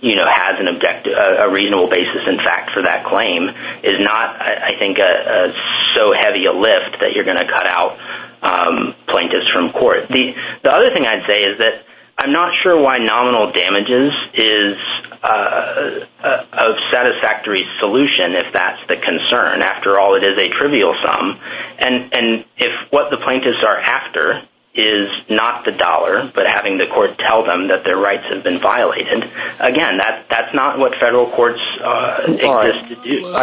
has 0.04 0.60
an 0.60 0.68
objective, 0.68 1.14
a 1.16 1.50
reasonable 1.50 1.88
basis 1.90 2.28
in 2.28 2.38
fact 2.38 2.72
for 2.72 2.84
that 2.84 3.06
claim 3.06 3.50
is 3.84 4.00
not, 4.00 4.42
I 4.42 4.76
think, 4.78 5.00
a 5.00 5.54
so 5.96 6.14
heavy 6.14 6.46
a 6.46 6.54
lift 6.54 7.00
that 7.00 7.14
you're 7.14 7.26
going 7.26 7.38
to 7.38 7.48
cut 7.48 7.68
out 7.68 7.98
um 8.44 8.96
plaintiffs 9.08 9.48
from 9.54 9.72
court. 9.72 10.10
The 10.10 10.36
the 10.64 10.72
other 10.72 10.92
thing 10.94 11.06
I'd 11.06 11.26
say 11.26 11.44
is 11.44 11.58
that 11.60 11.86
I'm 12.18 12.32
not 12.32 12.54
sure 12.62 12.80
why 12.80 12.98
nominal 13.00 13.52
damages 13.52 14.14
is 14.34 14.78
a 15.24 16.74
satisfactory 16.92 17.66
solution 17.80 18.36
if 18.36 18.54
that's 18.54 18.82
the 18.88 18.98
concern. 18.98 19.62
After 19.62 20.00
all, 20.00 20.16
it 20.16 20.24
is 20.24 20.38
a 20.38 20.50
trivial 20.50 20.94
sum. 21.06 21.40
And 21.80 22.14
and 22.14 22.46
if 22.58 22.92
what 22.92 23.10
the 23.10 23.18
plaintiffs 23.18 23.64
are 23.68 23.78
after 23.78 24.44
is 24.76 25.10
not 25.30 25.66
the 25.66 25.72
dollar, 25.72 26.32
but 26.34 26.46
having 26.48 26.80
the 26.80 26.88
court 26.88 27.18
tell 27.20 27.46
them 27.46 27.68
that 27.68 27.84
their 27.84 27.98
rights 27.98 28.24
have 28.34 28.44
been 28.44 28.58
violated, 28.58 29.24
again, 29.60 30.00
that's 30.30 30.54
not 30.54 30.80
what 30.80 30.96
federal 30.96 31.30
courts 31.30 31.62
uh, 31.80 32.24
exist 32.28 32.88
to 32.90 32.96
do. 33.04 33.36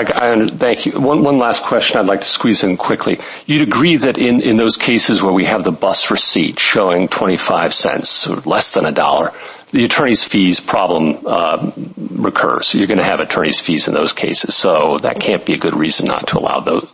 Thank 0.48 0.86
you. 0.86 1.00
One 1.00 1.38
last 1.38 1.62
question 1.62 2.00
I'd 2.00 2.06
like 2.06 2.22
to 2.22 2.26
squeeze 2.26 2.64
in 2.64 2.76
quickly. 2.76 3.20
You'd 3.46 3.62
agree 3.62 3.96
that 3.96 4.18
in 4.18 4.56
those 4.56 4.76
cases 4.76 5.22
where 5.22 5.32
we 5.32 5.44
have 5.44 5.62
the 5.62 5.72
bus 5.72 6.10
receipt 6.10 6.58
showing 6.58 7.06
25 7.06 7.74
cents, 7.74 8.26
or 8.26 8.36
less 8.40 8.72
than 8.72 8.84
a 8.84 8.92
dollar, 8.92 9.32
the 9.70 9.84
attorney's 9.84 10.24
fees 10.24 10.58
problem 10.58 11.20
uh, 11.26 11.70
recurs. 12.10 12.74
You're 12.74 12.88
going 12.88 12.98
to 12.98 13.04
have 13.04 13.20
attorney's 13.20 13.60
fees 13.60 13.86
in 13.86 13.94
those 13.94 14.12
cases. 14.12 14.56
So 14.56 14.98
that 14.98 15.20
can't 15.20 15.46
be 15.46 15.54
a 15.54 15.58
good 15.58 15.74
reason 15.74 16.06
not 16.06 16.28
to 16.28 16.38
allow 16.38 16.58
those 16.58 16.88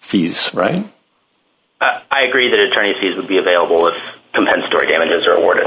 fees, 0.00 0.50
right? 0.54 0.84
Uh, 1.82 2.00
I 2.12 2.22
agree 2.22 2.48
that 2.48 2.58
attorney's 2.60 2.96
fees 3.00 3.16
would 3.16 3.26
be 3.26 3.38
available 3.38 3.88
if 3.88 3.94
compensatory 4.32 4.86
damages 4.86 5.26
are 5.26 5.32
awarded. 5.32 5.66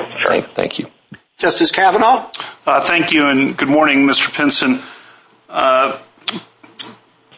Thank 0.53 0.79
you. 0.79 0.89
Justice 1.37 1.71
Kavanaugh? 1.71 2.31
Uh, 2.65 2.79
thank 2.79 3.11
you, 3.11 3.27
and 3.27 3.57
good 3.57 3.67
morning, 3.67 4.07
Mr. 4.07 4.33
Pinson. 4.33 4.79
Uh, 5.49 5.99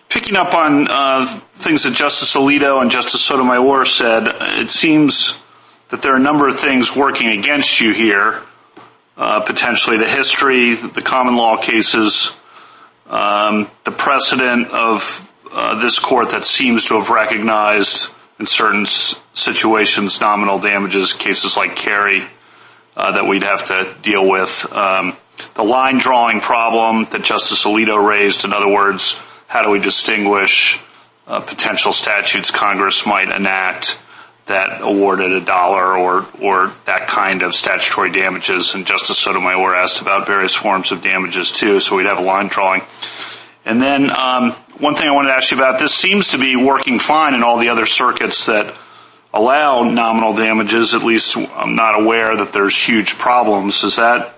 picking 0.09 0.35
up 0.35 0.53
on 0.53 0.85
things 1.55 1.83
that 1.83 1.93
Justice 1.95 2.35
Alito 2.35 2.79
and 2.79 2.91
Justice 2.91 3.25
Sotomayor 3.25 3.85
said, 3.85 4.27
it 4.61 4.69
seems 4.69 5.41
that 5.89 6.03
there 6.03 6.13
are 6.13 6.17
a 6.17 6.19
number 6.19 6.47
of 6.47 6.59
things 6.59 6.95
working 6.95 7.29
against 7.29 7.81
you 7.81 7.93
here, 7.93 8.43
potentially 9.15 9.97
the 9.97 10.07
history, 10.07 10.75
the 10.75 11.01
common 11.01 11.35
law 11.35 11.57
cases, 11.57 12.37
um, 13.07 13.67
the 13.85 13.91
precedent 13.91 14.69
of 14.69 15.33
this 15.81 15.97
court 15.97 16.29
that 16.29 16.45
seems 16.45 16.85
to 16.89 16.93
have 16.93 17.09
recognized 17.09 18.13
in 18.39 18.45
certain 18.45 18.85
situations 18.85 20.21
nominal 20.21 20.59
damages, 20.59 21.13
cases 21.13 21.57
like 21.57 21.75
Carey, 21.75 22.23
uh, 22.95 23.11
that 23.11 23.27
we'd 23.27 23.43
have 23.43 23.67
to 23.67 23.95
deal 24.01 24.27
with. 24.27 24.71
Um, 24.71 25.15
the 25.53 25.63
line 25.63 25.99
drawing 25.99 26.41
problem 26.41 27.05
that 27.11 27.23
Justice 27.23 27.65
Alito 27.65 28.03
raised, 28.03 28.45
in 28.45 28.53
other 28.53 28.71
words, 28.71 29.21
how 29.47 29.63
do 29.63 29.69
we 29.69 29.79
distinguish 29.79 30.79
uh, 31.27 31.41
potential 31.41 31.91
statutes 31.91 32.51
Congress 32.51 33.05
might 33.05 33.29
enact 33.29 33.99
that 34.47 34.81
awarded 34.81 35.31
a 35.33 35.41
dollar 35.41 35.97
or 35.97 36.25
or 36.41 36.73
that 36.85 37.07
kind 37.07 37.41
of 37.41 37.53
statutory 37.53 38.11
damages, 38.11 38.75
and 38.75 38.85
Justice 38.85 39.19
Sotomayor 39.19 39.75
asked 39.75 40.01
about 40.01 40.25
various 40.25 40.55
forms 40.55 40.91
of 40.91 41.01
damages 41.01 41.51
too, 41.51 41.79
so 41.79 41.97
we'd 41.97 42.05
have 42.05 42.19
a 42.19 42.23
line 42.23 42.47
drawing. 42.47 42.81
And 43.67 43.81
then 43.81 44.09
um, 44.09 44.51
one 44.79 44.95
thing 44.95 45.09
I 45.09 45.11
wanted 45.11 45.29
to 45.29 45.35
ask 45.35 45.51
you 45.51 45.57
about, 45.57 45.77
this 45.77 45.93
seems 45.93 46.29
to 46.29 46.37
be 46.37 46.55
working 46.55 46.99
fine 46.99 47.33
in 47.33 47.43
all 47.43 47.57
the 47.57 47.67
other 47.67 47.85
circuits 47.85 48.45
that 48.45 48.73
allow 49.33 49.83
nominal 49.83 50.33
damages, 50.33 50.93
at 50.93 51.03
least 51.03 51.35
I'm 51.35 51.75
not 51.75 51.99
aware 51.99 52.37
that 52.37 52.53
there's 52.53 52.81
huge 52.81 53.17
problems. 53.17 53.83
Is 53.83 53.97
that 53.97 54.33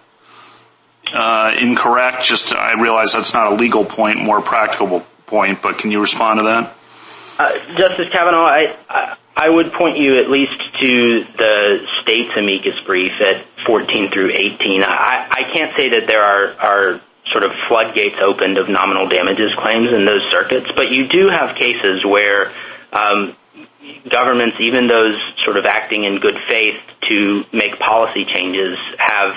uh, 1.13 1.55
incorrect? 1.59 2.23
Just 2.23 2.53
I 2.53 2.81
realize 2.81 3.11
that's 3.13 3.35
not 3.35 3.51
a 3.51 3.55
legal 3.55 3.85
point, 3.85 4.19
more 4.19 4.41
practical 4.41 5.05
point, 5.27 5.61
but 5.61 5.77
can 5.77 5.91
you 5.91 6.01
respond 6.01 6.39
to 6.39 6.45
that? 6.45 6.75
Uh, 7.37 7.77
Justice 7.77 8.09
Kavanaugh, 8.09 8.47
I 8.47 8.75
I, 8.89 9.17
I 9.37 9.49
would 9.49 9.71
point 9.73 9.97
you 9.97 10.19
at 10.19 10.29
least 10.29 10.59
to 10.81 11.23
the 11.37 11.87
state's 12.01 12.35
amicus 12.35 12.79
brief 12.85 13.13
at 13.21 13.45
14 13.67 14.11
through 14.11 14.31
18. 14.31 14.83
I, 14.83 15.27
I 15.29 15.43
can't 15.55 15.75
say 15.77 15.89
that 15.89 16.07
there 16.07 16.21
are, 16.21 16.55
are 16.59 17.01
sort 17.31 17.43
of 17.43 17.51
floodgates 17.67 18.15
opened 18.21 18.57
of 18.57 18.69
nominal 18.69 19.07
damages 19.07 19.53
claims 19.55 19.91
in 19.91 20.05
those 20.05 20.23
circuits, 20.31 20.67
but 20.75 20.91
you 20.91 21.07
do 21.07 21.29
have 21.29 21.55
cases 21.55 22.03
where 22.03 22.51
um 22.93 23.35
governments, 24.09 24.57
even 24.59 24.87
those 24.87 25.15
sort 25.43 25.57
of 25.57 25.65
acting 25.65 26.03
in 26.03 26.19
good 26.19 26.37
faith 26.47 26.79
to 27.07 27.45
make 27.51 27.79
policy 27.79 28.25
changes, 28.25 28.77
have 28.97 29.35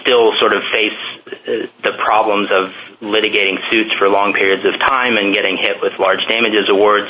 still 0.00 0.32
sort 0.38 0.54
of 0.54 0.62
face 0.72 0.98
uh, 1.26 1.66
the 1.82 1.92
problems 1.92 2.50
of 2.50 2.72
litigating 3.00 3.58
suits 3.70 3.92
for 3.98 4.08
long 4.08 4.32
periods 4.32 4.64
of 4.64 4.78
time 4.80 5.16
and 5.16 5.34
getting 5.34 5.56
hit 5.56 5.82
with 5.82 5.98
large 5.98 6.26
damages 6.28 6.68
awards, 6.68 7.08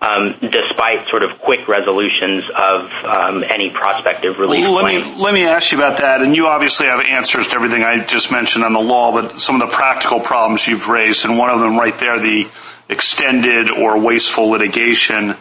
um, 0.00 0.34
despite 0.40 1.08
sort 1.08 1.22
of 1.22 1.38
quick 1.40 1.68
resolutions 1.68 2.44
of 2.56 2.90
um, 3.04 3.44
any 3.44 3.70
prospective 3.70 4.38
relief 4.38 4.64
claim. 4.64 4.74
Let 4.74 5.16
me 5.16 5.22
let 5.22 5.34
me 5.34 5.44
ask 5.44 5.72
you 5.72 5.78
about 5.78 5.98
that, 5.98 6.22
and 6.22 6.34
you 6.34 6.46
obviously 6.46 6.86
have 6.86 7.00
answers 7.00 7.48
to 7.48 7.56
everything 7.56 7.82
I 7.82 8.04
just 8.04 8.32
mentioned 8.32 8.64
on 8.64 8.72
the 8.72 8.80
law, 8.80 9.12
but 9.12 9.38
some 9.38 9.60
of 9.60 9.68
the 9.68 9.74
practical 9.74 10.20
problems 10.20 10.66
you've 10.66 10.88
raised, 10.88 11.24
and 11.26 11.38
one 11.38 11.50
of 11.50 11.60
them 11.60 11.76
right 11.76 11.96
there, 11.98 12.18
the 12.18 12.48
extended 12.88 13.70
or 13.70 13.98
wasteful 13.98 14.48
litigation, 14.48 15.34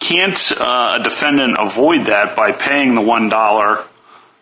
can't 0.00 0.52
uh, 0.58 0.98
a 0.98 1.02
defendant 1.02 1.56
avoid 1.60 2.06
that 2.06 2.34
by 2.34 2.52
paying 2.52 2.94
the 2.94 3.02
$1, 3.02 3.86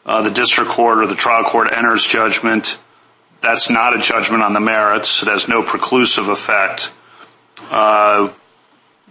Uh, 0.09 0.23
the 0.23 0.31
district 0.31 0.71
court 0.71 1.01
or 1.01 1.07
the 1.07 1.15
trial 1.15 1.45
court 1.45 1.71
enters 1.71 2.03
judgment, 2.03 2.79
that's 3.43 3.69
not 3.69 3.95
a 3.95 4.01
judgment 4.01 4.43
on 4.43 4.55
the 4.55 4.61
merits, 4.61 5.23
it 5.23 5.29
has 5.29 5.49
no 5.49 5.63
preclusive 5.63 6.31
effect. 6.31 6.91
Uh, 7.71 8.33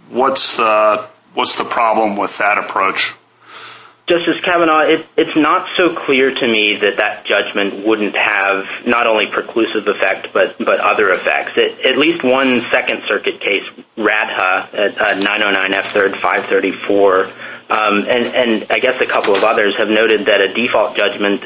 what's 0.08 0.56
the 0.56 1.66
problem 1.70 2.16
with 2.16 2.36
that 2.38 2.58
approach? 2.58 3.14
Justice 4.08 4.40
Kavanaugh, 4.42 5.04
it's 5.16 5.36
not 5.36 5.68
so 5.76 5.94
clear 5.94 6.34
to 6.34 6.48
me 6.48 6.78
that 6.80 6.96
that 6.96 7.24
judgment 7.26 7.86
wouldn't 7.86 8.16
have 8.16 8.66
not 8.84 9.06
only 9.06 9.26
preclusive 9.26 9.86
effect, 9.86 10.32
but 10.32 10.80
other 10.80 11.10
effects. 11.12 11.52
At 11.84 11.96
least 11.96 12.24
one 12.24 12.60
Second 12.72 13.04
Circuit 13.06 13.38
case, 13.38 13.62
Radha, 13.96 14.68
909 14.72 15.74
uh, 15.74 15.76
F. 15.76 15.92
3rd 15.92 16.16
534, 16.16 17.30
and 17.68 18.26
and 18.26 18.66
I 18.70 18.78
guess 18.78 19.00
a 19.00 19.06
couple 19.06 19.34
of 19.34 19.44
others 19.44 19.76
have 19.76 19.88
noted 19.88 20.26
that 20.26 20.40
a 20.40 20.52
default 20.52 20.96
judgment, 20.96 21.44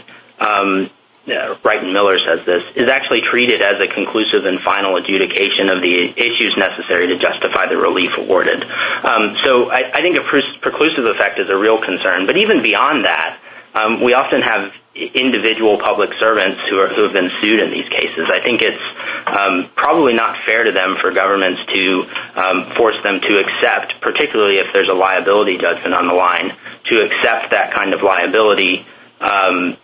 Wright 1.64 1.82
and 1.82 1.92
Miller 1.92 2.18
says 2.18 2.44
this, 2.46 2.62
is 2.74 2.88
actually 2.88 3.22
treated 3.22 3.62
as 3.62 3.80
a 3.80 3.86
conclusive 3.86 4.44
and 4.44 4.60
final 4.60 4.96
adjudication 4.96 5.68
of 5.68 5.80
the 5.80 6.12
issues 6.16 6.56
necessary 6.56 7.08
to 7.08 7.18
justify 7.18 7.66
the 7.68 7.76
relief 7.76 8.10
awarded. 8.18 8.62
Um 8.64 9.36
so 9.44 9.70
I 9.70 10.00
think 10.00 10.16
a 10.16 10.24
preclusive 10.24 11.06
effect 11.10 11.38
is 11.38 11.48
a 11.48 11.56
real 11.56 11.80
concern, 11.80 12.26
but 12.26 12.36
even 12.36 12.62
beyond 12.62 13.04
that, 13.04 13.38
um 13.74 14.00
we 14.02 14.14
often 14.14 14.42
have 14.42 14.72
individual 14.94 15.78
public 15.78 16.12
servants 16.18 16.60
who 16.68 16.80
have 16.80 17.12
been 17.12 17.30
sued 17.40 17.60
in 17.60 17.70
these 17.70 17.88
cases. 17.88 18.28
I 18.32 18.40
think 18.40 18.60
it's 18.62 18.82
um, 19.26 19.70
probably 19.74 20.12
not 20.12 20.36
fair 20.44 20.64
to 20.64 20.72
them 20.72 20.96
for 21.00 21.10
governments 21.12 21.62
to 21.72 22.06
um, 22.36 22.72
force 22.76 23.02
them 23.02 23.20
to 23.20 23.38
accept, 23.38 24.00
particularly 24.00 24.58
if 24.58 24.72
there's 24.72 24.88
a 24.88 24.94
liability 24.94 25.56
judgment 25.56 25.94
on 25.94 26.06
the 26.06 26.14
line, 26.14 26.54
to 26.86 27.00
accept 27.00 27.50
that 27.50 27.72
kind 27.74 27.94
of 27.94 28.02
liability 28.02 28.84
um, 29.20 29.76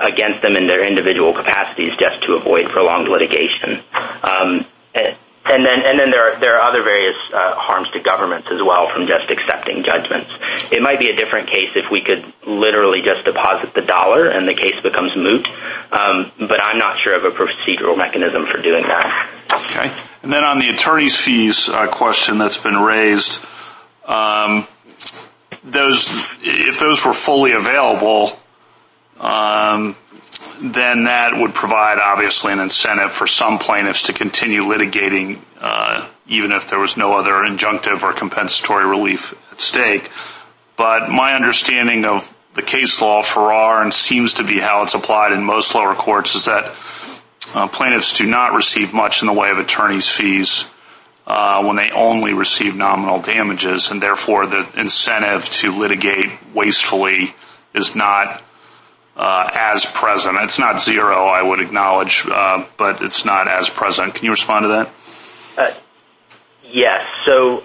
against 0.00 0.42
them 0.42 0.54
in 0.56 0.68
their 0.68 0.86
individual 0.86 1.32
capacities 1.32 1.92
just 1.98 2.22
to 2.22 2.34
avoid 2.34 2.68
prolonged 2.68 3.08
litigation. 3.08 3.82
Eh, 4.94 5.14
And 5.44 5.66
then 5.66 5.82
and 5.84 5.98
then 5.98 6.10
there 6.10 6.30
are 6.30 6.40
there 6.40 6.56
are 6.56 6.68
other 6.68 6.82
various 6.82 7.16
uh, 7.34 7.54
harms 7.56 7.90
to 7.90 8.00
governments 8.00 8.48
as 8.52 8.60
well 8.62 8.88
from 8.92 9.08
just 9.08 9.28
accepting 9.28 9.82
judgments. 9.82 10.30
It 10.70 10.82
might 10.82 11.00
be 11.00 11.10
a 11.10 11.16
different 11.16 11.48
case 11.48 11.70
if 11.74 11.90
we 11.90 12.00
could 12.00 12.24
literally 12.46 13.02
just 13.02 13.24
deposit 13.24 13.74
the 13.74 13.82
dollar 13.82 14.28
and 14.28 14.46
the 14.46 14.54
case 14.54 14.80
becomes 14.82 15.16
moot, 15.16 15.46
um, 15.90 16.30
but 16.38 16.62
I'm 16.62 16.78
not 16.78 17.00
sure 17.00 17.16
of 17.16 17.24
a 17.24 17.30
procedural 17.30 17.98
mechanism 17.98 18.46
for 18.46 18.62
doing 18.62 18.84
that. 18.86 19.30
Okay. 19.50 19.92
And 20.22 20.32
then 20.32 20.44
on 20.44 20.60
the 20.60 20.68
attorney's 20.68 21.18
fees 21.18 21.68
uh, 21.68 21.88
question 21.88 22.38
that's 22.38 22.58
been 22.58 22.76
raised, 22.76 23.44
um 24.06 24.66
those 25.64 26.08
if 26.40 26.80
those 26.80 27.04
were 27.04 27.12
fully 27.12 27.52
available, 27.52 28.38
um, 29.20 29.96
then 30.60 31.04
that 31.04 31.32
would 31.36 31.54
provide 31.54 31.98
obviously 31.98 32.52
an 32.52 32.60
incentive 32.60 33.12
for 33.12 33.26
some 33.26 33.58
plaintiffs 33.58 34.04
to 34.04 34.12
continue 34.12 34.62
litigating 34.62 35.38
uh, 35.60 36.08
even 36.26 36.52
if 36.52 36.70
there 36.70 36.78
was 36.78 36.96
no 36.96 37.14
other 37.14 37.32
injunctive 37.32 38.02
or 38.02 38.12
compensatory 38.12 38.86
relief 38.86 39.34
at 39.52 39.60
stake. 39.60 40.10
But 40.76 41.10
my 41.10 41.34
understanding 41.34 42.04
of 42.04 42.34
the 42.54 42.62
case 42.62 43.00
law 43.00 43.22
Farrar 43.22 43.82
and 43.82 43.92
seems 43.92 44.34
to 44.34 44.44
be 44.44 44.60
how 44.60 44.82
it's 44.82 44.94
applied 44.94 45.32
in 45.32 45.44
most 45.44 45.74
lower 45.74 45.94
courts 45.94 46.34
is 46.34 46.44
that 46.44 46.64
uh, 47.54 47.68
plaintiffs 47.68 48.16
do 48.16 48.26
not 48.26 48.54
receive 48.54 48.92
much 48.92 49.22
in 49.22 49.26
the 49.26 49.32
way 49.32 49.50
of 49.50 49.58
attorney's 49.58 50.08
fees 50.08 50.70
uh, 51.26 51.62
when 51.64 51.76
they 51.76 51.90
only 51.90 52.34
receive 52.34 52.74
nominal 52.74 53.20
damages, 53.20 53.90
and 53.90 54.02
therefore 54.02 54.46
the 54.46 54.66
incentive 54.76 55.44
to 55.48 55.70
litigate 55.70 56.30
wastefully 56.52 57.34
is 57.74 57.94
not 57.94 58.41
Uh, 59.14 59.46
as 59.52 59.84
present. 59.84 60.38
It's 60.40 60.58
not 60.58 60.80
zero, 60.80 61.26
I 61.26 61.42
would 61.42 61.60
acknowledge, 61.60 62.24
uh, 62.26 62.64
but 62.78 63.02
it's 63.02 63.26
not 63.26 63.46
as 63.46 63.68
present. 63.68 64.14
Can 64.14 64.24
you 64.24 64.30
respond 64.30 64.64
to 64.64 64.68
that? 64.68 64.90
Uh, 65.58 65.74
yes. 66.64 67.06
So 67.26 67.62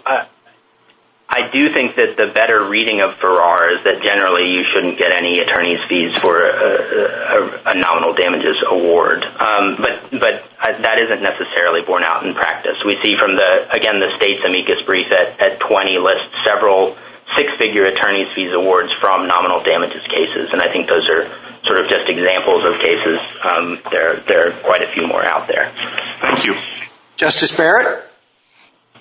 I 1.30 1.50
do 1.52 1.70
think 1.70 1.96
that 1.96 2.16
the 2.16 2.28
better 2.28 2.64
reading 2.68 3.02
of 3.02 3.16
Farrar 3.16 3.72
is 3.72 3.84
that 3.84 4.02
generally 4.02 4.50
you 4.52 4.64
shouldn't 4.74 4.98
get 4.98 5.16
any 5.16 5.40
attorney's 5.40 5.84
fees 5.88 6.18
for 6.18 6.40
a 6.40 7.76
nominal 7.76 8.14
damages 8.14 8.58
award, 8.66 9.24
um, 9.26 9.76
but 9.78 10.44
that 10.62 10.98
isn't 11.00 11.22
necessarily 11.22 11.82
borne 11.82 12.04
out 12.04 12.26
in 12.26 12.34
practice. 12.34 12.78
We 12.86 12.98
see 13.04 13.18
from, 13.20 13.36
the, 13.36 13.68
again, 13.70 14.00
the 14.00 14.16
state's 14.16 14.44
amicus 14.44 14.82
brief 14.84 15.12
at 15.12 15.60
20 15.60 15.98
lists 16.00 16.34
several 16.46 16.98
six-figure 17.36 17.86
attorney's 17.86 18.28
fees 18.34 18.54
awards 18.54 18.94
from 19.02 19.28
nominal 19.28 19.64
damages 19.64 20.02
cases, 20.08 20.50
and 20.52 20.62
I 20.62 20.72
think 20.72 20.88
those 20.88 21.08
are 21.10 21.28
sort 21.66 21.80
of 21.82 21.90
just 21.90 22.08
examples 22.10 22.64
of 22.64 22.80
cases. 22.80 23.20
Um, 23.44 23.80
there 23.92 24.48
are 24.48 24.52
quite 24.64 24.82
a 24.82 24.88
few 24.88 25.06
more 25.08 25.28
out 25.28 25.48
there. 25.48 25.72
Thank 26.22 26.46
you. 26.46 26.56
Justice 27.18 27.56
Barrett? 27.56 28.04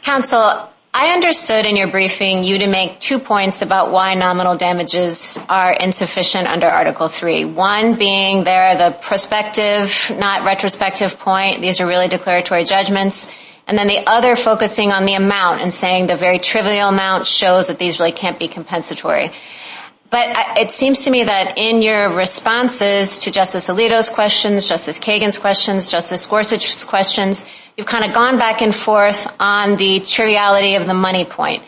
Counsel, 0.02 0.70
I 0.98 1.12
understood 1.12 1.66
in 1.66 1.76
your 1.76 1.88
briefing 1.88 2.42
you 2.42 2.58
to 2.58 2.68
make 2.68 2.98
two 2.98 3.18
points 3.18 3.60
about 3.60 3.92
why 3.92 4.14
nominal 4.14 4.56
damages 4.56 5.38
are 5.48 5.72
insufficient 5.72 6.48
under 6.48 6.66
Article 6.66 7.10
III. 7.10 7.44
One 7.44 7.96
being 7.96 8.44
they're 8.44 8.76
the 8.76 8.96
prospective, 8.96 10.10
not 10.16 10.46
retrospective 10.46 11.18
point. 11.18 11.60
These 11.60 11.80
are 11.80 11.86
really 11.86 12.08
declaratory 12.08 12.64
judgments. 12.64 13.30
And 13.66 13.76
then 13.76 13.88
the 13.88 14.02
other 14.06 14.36
focusing 14.36 14.92
on 14.92 15.06
the 15.06 15.14
amount 15.14 15.60
and 15.60 15.72
saying 15.72 16.06
the 16.06 16.16
very 16.16 16.38
trivial 16.38 16.88
amount 16.88 17.26
shows 17.26 17.66
that 17.66 17.78
these 17.78 17.98
really 17.98 18.12
can't 18.12 18.38
be 18.38 18.46
compensatory. 18.46 19.32
But 20.08 20.56
it 20.56 20.70
seems 20.70 21.04
to 21.04 21.10
me 21.10 21.24
that 21.24 21.58
in 21.58 21.82
your 21.82 22.10
responses 22.10 23.18
to 23.20 23.32
Justice 23.32 23.68
Alito's 23.68 24.08
questions, 24.08 24.68
Justice 24.68 25.00
Kagan's 25.00 25.36
questions, 25.36 25.90
Justice 25.90 26.24
Gorsuch's 26.26 26.84
questions, 26.84 27.44
you've 27.76 27.88
kind 27.88 28.04
of 28.04 28.12
gone 28.12 28.38
back 28.38 28.62
and 28.62 28.72
forth 28.72 29.26
on 29.40 29.76
the 29.76 29.98
triviality 29.98 30.76
of 30.76 30.86
the 30.86 30.94
money 30.94 31.24
point. 31.24 31.64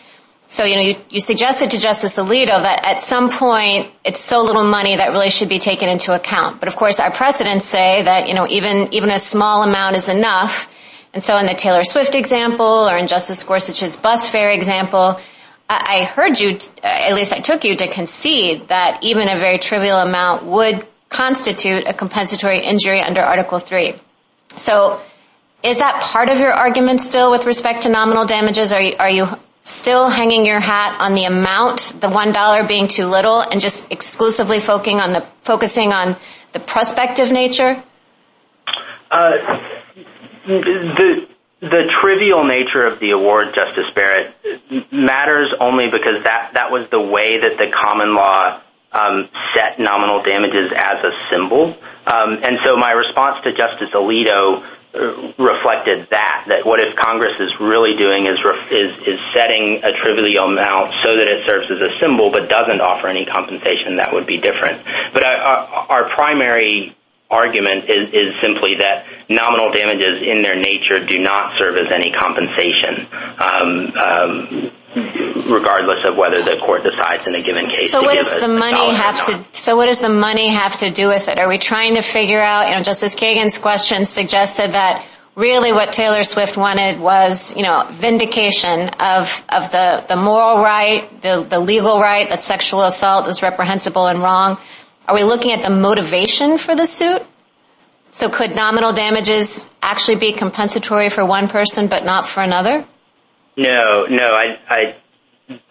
So, 0.47 0.63
you 0.63 0.75
know, 0.77 0.99
you 1.09 1.19
suggested 1.19 1.71
to 1.71 1.79
Justice 1.79 2.15
Alito 2.17 2.47
that 2.47 2.83
at 2.85 3.01
some 3.01 3.29
point 3.29 3.91
it's 4.05 4.21
so 4.21 4.41
little 4.41 4.63
money 4.63 4.95
that 4.95 5.09
really 5.09 5.29
should 5.29 5.49
be 5.49 5.59
taken 5.59 5.89
into 5.89 6.15
account. 6.15 6.59
But 6.59 6.69
of 6.69 6.75
course, 6.75 6.99
our 6.99 7.11
precedents 7.11 7.65
say 7.65 8.01
that, 8.03 8.29
you 8.29 8.33
know, 8.33 8.47
even 8.47 9.09
a 9.09 9.19
small 9.19 9.63
amount 9.63 9.97
is 9.97 10.07
enough. 10.07 10.73
And 11.13 11.23
so 11.23 11.37
in 11.37 11.45
the 11.45 11.53
Taylor 11.53 11.83
Swift 11.83 12.15
example 12.15 12.65
or 12.65 12.97
in 12.97 13.07
Justice 13.07 13.43
Gorsuch's 13.43 13.97
bus 13.97 14.29
fare 14.29 14.51
example, 14.51 15.19
I 15.69 16.03
heard 16.03 16.39
you, 16.39 16.57
at 16.83 17.13
least 17.13 17.31
I 17.31 17.39
took 17.39 17.63
you 17.63 17.75
to 17.75 17.87
concede 17.87 18.69
that 18.69 19.03
even 19.03 19.27
a 19.27 19.35
very 19.35 19.59
trivial 19.59 19.97
amount 19.97 20.43
would 20.45 20.85
constitute 21.09 21.85
a 21.87 21.93
compensatory 21.93 22.59
injury 22.59 23.01
under 23.01 23.21
Article 23.21 23.59
3. 23.59 23.93
So 24.55 24.99
is 25.61 25.77
that 25.77 26.01
part 26.01 26.29
of 26.29 26.39
your 26.39 26.51
argument 26.51 27.01
still 27.01 27.29
with 27.31 27.45
respect 27.45 27.83
to 27.83 27.89
nominal 27.89 28.25
damages? 28.25 28.71
Are 28.71 29.09
you 29.09 29.27
still 29.61 30.09
hanging 30.09 30.45
your 30.45 30.59
hat 30.59 30.99
on 30.99 31.13
the 31.13 31.25
amount, 31.25 31.93
the 31.99 32.07
$1 32.07 32.67
being 32.67 32.87
too 32.87 33.05
little, 33.05 33.41
and 33.41 33.61
just 33.61 33.91
exclusively 33.91 34.59
focusing 34.59 34.99
on 34.99 36.15
the 36.53 36.59
prospective 36.59 37.31
nature? 37.31 37.81
Uh, 39.11 39.78
The 40.49 41.91
trivial 42.01 42.45
nature 42.45 42.85
of 42.85 42.99
the 42.99 43.11
award, 43.11 43.53
Justice 43.53 43.91
Barrett, 43.93 44.33
matters 44.91 45.53
only 45.59 45.91
because 45.91 46.23
that 46.23 46.71
was 46.71 46.87
the 46.89 47.01
way 47.01 47.37
that 47.39 47.57
the 47.57 47.69
common 47.69 48.15
law 48.15 48.61
um, 48.91 49.29
set 49.53 49.77
nominal 49.77 50.23
damages 50.23 50.71
as 50.73 51.03
a 51.03 51.11
symbol. 51.29 51.77
Um, 52.07 52.41
and 52.41 52.57
so 52.65 52.77
my 52.77 52.91
response 52.91 53.43
to 53.43 53.53
Justice 53.53 53.91
Alito 53.93 54.65
uh, 54.89 55.33
reflected 55.37 56.07
that, 56.09 56.45
that 56.47 56.65
what 56.65 56.79
if 56.79 56.95
Congress 56.95 57.37
is 57.39 57.51
really 57.59 57.95
doing 57.95 58.25
is 58.25 58.39
setting 59.35 59.81
a 59.83 59.93
trivial 60.01 60.49
amount 60.49 60.95
so 61.03 61.13
that 61.13 61.29
it 61.29 61.45
serves 61.45 61.69
as 61.69 61.77
a 61.77 61.99
symbol 62.01 62.31
but 62.31 62.49
doesn't 62.49 62.81
offer 62.81 63.07
any 63.07 63.25
compensation, 63.25 63.97
that 63.97 64.09
would 64.13 64.25
be 64.25 64.41
different. 64.41 64.81
But 65.13 65.25
our 65.25 66.09
primary 66.15 66.95
argument 67.29 67.85
is 67.89 68.33
simply 68.41 68.75
that 68.79 69.05
nominal 69.29 69.71
damages 69.71 70.21
in 70.25 70.41
their 70.41 70.55
nature 70.55 71.05
do 71.05 71.19
not 71.19 71.57
serve 71.59 71.77
as 71.77 71.91
any 71.93 72.11
compensation, 72.11 73.07
um, 73.37 73.93
um, 73.95 74.71
regardless 75.45 76.03
of 76.05 76.17
whether 76.17 76.41
the 76.41 76.57
court 76.65 76.81
decides 76.83 77.27
in 77.27 77.35
a 77.35 77.41
given 77.41 77.65
case 77.65 77.91
to 77.91 78.01
give 78.01 78.25
a 78.25 78.39
dollar 78.39 78.89
or 78.89 78.93
not. 78.93 79.55
So 79.55 79.77
what 79.77 79.85
does 79.85 79.99
the 79.99 80.09
money 80.09 80.49
have 80.49 80.77
to 80.77 80.89
do 80.89 81.07
with 81.07 81.27
it? 81.29 81.39
Are 81.39 81.47
we 81.47 81.59
trying 81.59 81.95
to 81.95 82.01
figure 82.01 82.41
out, 82.41 82.69
you 82.69 82.75
know, 82.75 82.81
Justice 82.81 83.13
Kagan's 83.13 83.59
question 83.59 84.05
suggested 84.05 84.71
that 84.71 85.05
really 85.35 85.71
what 85.71 85.93
Taylor 85.93 86.23
Swift 86.23 86.57
wanted 86.57 86.99
was, 86.99 87.55
you 87.55 87.61
know, 87.61 87.85
vindication 87.91 88.89
of 88.99 89.45
the 89.49 90.15
moral 90.17 90.63
right, 90.63 91.21
the 91.21 91.59
legal 91.59 91.99
right 91.99 92.27
that 92.29 92.41
sexual 92.41 92.81
assault 92.81 93.27
is 93.27 93.43
reprehensible 93.43 94.07
and 94.07 94.19
wrong. 94.19 94.57
Are 95.07 95.15
we 95.15 95.23
looking 95.23 95.51
at 95.51 95.63
the 95.63 95.69
motivation 95.69 96.57
for 96.57 96.75
the 96.75 96.85
suit? 96.85 97.21
So 98.11 98.29
could 98.29 98.55
nominal 98.55 98.93
damages 98.93 99.69
actually 99.81 100.17
be 100.17 100.33
compensatory 100.33 101.09
for 101.09 101.25
one 101.25 101.47
person 101.47 101.87
but 101.87 102.05
not 102.05 102.27
for 102.27 102.41
another? 102.41 102.85
No, 103.57 104.05
no, 104.09 104.25
I 104.25 104.57
I 104.67 104.95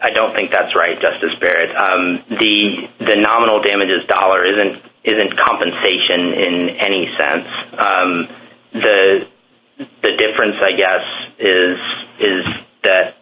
I 0.01 0.11
don't 0.11 0.35
think 0.35 0.51
that's 0.51 0.75
right, 0.75 1.01
Justice 1.01 1.35
Barrett. 1.41 1.75
Um, 1.75 2.25
the 2.29 2.89
the 2.99 3.17
nominal 3.17 3.63
damages 3.63 4.05
dollar 4.07 4.45
isn't 4.45 4.83
isn't 5.05 5.39
compensation 5.39 6.35
in 6.35 6.69
any 6.79 7.09
sense. 7.17 7.49
Um, 7.79 8.29
the 8.73 9.27
the 10.03 10.17
difference, 10.17 10.57
I 10.61 10.73
guess, 10.73 11.05
is 11.39 11.79
is 12.21 12.45
that, 12.85 13.15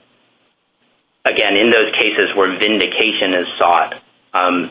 again, 1.25 1.57
in 1.57 1.71
those 1.71 1.93
cases 1.93 2.35
where 2.35 2.59
vindication 2.59 3.35
is 3.35 3.47
sought, 3.59 3.95
um, 4.33 4.71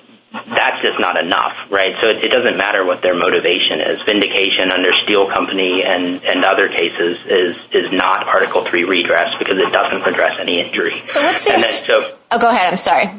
that's 0.54 0.82
just 0.82 1.00
not 1.00 1.18
enough, 1.18 1.54
right? 1.72 1.96
So 2.02 2.08
it 2.10 2.30
doesn't 2.30 2.58
matter 2.58 2.86
what 2.86 3.02
their 3.02 3.16
motivation 3.16 3.80
is. 3.82 4.02
Vindication 4.06 4.72
under 4.72 4.92
Steel 5.04 5.32
Company 5.32 5.84
and 5.84 6.24
and 6.24 6.44
other 6.44 6.68
cases 6.70 7.18
is 7.26 7.56
is 7.72 7.92
not 7.92 8.28
Article 8.28 8.66
III 8.68 8.86
redress 8.86 9.36
because 9.40 9.58
it 9.58 9.72
doesn't 9.72 10.04
address 10.04 10.38
any 10.40 10.60
injury. 10.60 11.02
So 11.04 11.24
what's 11.24 11.44
the 11.46 12.16
oh, 12.32 12.40
go 12.40 12.50
ahead. 12.50 12.72
I'm 12.72 12.78
sorry. 12.78 13.10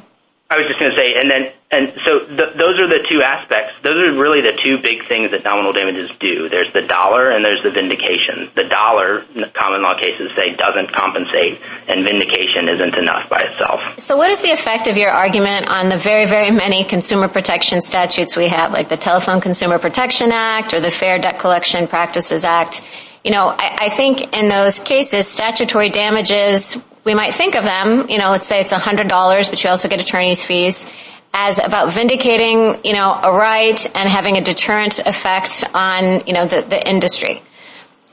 I 0.49 0.59
was 0.59 0.67
just 0.69 0.79
going 0.79 0.95
to 0.95 0.99
say, 0.99 1.15
and 1.19 1.29
then 1.29 1.51
and 1.73 1.93
so 2.07 2.21
those 2.31 2.79
are 2.79 2.87
the 2.87 3.03
two 3.11 3.21
aspects. 3.21 3.75
Those 3.83 3.99
are 3.99 4.15
really 4.15 4.41
the 4.41 4.55
two 4.63 4.79
big 4.79 5.09
things 5.09 5.33
that 5.33 5.43
nominal 5.43 5.73
damages 5.73 6.09
do. 6.21 6.49
There's 6.49 6.73
the 6.73 6.87
dollar 6.87 7.31
and 7.31 7.45
there's 7.45 7.61
the 7.65 7.73
vindication. 7.75 8.49
The 8.55 8.71
dollar, 8.71 9.27
common 9.53 9.83
law 9.83 9.99
cases 9.99 10.31
say, 10.39 10.55
doesn't 10.55 10.95
compensate 10.95 11.59
and 11.89 12.05
vindication 12.05 12.71
isn't 12.71 12.95
enough 12.95 13.29
by 13.29 13.43
itself. 13.43 13.81
So 13.99 14.17
what 14.17 14.31
is 14.31 14.43
the 14.43 14.53
effect 14.53 14.87
of 14.87 14.97
your 14.97 15.11
argument 15.11 15.69
on 15.69 15.89
the 15.89 15.97
very, 15.97 16.27
very 16.27 16.53
many 16.53 16.85
consumer 16.85 17.27
protection 17.27 17.81
statutes 17.81 18.37
we 18.37 18.47
have, 18.47 18.71
like 18.71 18.89
the 18.89 18.97
Telephone 18.97 19.41
Consumer 19.41 19.81
Protection 19.81 20.31
Act 20.31 20.73
or 20.73 20.79
the 20.79 20.93
Fair 20.93 21.19
Debt 21.19 21.41
Collection 21.41 21.89
Practices 21.89 22.45
Act? 22.45 22.81
You 23.25 23.33
know, 23.33 23.53
I 23.59 23.89
think 23.89 24.37
in 24.37 24.47
those 24.47 24.79
cases, 24.79 25.27
statutory 25.27 25.91
damages, 25.91 26.81
we 27.07 27.15
might 27.15 27.35
think 27.35 27.55
of 27.55 27.63
them, 27.63 28.11
you 28.11 28.19
know, 28.19 28.31
let's 28.33 28.49
say 28.49 28.61
it's 28.61 28.73
$100, 28.73 29.51
but 29.51 29.63
you 29.63 29.71
also 29.71 29.89
get 29.89 30.01
attorney's 30.01 30.45
fees, 30.45 30.87
as 31.33 31.59
about 31.59 31.93
vindicating, 31.93 32.79
you 32.85 32.93
know, 32.93 33.19
a 33.23 33.33
right 33.33 33.87
and 33.95 34.09
having 34.09 34.37
a 34.37 34.41
deterrent 34.41 34.99
effect 34.99 35.65
on, 35.73 36.27
you 36.27 36.33
know, 36.33 36.47
the 36.47 36.89
industry. 36.89 37.43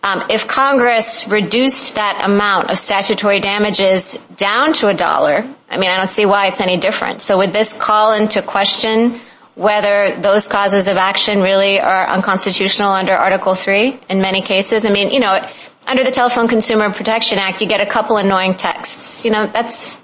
Um, 0.04 0.26
if 0.30 0.48
Congress 0.48 1.28
reduced 1.28 1.96
that 1.96 2.22
amount 2.24 2.70
of 2.70 2.78
statutory 2.78 3.40
damages 3.40 4.18
down 4.36 4.74
to 4.74 4.90
a 4.90 4.94
dollar, 4.94 5.48
I 5.70 5.78
mean, 5.78 5.90
I 5.90 5.98
don't 5.98 6.10
see 6.10 6.26
why 6.26 6.48
it's 6.48 6.62
any 6.62 6.78
different. 6.78 7.22
So 7.22 7.38
would 7.38 7.54
this 7.54 7.74
call 7.74 8.14
into 8.14 8.42
question 8.42 9.20
whether 9.56 10.14
those 10.18 10.48
causes 10.48 10.88
of 10.88 10.98
action 10.98 11.40
really 11.40 11.80
are 11.80 12.08
unconstitutional 12.08 12.92
under 12.92 13.14
Article 13.14 13.56
3 13.56 13.98
in 14.10 14.22
many 14.22 14.42
cases? 14.42 14.84
I 14.84 14.92
mean, 14.92 15.12
you 15.12 15.22
know, 15.22 15.40
under 15.88 16.04
the 16.04 16.12
Telephone 16.12 16.48
Consumer 16.48 16.92
Protection 16.92 17.38
Act, 17.38 17.62
you 17.62 17.68
get 17.68 17.82
a 17.82 17.86
couple 17.86 18.18
annoying 18.18 18.56
texts. 18.56 19.26
You 19.26 19.32
know, 19.32 19.48
that's 19.48 20.02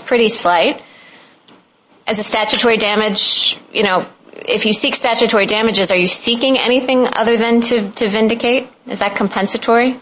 pretty 0.00 0.28
slight. 0.28 0.82
As 2.06 2.18
a 2.18 2.24
statutory 2.24 2.76
damage, 2.78 3.58
you 3.72 3.82
know, 3.82 4.06
if 4.32 4.64
you 4.64 4.72
seek 4.72 4.94
statutory 4.94 5.46
damages, 5.46 5.90
are 5.90 5.96
you 5.96 6.08
seeking 6.08 6.56
anything 6.58 7.06
other 7.14 7.36
than 7.36 7.60
to 7.60 8.08
vindicate? 8.08 8.68
Is 8.86 9.00
that 9.00 9.16
compensatory? 9.16 10.00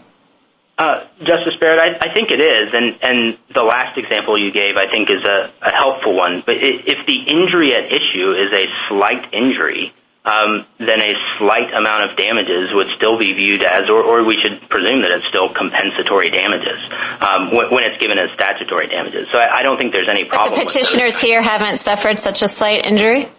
Uh, 0.77 1.05
Justice 1.19 1.55
Barrett, 1.59 2.01
I 2.01 2.13
think 2.13 2.29
it 2.29 2.39
is. 2.39 2.69
And 2.71 3.37
the 3.53 3.63
last 3.63 3.97
example 3.97 4.37
you 4.37 4.51
gave, 4.51 4.77
I 4.77 4.89
think, 4.89 5.09
is 5.09 5.23
a 5.25 5.51
helpful 5.61 6.15
one. 6.15 6.43
But 6.45 6.57
if 6.59 7.05
the 7.07 7.17
injury 7.23 7.73
at 7.73 7.91
issue 7.91 8.31
is 8.31 8.51
a 8.53 8.65
slight 8.87 9.33
injury, 9.33 9.91
Um, 10.27 10.65
then 10.77 10.99
a 10.99 11.13
slight 11.39 11.71
amount 11.73 12.11
of 12.11 12.17
damages 12.17 12.73
would 12.73 12.87
still 12.97 13.17
be 13.17 13.31
viewed 13.31 13.63
as, 13.63 13.89
or 13.89 14.25
we 14.25 14.35
should 14.41 14.59
presume 14.69 15.01
that 15.03 15.11
it's 15.11 15.25
still 15.27 15.47
compensatory 15.53 16.31
damages 16.31 16.83
um, 17.23 17.55
when 17.55 17.83
it's 17.87 17.97
given 18.01 18.19
as 18.19 18.29
statutory 18.35 18.87
damages. 18.87 19.27
So 19.31 19.39
I 19.39 19.63
don't 19.63 19.77
think 19.77 19.93
there's 19.93 20.09
any 20.09 20.25
problem 20.25 20.51
with 20.51 20.59
that. 20.59 20.65
But 20.65 20.73
the 20.73 20.79
petitioners 20.79 21.21
here 21.21 21.41
haven't 21.41 21.77
suffered 21.77 22.19
such 22.19 22.41
a 22.41 22.49
slight 22.49 22.85
injury? 22.85 23.29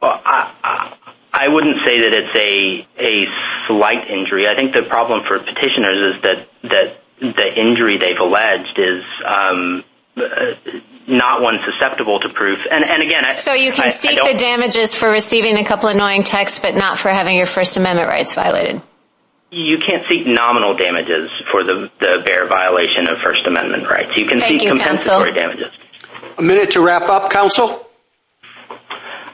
Well, 0.00 0.22
I 0.24 1.48
wouldn't 1.48 1.76
say 1.84 2.00
that 2.00 2.12
it's 2.14 2.88
a 2.98 3.26
slight 3.66 4.08
injury. 4.08 4.46
I 4.48 4.54
think 4.56 4.72
the 4.72 4.82
problem 4.82 5.24
for 5.26 5.38
petitioners 5.38 6.16
is 6.16 6.22
that 6.22 6.96
the 7.20 7.60
injury 7.60 7.98
they've 7.98 8.18
alleged 8.18 8.78
is 8.78 9.04
um, 9.26 9.84
not 11.06 11.42
one 11.42 11.58
susceptible 11.64 12.20
to 12.20 12.28
proof. 12.30 12.58
And, 12.70 12.84
and 12.84 13.02
again, 13.02 13.24
I, 13.24 13.32
so 13.32 13.52
you 13.52 13.72
can 13.72 13.90
seek 13.90 14.18
the 14.22 14.36
damages 14.38 14.94
for 14.94 15.10
receiving 15.10 15.56
a 15.56 15.64
couple 15.64 15.88
annoying 15.88 16.22
texts, 16.22 16.58
but 16.58 16.74
not 16.74 16.98
for 16.98 17.10
having 17.10 17.36
your 17.36 17.46
First 17.46 17.76
Amendment 17.76 18.08
rights 18.08 18.34
violated? 18.34 18.80
You 19.50 19.78
can't 19.78 20.04
seek 20.08 20.26
nominal 20.26 20.76
damages 20.76 21.30
for 21.50 21.62
the 21.62 21.90
bare 22.00 22.48
violation 22.48 23.08
of 23.08 23.18
First 23.22 23.46
Amendment 23.46 23.84
rights. 23.88 24.10
You 24.16 24.26
can 24.26 24.40
seek 24.40 24.62
compensatory 24.62 25.32
damages. 25.32 25.72
A 26.38 26.42
minute 26.42 26.72
to 26.72 26.84
wrap 26.84 27.08
up, 27.08 27.30
counsel. 27.30 27.86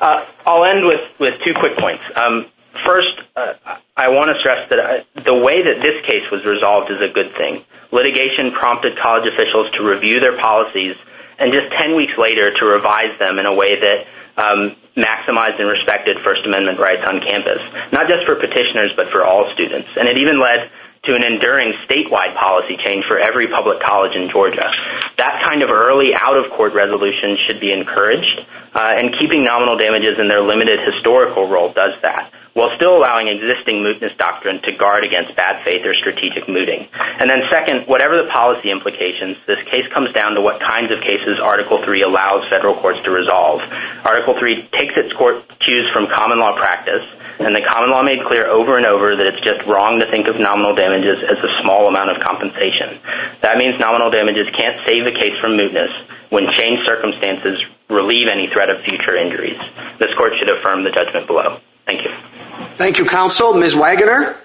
Uh, 0.00 0.24
I'll 0.46 0.64
end 0.64 0.84
with 1.18 1.34
two 1.44 1.54
quick 1.54 1.78
points. 1.78 2.02
Um, 2.16 2.46
first, 2.84 3.20
uh, 3.36 3.54
I 3.96 4.08
want 4.08 4.28
to 4.34 4.40
stress 4.40 4.68
that 4.70 4.78
uh, 4.78 5.22
the 5.24 5.34
way 5.34 5.62
that 5.62 5.80
this 5.80 6.04
case 6.06 6.24
was 6.32 6.44
resolved 6.44 6.90
is 6.90 7.00
a 7.00 7.12
good 7.12 7.32
thing. 7.36 7.64
Litigation 7.92 8.52
prompted 8.52 8.98
college 8.98 9.26
officials 9.26 9.70
to 9.76 9.82
review 9.82 10.20
their 10.20 10.38
policies 10.38 10.96
and 11.40 11.52
just 11.52 11.72
10 11.72 11.96
weeks 11.96 12.12
later 12.18 12.52
to 12.52 12.64
revise 12.64 13.18
them 13.18 13.38
in 13.38 13.46
a 13.46 13.54
way 13.54 13.80
that 13.80 13.98
um, 14.36 14.76
maximized 14.96 15.58
and 15.58 15.68
respected 15.68 16.18
First 16.22 16.44
Amendment 16.44 16.78
rights 16.78 17.02
on 17.08 17.20
campus, 17.20 17.60
not 17.92 18.08
just 18.08 18.26
for 18.26 18.36
petitioners, 18.36 18.92
but 18.96 19.10
for 19.10 19.24
all 19.24 19.50
students. 19.54 19.88
And 19.96 20.08
it 20.08 20.18
even 20.18 20.40
led 20.40 20.70
to 21.04 21.16
an 21.16 21.24
enduring 21.24 21.72
statewide 21.88 22.36
policy 22.36 22.76
change 22.76 23.04
for 23.08 23.18
every 23.18 23.48
public 23.48 23.80
college 23.80 24.14
in 24.14 24.28
Georgia. 24.28 24.68
That 25.16 25.42
kind 25.48 25.62
of 25.62 25.70
early 25.72 26.12
out-of-court 26.12 26.74
resolution 26.74 27.38
should 27.46 27.58
be 27.58 27.72
encouraged, 27.72 28.44
uh, 28.74 29.00
and 29.00 29.16
keeping 29.18 29.42
nominal 29.42 29.78
damages 29.78 30.18
in 30.18 30.28
their 30.28 30.42
limited 30.42 30.78
historical 30.84 31.48
role 31.48 31.72
does 31.72 31.96
that, 32.02 32.30
while 32.54 32.74
still 32.76 32.96
allowing 32.96 33.28
existing 33.28 33.82
mootness 33.82 34.16
doctrine 34.18 34.60
to 34.62 34.72
guard 34.74 35.04
against 35.04 35.36
bad 35.36 35.62
faith 35.64 35.86
or 35.86 35.94
strategic 35.94 36.48
mooting. 36.48 36.88
And 36.92 37.30
then 37.30 37.46
second, 37.50 37.86
whatever 37.86 38.16
the 38.18 38.28
policy 38.28 38.70
implications, 38.70 39.38
this 39.46 39.62
case 39.70 39.86
comes 39.94 40.12
down 40.12 40.34
to 40.34 40.40
what 40.40 40.60
kinds 40.60 40.90
of 40.90 41.00
cases 41.00 41.38
Article 41.38 41.78
III 41.78 42.02
allows 42.02 42.48
federal 42.50 42.74
courts 42.80 42.98
to 43.04 43.10
resolve. 43.10 43.60
Article 44.04 44.34
III 44.34 44.68
takes 44.74 44.94
its 44.96 45.12
court 45.14 45.46
cues 45.62 45.86
from 45.92 46.10
common 46.10 46.38
law 46.38 46.56
practice, 46.58 47.06
and 47.38 47.54
the 47.54 47.62
common 47.62 47.90
law 47.90 48.02
made 48.02 48.20
clear 48.26 48.50
over 48.50 48.76
and 48.76 48.86
over 48.86 49.16
that 49.16 49.26
it's 49.26 49.40
just 49.40 49.62
wrong 49.70 50.00
to 50.00 50.10
think 50.10 50.26
of 50.26 50.36
nominal 50.36 50.74
damages 50.74 51.22
as 51.22 51.38
a 51.38 51.50
small 51.62 51.88
amount 51.88 52.10
of 52.10 52.20
compensation. 52.20 52.98
That 53.40 53.56
means 53.56 53.78
nominal 53.78 54.10
damages 54.10 54.50
can't 54.52 54.82
save 54.84 55.06
a 55.06 55.14
case 55.14 55.38
from 55.40 55.56
mootness 55.56 55.92
when 56.28 56.50
changed 56.58 56.84
circumstances 56.84 57.62
relieve 57.88 58.28
any 58.28 58.48
threat 58.52 58.70
of 58.70 58.82
future 58.84 59.16
injuries. 59.16 59.58
This 59.98 60.14
court 60.18 60.32
should 60.38 60.50
affirm 60.50 60.84
the 60.84 60.90
judgment 60.90 61.26
below. 61.26 61.60
Thank 61.86 62.04
you. 62.04 62.39
Thank 62.76 62.98
you, 62.98 63.04
counsel. 63.04 63.54
Ms. 63.54 63.74
Waggoner? 63.74 64.36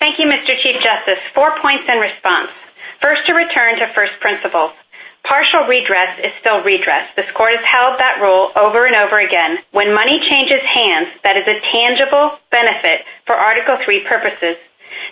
Thank 0.00 0.18
you, 0.18 0.26
Mr. 0.26 0.56
Chief 0.62 0.76
Justice. 0.82 1.20
Four 1.34 1.58
points 1.60 1.84
in 1.88 1.98
response. 1.98 2.50
First, 3.00 3.26
to 3.26 3.34
return 3.34 3.78
to 3.78 3.86
first 3.94 4.12
principles. 4.20 4.72
Partial 5.24 5.66
redress 5.66 6.20
is 6.22 6.30
still 6.40 6.62
redress. 6.62 7.10
This 7.16 7.26
court 7.34 7.50
has 7.50 7.64
held 7.66 7.98
that 7.98 8.22
rule 8.22 8.52
over 8.54 8.86
and 8.86 8.94
over 8.94 9.18
again. 9.18 9.58
When 9.72 9.92
money 9.92 10.20
changes 10.22 10.62
hands, 10.62 11.08
that 11.24 11.36
is 11.36 11.42
a 11.50 11.58
tangible 11.72 12.38
benefit 12.54 13.02
for 13.26 13.34
Article 13.34 13.74
III 13.74 14.06
purposes. 14.06 14.54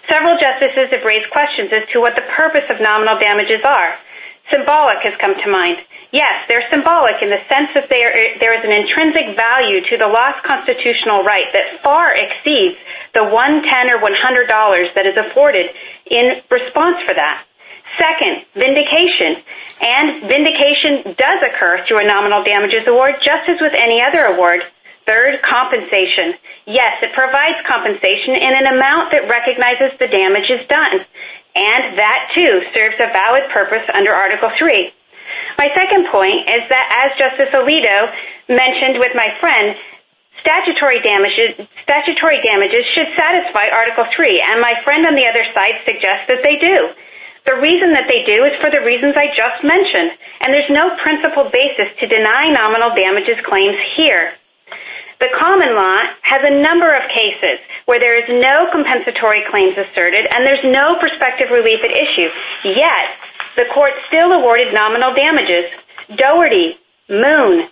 Several 0.08 0.38
justices 0.38 0.94
have 0.94 1.02
raised 1.04 1.28
questions 1.30 1.70
as 1.72 1.82
to 1.92 2.00
what 2.00 2.14
the 2.14 2.22
purpose 2.36 2.64
of 2.70 2.80
nominal 2.80 3.18
damages 3.18 3.60
are. 3.66 3.98
Symbolic 4.50 4.98
has 5.02 5.14
come 5.20 5.34
to 5.34 5.48
mind. 5.50 5.78
Yes, 6.12 6.46
they're 6.46 6.68
symbolic 6.70 7.18
in 7.22 7.30
the 7.30 7.42
sense 7.48 7.70
that 7.74 7.88
there 7.90 8.54
is 8.54 8.62
an 8.62 8.70
intrinsic 8.70 9.34
value 9.36 9.80
to 9.90 9.96
the 9.96 10.06
lost 10.06 10.44
constitutional 10.44 11.24
right 11.24 11.46
that 11.52 11.82
far 11.82 12.14
exceeds 12.14 12.76
the 13.14 13.24
110 13.24 13.90
or 13.90 13.98
$100 13.98 14.94
that 14.94 15.06
is 15.06 15.16
afforded 15.16 15.70
in 16.06 16.42
response 16.50 17.02
for 17.02 17.14
that. 17.14 17.42
Second, 17.98 18.46
vindication. 18.54 19.42
And 19.80 20.22
vindication 20.22 21.14
does 21.18 21.40
occur 21.42 21.84
through 21.86 22.00
a 22.00 22.06
nominal 22.06 22.44
damages 22.44 22.86
award, 22.86 23.18
just 23.22 23.48
as 23.48 23.60
with 23.60 23.74
any 23.74 24.02
other 24.02 24.24
award. 24.24 24.62
Third, 25.06 25.42
compensation. 25.42 26.34
Yes, 26.64 27.02
it 27.02 27.12
provides 27.12 27.58
compensation 27.66 28.34
in 28.34 28.54
an 28.54 28.66
amount 28.72 29.12
that 29.12 29.28
recognizes 29.28 29.98
the 29.98 30.06
damage 30.06 30.48
is 30.48 30.66
done. 30.66 31.04
And 31.54 31.98
that, 31.98 32.30
too, 32.34 32.62
serves 32.74 32.96
a 32.98 33.06
valid 33.14 33.44
purpose 33.52 33.86
under 33.94 34.12
Article 34.12 34.50
III. 34.50 34.92
My 35.58 35.70
second 35.74 36.06
point 36.10 36.50
is 36.50 36.68
that, 36.68 36.86
as 36.90 37.18
Justice 37.18 37.54
Alito 37.54 38.10
mentioned 38.48 38.98
with 38.98 39.14
my 39.14 39.32
friend, 39.40 39.76
statutory 40.40 41.00
damages 41.00 42.84
should 42.94 43.08
satisfy 43.16 43.70
Article 43.70 44.04
III, 44.18 44.42
and 44.42 44.60
my 44.60 44.74
friend 44.84 45.06
on 45.06 45.14
the 45.14 45.26
other 45.26 45.44
side 45.54 45.80
suggests 45.86 46.26
that 46.28 46.42
they 46.42 46.56
do. 46.56 46.90
The 47.46 47.60
reason 47.60 47.92
that 47.92 48.08
they 48.08 48.24
do 48.24 48.44
is 48.44 48.56
for 48.60 48.70
the 48.70 48.80
reasons 48.80 49.14
I 49.16 49.28
just 49.28 49.62
mentioned, 49.62 50.16
and 50.40 50.52
there's 50.52 50.70
no 50.70 50.96
principle 50.96 51.50
basis 51.52 51.92
to 52.00 52.06
deny 52.08 52.48
nominal 52.48 52.94
damages 52.96 53.36
claims 53.44 53.76
here. 53.94 54.32
The 55.20 55.30
common 55.38 55.74
law 55.74 55.98
has 56.22 56.42
a 56.42 56.62
number 56.62 56.94
of 56.94 57.08
cases 57.10 57.60
where 57.86 58.00
there 58.00 58.18
is 58.18 58.28
no 58.28 58.68
compensatory 58.72 59.42
claims 59.50 59.76
asserted 59.78 60.26
and 60.34 60.44
there's 60.46 60.64
no 60.64 60.96
prospective 60.98 61.50
relief 61.50 61.80
at 61.84 61.90
issue. 61.90 62.28
Yet, 62.64 63.06
the 63.56 63.66
court 63.72 63.92
still 64.08 64.32
awarded 64.32 64.74
nominal 64.74 65.14
damages. 65.14 65.70
Doherty, 66.16 66.76
Moon, 67.08 67.68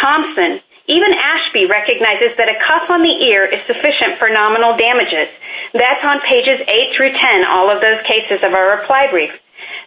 Thompson, 0.00 0.60
even 0.86 1.12
Ashby 1.16 1.64
recognizes 1.66 2.36
that 2.36 2.52
a 2.52 2.60
cuff 2.68 2.90
on 2.90 3.02
the 3.02 3.16
ear 3.32 3.44
is 3.48 3.64
sufficient 3.66 4.20
for 4.20 4.28
nominal 4.28 4.76
damages. 4.76 5.32
That's 5.72 6.04
on 6.04 6.20
pages 6.28 6.60
8 6.60 6.96
through 6.96 7.12
10, 7.16 7.46
all 7.48 7.72
of 7.72 7.80
those 7.80 8.04
cases 8.04 8.44
of 8.44 8.52
our 8.52 8.78
reply 8.78 9.08
brief. 9.10 9.32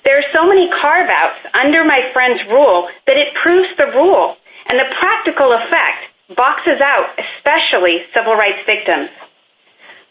There 0.03 0.17
are 0.17 0.25
so 0.33 0.47
many 0.47 0.69
carve-outs 0.69 1.53
under 1.53 1.85
my 1.85 2.09
friend's 2.13 2.41
rule 2.49 2.89
that 3.05 3.17
it 3.17 3.35
proves 3.35 3.69
the 3.77 3.93
rule, 3.93 4.37
and 4.69 4.79
the 4.79 4.89
practical 4.97 5.53
effect 5.53 6.09
boxes 6.35 6.81
out 6.81 7.15
especially 7.15 8.03
civil 8.13 8.35
rights 8.35 8.59
victims. 8.65 9.09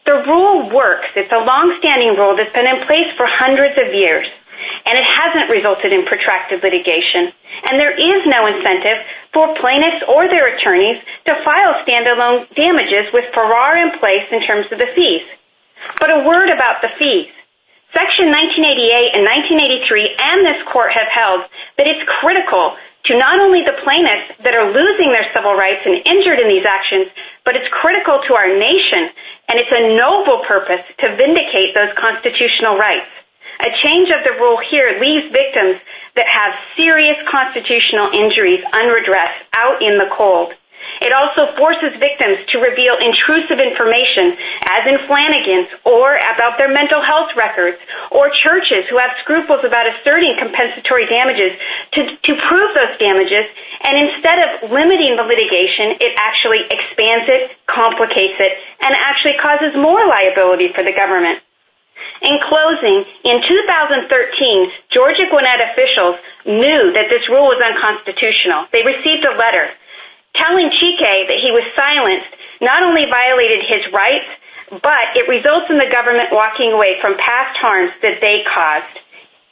The 0.06 0.22
rule 0.22 0.70
works. 0.70 1.08
It's 1.16 1.32
a 1.32 1.44
long-standing 1.44 2.14
rule 2.16 2.36
that's 2.36 2.54
been 2.54 2.66
in 2.66 2.86
place 2.86 3.10
for 3.16 3.26
hundreds 3.26 3.74
of 3.74 3.92
years, 3.92 4.26
and 4.86 4.94
it 4.96 5.04
hasn't 5.04 5.50
resulted 5.50 5.92
in 5.92 6.06
protracted 6.06 6.62
litigation. 6.62 7.34
And 7.68 7.74
there 7.74 7.92
is 7.92 8.22
no 8.24 8.46
incentive 8.46 9.02
for 9.34 9.58
plaintiffs 9.58 10.06
or 10.06 10.28
their 10.28 10.54
attorneys 10.54 11.02
to 11.26 11.34
file 11.42 11.82
stand-alone 11.82 12.46
damages 12.54 13.10
with 13.12 13.26
Farrar 13.34 13.76
in 13.76 13.98
place 13.98 14.24
in 14.30 14.46
terms 14.46 14.66
of 14.70 14.78
the 14.78 14.88
fees. 14.94 15.26
But 15.98 16.10
a 16.10 16.24
word 16.24 16.50
about 16.50 16.80
the 16.80 16.94
fees. 16.98 17.28
Section 17.92 18.30
1988 18.30 19.10
and 19.14 19.24
1983 19.24 20.16
and 20.20 20.46
this 20.46 20.60
court 20.70 20.92
have 20.92 21.08
held 21.08 21.48
that 21.78 21.86
it's 21.86 22.02
critical 22.20 22.76
to 23.06 23.18
not 23.18 23.40
only 23.40 23.62
the 23.62 23.78
plaintiffs 23.84 24.34
that 24.42 24.54
are 24.54 24.72
losing 24.72 25.12
their 25.12 25.26
civil 25.34 25.54
rights 25.54 25.82
and 25.86 26.02
injured 26.06 26.38
in 26.38 26.48
these 26.48 26.66
actions, 26.66 27.06
but 27.44 27.56
it's 27.56 27.68
critical 27.70 28.20
to 28.26 28.34
our 28.34 28.50
nation, 28.58 29.10
and 29.48 29.58
it's 29.58 29.70
a 29.70 29.96
noble 29.96 30.42
purpose 30.46 30.82
to 30.98 31.16
vindicate 31.16 31.74
those 31.74 31.90
constitutional 31.96 32.76
rights. 32.76 33.06
A 33.62 33.70
change 33.82 34.10
of 34.10 34.20
the 34.24 34.36
rule 34.38 34.58
here 34.58 34.98
leaves 35.00 35.32
victims 35.32 35.80
that 36.14 36.26
have 36.26 36.52
serious 36.76 37.16
constitutional 37.30 38.10
injuries 38.12 38.60
unredressed 38.74 39.44
out 39.54 39.80
in 39.80 39.96
the 39.96 40.10
cold. 40.12 40.52
It 41.02 41.12
also 41.12 41.54
forces 41.56 41.92
victims 42.00 42.46
to 42.52 42.58
reveal 42.58 42.96
intrusive 42.96 43.60
information, 43.60 44.36
as 44.70 44.82
in 44.88 44.96
Flanigan's, 45.08 45.68
or 45.84 46.16
about 46.16 46.58
their 46.58 46.72
mental 46.72 47.02
health 47.02 47.30
records, 47.36 47.76
or 48.10 48.30
churches 48.30 48.88
who 48.88 48.96
have 48.98 49.10
scruples 49.20 49.60
about 49.64 49.86
asserting 49.86 50.36
compensatory 50.38 51.06
damages 51.06 51.52
to 51.92 52.32
prove 52.48 52.70
those 52.74 52.96
damages, 52.98 53.44
and 53.84 54.08
instead 54.08 54.38
of 54.40 54.70
limiting 54.70 55.16
the 55.16 55.22
litigation, 55.22 56.00
it 56.00 56.16
actually 56.18 56.64
expands 56.70 57.28
it, 57.28 57.50
complicates 57.66 58.38
it, 58.40 58.52
and 58.84 58.94
actually 58.96 59.36
causes 59.36 59.76
more 59.76 60.06
liability 60.06 60.72
for 60.72 60.82
the 60.82 60.92
government. 60.92 61.40
In 62.20 62.38
closing, 62.48 63.04
in 63.24 63.40
2013, 63.40 64.70
Georgia 64.92 65.24
Gwinnett 65.30 65.60
officials 65.72 66.16
knew 66.44 66.92
that 66.92 67.08
this 67.08 67.28
rule 67.28 67.48
was 67.48 67.60
unconstitutional. 67.60 68.66
They 68.72 68.84
received 68.84 69.24
a 69.24 69.36
letter 69.36 69.72
telling 70.38 70.70
Chike 70.70 71.28
that 71.28 71.38
he 71.40 71.50
was 71.50 71.64
silenced, 71.74 72.30
not 72.60 72.82
only 72.82 73.06
violated 73.06 73.64
his 73.66 73.84
rights, 73.92 74.28
but 74.70 75.14
it 75.14 75.28
results 75.28 75.66
in 75.70 75.78
the 75.78 75.88
government 75.90 76.28
walking 76.32 76.72
away 76.72 76.98
from 77.00 77.16
past 77.16 77.56
harms 77.58 77.92
that 78.02 78.20
they 78.20 78.42
caused. 78.42 78.98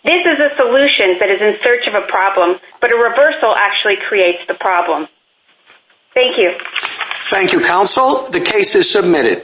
This 0.04 0.20
is 0.26 0.38
a 0.38 0.50
solution 0.56 1.16
that 1.20 1.30
is 1.30 1.40
in 1.40 1.56
search 1.62 1.86
of 1.86 1.94
a 1.94 2.06
problem, 2.06 2.60
but 2.80 2.92
a 2.92 2.96
reversal 2.96 3.54
actually 3.56 3.96
creates 3.96 4.44
the 4.46 4.54
problem. 4.54 5.08
Thank 6.14 6.36
you. 6.36 6.52
Thank 7.30 7.52
you, 7.52 7.60
counsel. 7.60 8.28
The 8.30 8.40
case 8.40 8.74
is 8.74 8.90
submitted. 8.90 9.42